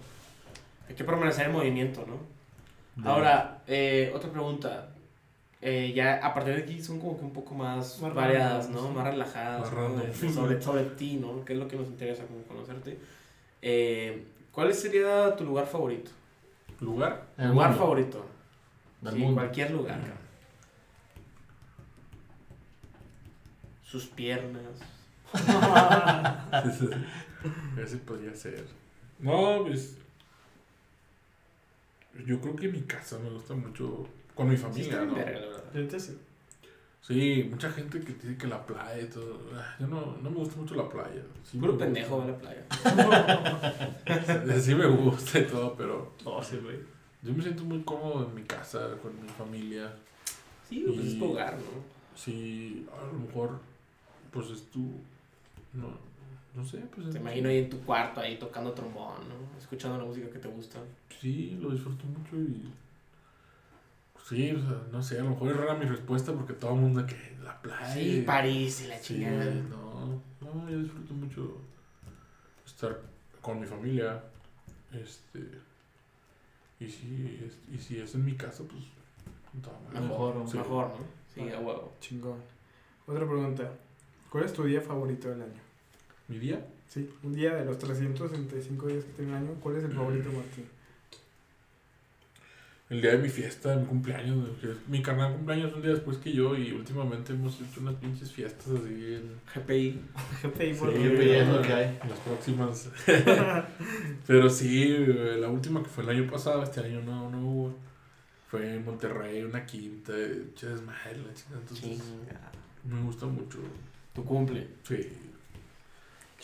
Hay 0.88 0.94
que 0.94 1.04
permanecer 1.04 1.46
en 1.46 1.52
movimiento, 1.52 2.04
¿no? 2.06 2.18
De- 3.02 3.08
Ahora, 3.08 3.62
eh, 3.66 4.12
otra 4.14 4.30
pregunta. 4.30 4.88
Eh, 5.64 5.92
ya 5.94 6.16
a 6.26 6.34
partir 6.34 6.56
de 6.56 6.62
aquí 6.62 6.82
son 6.82 6.98
como 6.98 7.16
que 7.16 7.24
un 7.24 7.32
poco 7.32 7.54
más, 7.54 8.00
Más 8.00 8.12
variadas, 8.12 8.68
¿no? 8.68 8.88
sí. 8.88 8.94
Más 8.94 9.04
relajadas, 9.06 9.60
Más 9.60 9.72
¿no? 9.72 9.96
De- 9.96 10.08
de- 10.08 10.32
sobre, 10.32 10.60
sobre 10.60 10.84
ti, 10.84 11.16
¿no? 11.18 11.44
Que 11.44 11.52
es 11.52 11.58
lo 11.60 11.68
que 11.68 11.76
nos 11.76 11.86
interesa 11.86 12.24
como 12.26 12.42
conocerte. 12.42 12.98
Eh, 13.62 14.24
¿Cuál 14.50 14.74
sería 14.74 15.34
tu 15.36 15.44
lugar 15.44 15.66
favorito? 15.66 16.10
¿Lugar? 16.80 17.26
el 17.38 17.50
lugar 17.50 17.68
mundo, 17.70 17.84
favorito. 17.84 18.26
del 19.02 19.14
Sí, 19.14 19.18
mundo. 19.20 19.34
cualquier 19.40 19.70
lugar. 19.70 20.00
Sus 23.84 24.06
piernas. 24.06 24.62
Ese 27.82 27.96
podría 27.98 28.34
ser. 28.34 28.64
No, 29.18 29.62
pues... 29.64 29.96
Yo 32.26 32.40
creo 32.40 32.56
que 32.56 32.68
mi 32.68 32.82
casa 32.82 33.18
me 33.18 33.30
gusta 33.30 33.54
mucho 33.54 34.06
con 34.34 34.48
mi 34.48 34.56
Sí, 34.56 34.62
familia, 34.62 35.00
bien 35.02 35.08
¿no? 35.14 35.16
Ahorita 35.74 35.98
sí. 35.98 36.18
Sí, 37.00 37.48
mucha 37.50 37.68
gente 37.70 37.98
que 38.00 38.12
dice 38.12 38.36
que 38.38 38.46
la 38.46 38.64
playa 38.64 39.00
y 39.02 39.06
todo. 39.06 39.40
ah, 39.54 39.74
Yo 39.80 39.88
no, 39.88 40.16
no 40.22 40.30
me 40.30 40.36
gusta 40.36 40.56
mucho 40.60 40.76
la 40.76 40.88
playa. 40.88 41.20
Sí 41.42 41.58
Puro 41.58 41.76
pendejo 41.76 42.18
va 42.18 42.24
a 42.24 42.28
la 42.28 42.38
playa. 42.38 42.64
Sí 44.60 44.74
me 44.74 44.86
gusta 44.86 45.38
y 45.40 45.46
todo, 45.46 45.74
pero 45.74 46.12
No, 46.24 46.42
sí, 46.42 46.58
güey. 46.62 46.76
yo 47.22 47.32
me 47.34 47.42
siento 47.42 47.64
muy 47.64 47.82
cómodo 47.82 48.28
en 48.28 48.34
mi 48.34 48.42
casa, 48.42 48.96
con 49.02 49.20
mi 49.20 49.28
familia. 49.28 49.92
Sí, 50.68 50.84
pues 50.86 51.06
es 51.06 51.18
tu 51.18 51.30
hogar, 51.32 51.54
¿no? 51.54 51.82
Sí, 52.16 52.86
a 52.92 53.06
lo 53.12 53.18
mejor, 53.18 53.58
pues 54.30 54.50
es 54.50 54.62
tu... 54.70 54.80
No, 55.72 55.88
no 56.54 56.64
sé, 56.64 56.78
pues... 56.94 57.10
Te 57.10 57.18
imagino 57.18 57.48
ahí 57.48 57.58
en 57.58 57.70
tu 57.70 57.80
cuarto, 57.80 58.20
ahí 58.20 58.38
tocando 58.38 58.72
trombón, 58.72 59.28
¿no? 59.28 59.58
Escuchando 59.58 59.98
la 59.98 60.04
música 60.04 60.30
que 60.30 60.38
te 60.38 60.48
gusta. 60.48 60.78
Sí, 61.20 61.58
lo 61.60 61.70
disfruto 61.70 62.04
mucho 62.06 62.36
y... 62.36 62.62
Sí, 64.32 64.50
o 64.50 64.58
sea, 64.60 64.82
no 64.90 65.02
sé, 65.02 65.18
a 65.20 65.24
lo 65.24 65.30
mejor 65.30 65.50
es 65.50 65.56
rara 65.58 65.74
mi 65.74 65.84
respuesta 65.84 66.32
porque 66.32 66.54
todo 66.54 66.72
el 66.74 66.80
mundo 66.80 67.04
que 67.06 67.16
la 67.44 67.60
playa... 67.60 67.92
Sí, 67.92 68.22
París 68.26 68.80
y 68.82 68.86
la 68.88 68.96
Sí, 68.98 69.14
chingada. 69.16 69.44
no, 69.68 70.22
no, 70.40 70.70
yo 70.70 70.78
disfruto 70.78 71.12
mucho 71.12 71.58
estar 72.64 72.98
con 73.42 73.60
mi 73.60 73.66
familia, 73.66 74.22
este, 74.92 75.40
y 76.80 76.88
si 76.88 77.40
es, 77.46 77.58
y 77.74 77.78
si 77.78 77.98
es 78.00 78.14
en 78.14 78.24
mi 78.24 78.34
casa, 78.34 78.62
pues, 78.64 78.84
todo 79.62 79.74
mal. 79.92 80.02
Mejor, 80.02 80.48
Sí. 80.48 80.56
Mejor, 80.56 80.86
¿no? 80.88 80.96
Sí, 81.34 81.40
a 81.52 81.58
huevo. 81.58 81.92
Chingón. 82.00 82.38
Otra 83.06 83.26
pregunta. 83.26 83.70
¿Cuál 84.30 84.44
es 84.44 84.52
tu 84.54 84.64
día 84.64 84.80
favorito 84.80 85.28
del 85.28 85.42
año? 85.42 85.60
¿Mi 86.28 86.38
día? 86.38 86.66
Sí, 86.88 87.10
un 87.22 87.34
día 87.34 87.54
de 87.56 87.66
los 87.66 87.78
365 87.78 88.86
días 88.86 89.04
que 89.04 89.12
tiene 89.12 89.32
el 89.32 89.36
año, 89.44 89.54
¿cuál 89.62 89.76
es 89.76 89.84
el 89.84 89.92
favorito, 89.92 90.30
Martín? 90.32 90.64
El 92.92 93.00
día 93.00 93.12
de 93.12 93.18
mi 93.18 93.28
fiesta, 93.28 93.70
de 93.70 93.76
mi 93.76 93.86
cumpleaños. 93.86 94.48
es- 94.62 94.88
Mi 94.88 95.00
carnal 95.02 95.32
cumpleaños 95.34 95.72
un 95.74 95.82
día 95.82 95.90
después 95.92 96.18
que 96.18 96.32
yo 96.32 96.56
y 96.56 96.72
últimamente 96.72 97.32
hemos 97.32 97.54
hecho 97.60 97.80
unas 97.80 97.94
pinches 97.96 98.30
fiestas 98.30 98.66
así 98.68 99.14
en, 99.14 99.40
GPI. 99.54 100.00
GPI 100.42 100.74
por 100.78 100.92
Sí, 100.92 100.98
pero- 101.02 101.18
belleza 101.18 101.52
lo 101.52 101.62
que 101.62 101.72
hay. 101.72 101.98
las 102.08 102.18
próximas. 102.20 102.90
Pero 104.26 104.48
sí, 104.50 104.88
la 105.38 105.48
última 105.48 105.82
que 105.82 105.88
fue 105.88 106.04
el 106.04 106.10
año 106.10 106.30
pasado, 106.30 106.62
este 106.62 106.80
año 106.80 107.02
no, 107.02 107.30
no 107.30 107.40
hubo. 107.40 107.78
Fue 108.48 108.74
en 108.76 108.84
Monterrey, 108.84 109.42
una 109.44 109.64
quinta, 109.64 110.12
che 110.54 110.66
desmadre, 110.68 111.16
la 111.26 111.32
chica. 111.34 111.54
Entonces, 111.54 111.80
Chinga. 111.88 112.52
me 112.84 113.02
gusta 113.02 113.24
mucho. 113.26 113.58
Tu 114.14 114.22
cumple. 114.24 114.68
Sí. 114.82 115.08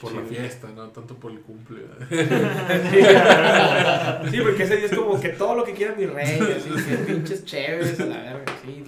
Por 0.00 0.12
la 0.12 0.22
fiesta, 0.22 0.68
no 0.74 0.88
tanto 0.90 1.14
por 1.16 1.32
el 1.32 1.40
cumple. 1.40 1.82
Sí, 4.30 4.38
porque 4.42 4.62
ese 4.62 4.76
día 4.76 4.86
es 4.86 4.94
como 4.94 5.20
que 5.20 5.30
todo 5.30 5.54
lo 5.56 5.64
que 5.64 5.72
quiera 5.72 5.94
mi 5.96 6.06
rey, 6.06 6.38
así, 6.40 6.70
que 6.70 6.96
pinches 6.98 7.44
chéveres 7.44 7.98
a 8.00 8.06
la 8.06 8.16
verga, 8.18 8.52
sí. 8.64 8.84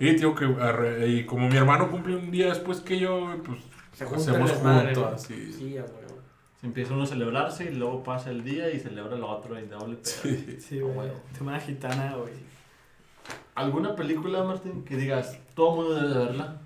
Y 0.00 0.16
tío, 0.16 0.34
que 0.34 0.46
arre- 0.46 1.06
y 1.08 1.24
como 1.26 1.48
mi 1.48 1.56
hermano 1.56 1.90
cumple 1.90 2.16
un 2.16 2.30
día 2.30 2.48
después 2.48 2.80
que 2.80 2.98
yo, 2.98 3.20
güey, 3.26 3.38
pues 3.38 3.58
Se 3.94 4.04
hacemos 4.04 4.50
el 4.50 4.56
juntos, 4.56 5.12
así. 5.14 5.52
Sí, 5.52 5.78
a 5.78 5.82
huevo. 5.82 6.18
Se 6.60 6.66
empieza 6.66 6.94
uno 6.94 7.04
a 7.04 7.06
celebrarse 7.06 7.64
y 7.64 7.74
luego 7.74 8.02
pasa 8.02 8.30
el 8.30 8.42
día 8.44 8.70
y 8.70 8.78
celebra 8.80 9.16
lo 9.16 9.28
otro 9.28 9.58
y 9.58 9.62
doble 9.66 9.96
pedo. 9.96 10.04
Sí. 10.04 10.56
Sí, 10.60 10.80
güey. 10.80 10.94
bueno. 10.94 11.12
Semana 11.36 11.60
gitana, 11.60 12.14
güey. 12.16 12.32
¿Alguna 13.54 13.94
película, 13.94 14.42
Martín, 14.44 14.84
que 14.84 14.96
digas, 14.96 15.38
todo 15.54 15.70
el 15.70 15.76
mundo 15.76 15.94
debe 15.94 16.08
de 16.18 16.24
verla? 16.26 16.56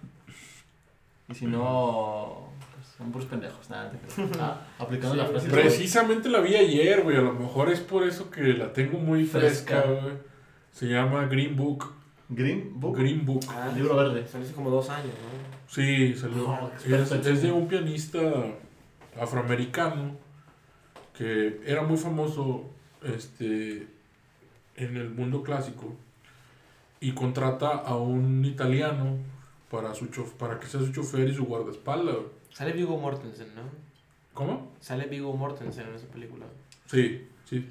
Y 1.29 1.35
si 1.35 1.47
no, 1.47 2.51
son 2.99 3.13
puros 3.13 3.27
pendejos, 3.29 3.69
nada, 3.71 3.91
te 3.91 3.99
creo. 3.99 4.29
Ah, 4.41 4.61
aplicando 4.79 5.15
Sí, 5.15 5.21
la 5.21 5.27
frase. 5.27 5.49
Precisamente 5.51 6.29
la 6.29 6.41
vi 6.41 6.55
ayer, 6.57 7.03
güey. 7.03 7.17
A 7.17 7.21
lo 7.21 7.33
mejor 7.33 7.69
es 7.71 7.81
por 7.81 8.07
eso 8.07 8.31
que 8.31 8.41
la 8.55 8.73
tengo 8.73 8.99
muy 8.99 9.25
fresca, 9.25 9.83
Fresca. 9.83 10.01
güey. 10.03 10.15
Se 10.73 10.87
llama 10.87 11.27
Green 11.27 11.57
Book. 11.57 11.93
Green 12.29 12.73
Book. 12.81 12.97
Green 12.99 13.25
Book. 13.27 13.45
Ah, 13.51 13.69
El 13.71 13.77
libro 13.77 13.97
verde. 13.97 14.27
Salió 14.27 14.47
hace 14.47 14.55
como 14.55 14.71
dos 14.71 14.89
años, 14.91 15.07
¿no? 15.07 15.73
Sí, 15.73 16.15
salió. 16.15 16.71
Es, 16.77 16.87
experto. 16.93 17.29
es 17.31 17.43
de 17.43 17.53
un 17.53 17.69
pianista 17.69 18.19
afroamericano 19.21 20.17
que 21.17 21.61
era 21.67 21.83
muy 21.83 21.97
famoso 21.97 22.65
este, 23.03 23.87
en 24.77 24.97
el 24.97 25.11
mundo 25.11 25.43
clásico 25.43 25.95
y 27.01 27.13
contrata 27.13 27.69
a 27.69 27.97
un 27.97 28.45
italiano 28.45 29.17
para, 29.71 29.95
su 29.95 30.07
chof- 30.11 30.33
para 30.33 30.59
que 30.61 30.67
sea 30.67 30.81
su 30.81 30.93
chofer 30.93 31.29
y 31.29 31.35
su 31.35 31.45
guardaespaldas. 31.45 32.17
Sale 32.57 32.73
Vigo 32.73 32.97
Mortensen, 32.97 33.49
¿no? 33.55 33.63
¿Cómo? 34.33 34.73
Sale 34.81 35.05
Vigo 35.09 35.37
Mortensen 35.37 35.89
en 35.89 35.95
esa 35.95 36.07
película. 36.07 36.47
Sí, 36.87 37.27
sí. 37.45 37.67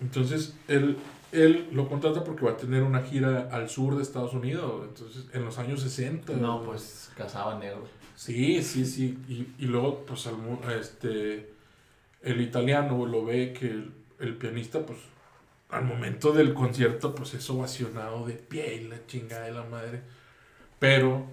Entonces, 0.00 0.56
él, 0.66 0.96
él 1.30 1.68
lo 1.70 1.88
contrata 1.88 2.24
porque 2.24 2.44
va 2.44 2.52
a 2.52 2.56
tener 2.56 2.82
una 2.82 3.02
gira 3.02 3.48
al 3.52 3.68
sur 3.70 3.94
de 3.96 4.02
Estados 4.02 4.34
Unidos, 4.34 4.84
entonces, 4.88 5.26
en 5.32 5.44
los 5.44 5.58
años 5.58 5.80
60. 5.80 6.32
No, 6.32 6.64
pues 6.64 7.12
cazaba 7.16 7.56
negro. 7.58 7.86
Sí, 8.16 8.62
sí, 8.64 8.84
sí. 8.84 9.16
Y, 9.28 9.46
y 9.64 9.66
luego, 9.66 10.04
pues, 10.06 10.26
al 10.26 10.38
mu- 10.38 10.58
este, 10.76 11.52
el 12.22 12.40
italiano 12.40 13.06
lo 13.06 13.24
ve 13.24 13.52
que 13.52 13.66
el, 13.66 13.92
el 14.18 14.36
pianista, 14.36 14.84
pues, 14.84 14.98
al 15.70 15.84
momento 15.84 16.32
del 16.32 16.52
concierto, 16.52 17.14
pues, 17.14 17.34
es 17.34 17.48
ovacionado 17.48 18.26
de 18.26 18.34
pie 18.34 18.74
y 18.74 18.88
la 18.88 19.06
chingada 19.06 19.44
de 19.44 19.52
la 19.52 19.62
madre. 19.62 20.02
Pero, 20.80 21.26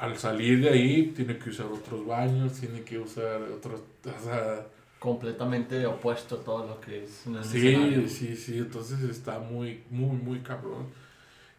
al 0.00 0.16
salir 0.18 0.60
de 0.62 0.70
ahí, 0.70 1.12
tiene 1.14 1.38
que 1.38 1.50
usar 1.50 1.66
otros 1.66 2.06
baños, 2.06 2.54
tiene 2.54 2.82
que 2.82 2.98
usar 2.98 3.42
otros... 3.42 3.82
O 4.04 4.24
sea, 4.24 4.66
Completamente 4.98 5.86
opuesto 5.86 6.36
a 6.36 6.44
todo 6.44 6.66
lo 6.66 6.80
que 6.80 7.04
es 7.04 7.26
en 7.26 7.36
el 7.36 7.44
Sí, 7.44 7.68
escenario. 7.68 8.06
sí, 8.08 8.36
sí, 8.36 8.58
entonces 8.58 9.00
está 9.02 9.38
muy, 9.38 9.82
muy, 9.88 10.14
muy 10.16 10.40
cabrón. 10.40 10.88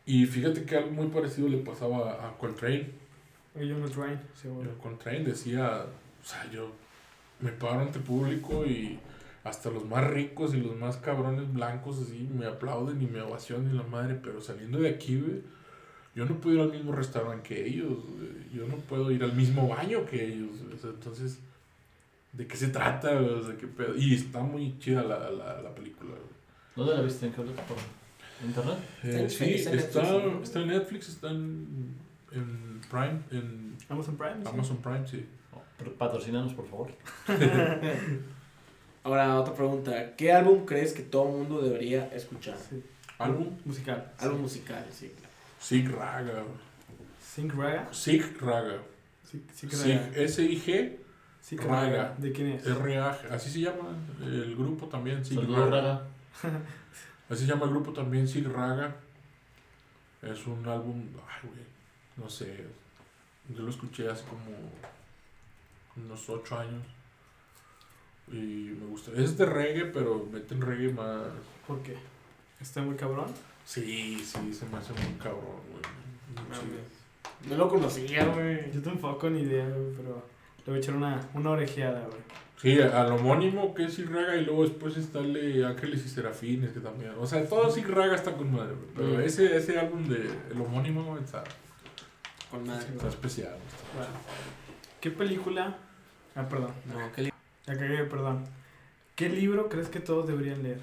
Y 0.05 0.27
fíjate 0.27 0.63
que 0.63 0.75
algo 0.77 0.91
muy 0.91 1.07
parecido 1.07 1.47
le 1.49 1.57
pasaba 1.57 2.27
a 2.27 2.37
Coltrane. 2.37 2.91
John 3.55 3.89
Train, 3.91 4.19
seguro. 4.39 4.77
Coltrane 4.77 5.23
decía, 5.23 5.85
o 6.23 6.25
sea, 6.27 6.49
yo 6.51 6.71
me 7.39 7.51
paro 7.51 7.81
ante 7.81 7.99
público 7.99 8.63
y 8.65 8.99
hasta 9.43 9.71
los 9.71 9.85
más 9.85 10.07
ricos 10.07 10.53
y 10.53 10.57
los 10.61 10.75
más 10.77 10.97
cabrones 10.97 11.51
blancos 11.51 11.97
así 11.99 12.29
me 12.37 12.45
aplauden 12.45 13.01
y 13.01 13.07
me 13.07 13.21
ovacionan 13.21 13.73
y 13.73 13.77
la 13.77 13.83
madre, 13.83 14.19
pero 14.21 14.39
saliendo 14.39 14.79
de 14.79 14.89
aquí, 14.89 15.19
güey, 15.19 15.41
yo 16.15 16.25
no 16.25 16.35
puedo 16.39 16.55
ir 16.57 16.61
al 16.61 16.71
mismo 16.71 16.91
restaurante 16.91 17.47
que 17.47 17.65
ellos, 17.65 17.97
yo 18.53 18.67
no 18.67 18.75
puedo 18.77 19.11
ir 19.11 19.23
al 19.23 19.33
mismo 19.33 19.67
baño 19.67 20.05
que 20.05 20.25
ellos, 20.25 20.49
o 20.73 20.77
sea, 20.77 20.89
entonces, 20.89 21.39
¿de 22.33 22.47
qué 22.47 22.57
se 22.57 22.67
trata? 22.67 23.11
O 23.19 23.43
sea, 23.43 23.55
¿qué 23.57 23.67
pedo? 23.67 23.95
Y 23.97 24.13
está 24.15 24.41
muy 24.41 24.77
chida 24.79 25.03
la, 25.03 25.29
la, 25.31 25.61
la 25.61 25.73
película. 25.75 26.11
¿Dónde 26.75 26.95
la 26.95 27.01
viste? 27.01 27.25
¿En 27.27 27.33
qué 27.33 27.41
plataforma? 27.41 27.83
¿Internet? 28.43 28.77
Eh, 29.03 29.19
en- 29.21 29.29
sí, 29.29 29.43
está 29.53 29.71
en 29.71 29.79
está, 29.79 30.01
Netflix, 30.01 30.25
¿no? 30.33 30.43
está 30.43 30.59
en 30.61 30.67
Netflix, 30.67 31.09
está 31.09 31.29
en, 31.29 31.95
en 32.31 32.81
Prime, 32.89 33.19
en 33.31 33.77
Amazon 33.89 34.17
Prime. 34.17 34.35
sí. 34.43 34.49
Amazon 34.51 34.77
Prime, 34.77 35.07
sí. 35.07 35.25
Oh, 35.53 35.61
pero 35.77 35.93
Patrocínanos, 35.93 36.53
por 36.53 36.67
favor. 36.67 36.91
Ahora, 39.03 39.39
otra 39.39 39.53
pregunta. 39.55 40.15
¿Qué 40.15 40.31
álbum 40.31 40.65
crees 40.65 40.93
que 40.93 41.01
todo 41.01 41.25
mundo 41.25 41.61
debería 41.61 42.07
escuchar? 42.13 42.57
Sí. 42.69 42.83
Álbum 43.17 43.49
Musical. 43.65 44.11
Álbum 44.19 44.41
musical, 44.41 44.85
sí, 44.91 45.11
claro. 45.17 45.30
Sig 45.61 45.87
Raga. 45.89 46.43
Sig 47.21 47.53
Raga. 47.53 47.87
Sig, 47.93 48.41
Raga. 48.41 48.81
S-I-G, 50.15 50.97
Sí, 51.39 51.57
Raga. 51.57 52.15
¿De 52.17 52.31
quién 52.31 52.47
es? 52.49 52.65
R-A-G. 52.65 53.31
Así 53.31 53.49
se 53.49 53.61
llama 53.61 53.95
el 54.21 54.55
grupo 54.55 54.87
también, 54.87 55.23
Sig 55.23 55.37
Raga. 55.39 55.69
Raga. 55.69 56.01
Así 57.29 57.45
se 57.45 57.51
llama 57.51 57.65
el 57.65 57.71
grupo 57.71 57.93
también, 57.93 58.27
Sig 58.27 58.45
Raga. 58.47 58.95
Es 60.21 60.45
un 60.47 60.67
álbum, 60.67 61.03
ay, 61.27 61.49
güey, 61.49 61.65
no 62.17 62.29
sé. 62.29 62.67
Yo 63.49 63.63
lo 63.63 63.69
escuché 63.69 64.09
hace 64.09 64.23
como 64.25 64.43
unos 65.95 66.29
8 66.29 66.59
años. 66.59 66.83
Y 68.27 68.75
me 68.79 68.85
gusta. 68.87 69.11
Es 69.15 69.37
de 69.37 69.45
reggae, 69.45 69.85
pero 69.85 70.27
meten 70.31 70.61
reggae 70.61 70.91
más. 70.93 71.27
¿Por 71.67 71.81
qué? 71.81 71.97
¿Está 72.59 72.81
muy 72.81 72.95
cabrón? 72.95 73.33
Sí, 73.65 74.17
sí, 74.23 74.53
se 74.53 74.65
me 74.65 74.77
hace 74.77 74.93
muy 74.93 75.13
cabrón, 75.19 75.61
güey. 75.71 75.81
No 77.49 77.57
lo 77.57 77.69
conocía, 77.69 78.25
güey. 78.25 78.71
Yo 78.71 78.81
tampoco 78.81 79.29
ni 79.29 79.41
idea, 79.41 79.65
güey, 79.67 79.93
pero 79.95 80.23
le 80.59 80.65
voy 80.65 80.75
a 80.75 80.77
echar 80.77 80.95
una, 80.95 81.19
una 81.33 81.51
orejeada, 81.51 82.05
güey. 82.07 82.21
Sí, 82.61 82.79
al 82.79 83.11
homónimo 83.13 83.73
que 83.73 83.85
es 83.85 84.07
Raga 84.07 84.35
y 84.35 84.45
luego 84.45 84.63
después 84.63 84.95
está 84.95 85.17
el 85.19 85.33
de 85.33 85.65
Ángeles 85.65 86.05
y 86.05 86.09
Serafines 86.09 86.71
que 86.71 86.79
también. 86.79 87.11
O 87.19 87.25
sea, 87.25 87.43
todo 87.47 87.73
Raga 87.87 88.15
está 88.15 88.33
con 88.33 88.51
madre, 88.51 88.75
güey, 88.75 88.89
Pero 88.95 89.07
Mm. 89.17 89.21
ese, 89.21 89.57
ese 89.57 89.79
álbum 89.79 90.07
de 90.07 90.29
el 90.51 90.61
homónimo 90.61 91.17
está, 91.17 91.43
Con 92.51 92.67
madre. 92.67 92.85
está 92.93 93.07
especial. 93.07 93.55
Bueno. 93.95 94.11
¿Qué 94.99 95.09
película? 95.09 95.75
Ah, 96.35 96.47
perdón. 96.47 96.71
No, 96.85 97.11
¿qué 97.15 97.23
li- 97.23 97.33
La 97.65 97.73
cagué, 97.75 98.03
perdón. 98.03 98.45
¿Qué 99.15 99.27
libro 99.29 99.67
crees 99.67 99.89
que 99.89 99.99
todos 99.99 100.27
deberían 100.27 100.61
leer? 100.61 100.79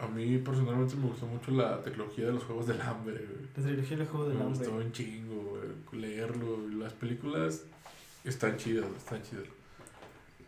A 0.00 0.06
mí 0.08 0.38
personalmente 0.38 0.96
me 0.96 1.06
gustó 1.06 1.26
mucho 1.26 1.50
la 1.52 1.80
tecnología 1.82 2.26
de 2.26 2.32
los 2.32 2.44
Juegos 2.44 2.66
del 2.66 2.80
Hambre, 2.80 3.14
güey. 3.14 3.46
La 3.56 3.62
trilogía 3.62 3.96
del 3.96 4.06
juego 4.08 4.28
del 4.28 4.38
Me 4.38 4.44
hambre. 4.44 4.58
gustó 4.58 4.76
un 4.76 4.92
chingo, 4.92 5.58
güey, 5.90 6.00
leerlo. 6.02 6.68
Las 6.78 6.92
películas 6.94 7.62
están 8.24 8.56
chidas, 8.56 8.86
están 8.98 9.22
chidas. 9.22 9.44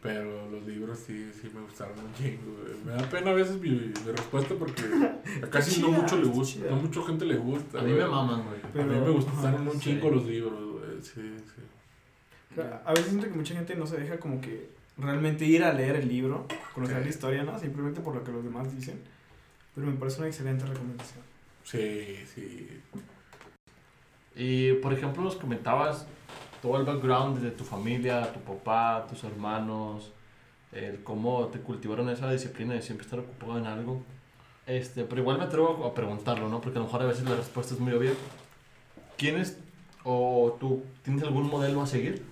Pero 0.02 0.50
los 0.50 0.64
libros 0.66 0.98
sí, 0.98 1.30
sí 1.40 1.50
me 1.54 1.62
gustaron 1.62 1.98
un 1.98 2.12
chingo, 2.14 2.56
güey. 2.62 2.74
Me 2.84 2.92
da 3.02 3.08
pena 3.08 3.30
a 3.30 3.34
veces 3.34 3.60
mi, 3.60 3.70
mi 3.70 3.92
respuesta 4.12 4.54
porque 4.56 4.82
a 5.42 5.46
casi 5.48 5.80
no 5.80 5.90
mucho 5.90 6.16
le 6.16 6.26
gusta, 6.26 6.54
chida. 6.60 6.70
no 6.70 6.76
mucha 6.76 7.02
gente 7.02 7.24
le 7.24 7.36
gusta. 7.36 7.80
A 7.80 7.82
mí 7.82 7.92
me 7.92 8.06
maman, 8.06 8.44
güey. 8.44 8.82
A 8.84 8.86
mí 8.86 9.00
me 9.00 9.10
gustaron 9.10 9.54
ajá, 9.62 9.70
un 9.70 9.72
sí. 9.72 9.78
chingo 9.80 10.10
los 10.10 10.26
libros, 10.26 10.52
güey. 10.72 11.02
Sí, 11.02 11.34
sí. 11.44 12.60
A 12.84 12.90
veces 12.90 13.06
siento 13.08 13.26
que 13.28 13.34
mucha 13.34 13.54
gente 13.54 13.74
no 13.76 13.86
se 13.86 13.96
deja 13.98 14.18
como 14.18 14.40
que 14.40 14.70
realmente 14.96 15.44
ir 15.44 15.62
a 15.62 15.72
leer 15.72 15.96
el 15.96 16.08
libro, 16.08 16.46
conocer 16.74 17.02
la 17.02 17.08
historia, 17.08 17.42
¿no? 17.44 17.58
Simplemente 17.58 18.00
por 18.00 18.14
lo 18.14 18.24
que 18.24 18.32
los 18.32 18.42
demás 18.44 18.74
dicen. 18.74 18.98
Pero 19.76 19.88
me 19.88 19.96
parece 19.96 20.18
una 20.18 20.28
excelente 20.28 20.64
recomendación. 20.64 21.22
Sí, 21.62 22.16
sí. 22.34 22.80
Y 24.34 24.72
por 24.74 24.94
ejemplo, 24.94 25.22
nos 25.22 25.36
comentabas 25.36 26.06
todo 26.62 26.78
el 26.78 26.86
background 26.86 27.40
de 27.40 27.50
tu 27.50 27.62
familia, 27.62 28.32
tu 28.32 28.40
papá, 28.40 29.06
tus 29.06 29.22
hermanos, 29.22 30.12
el 30.72 31.02
cómo 31.04 31.46
te 31.48 31.60
cultivaron 31.60 32.08
esa 32.08 32.32
disciplina 32.32 32.72
de 32.72 32.80
siempre 32.80 33.04
estar 33.04 33.18
ocupado 33.18 33.58
en 33.58 33.66
algo. 33.66 34.02
Este, 34.66 35.04
pero 35.04 35.20
igual 35.20 35.38
me 35.38 35.44
atrevo 35.44 35.84
a 35.86 35.94
preguntarlo, 35.94 36.48
¿no? 36.48 36.62
Porque 36.62 36.78
a 36.78 36.80
lo 36.80 36.86
mejor 36.86 37.02
a 37.02 37.06
veces 37.06 37.24
la 37.24 37.36
respuesta 37.36 37.74
es 37.74 37.80
muy 37.80 37.92
obvia. 37.92 38.12
¿Quién 39.18 39.36
es 39.36 39.58
o 40.04 40.56
tú 40.58 40.84
tienes 41.02 41.22
algún 41.22 41.48
modelo 41.48 41.82
a 41.82 41.86
seguir? 41.86 42.24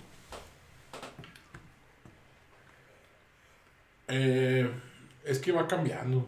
Eh, 4.07 4.69
es 5.23 5.39
que 5.39 5.51
va 5.51 5.67
cambiando. 5.67 6.27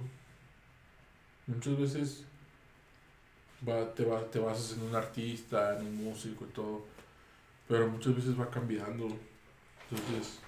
Muchas 1.47 1.77
veces 1.77 2.23
va, 3.67 3.93
te, 3.93 4.05
va, 4.05 4.21
te 4.29 4.39
basas 4.39 4.77
en 4.77 4.83
un 4.83 4.95
artista, 4.95 5.77
en 5.79 5.87
un 5.87 6.03
músico 6.03 6.45
y 6.45 6.53
todo. 6.53 6.85
Pero 7.67 7.87
muchas 7.87 8.15
veces 8.15 8.39
va 8.39 8.49
cambiando. 8.49 9.07
Entonces, 9.89 10.39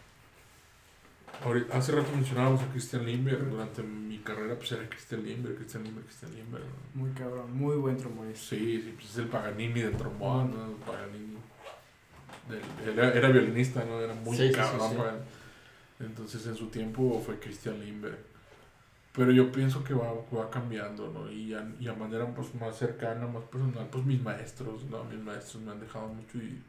ahorita- 1.43 1.77
hace 1.77 1.91
rato 1.93 2.11
mencionábamos 2.13 2.61
a 2.61 2.67
Christian 2.71 3.05
Limber. 3.05 3.49
Durante 3.49 3.81
mi 3.83 4.19
carrera, 4.19 4.55
pues 4.55 4.71
era 4.73 4.87
Christian 4.89 5.23
Limber, 5.23 5.55
Christian 5.55 5.83
Limber, 5.83 6.03
Christian 6.03 6.33
Limber. 6.35 6.61
¿no? 6.61 7.01
Muy 7.01 7.11
cabrón, 7.11 7.55
muy 7.57 7.75
buen 7.77 7.97
trombonista. 7.97 8.49
Sí, 8.55 8.81
sí, 8.83 8.93
pues 8.95 9.11
es 9.11 9.17
el 9.17 9.27
Paganini 9.27 9.81
del 9.81 9.95
trombón, 9.97 10.51
¿no? 10.53 10.65
El 10.65 10.75
Paganini. 10.85 11.37
del- 12.49 12.89
era, 12.97 13.13
era 13.13 13.29
violinista, 13.29 13.83
¿no? 13.85 14.01
Era 14.01 14.13
muy 14.15 14.35
Sí, 14.35 14.43
sí, 14.43 14.49
sí, 14.49 14.55
cabrón. 14.55 14.89
sí. 14.91 14.97
Paganini. 14.97 15.23
Entonces 15.99 16.47
en 16.47 16.55
su 16.55 16.67
tiempo 16.67 17.21
fue 17.25 17.37
Christian 17.39 17.79
Limber. 17.79 18.17
Pero 19.13 19.31
yo 19.31 19.51
pienso 19.51 19.83
que 19.83 19.93
va, 19.93 20.13
va 20.35 20.49
cambiando, 20.49 21.11
¿no? 21.11 21.31
Y 21.31 21.53
a, 21.53 21.67
y 21.79 21.87
a 21.87 21.93
manera 21.93 22.27
pues, 22.33 22.53
más 22.55 22.77
cercana, 22.77 23.25
más 23.27 23.43
personal, 23.45 23.87
pues 23.91 24.05
mis 24.05 24.21
maestros, 24.21 24.83
¿no? 24.85 25.03
Mis 25.05 25.19
maestros 25.19 25.63
me 25.63 25.71
han 25.71 25.79
dejado 25.79 26.07
mucho 26.07 26.37
y, 26.37 26.61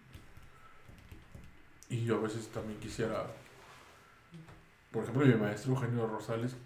y 1.90 2.04
yo 2.04 2.16
a 2.16 2.20
veces 2.22 2.48
también 2.48 2.78
quisiera, 2.80 3.26
por 4.90 5.02
ejemplo, 5.02 5.26
mi 5.26 5.34
maestro 5.34 5.72
Eugenio 5.74 6.06
Rosales 6.06 6.56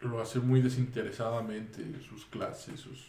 lo 0.00 0.20
hace 0.20 0.40
muy 0.40 0.60
desinteresadamente, 0.60 1.84
sus 2.08 2.26
clases, 2.26 2.80
sus... 2.80 3.06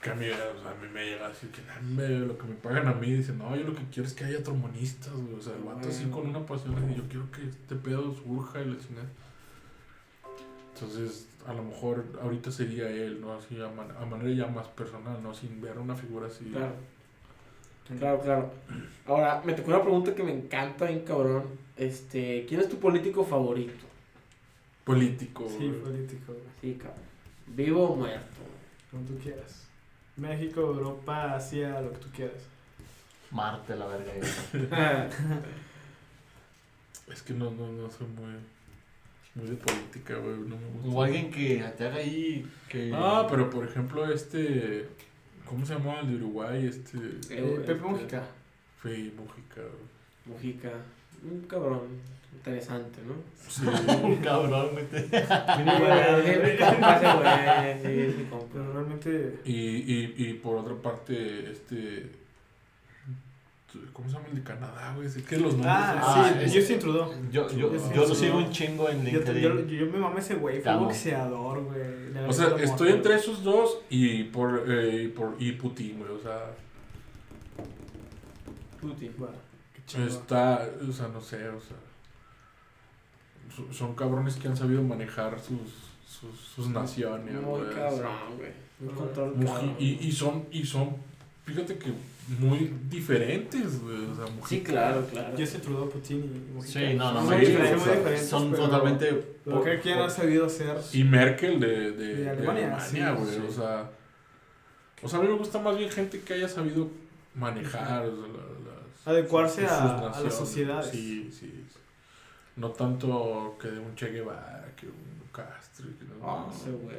Que 0.00 0.10
a 0.10 0.14
mí, 0.14 0.26
o 0.28 0.62
sea, 0.62 0.70
a 0.70 0.74
mí 0.74 0.88
me 0.92 1.04
llega 1.04 1.26
a 1.26 1.30
decir 1.30 1.50
que 1.50 1.62
"Nah, 1.62 1.78
hombre, 1.78 2.20
lo 2.20 2.38
que 2.38 2.44
me 2.44 2.54
pagan 2.54 2.86
a 2.86 2.92
mí, 2.94 3.10
dice, 3.12 3.32
no, 3.32 3.56
yo 3.56 3.64
lo 3.64 3.74
que 3.74 3.82
quiero 3.92 4.06
es 4.08 4.14
que 4.14 4.24
haya 4.24 4.42
trombonistas, 4.42 5.12
güey". 5.12 5.34
o 5.34 5.42
sea, 5.42 5.54
el 5.56 5.62
vato 5.64 5.88
así 5.88 6.04
con 6.06 6.28
una 6.28 6.46
pasión, 6.46 6.90
y 6.92 6.94
yo 6.96 7.02
quiero 7.08 7.28
que 7.32 7.42
este 7.48 7.74
pedo 7.74 8.14
surja 8.14 8.62
y 8.62 8.66
la 8.66 8.78
chingada. 8.78 9.08
Entonces, 10.80 11.26
a 11.46 11.52
lo 11.54 11.62
mejor 11.62 12.04
ahorita 12.22 12.50
sería 12.50 12.88
él, 12.88 13.20
¿no? 13.20 13.32
Así 13.34 13.60
a, 13.60 13.68
man- 13.68 13.94
a 13.98 14.04
manera 14.04 14.30
ya 14.30 14.46
más 14.52 14.66
personal, 14.68 15.22
¿no? 15.22 15.34
Sin 15.34 15.60
ver 15.60 15.78
una 15.78 15.94
figura 15.94 16.26
así. 16.26 16.44
Claro. 16.46 16.74
Claro, 17.98 18.20
claro. 18.20 18.50
Ahora, 19.06 19.42
me 19.44 19.52
tocó 19.52 19.70
una 19.70 19.82
pregunta 19.82 20.14
que 20.14 20.22
me 20.24 20.32
encanta, 20.32 20.86
bien 20.86 21.00
cabrón. 21.00 21.44
Este, 21.76 22.44
¿quién 22.48 22.60
es 22.60 22.68
tu 22.68 22.78
político 22.78 23.24
favorito? 23.24 23.84
Político. 24.84 25.48
Sí, 25.48 25.68
político. 25.84 26.34
Sí, 26.60 26.74
cabrón. 26.74 27.00
¿Vivo 27.46 27.90
o 27.90 27.96
muerto? 27.96 28.24
Como 28.90 29.04
tú 29.04 29.16
quieras. 29.18 29.66
México, 30.16 30.60
Europa, 30.60 31.34
Asia, 31.34 31.80
lo 31.80 31.92
que 31.92 31.98
tú 31.98 32.08
quieras. 32.14 32.42
Marte, 33.30 33.76
la 33.76 33.86
verga. 33.86 34.12
Es 37.12 37.22
que 37.22 37.32
no, 37.34 37.50
no, 37.52 37.70
no 37.70 37.88
soy 37.90 38.06
muy, 38.08 38.32
muy 39.36 39.46
de 39.46 39.56
política, 39.56 40.14
güey. 40.16 40.36
No 40.38 40.56
me 40.56 40.66
gusta. 40.82 40.88
O 40.98 41.02
alguien 41.02 41.30
que 41.30 41.62
te 41.76 41.86
haga 41.86 41.96
ahí. 41.96 42.46
Que... 42.68 42.90
Ah, 42.94 43.26
pero 43.30 43.48
por 43.50 43.64
ejemplo, 43.66 44.10
este. 44.10 44.88
¿Cómo 45.44 45.64
se 45.64 45.74
llamaba 45.74 46.00
el 46.00 46.08
de 46.08 46.16
Uruguay? 46.16 46.66
Este. 46.66 46.98
Eh, 47.30 47.56
Pepe 47.60 47.72
este, 47.72 47.74
Mujica. 47.74 48.22
Fue 48.78 48.90
Mujica. 49.16 49.60
güey. 49.60 50.34
Mujica. 50.36 50.70
Un 51.22 51.40
cabrón. 51.42 52.16
Interesante, 52.34 52.98
¿no? 53.06 53.14
Sí. 53.48 53.62
Un 54.04 54.16
cabrón, 54.16 54.70
güey. 54.72 54.86
te- 54.88 54.98
Es 55.06 55.08
mi 55.08 56.58
compa 56.58 56.96
ese 56.96 57.16
güey, 57.16 57.82
sí, 57.94 58.00
es 58.10 58.18
mi 58.18 58.24
compa. 58.24 58.46
Pero 58.52 58.72
realmente. 58.72 59.38
y, 59.44 59.54
y, 59.54 60.14
y 60.18 60.34
por 60.34 60.56
otra 60.58 60.74
parte, 60.74 61.50
este. 61.50 62.10
¿Cómo 63.92 64.08
se 64.08 64.14
llama 64.14 64.26
el 64.30 64.36
de 64.36 64.42
Canadá, 64.42 64.92
güey? 64.94 65.06
Es 65.06 65.16
que 65.22 65.36
los 65.38 65.52
nombres. 65.54 65.72
Ah, 65.74 66.00
Ah, 66.02 66.32
sí, 66.38 66.44
es- 66.44 66.54
Justin 66.54 66.78
Trudeau. 66.78 67.12
Yo, 67.30 67.48
yo, 67.50 67.72
yo 67.94 68.02
es 68.02 68.08
lo 68.08 68.14
sigo 68.14 68.38
un 68.38 68.50
chingo 68.50 68.88
en 68.88 69.04
Yo, 69.06 69.18
LinkedIn. 69.18 69.42
yo, 69.42 69.60
yo 69.66 69.86
me 69.92 69.98
mamé 69.98 70.20
ese 70.20 70.34
güey, 70.34 70.60
fue 70.60 70.76
boxeador, 70.76 71.64
güey. 71.64 72.28
O 72.28 72.32
sea, 72.32 72.54
estoy 72.56 72.90
entre 72.90 73.14
esos 73.16 73.42
dos 73.42 73.78
y 73.90 74.24
por, 74.24 74.64
eh, 74.68 75.12
por 75.16 75.36
y 75.38 75.52
Putin, 75.52 75.98
güey. 75.98 76.10
O 76.10 76.20
sea, 76.20 76.52
Putin. 78.80 79.12
Chingón. 79.86 80.08
está, 80.08 80.68
o 80.88 80.92
sea, 80.92 81.08
no 81.08 81.20
sé, 81.20 81.48
o 81.48 81.60
sea, 81.60 81.76
so- 83.54 83.72
son 83.72 83.94
cabrones 83.94 84.34
que 84.34 84.48
han 84.48 84.56
sabido 84.56 84.82
manejar 84.82 85.38
sus, 85.40 85.58
sus, 86.06 86.38
sus 86.40 86.68
naciones, 86.70 87.34
Muy 87.40 87.60
güey. 87.60 87.74
cabrón, 87.74 88.36
güey. 88.36 88.50
Y, 89.78 90.06
y 90.08 90.12
son, 90.12 90.44
y 90.50 90.64
son, 90.66 90.96
fíjate 91.44 91.78
que 91.78 91.92
muy 92.40 92.74
diferentes, 92.88 93.80
güey. 93.82 94.04
O 94.06 94.14
sea, 94.14 94.26
Sí, 94.26 94.32
Mujica- 94.32 94.64
claro, 94.72 95.06
claro. 95.06 95.34
Justin 95.38 95.60
Trudeau, 95.60 95.88
Putin 95.90 96.18
y 96.24 96.52
Mujica. 96.54 96.80
Sí, 96.80 96.94
no, 96.94 97.12
no, 97.12 97.20
Muy 97.22 97.34
sí, 97.36 97.46
diferentes, 97.46 98.04
muy 98.04 98.18
Son 98.18 98.52
totalmente. 98.52 99.36
Lo 99.44 99.62
que 99.62 99.78
quien 99.80 99.98
ha 99.98 100.10
sabido 100.10 100.46
hacer. 100.46 100.76
Y 100.92 101.04
Merkel 101.04 101.60
de, 101.60 101.92
de, 101.92 101.92
De 101.92 102.14
de 102.16 102.30
Alemania, 102.30 102.80
sí, 102.80 102.98
güey. 103.00 103.34
sí. 103.34 103.42
O 103.48 103.52
sea, 103.52 103.90
o 105.02 105.08
sea, 105.08 105.18
a 105.18 105.22
mí 105.22 105.28
me 105.28 105.34
gusta 105.36 105.58
más 105.60 105.76
bien 105.78 105.90
gente 105.90 106.20
que 106.20 106.34
haya 106.34 106.48
sabido 106.48 106.88
manejar 107.34 108.06
o 108.06 108.16
sea, 108.16 108.26
la- 108.32 108.72
las- 108.72 109.06
Adecuarse 109.06 109.62
sus- 109.62 109.70
a- 109.70 110.08
sus 110.12 110.16
a 110.16 110.20
las 110.24 110.34
sociedades. 110.36 110.90
Sí, 110.90 111.30
sí. 111.32 111.64
No 112.56 112.70
tanto 112.70 113.56
que 113.60 113.68
de 113.68 113.78
un 113.78 113.94
Che 113.94 114.08
Guevara, 114.10 114.72
que 114.76 114.86
un 114.86 114.94
Castro. 115.30 115.86
Que 115.98 116.04
no, 116.06 116.26
Ah, 116.28 116.46
ese 116.52 116.70
güey. 116.72 116.96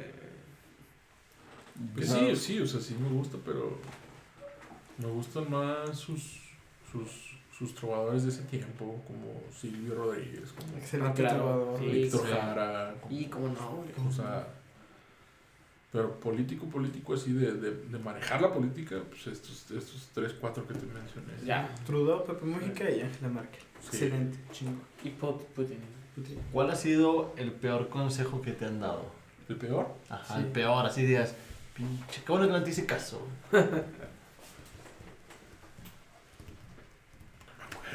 que 1.96 2.04
sí, 2.06 2.36
sí, 2.36 2.60
o 2.60 2.66
sea, 2.66 2.80
sí 2.80 2.94
me 2.98 3.08
gusta, 3.08 3.36
pero 3.44 3.78
me 4.98 5.06
gustan 5.06 5.50
más 5.50 5.96
sus, 5.98 6.40
sus, 6.90 7.36
sus 7.56 7.74
trovadores 7.74 8.24
de 8.24 8.30
ese 8.30 8.42
tiempo, 8.42 9.02
como 9.06 9.40
Silvio 9.56 9.94
Rodríguez, 9.94 10.52
como 10.52 10.76
Excelente 10.78 11.10
Ah, 11.10 11.28
claro, 11.28 11.36
trovador. 11.38 11.78
sí. 11.80 11.86
Víctor 11.86 12.20
sí. 12.26 12.32
Jara, 12.32 12.94
como- 13.00 13.18
Y 13.18 13.24
cómo 13.26 13.48
no, 13.48 13.70
güey. 13.76 14.08
o 14.08 14.12
sea, 14.12 14.46
pero 15.90 16.20
político, 16.20 16.66
político 16.66 17.14
así 17.14 17.32
de, 17.32 17.52
de, 17.54 17.70
de 17.70 17.98
manejar 17.98 18.42
la 18.42 18.52
política, 18.52 18.96
pues 19.08 19.26
estos, 19.28 19.70
estos 19.70 20.08
tres, 20.12 20.34
cuatro 20.38 20.66
que 20.66 20.74
te 20.74 20.84
mencioné. 20.86 21.32
Ya. 21.44 21.74
Trudeau, 21.86 22.24
Pepe 22.26 22.44
Mujica 22.44 22.90
y 22.90 23.00
Angela 23.00 23.28
Merkel. 23.28 23.60
Sí. 23.80 23.86
Excelente, 23.96 24.38
chingo. 24.52 24.80
Y 25.04 25.08
Put- 25.10 25.44
Putin. 25.54 25.78
¿Cuál 26.52 26.70
ha 26.72 26.74
sido 26.76 27.32
el 27.36 27.52
peor 27.52 27.88
consejo 27.88 28.42
que 28.42 28.50
te 28.52 28.64
han 28.66 28.80
dado? 28.80 29.06
¿El 29.48 29.56
peor? 29.56 29.86
Ajá, 30.10 30.34
Sí. 30.34 30.40
el 30.42 30.46
peor, 30.48 30.84
así 30.84 31.06
digas. 31.06 31.34
Pinche, 31.74 32.22
qué 32.26 32.32
bueno 32.32 32.46
que 32.48 32.52
no 32.54 32.62
te 32.64 32.70
hice 32.70 32.84
caso. 32.86 33.26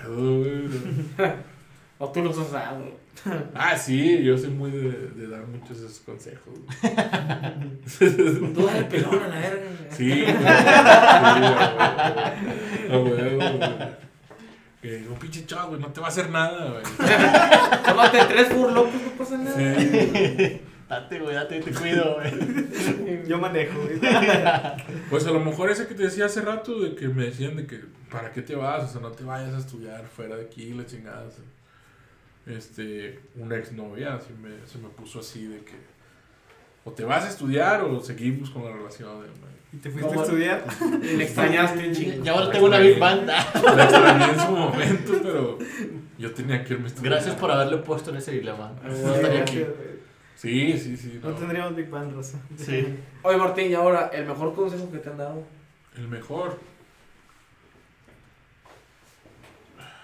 O 2.00 2.10
tú 2.10 2.22
los 2.22 2.38
has 2.38 2.52
dado. 2.52 2.84
ah, 3.56 3.78
sí, 3.78 4.22
yo 4.24 4.38
soy 4.38 4.50
muy 4.50 4.72
de, 4.72 4.92
de 5.16 5.28
dar 5.28 5.48
muchos 5.48 5.78
esos 5.78 6.00
consejos. 6.00 6.54
Tú 8.54 8.66
dale 8.66 8.84
pelón 8.86 9.24
a 9.24 9.28
la 9.28 9.40
verga. 9.40 9.70
Sí. 9.92 10.26
Que 14.82 15.08
un 15.08 15.16
pinche 15.18 15.46
chavo, 15.46 15.70
güey, 15.70 15.80
no 15.80 15.88
te 15.88 16.02
va 16.02 16.08
a 16.08 16.10
hacer 16.10 16.30
nada, 16.30 16.72
güey. 16.72 16.84
Tómate 17.86 18.18
tres 18.28 18.48
furlocos, 18.50 18.94
no 18.94 19.12
pasa 19.18 19.38
nada. 19.38 19.56
Sí. 19.56 20.62
Date, 21.02 21.20
güey, 21.20 21.36
date, 21.36 21.60
te 21.62 21.72
cuido, 21.72 22.16
güey. 22.16 23.24
Yo 23.28 23.38
manejo, 23.40 23.80
güey. 23.82 24.00
Pues 25.10 25.26
a 25.28 25.32
lo 25.32 25.40
mejor 25.40 25.70
ese 25.70 25.88
que 25.88 25.94
te 25.96 26.04
decía 26.04 26.26
hace 26.26 26.42
rato, 26.42 26.80
de 26.80 26.96
que 26.96 27.08
me 27.08 27.26
decían 27.26 27.56
de 27.56 27.66
que, 27.66 27.82
¿para 28.12 28.32
qué 28.32 28.42
te 28.42 28.56
vas? 28.56 28.84
O 28.84 28.88
sea, 28.88 29.02
no 29.02 29.12
te 29.12 29.24
vayas 29.24 29.54
a 29.54 29.60
estudiar 29.60 30.06
fuera 30.08 30.36
de 30.36 30.44
aquí, 30.44 30.74
la 30.74 30.86
chingada. 30.86 31.24
o 31.28 31.32
sea. 31.32 31.44
Este, 32.46 33.20
una 33.38 33.56
exnovia 33.58 34.16
así 34.16 34.34
me, 34.34 34.50
se 34.68 34.78
me 34.78 34.90
puso 34.90 35.20
así 35.22 35.46
de 35.48 35.60
que, 35.60 35.76
o 36.84 36.92
te 36.92 37.06
vas 37.06 37.24
a 37.24 37.30
estudiar 37.30 37.82
o 37.84 38.02
seguimos 38.02 38.50
con 38.50 38.66
la 38.66 38.72
relación. 38.74 39.16
güey. 39.16 39.54
¿Y 39.72 39.78
te 39.78 39.90
fuiste 39.90 40.14
a 40.20 40.22
estudiar? 40.22 40.66
Le 41.02 41.24
extrañaste 41.24 41.88
un 41.88 41.94
chingo. 41.96 42.26
Y 42.26 42.28
ahora 42.28 42.52
tengo 42.52 42.66
una 42.68 42.80
big 42.80 43.00
banda. 43.00 43.38
La 43.76 43.84
extrañé 43.86 44.26
en 44.34 44.40
su 44.40 44.52
momento, 44.52 45.14
pero 45.24 45.58
yo 46.20 46.32
tenía 46.34 46.64
que 46.64 46.74
irme 46.74 46.86
a 46.86 46.88
estudiar. 46.90 47.14
Gracias 47.14 47.36
por 47.38 47.50
haberle 47.50 47.78
puesto 47.78 48.12
en 48.12 48.18
ese 48.18 48.32
dilema. 48.34 48.74
Ah, 48.84 48.90
No 48.90 49.16
estaría 49.16 49.42
aquí. 49.42 49.66
Sí, 50.44 50.78
sí, 50.78 50.98
sí. 50.98 51.22
No 51.24 51.30
no. 51.30 51.36
tendríamos 51.38 51.74
Big 51.74 51.90
Bang, 51.90 52.12
Rosa. 52.12 52.38
Sí. 52.58 53.00
Oye, 53.24 53.38
Martín, 53.38 53.72
y 53.72 53.76
ahora, 53.76 54.08
el 54.08 54.26
mejor 54.26 54.54
consejo 54.54 54.92
que 54.92 54.98
te 54.98 55.10
han 55.10 55.18
dado. 55.18 55.42
El 55.96 56.10
mejor. 56.10 56.60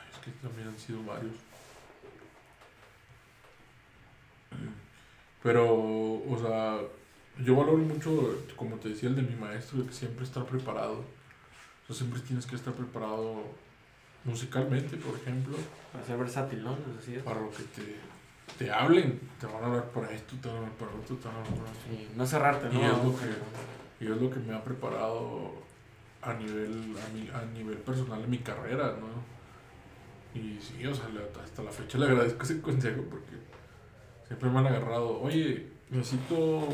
Es 0.10 0.18
que 0.20 0.32
también 0.42 0.70
han 0.70 0.80
sido 0.80 1.04
varios. 1.04 1.34
Pero, 5.44 5.74
o 5.74 6.38
sea, 6.42 6.80
yo 7.44 7.58
valoro 7.58 7.80
mucho, 7.80 8.42
como 8.56 8.78
te 8.78 8.88
decía, 8.88 9.10
el 9.10 9.18
de 9.18 9.24
mi 9.24 9.36
maestro, 9.36 9.80
de 9.80 9.88
que 9.88 9.94
siempre 9.94 10.24
estar 10.24 10.46
preparado. 10.46 11.00
O 11.84 11.88
sea, 11.88 11.98
siempre 11.98 12.22
tienes 12.22 12.46
que 12.46 12.56
estar 12.56 12.74
preparado 12.74 13.44
musicalmente, 14.24 14.96
por 14.96 15.20
ejemplo, 15.20 15.58
Para 15.92 16.06
ser 16.06 16.18
versátil, 16.18 16.64
¿no? 16.64 16.78
Decías. 16.96 17.24
para 17.24 17.42
lo 17.42 17.52
que 17.52 17.64
te, 17.64 17.98
te 18.58 18.72
hablen. 18.72 19.20
Te 19.40 19.46
van 19.46 19.64
a 19.64 19.68
hablar 19.68 19.86
para 19.92 20.12
esto, 20.12 20.36
te 20.42 20.48
van 20.48 20.58
a 20.58 20.60
hablar 20.60 20.74
para 20.74 20.92
otro, 20.92 21.16
te 21.16 21.28
van 21.28 21.36
a 21.38 21.40
hablar 21.40 21.54
otro. 21.54 21.74
Sí, 21.90 22.08
no 22.16 22.26
cerrarte, 22.26 22.68
¿no? 22.70 22.80
Y 22.82 22.84
es 22.86 23.04
lo 23.04 23.16
que- 23.18 24.06
Y 24.06 24.12
es 24.12 24.22
lo 24.22 24.30
que 24.30 24.40
me 24.40 24.56
ha 24.56 24.64
preparado 24.64 25.52
a 26.22 26.34
nivel, 26.34 26.96
a, 27.06 27.14
mi- 27.14 27.30
a 27.34 27.46
nivel 27.54 27.78
personal 27.78 28.22
en 28.24 28.30
mi 28.30 28.38
carrera, 28.40 28.96
¿no? 29.00 30.40
Y 30.40 30.60
sí, 30.62 30.86
o 30.86 30.94
sea, 30.94 31.06
hasta 31.44 31.64
la 31.64 31.72
fecha 31.72 31.98
le 31.98 32.06
agradezco 32.06 32.44
ese 32.44 32.62
consejo 32.62 33.02
porque 33.10 33.32
siempre 34.28 34.50
me 34.50 34.60
han 34.60 34.68
agarrado, 34.68 35.20
oye, 35.22 35.68
necesito 35.90 36.68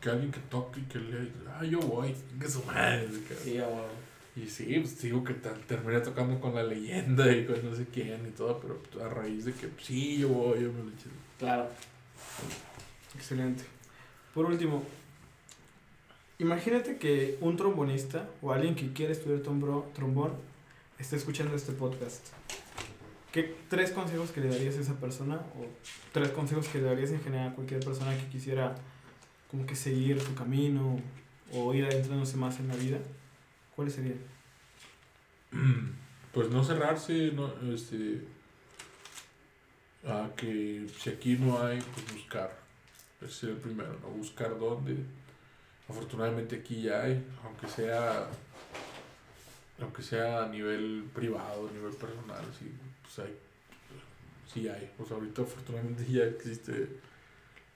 que 0.00 0.10
alguien 0.10 0.30
que 0.32 0.40
toque 0.40 0.80
y 0.80 0.84
que 0.84 0.98
le 0.98 1.30
ah, 1.48 1.64
yo 1.64 1.78
voy, 1.80 2.14
que 2.40 2.48
su 2.48 2.62
madre. 2.64 3.08
Sí, 3.42 3.58
a 3.58 3.66
huevo. 3.68 3.86
Y 4.42 4.48
sí, 4.48 4.78
pues 4.80 5.00
digo 5.02 5.22
que 5.24 5.34
terminé 5.34 6.00
tocando 6.00 6.40
con 6.40 6.54
la 6.54 6.62
leyenda 6.62 7.30
y 7.30 7.44
con 7.44 7.62
no 7.68 7.74
sé 7.74 7.86
quién 7.92 8.26
y 8.26 8.30
todo, 8.30 8.58
pero 8.60 8.78
pues, 8.90 9.04
a 9.04 9.08
raíz 9.08 9.44
de 9.44 9.52
que 9.52 9.66
pues, 9.68 9.84
sí, 9.86 10.18
yo 10.18 10.28
voy, 10.28 10.62
yo 10.62 10.72
me 10.72 10.82
lo 10.84 10.88
eché. 10.90 11.10
Claro. 11.38 11.68
Excelente. 13.14 13.64
Por 14.32 14.46
último, 14.46 14.82
imagínate 16.38 16.96
que 16.96 17.36
un 17.40 17.56
trombonista 17.56 18.28
o 18.40 18.52
alguien 18.52 18.74
que 18.74 18.92
quiere 18.92 19.12
estudiar 19.12 19.40
trombro- 19.42 19.92
trombón 19.92 20.32
está 20.98 21.16
escuchando 21.16 21.54
este 21.56 21.72
podcast. 21.72 22.28
¿Qué 23.32 23.56
tres 23.68 23.90
consejos 23.92 24.30
que 24.30 24.40
le 24.40 24.48
darías 24.48 24.76
a 24.76 24.80
esa 24.80 24.94
persona 24.98 25.36
o 25.36 25.66
tres 26.12 26.30
consejos 26.30 26.66
que 26.68 26.78
le 26.78 26.84
darías 26.84 27.10
en 27.10 27.20
general 27.20 27.50
a 27.50 27.54
cualquier 27.54 27.80
persona 27.80 28.16
que 28.16 28.26
quisiera 28.28 28.74
como 29.50 29.66
que 29.66 29.76
seguir 29.76 30.20
su 30.20 30.34
camino 30.34 30.98
o 31.52 31.74
ir 31.74 31.84
adentrándose 31.84 32.36
más 32.36 32.58
en 32.58 32.68
la 32.68 32.76
vida? 32.76 32.98
¿Cuáles 33.80 33.94
serían? 33.94 34.20
Pues 36.34 36.50
no 36.50 36.62
cerrarse, 36.62 37.32
no, 37.32 37.50
este, 37.74 38.20
a 40.06 40.28
que 40.36 40.86
si 40.98 41.08
aquí 41.08 41.36
no 41.36 41.60
hay, 41.62 41.80
pues 41.80 42.12
buscar. 42.12 42.58
Ese 43.22 43.32
sería 43.32 43.54
el 43.54 43.62
primero, 43.62 43.98
¿no? 44.02 44.08
Buscar 44.08 44.58
dónde. 44.58 44.96
Afortunadamente 45.88 46.56
aquí 46.56 46.82
ya 46.82 47.04
hay, 47.04 47.26
aunque 47.42 47.68
sea, 47.68 48.28
aunque 49.80 50.02
sea 50.02 50.44
a 50.44 50.48
nivel 50.50 51.08
privado, 51.14 51.66
a 51.66 51.72
nivel 51.72 51.94
personal, 51.94 52.44
sí, 52.58 52.70
pues 53.00 53.18
hay, 53.20 53.34
sí 54.52 54.68
hay. 54.68 54.92
Pues 54.98 55.10
ahorita 55.10 55.40
afortunadamente 55.40 56.04
ya 56.04 56.24
existe 56.24 57.00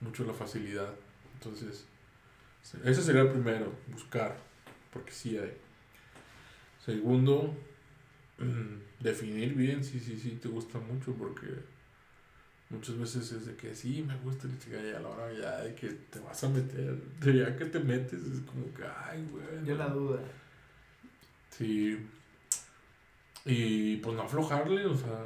mucho 0.00 0.24
la 0.24 0.34
facilidad. 0.34 0.94
Entonces, 1.32 1.86
ese 2.84 3.02
sería 3.02 3.22
el 3.22 3.30
primero, 3.30 3.72
buscar, 3.88 4.36
porque 4.92 5.10
sí 5.10 5.38
hay. 5.38 5.63
Segundo, 6.84 7.54
definir 9.00 9.54
bien 9.54 9.82
si 9.82 9.98
sí, 10.00 10.18
sí, 10.18 10.38
te 10.40 10.48
gusta 10.48 10.78
mucho, 10.78 11.14
porque 11.14 11.46
muchas 12.68 12.98
veces 12.98 13.32
es 13.32 13.46
de 13.46 13.56
que 13.56 13.74
sí, 13.74 14.04
me 14.06 14.16
gusta 14.18 14.48
y 14.48 14.94
a 14.94 15.00
la 15.00 15.08
hora 15.08 15.32
ya 15.32 15.62
de 15.62 15.74
que 15.74 15.88
te 15.88 16.18
vas 16.18 16.44
a 16.44 16.48
meter, 16.48 16.96
de 17.20 17.38
ya 17.38 17.56
que 17.56 17.64
te 17.66 17.80
metes, 17.80 18.20
es 18.22 18.40
como 18.40 18.72
que, 18.74 18.84
ay, 18.84 19.26
güey. 19.30 19.64
Yo 19.64 19.76
la 19.76 19.88
duda. 19.88 20.20
Sí. 21.50 21.98
Y 23.46 23.96
pues 23.96 24.16
no 24.16 24.22
aflojarle, 24.22 24.86
o 24.86 24.96
sea, 24.96 25.24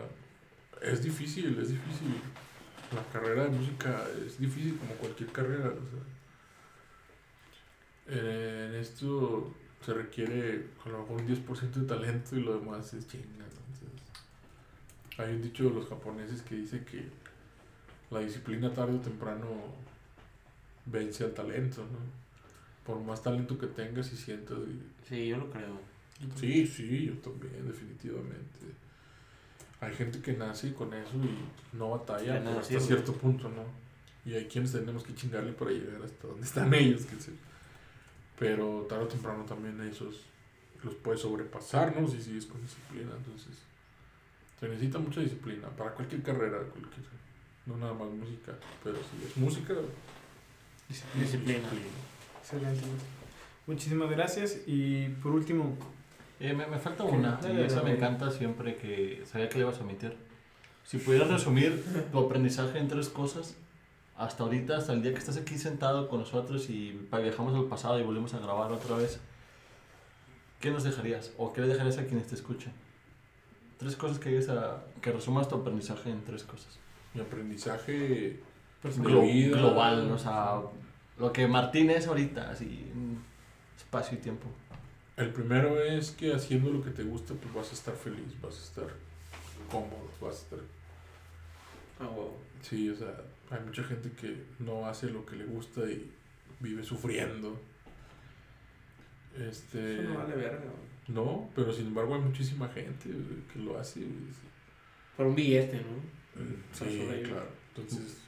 es 0.83 1.03
difícil, 1.03 1.59
es 1.59 1.71
difícil. 1.71 2.21
La 2.95 3.03
carrera 3.13 3.45
de 3.45 3.51
música 3.51 4.05
es 4.25 4.39
difícil 4.39 4.77
como 4.77 4.95
cualquier 4.95 5.33
carrera, 5.33 5.69
o 5.69 5.73
sea. 5.91 6.05
En 8.11 8.75
esto 8.75 9.55
se 9.85 9.95
requiere 9.95 10.67
a 10.85 10.89
lo 10.89 11.01
mejor 11.01 11.21
un 11.21 11.29
10% 11.29 11.73
de 11.73 11.87
talento 11.87 12.37
y 12.37 12.41
lo 12.41 12.59
demás 12.59 12.93
es 12.95 13.07
chinga, 13.07 13.45
entonces. 13.45 13.89
Hay 15.19 15.35
un 15.35 15.43
dicho 15.43 15.65
de 15.65 15.71
los 15.71 15.89
japoneses 15.89 16.43
que 16.43 16.57
dice 16.57 16.85
que 16.85 17.05
la 18.11 18.21
disciplina 18.21 18.73
tarde 18.73 18.97
o 18.97 19.01
temprano 19.01 19.47
vence 20.87 21.25
al 21.25 21.33
talento, 21.33 21.83
¿no? 21.83 21.99
Por 22.85 23.01
más 23.01 23.23
talento 23.23 23.59
que 23.59 23.67
tengas 23.67 24.13
y 24.13 24.17
sientas 24.17 24.59
y 24.59 24.81
Sí, 25.09 25.29
yo 25.29 25.39
lo 25.39 25.51
creo. 25.51 25.81
Sí, 26.37 26.67
sí, 26.67 27.07
yo 27.07 27.15
también, 27.19 27.67
definitivamente. 27.67 28.59
Hay 29.81 29.95
gente 29.95 30.21
que 30.21 30.33
nace 30.33 30.75
con 30.75 30.93
eso 30.93 31.17
y 31.17 31.77
no 31.77 31.91
batalla 31.91 32.43
hasta 32.59 32.81
cierto 32.81 33.13
punto, 33.13 33.49
¿no? 33.49 33.65
Y 34.29 34.35
hay 34.35 34.47
quienes 34.47 34.73
tenemos 34.73 35.05
que 35.05 35.15
chingarle 35.15 35.53
para 35.53 35.71
llegar 35.71 36.03
hasta 36.03 36.27
donde 36.27 36.45
están 36.45 36.75
ellos, 36.75 37.05
que 37.07 37.21
sé. 37.21 37.33
Pero 38.39 38.87
tarde 38.89 39.05
o 39.05 39.09
temprano 39.09 39.45
también 39.45 39.81
esos 39.81 40.25
los 40.85 40.95
puedes 40.95 41.21
sobrepasar, 41.21 42.01
¿no? 42.01 42.07
Si 42.07 42.21
sigues 42.23 42.47
con 42.47 42.61
disciplina, 42.63 43.11
entonces 43.17 43.57
se 44.61 44.69
necesita 44.69 44.99
mucha 44.99 45.21
disciplina 45.21 45.69
para 45.69 45.93
cualquier 45.93 46.23
carrera, 46.23 46.59
cualquier, 46.59 47.05
no 47.67 47.77
nada 47.77 47.95
más 47.95 48.09
música, 48.11 48.53
pero 48.83 48.97
si 48.97 49.27
es 49.27 49.37
música, 49.37 49.75
Disciplina. 50.89 51.59
Excelente. 52.41 52.81
Muchísimas 53.67 54.11
gracias 54.11 54.59
y 54.67 55.09
por 55.23 55.33
último, 55.33 55.77
Eh, 56.41 56.53
me, 56.55 56.67
me 56.69 56.79
falta 56.79 57.03
una, 57.03 57.39
y 57.43 57.61
esa 57.63 57.83
me 57.83 57.95
encanta 57.97 58.31
siempre 58.31 58.77
que 58.77 59.25
sabía 59.27 59.49
que 59.49 59.59
le 59.59 59.65
ibas 59.65 59.79
a 59.79 59.83
omitir. 59.83 60.17
Si 60.85 60.99
pudieras 60.99 61.29
resumir 61.29 61.85
tu 62.13 62.19
aprendizaje 62.21 62.79
en 62.79 62.87
tres 62.87 63.09
cosas, 63.09 63.57
hasta 64.19 64.43
ahorita, 64.45 64.77
hasta 64.77 64.93
el 64.93 65.03
día 65.03 65.13
que 65.13 65.19
estás 65.19 65.37
aquí 65.37 65.57
sentado 65.59 66.09
con 66.09 66.21
nosotros 66.21 66.69
y 66.71 66.93
viajamos 67.23 67.55
al 67.55 67.65
pasado 67.67 67.99
y 67.99 68.03
volvemos 68.03 68.35
a 68.35 68.39
grabar 68.41 68.73
otra 68.73 68.97
vez, 68.97 69.21
¿qué 70.61 70.71
nos 70.71 70.85
dejarías? 70.85 71.33
¿O 71.39 71.53
qué 71.53 71.61
le 71.63 71.69
dejarías 71.69 71.99
a 71.99 72.07
quienes 72.07 72.27
te 72.27 72.35
escuchen? 72.35 72.73
Tres 73.79 73.95
cosas 73.97 74.19
que, 74.19 74.31
digas 74.31 74.49
a- 74.49 74.83
que 75.01 75.13
resumas 75.13 75.49
tu 75.49 75.55
aprendizaje 75.57 76.11
en 76.11 76.23
tres 76.25 76.43
cosas. 76.43 76.79
mi 77.15 77.21
aprendizaje. 77.23 78.41
De 78.83 78.91
Glo- 78.91 79.23
vida. 79.23 79.57
global, 79.59 80.11
o 80.13 80.19
sea, 80.19 80.61
lo 81.19 81.33
que 81.33 81.49
Martín 81.49 81.91
es 81.91 82.07
ahorita, 82.07 82.51
así, 82.51 82.91
en 82.93 83.19
espacio 83.77 84.19
y 84.19 84.21
tiempo. 84.21 84.47
El 85.17 85.33
primero 85.33 85.81
es 85.83 86.11
que 86.13 86.33
haciendo 86.35 86.71
lo 86.71 86.83
que 86.83 86.91
te 86.91 87.03
gusta, 87.03 87.35
pues 87.35 87.53
vas 87.55 87.71
a 87.71 87.75
estar 87.75 87.95
feliz, 87.95 88.41
vas 88.41 88.57
a 88.57 88.63
estar 88.63 88.87
cómodo, 89.71 90.09
vas 90.21 90.35
a 90.35 90.39
estar... 90.39 90.59
Ah, 92.01 92.05
huevo. 92.09 92.37
Sí, 92.63 92.89
o 92.91 92.95
sea, 92.97 93.15
hay 93.51 93.61
mucha 93.65 93.83
gente 93.85 94.11
que 94.13 94.45
no 94.59 94.87
hace 94.87 95.11
lo 95.11 95.25
que 95.25 95.37
le 95.37 95.45
gusta 95.45 95.81
y 95.83 96.11
vive 96.61 96.83
sufriendo. 96.83 97.61
Este... 99.39 100.01
Eso 100.01 100.11
no 100.11 100.19
vale 100.19 100.35
verga. 100.37 100.59
güey. 100.65 100.89
No, 101.09 101.49
pero 101.55 101.73
sin 101.73 101.87
embargo 101.87 102.15
hay 102.15 102.21
muchísima 102.21 102.69
gente 102.69 103.09
eh, 103.09 103.43
que 103.53 103.59
lo 103.61 103.79
hace. 103.79 104.01
Por 105.17 105.27
un 105.27 105.35
billete, 105.35 105.77
¿no? 105.77 106.45
Sí, 106.73 106.97
de 106.99 107.11
ahí. 107.11 107.23
claro. 107.23 107.49
Entonces, 107.75 108.19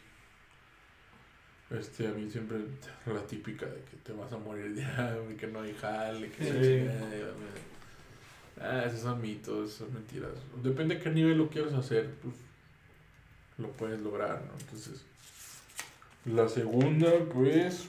este, 1.71 2.09
a 2.09 2.13
mí 2.13 2.29
siempre 2.31 2.59
la 3.07 3.27
típica 3.27 3.67
de 3.67 3.83
que 3.85 3.97
te 4.03 4.13
vas 4.13 4.33
a 4.33 4.39
morir 4.39 4.75
de 4.75 4.85
hambre, 4.97 5.37
que 5.37 5.47
no 5.47 5.61
hay 5.61 5.75
jale, 5.75 6.31
que 6.31 6.45
Sí. 6.45 6.51
se 6.53 6.91
Ah, 8.63 8.85
esos 8.87 9.01
son 9.01 9.21
mitos, 9.23 9.73
son 9.73 9.93
mentiras. 9.95 10.33
Depende 10.63 10.97
de 10.97 11.01
qué 11.03 11.11
nivel 11.11 11.39
lo 11.39 11.49
quieras 11.49 11.73
hacer, 11.73 12.11
pues 12.23 12.35
lo 13.61 13.69
puedes 13.73 14.01
lograr, 14.01 14.43
¿no? 14.47 14.53
Entonces, 14.61 15.03
la 16.25 16.49
segunda, 16.49 17.11
pues. 17.33 17.89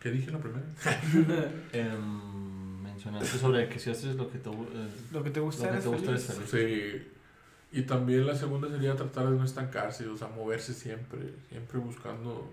¿Qué 0.00 0.10
dije 0.10 0.26
en 0.28 0.32
la 0.34 0.40
primera? 0.40 0.64
Em, 1.72 2.82
mencionaste 2.82 3.38
sobre 3.38 3.68
que 3.68 3.78
si 3.78 3.90
haces 3.90 4.14
lo 4.16 4.30
que 4.30 4.38
te, 4.38 4.50
gu- 4.50 4.68
eh, 4.72 4.88
Lo 5.12 5.22
que 5.22 5.30
te 5.30 5.40
gusta, 5.40 5.64
Lo 5.64 5.68
que 5.68 5.72
eres 5.74 5.84
te 5.84 5.90
gusta 5.90 6.06
feliz. 6.06 6.30
eres 6.30 6.50
feliz. 6.50 7.02
Sí. 7.02 7.12
Y 7.72 7.82
también 7.82 8.26
la 8.26 8.36
segunda 8.36 8.68
sería 8.68 8.94
tratar 8.94 9.28
de 9.28 9.36
no 9.36 9.44
estancarse, 9.44 10.06
o 10.06 10.16
sea, 10.16 10.28
moverse 10.28 10.72
siempre, 10.72 11.18
siempre 11.48 11.78
buscando 11.78 12.48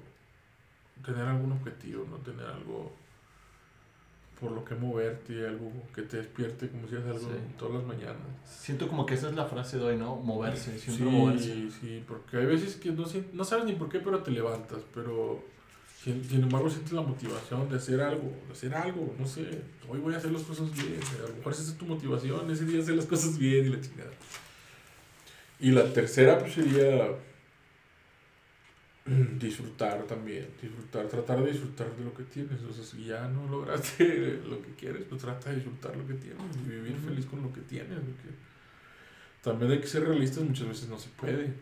tener 1.05 1.21
algún 1.25 1.51
objetivo, 1.51 2.05
no 2.09 2.17
tener 2.17 2.45
algo 2.45 2.91
por 4.43 4.51
lo 4.51 4.63
que 4.65 4.75
moverte, 4.75 5.47
algo 5.47 5.71
que 5.95 6.03
te 6.03 6.17
despierte 6.17 6.67
como 6.69 6.87
si 6.87 6.95
haces 6.95 7.07
algo 7.09 7.19
Sí. 7.21 7.55
todas 7.57 7.75
las 7.75 7.83
mañanas. 7.85 8.17
Siento 8.45 8.87
como 8.87 9.05
que 9.05 9.15
esa 9.15 9.29
es 9.29 9.35
la 9.35 9.45
frase 9.45 9.77
de 9.77 9.83
hoy, 9.85 9.97
¿no? 9.97 10.17
Moverse, 10.17 10.77
siempre 10.77 11.05
sí, 11.05 11.11
moverse. 11.11 11.71
sí, 11.81 12.03
porque 12.07 12.37
hay 12.37 12.45
veces 12.45 12.75
que 12.75 12.91
no, 12.91 13.05
no 13.33 13.43
sabes 13.43 13.65
ni 13.65 13.73
por 13.73 13.89
qué, 13.89 13.99
pero 13.99 14.19
te 14.19 14.31
levantas, 14.31 14.79
pero 14.93 15.41
sin, 16.03 16.23
sin 16.23 16.43
embargo 16.43 16.69
sientes 16.69 16.91
la 16.93 17.01
motivación 17.01 17.69
de 17.69 17.77
hacer 17.77 18.01
algo, 18.01 18.29
de 18.47 18.51
hacer 18.53 18.75
algo, 18.75 19.15
no 19.17 19.25
sé, 19.25 19.61
hoy 19.89 19.99
voy 19.99 20.13
a 20.13 20.17
hacer 20.17 20.31
las 20.31 20.43
cosas 20.43 20.71
bien, 20.73 20.99
a 21.25 21.29
lo 21.29 21.35
mejor 21.37 21.53
esa 21.53 21.61
es 21.63 21.77
tu 21.77 21.85
motivación, 21.85 22.51
ese 22.51 22.65
día 22.65 22.81
hacer 22.81 22.95
las 22.95 23.05
cosas 23.05 23.37
bien 23.37 23.65
y 23.65 23.69
la 23.69 23.81
chingada. 23.81 24.11
Y 25.59 25.71
la 25.71 25.85
tercera 25.93 26.39
pues 26.39 26.53
sería 26.53 27.07
disfrutar 29.39 30.03
también, 30.03 30.47
disfrutar, 30.61 31.07
tratar 31.07 31.43
de 31.43 31.51
disfrutar 31.51 31.93
de 31.95 32.05
lo 32.05 32.13
que 32.13 32.23
tienes, 32.23 32.61
o 32.63 32.71
sea, 32.71 32.83
si 32.83 33.05
ya 33.05 33.27
no 33.27 33.47
lograste 33.49 34.39
lo 34.49 34.61
que 34.61 34.71
quieres, 34.71 35.03
pues 35.09 35.21
trata 35.21 35.49
de 35.49 35.57
disfrutar 35.57 35.95
lo 35.95 36.07
que 36.07 36.13
tienes 36.13 36.41
y 36.65 36.69
vivir 36.69 36.95
feliz 36.97 37.25
con 37.25 37.41
lo 37.41 37.51
que 37.51 37.61
tienes, 37.61 37.99
porque 37.99 38.35
también 39.41 39.71
hay 39.71 39.81
que 39.81 39.87
ser 39.87 40.05
realistas, 40.05 40.43
muchas 40.43 40.67
veces 40.67 40.89
no 40.89 40.97
se 40.97 41.09
puede. 41.09 41.53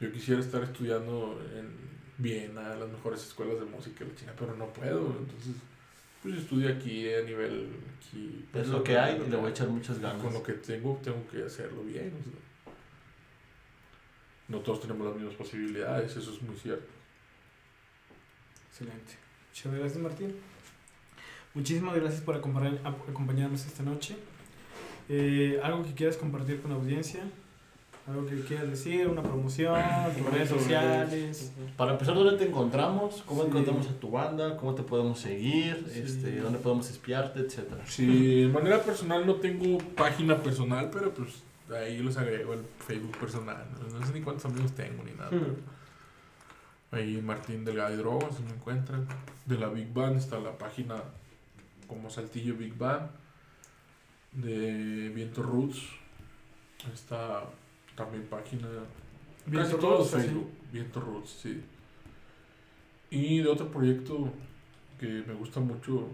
Yo 0.00 0.10
quisiera 0.10 0.40
estar 0.40 0.62
estudiando 0.62 1.38
en 1.54 1.68
Viena, 2.16 2.74
las 2.74 2.88
mejores 2.88 3.22
escuelas 3.22 3.60
de 3.60 3.66
música, 3.66 4.04
la 4.04 4.14
china, 4.14 4.32
pero 4.38 4.56
no 4.56 4.72
puedo, 4.72 5.14
entonces 5.18 5.56
pues 6.22 6.36
estudio 6.36 6.70
aquí 6.70 7.12
a 7.12 7.22
nivel 7.22 7.68
aquí, 7.96 8.44
Es 8.52 8.68
lo 8.68 8.84
que 8.84 8.98
hay 8.98 9.22
y 9.26 9.30
le 9.30 9.36
voy 9.36 9.46
a 9.46 9.50
echar 9.50 9.68
muchas 9.68 9.98
ganas. 9.98 10.22
Con 10.22 10.34
lo 10.34 10.42
que 10.42 10.52
tengo, 10.52 11.00
tengo 11.02 11.26
que 11.28 11.42
hacerlo 11.42 11.82
bien. 11.82 12.12
o 12.18 12.22
sea. 12.22 12.49
No 14.50 14.58
todos 14.58 14.80
tenemos 14.82 15.06
las 15.06 15.16
mismas 15.16 15.34
posibilidades, 15.34 16.14
eso 16.16 16.32
es 16.32 16.42
muy 16.42 16.56
cierto. 16.56 16.86
Excelente. 18.68 19.14
Muchas 19.50 19.72
gracias, 19.74 19.98
Martín. 20.02 20.34
Muchísimas 21.54 21.96
gracias 21.96 22.20
por 22.22 22.36
acompañarnos 22.36 23.64
esta 23.66 23.82
noche. 23.82 24.16
Eh, 25.08 25.60
¿Algo 25.62 25.82
que 25.82 25.92
quieras 25.94 26.16
compartir 26.16 26.60
con 26.60 26.70
la 26.70 26.76
audiencia? 26.76 27.20
Algo 28.06 28.26
que 28.26 28.40
quieras 28.40 28.68
decir, 28.70 29.06
una 29.08 29.22
promoción, 29.22 29.74
tus 30.18 30.26
redes 30.32 30.48
sociales. 30.48 31.52
Para 31.76 31.92
empezar, 31.92 32.14
¿dónde 32.14 32.36
te 32.38 32.48
encontramos? 32.48 33.22
¿Cómo 33.26 33.42
Sí. 33.42 33.48
encontramos 33.48 33.86
a 33.88 33.92
tu 34.00 34.10
banda? 34.10 34.56
¿Cómo 34.56 34.74
te 34.74 34.82
podemos 34.82 35.18
seguir? 35.20 35.84
Sí. 35.92 36.00
Este, 36.00 36.36
¿Dónde 36.40 36.58
podemos 36.58 36.88
espiarte? 36.90 37.40
Etcétera. 37.40 37.82
Sí, 37.86 38.42
de 38.42 38.48
manera 38.48 38.82
personal 38.82 39.26
no 39.26 39.34
tengo 39.36 39.78
página 39.96 40.40
personal, 40.42 40.90
pero 40.92 41.12
pues 41.12 41.42
ahí 41.76 41.98
los 41.98 42.16
agrego 42.16 42.54
el 42.54 42.64
Facebook 42.86 43.16
personal. 43.18 43.66
No, 43.92 44.06
sé 44.06 44.12
ni 44.12 44.20
cuántos 44.20 44.44
amigos 44.46 44.72
tengo 44.74 45.02
ni 45.04 45.12
nada. 45.12 45.30
Ahí 46.90 47.20
Martín 47.22 47.64
Delgado 47.64 47.94
y 47.94 47.96
Drogas 47.96 48.36
se 48.36 48.42
me 48.42 48.50
encuentran. 48.50 49.06
De 49.46 49.58
la 49.58 49.68
Big 49.68 49.92
Band 49.92 50.16
está 50.16 50.38
la 50.40 50.56
página 50.58 50.96
como 51.86 52.10
Saltillo 52.10 52.56
Big 52.56 52.76
Band. 52.76 53.10
De 54.32 55.10
Viento 55.14 55.42
Roots 55.42 55.80
está 56.92 57.44
también 57.96 58.26
página. 58.26 58.68
Viento 59.46 59.70
casi 59.70 59.80
todos 59.80 60.12
Roots. 60.12 60.24
Facebook. 60.24 60.50
Viento 60.72 61.00
Roots, 61.00 61.30
sí. 61.30 61.62
Y 63.10 63.38
de 63.38 63.48
otro 63.48 63.70
proyecto 63.70 64.32
que 64.98 65.24
me 65.26 65.34
gusta 65.34 65.60
mucho 65.60 66.08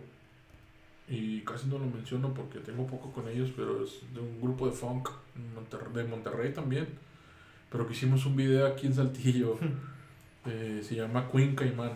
y 1.09 1.41
casi 1.43 1.69
no 1.69 1.79
lo 1.79 1.87
menciono 1.87 2.35
porque 2.35 2.59
tengo 2.59 2.87
poco 2.87 3.13
con 3.13 3.29
ellos, 3.29 3.51
pero 3.57 3.85
es 3.85 4.03
de 4.13 4.21
un 4.21 4.41
grupo 4.41 4.67
de 4.67 4.73
funk 4.73 5.09
Monterrey, 5.55 5.93
de 5.95 6.05
Monterrey 6.05 6.53
también. 6.53 6.89
Pero 7.71 7.87
que 7.87 7.93
hicimos 7.93 8.27
un 8.27 8.37
video 8.37 8.67
aquí 8.67 8.87
en 8.87 8.95
Saltillo. 8.95 9.59
eh, 10.47 10.81
se 10.83 10.97
llama 10.97 11.29
Queen 11.31 11.55
Caimán. 11.55 11.93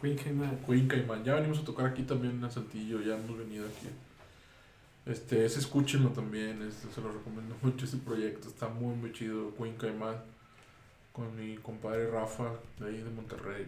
Queen 0.00 0.88
Caimán. 0.88 1.24
Ya 1.24 1.34
venimos 1.34 1.58
a 1.58 1.64
tocar 1.64 1.86
aquí 1.86 2.02
también 2.02 2.42
en 2.42 2.50
Saltillo, 2.50 3.00
ya 3.00 3.16
hemos 3.16 3.38
venido 3.38 3.66
aquí. 3.66 3.88
Este, 5.06 5.44
ese 5.44 5.60
escúchenlo 5.60 6.10
también, 6.10 6.62
este, 6.62 6.88
se 6.90 7.00
lo 7.02 7.12
recomiendo 7.12 7.54
mucho 7.62 7.84
ese 7.84 7.98
proyecto, 7.98 8.48
está 8.48 8.68
muy 8.68 8.94
muy 8.94 9.12
chido, 9.12 9.54
Queen 9.54 9.76
Caimán, 9.76 10.16
con 11.12 11.36
mi 11.36 11.56
compadre 11.56 12.10
Rafa, 12.10 12.52
de 12.78 12.86
ahí 12.86 12.96
de 12.98 13.10
Monterrey. 13.10 13.66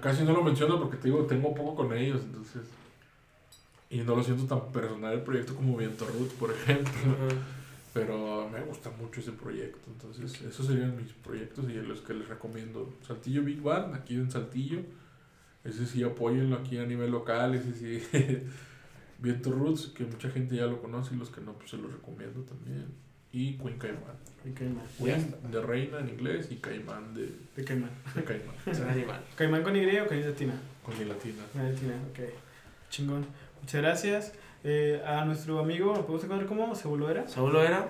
Casi 0.00 0.24
no 0.24 0.32
lo 0.32 0.42
menciono 0.42 0.78
porque 0.80 0.96
te 0.96 1.08
digo, 1.08 1.24
tengo 1.26 1.54
poco 1.54 1.74
con 1.76 1.96
ellos, 1.96 2.22
entonces... 2.22 2.62
Y 3.90 3.98
no 3.98 4.14
lo 4.14 4.22
siento 4.22 4.44
tan 4.44 4.70
personal 4.72 5.12
el 5.14 5.22
proyecto 5.22 5.54
como 5.54 5.76
Viento 5.76 6.06
Root, 6.06 6.32
por 6.34 6.52
ejemplo. 6.52 6.92
Pero 7.92 8.48
me 8.48 8.60
gusta 8.60 8.90
mucho 8.90 9.20
ese 9.20 9.32
proyecto. 9.32 9.80
Entonces, 9.88 10.40
esos 10.42 10.66
serían 10.66 10.96
mis 10.96 11.12
proyectos 11.12 11.68
y 11.68 11.74
los 11.74 12.00
que 12.00 12.14
les 12.14 12.28
recomiendo. 12.28 12.94
Saltillo 13.06 13.42
Big 13.42 13.60
Band, 13.60 13.94
aquí 13.94 14.14
en 14.14 14.30
Saltillo. 14.30 14.78
Ese 15.64 15.86
sí, 15.86 16.02
apóyenlo 16.04 16.56
aquí 16.56 16.78
a 16.78 16.86
nivel 16.86 17.10
local. 17.10 17.54
Ese 17.56 17.74
sí. 17.74 18.02
Viento 19.18 19.50
Roots, 19.50 19.88
que 19.88 20.04
mucha 20.04 20.30
gente 20.30 20.54
ya 20.56 20.66
lo 20.66 20.80
conoce 20.80 21.14
y 21.14 21.18
los 21.18 21.30
que 21.30 21.40
no, 21.40 21.52
pues 21.54 21.70
se 21.70 21.76
los 21.76 21.92
recomiendo 21.92 22.42
también. 22.42 22.86
Y 23.32 23.58
Queen 23.58 23.78
Caimán. 23.78 24.16
Queen 24.42 24.54
Cayman. 24.54 24.84
Queen 24.98 25.50
de 25.50 25.60
reina 25.60 25.98
en 25.98 26.08
inglés 26.08 26.48
y 26.50 26.56
Caimán 26.56 27.12
de, 27.12 27.30
De 27.56 27.64
Cayman. 27.64 27.90
de 28.14 28.24
Caimán. 28.24 29.20
¿Cayman 29.36 29.62
con 29.62 29.76
Y 29.76 29.98
o 29.98 30.06
con 30.06 30.16
Y 30.16 30.22
latina? 30.22 30.54
Con 30.84 30.98
mi 30.98 31.04
latina. 31.04 31.42
Con 31.52 31.62
Y 31.66 31.70
latina, 31.72 31.94
ok. 32.10 32.20
Chingón. 32.88 33.26
Muchas 33.60 33.80
gracias. 33.82 34.32
Eh, 34.64 35.02
a 35.06 35.24
nuestro 35.24 35.58
amigo, 35.58 35.86
¿lo 35.94 36.02
podemos 36.02 36.24
encontrar 36.24 36.46
como 36.48 36.74
Segulo 36.74 37.10
era? 37.10 37.26
Solo 37.28 37.62
era. 37.62 37.88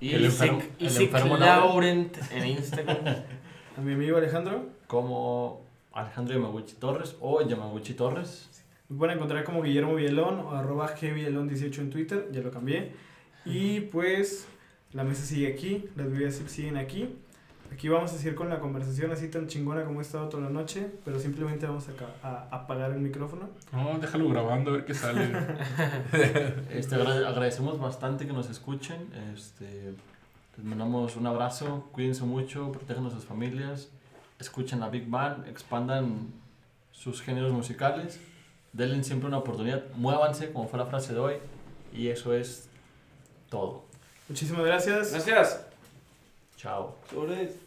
Y 0.00 0.12
El 0.14 0.26
enfermo- 0.26 0.58
Isaac- 0.58 0.70
el 0.78 0.86
Isaac 0.88 1.02
enfermo 1.04 1.36
Laurent 1.38 2.16
en 2.32 2.46
Instagram. 2.48 2.98
A 3.76 3.80
mi 3.80 3.92
amigo 3.94 4.16
Alejandro. 4.18 4.66
Como 4.86 5.62
Alejandro 5.92 6.34
Yamaguchi 6.34 6.74
Torres 6.76 7.16
o 7.20 7.40
Yamaguchi 7.46 7.94
Torres. 7.94 8.50
Me 8.88 8.98
pueden 8.98 9.16
encontrar 9.16 9.44
como 9.44 9.62
Guillermo 9.62 9.94
Villalón 9.94 10.40
o 10.40 10.50
arroba 10.52 10.94
gvillalón18 10.94 11.78
en 11.78 11.90
Twitter, 11.90 12.28
ya 12.32 12.40
lo 12.40 12.50
cambié. 12.50 12.92
Y 13.44 13.80
pues 13.80 14.46
la 14.92 15.02
mesa 15.04 15.24
sigue 15.24 15.48
aquí, 15.52 15.84
las 15.96 16.10
bebidas 16.10 16.34
siguen 16.46 16.76
aquí. 16.76 17.08
Aquí 17.72 17.88
vamos 17.88 18.12
a 18.12 18.16
seguir 18.16 18.34
con 18.34 18.48
la 18.48 18.58
conversación 18.58 19.10
así 19.12 19.28
tan 19.28 19.46
chingona 19.48 19.84
como 19.84 20.00
he 20.00 20.02
estado 20.02 20.28
toda 20.28 20.44
la 20.44 20.50
noche, 20.50 20.86
pero 21.04 21.18
simplemente 21.20 21.66
vamos 21.66 21.86
a, 21.88 21.92
ca- 21.92 22.14
a 22.22 22.48
apagar 22.56 22.92
el 22.92 23.00
micrófono. 23.00 23.50
No, 23.72 23.98
déjalo 23.98 24.28
grabando 24.30 24.70
a 24.70 24.74
ver 24.74 24.84
qué 24.84 24.94
sale. 24.94 25.30
Este, 26.70 26.94
agra- 26.96 27.28
agradecemos 27.28 27.78
bastante 27.78 28.26
que 28.26 28.32
nos 28.32 28.48
escuchen. 28.50 29.08
Este, 29.34 29.94
les 30.56 30.64
mandamos 30.64 31.16
un 31.16 31.26
abrazo. 31.26 31.88
Cuídense 31.92 32.24
mucho, 32.24 32.72
protejan 32.72 33.06
a 33.06 33.10
sus 33.10 33.24
familias. 33.24 33.88
Escuchen 34.38 34.80
la 34.80 34.88
Big 34.88 35.08
Band, 35.08 35.46
expandan 35.48 36.28
sus 36.92 37.20
géneros 37.22 37.52
musicales. 37.52 38.20
Denle 38.72 39.02
siempre 39.04 39.28
una 39.28 39.38
oportunidad. 39.38 39.84
Muévanse, 39.96 40.52
como 40.52 40.68
fue 40.68 40.78
la 40.78 40.86
frase 40.86 41.12
de 41.14 41.18
hoy. 41.20 41.34
Y 41.94 42.08
eso 42.08 42.32
es 42.34 42.68
todo. 43.48 43.84
Muchísimas 44.28 44.64
gracias. 44.64 45.12
Gracias. 45.12 45.65
Chao. 46.66 46.96
Sobre. 47.08 47.65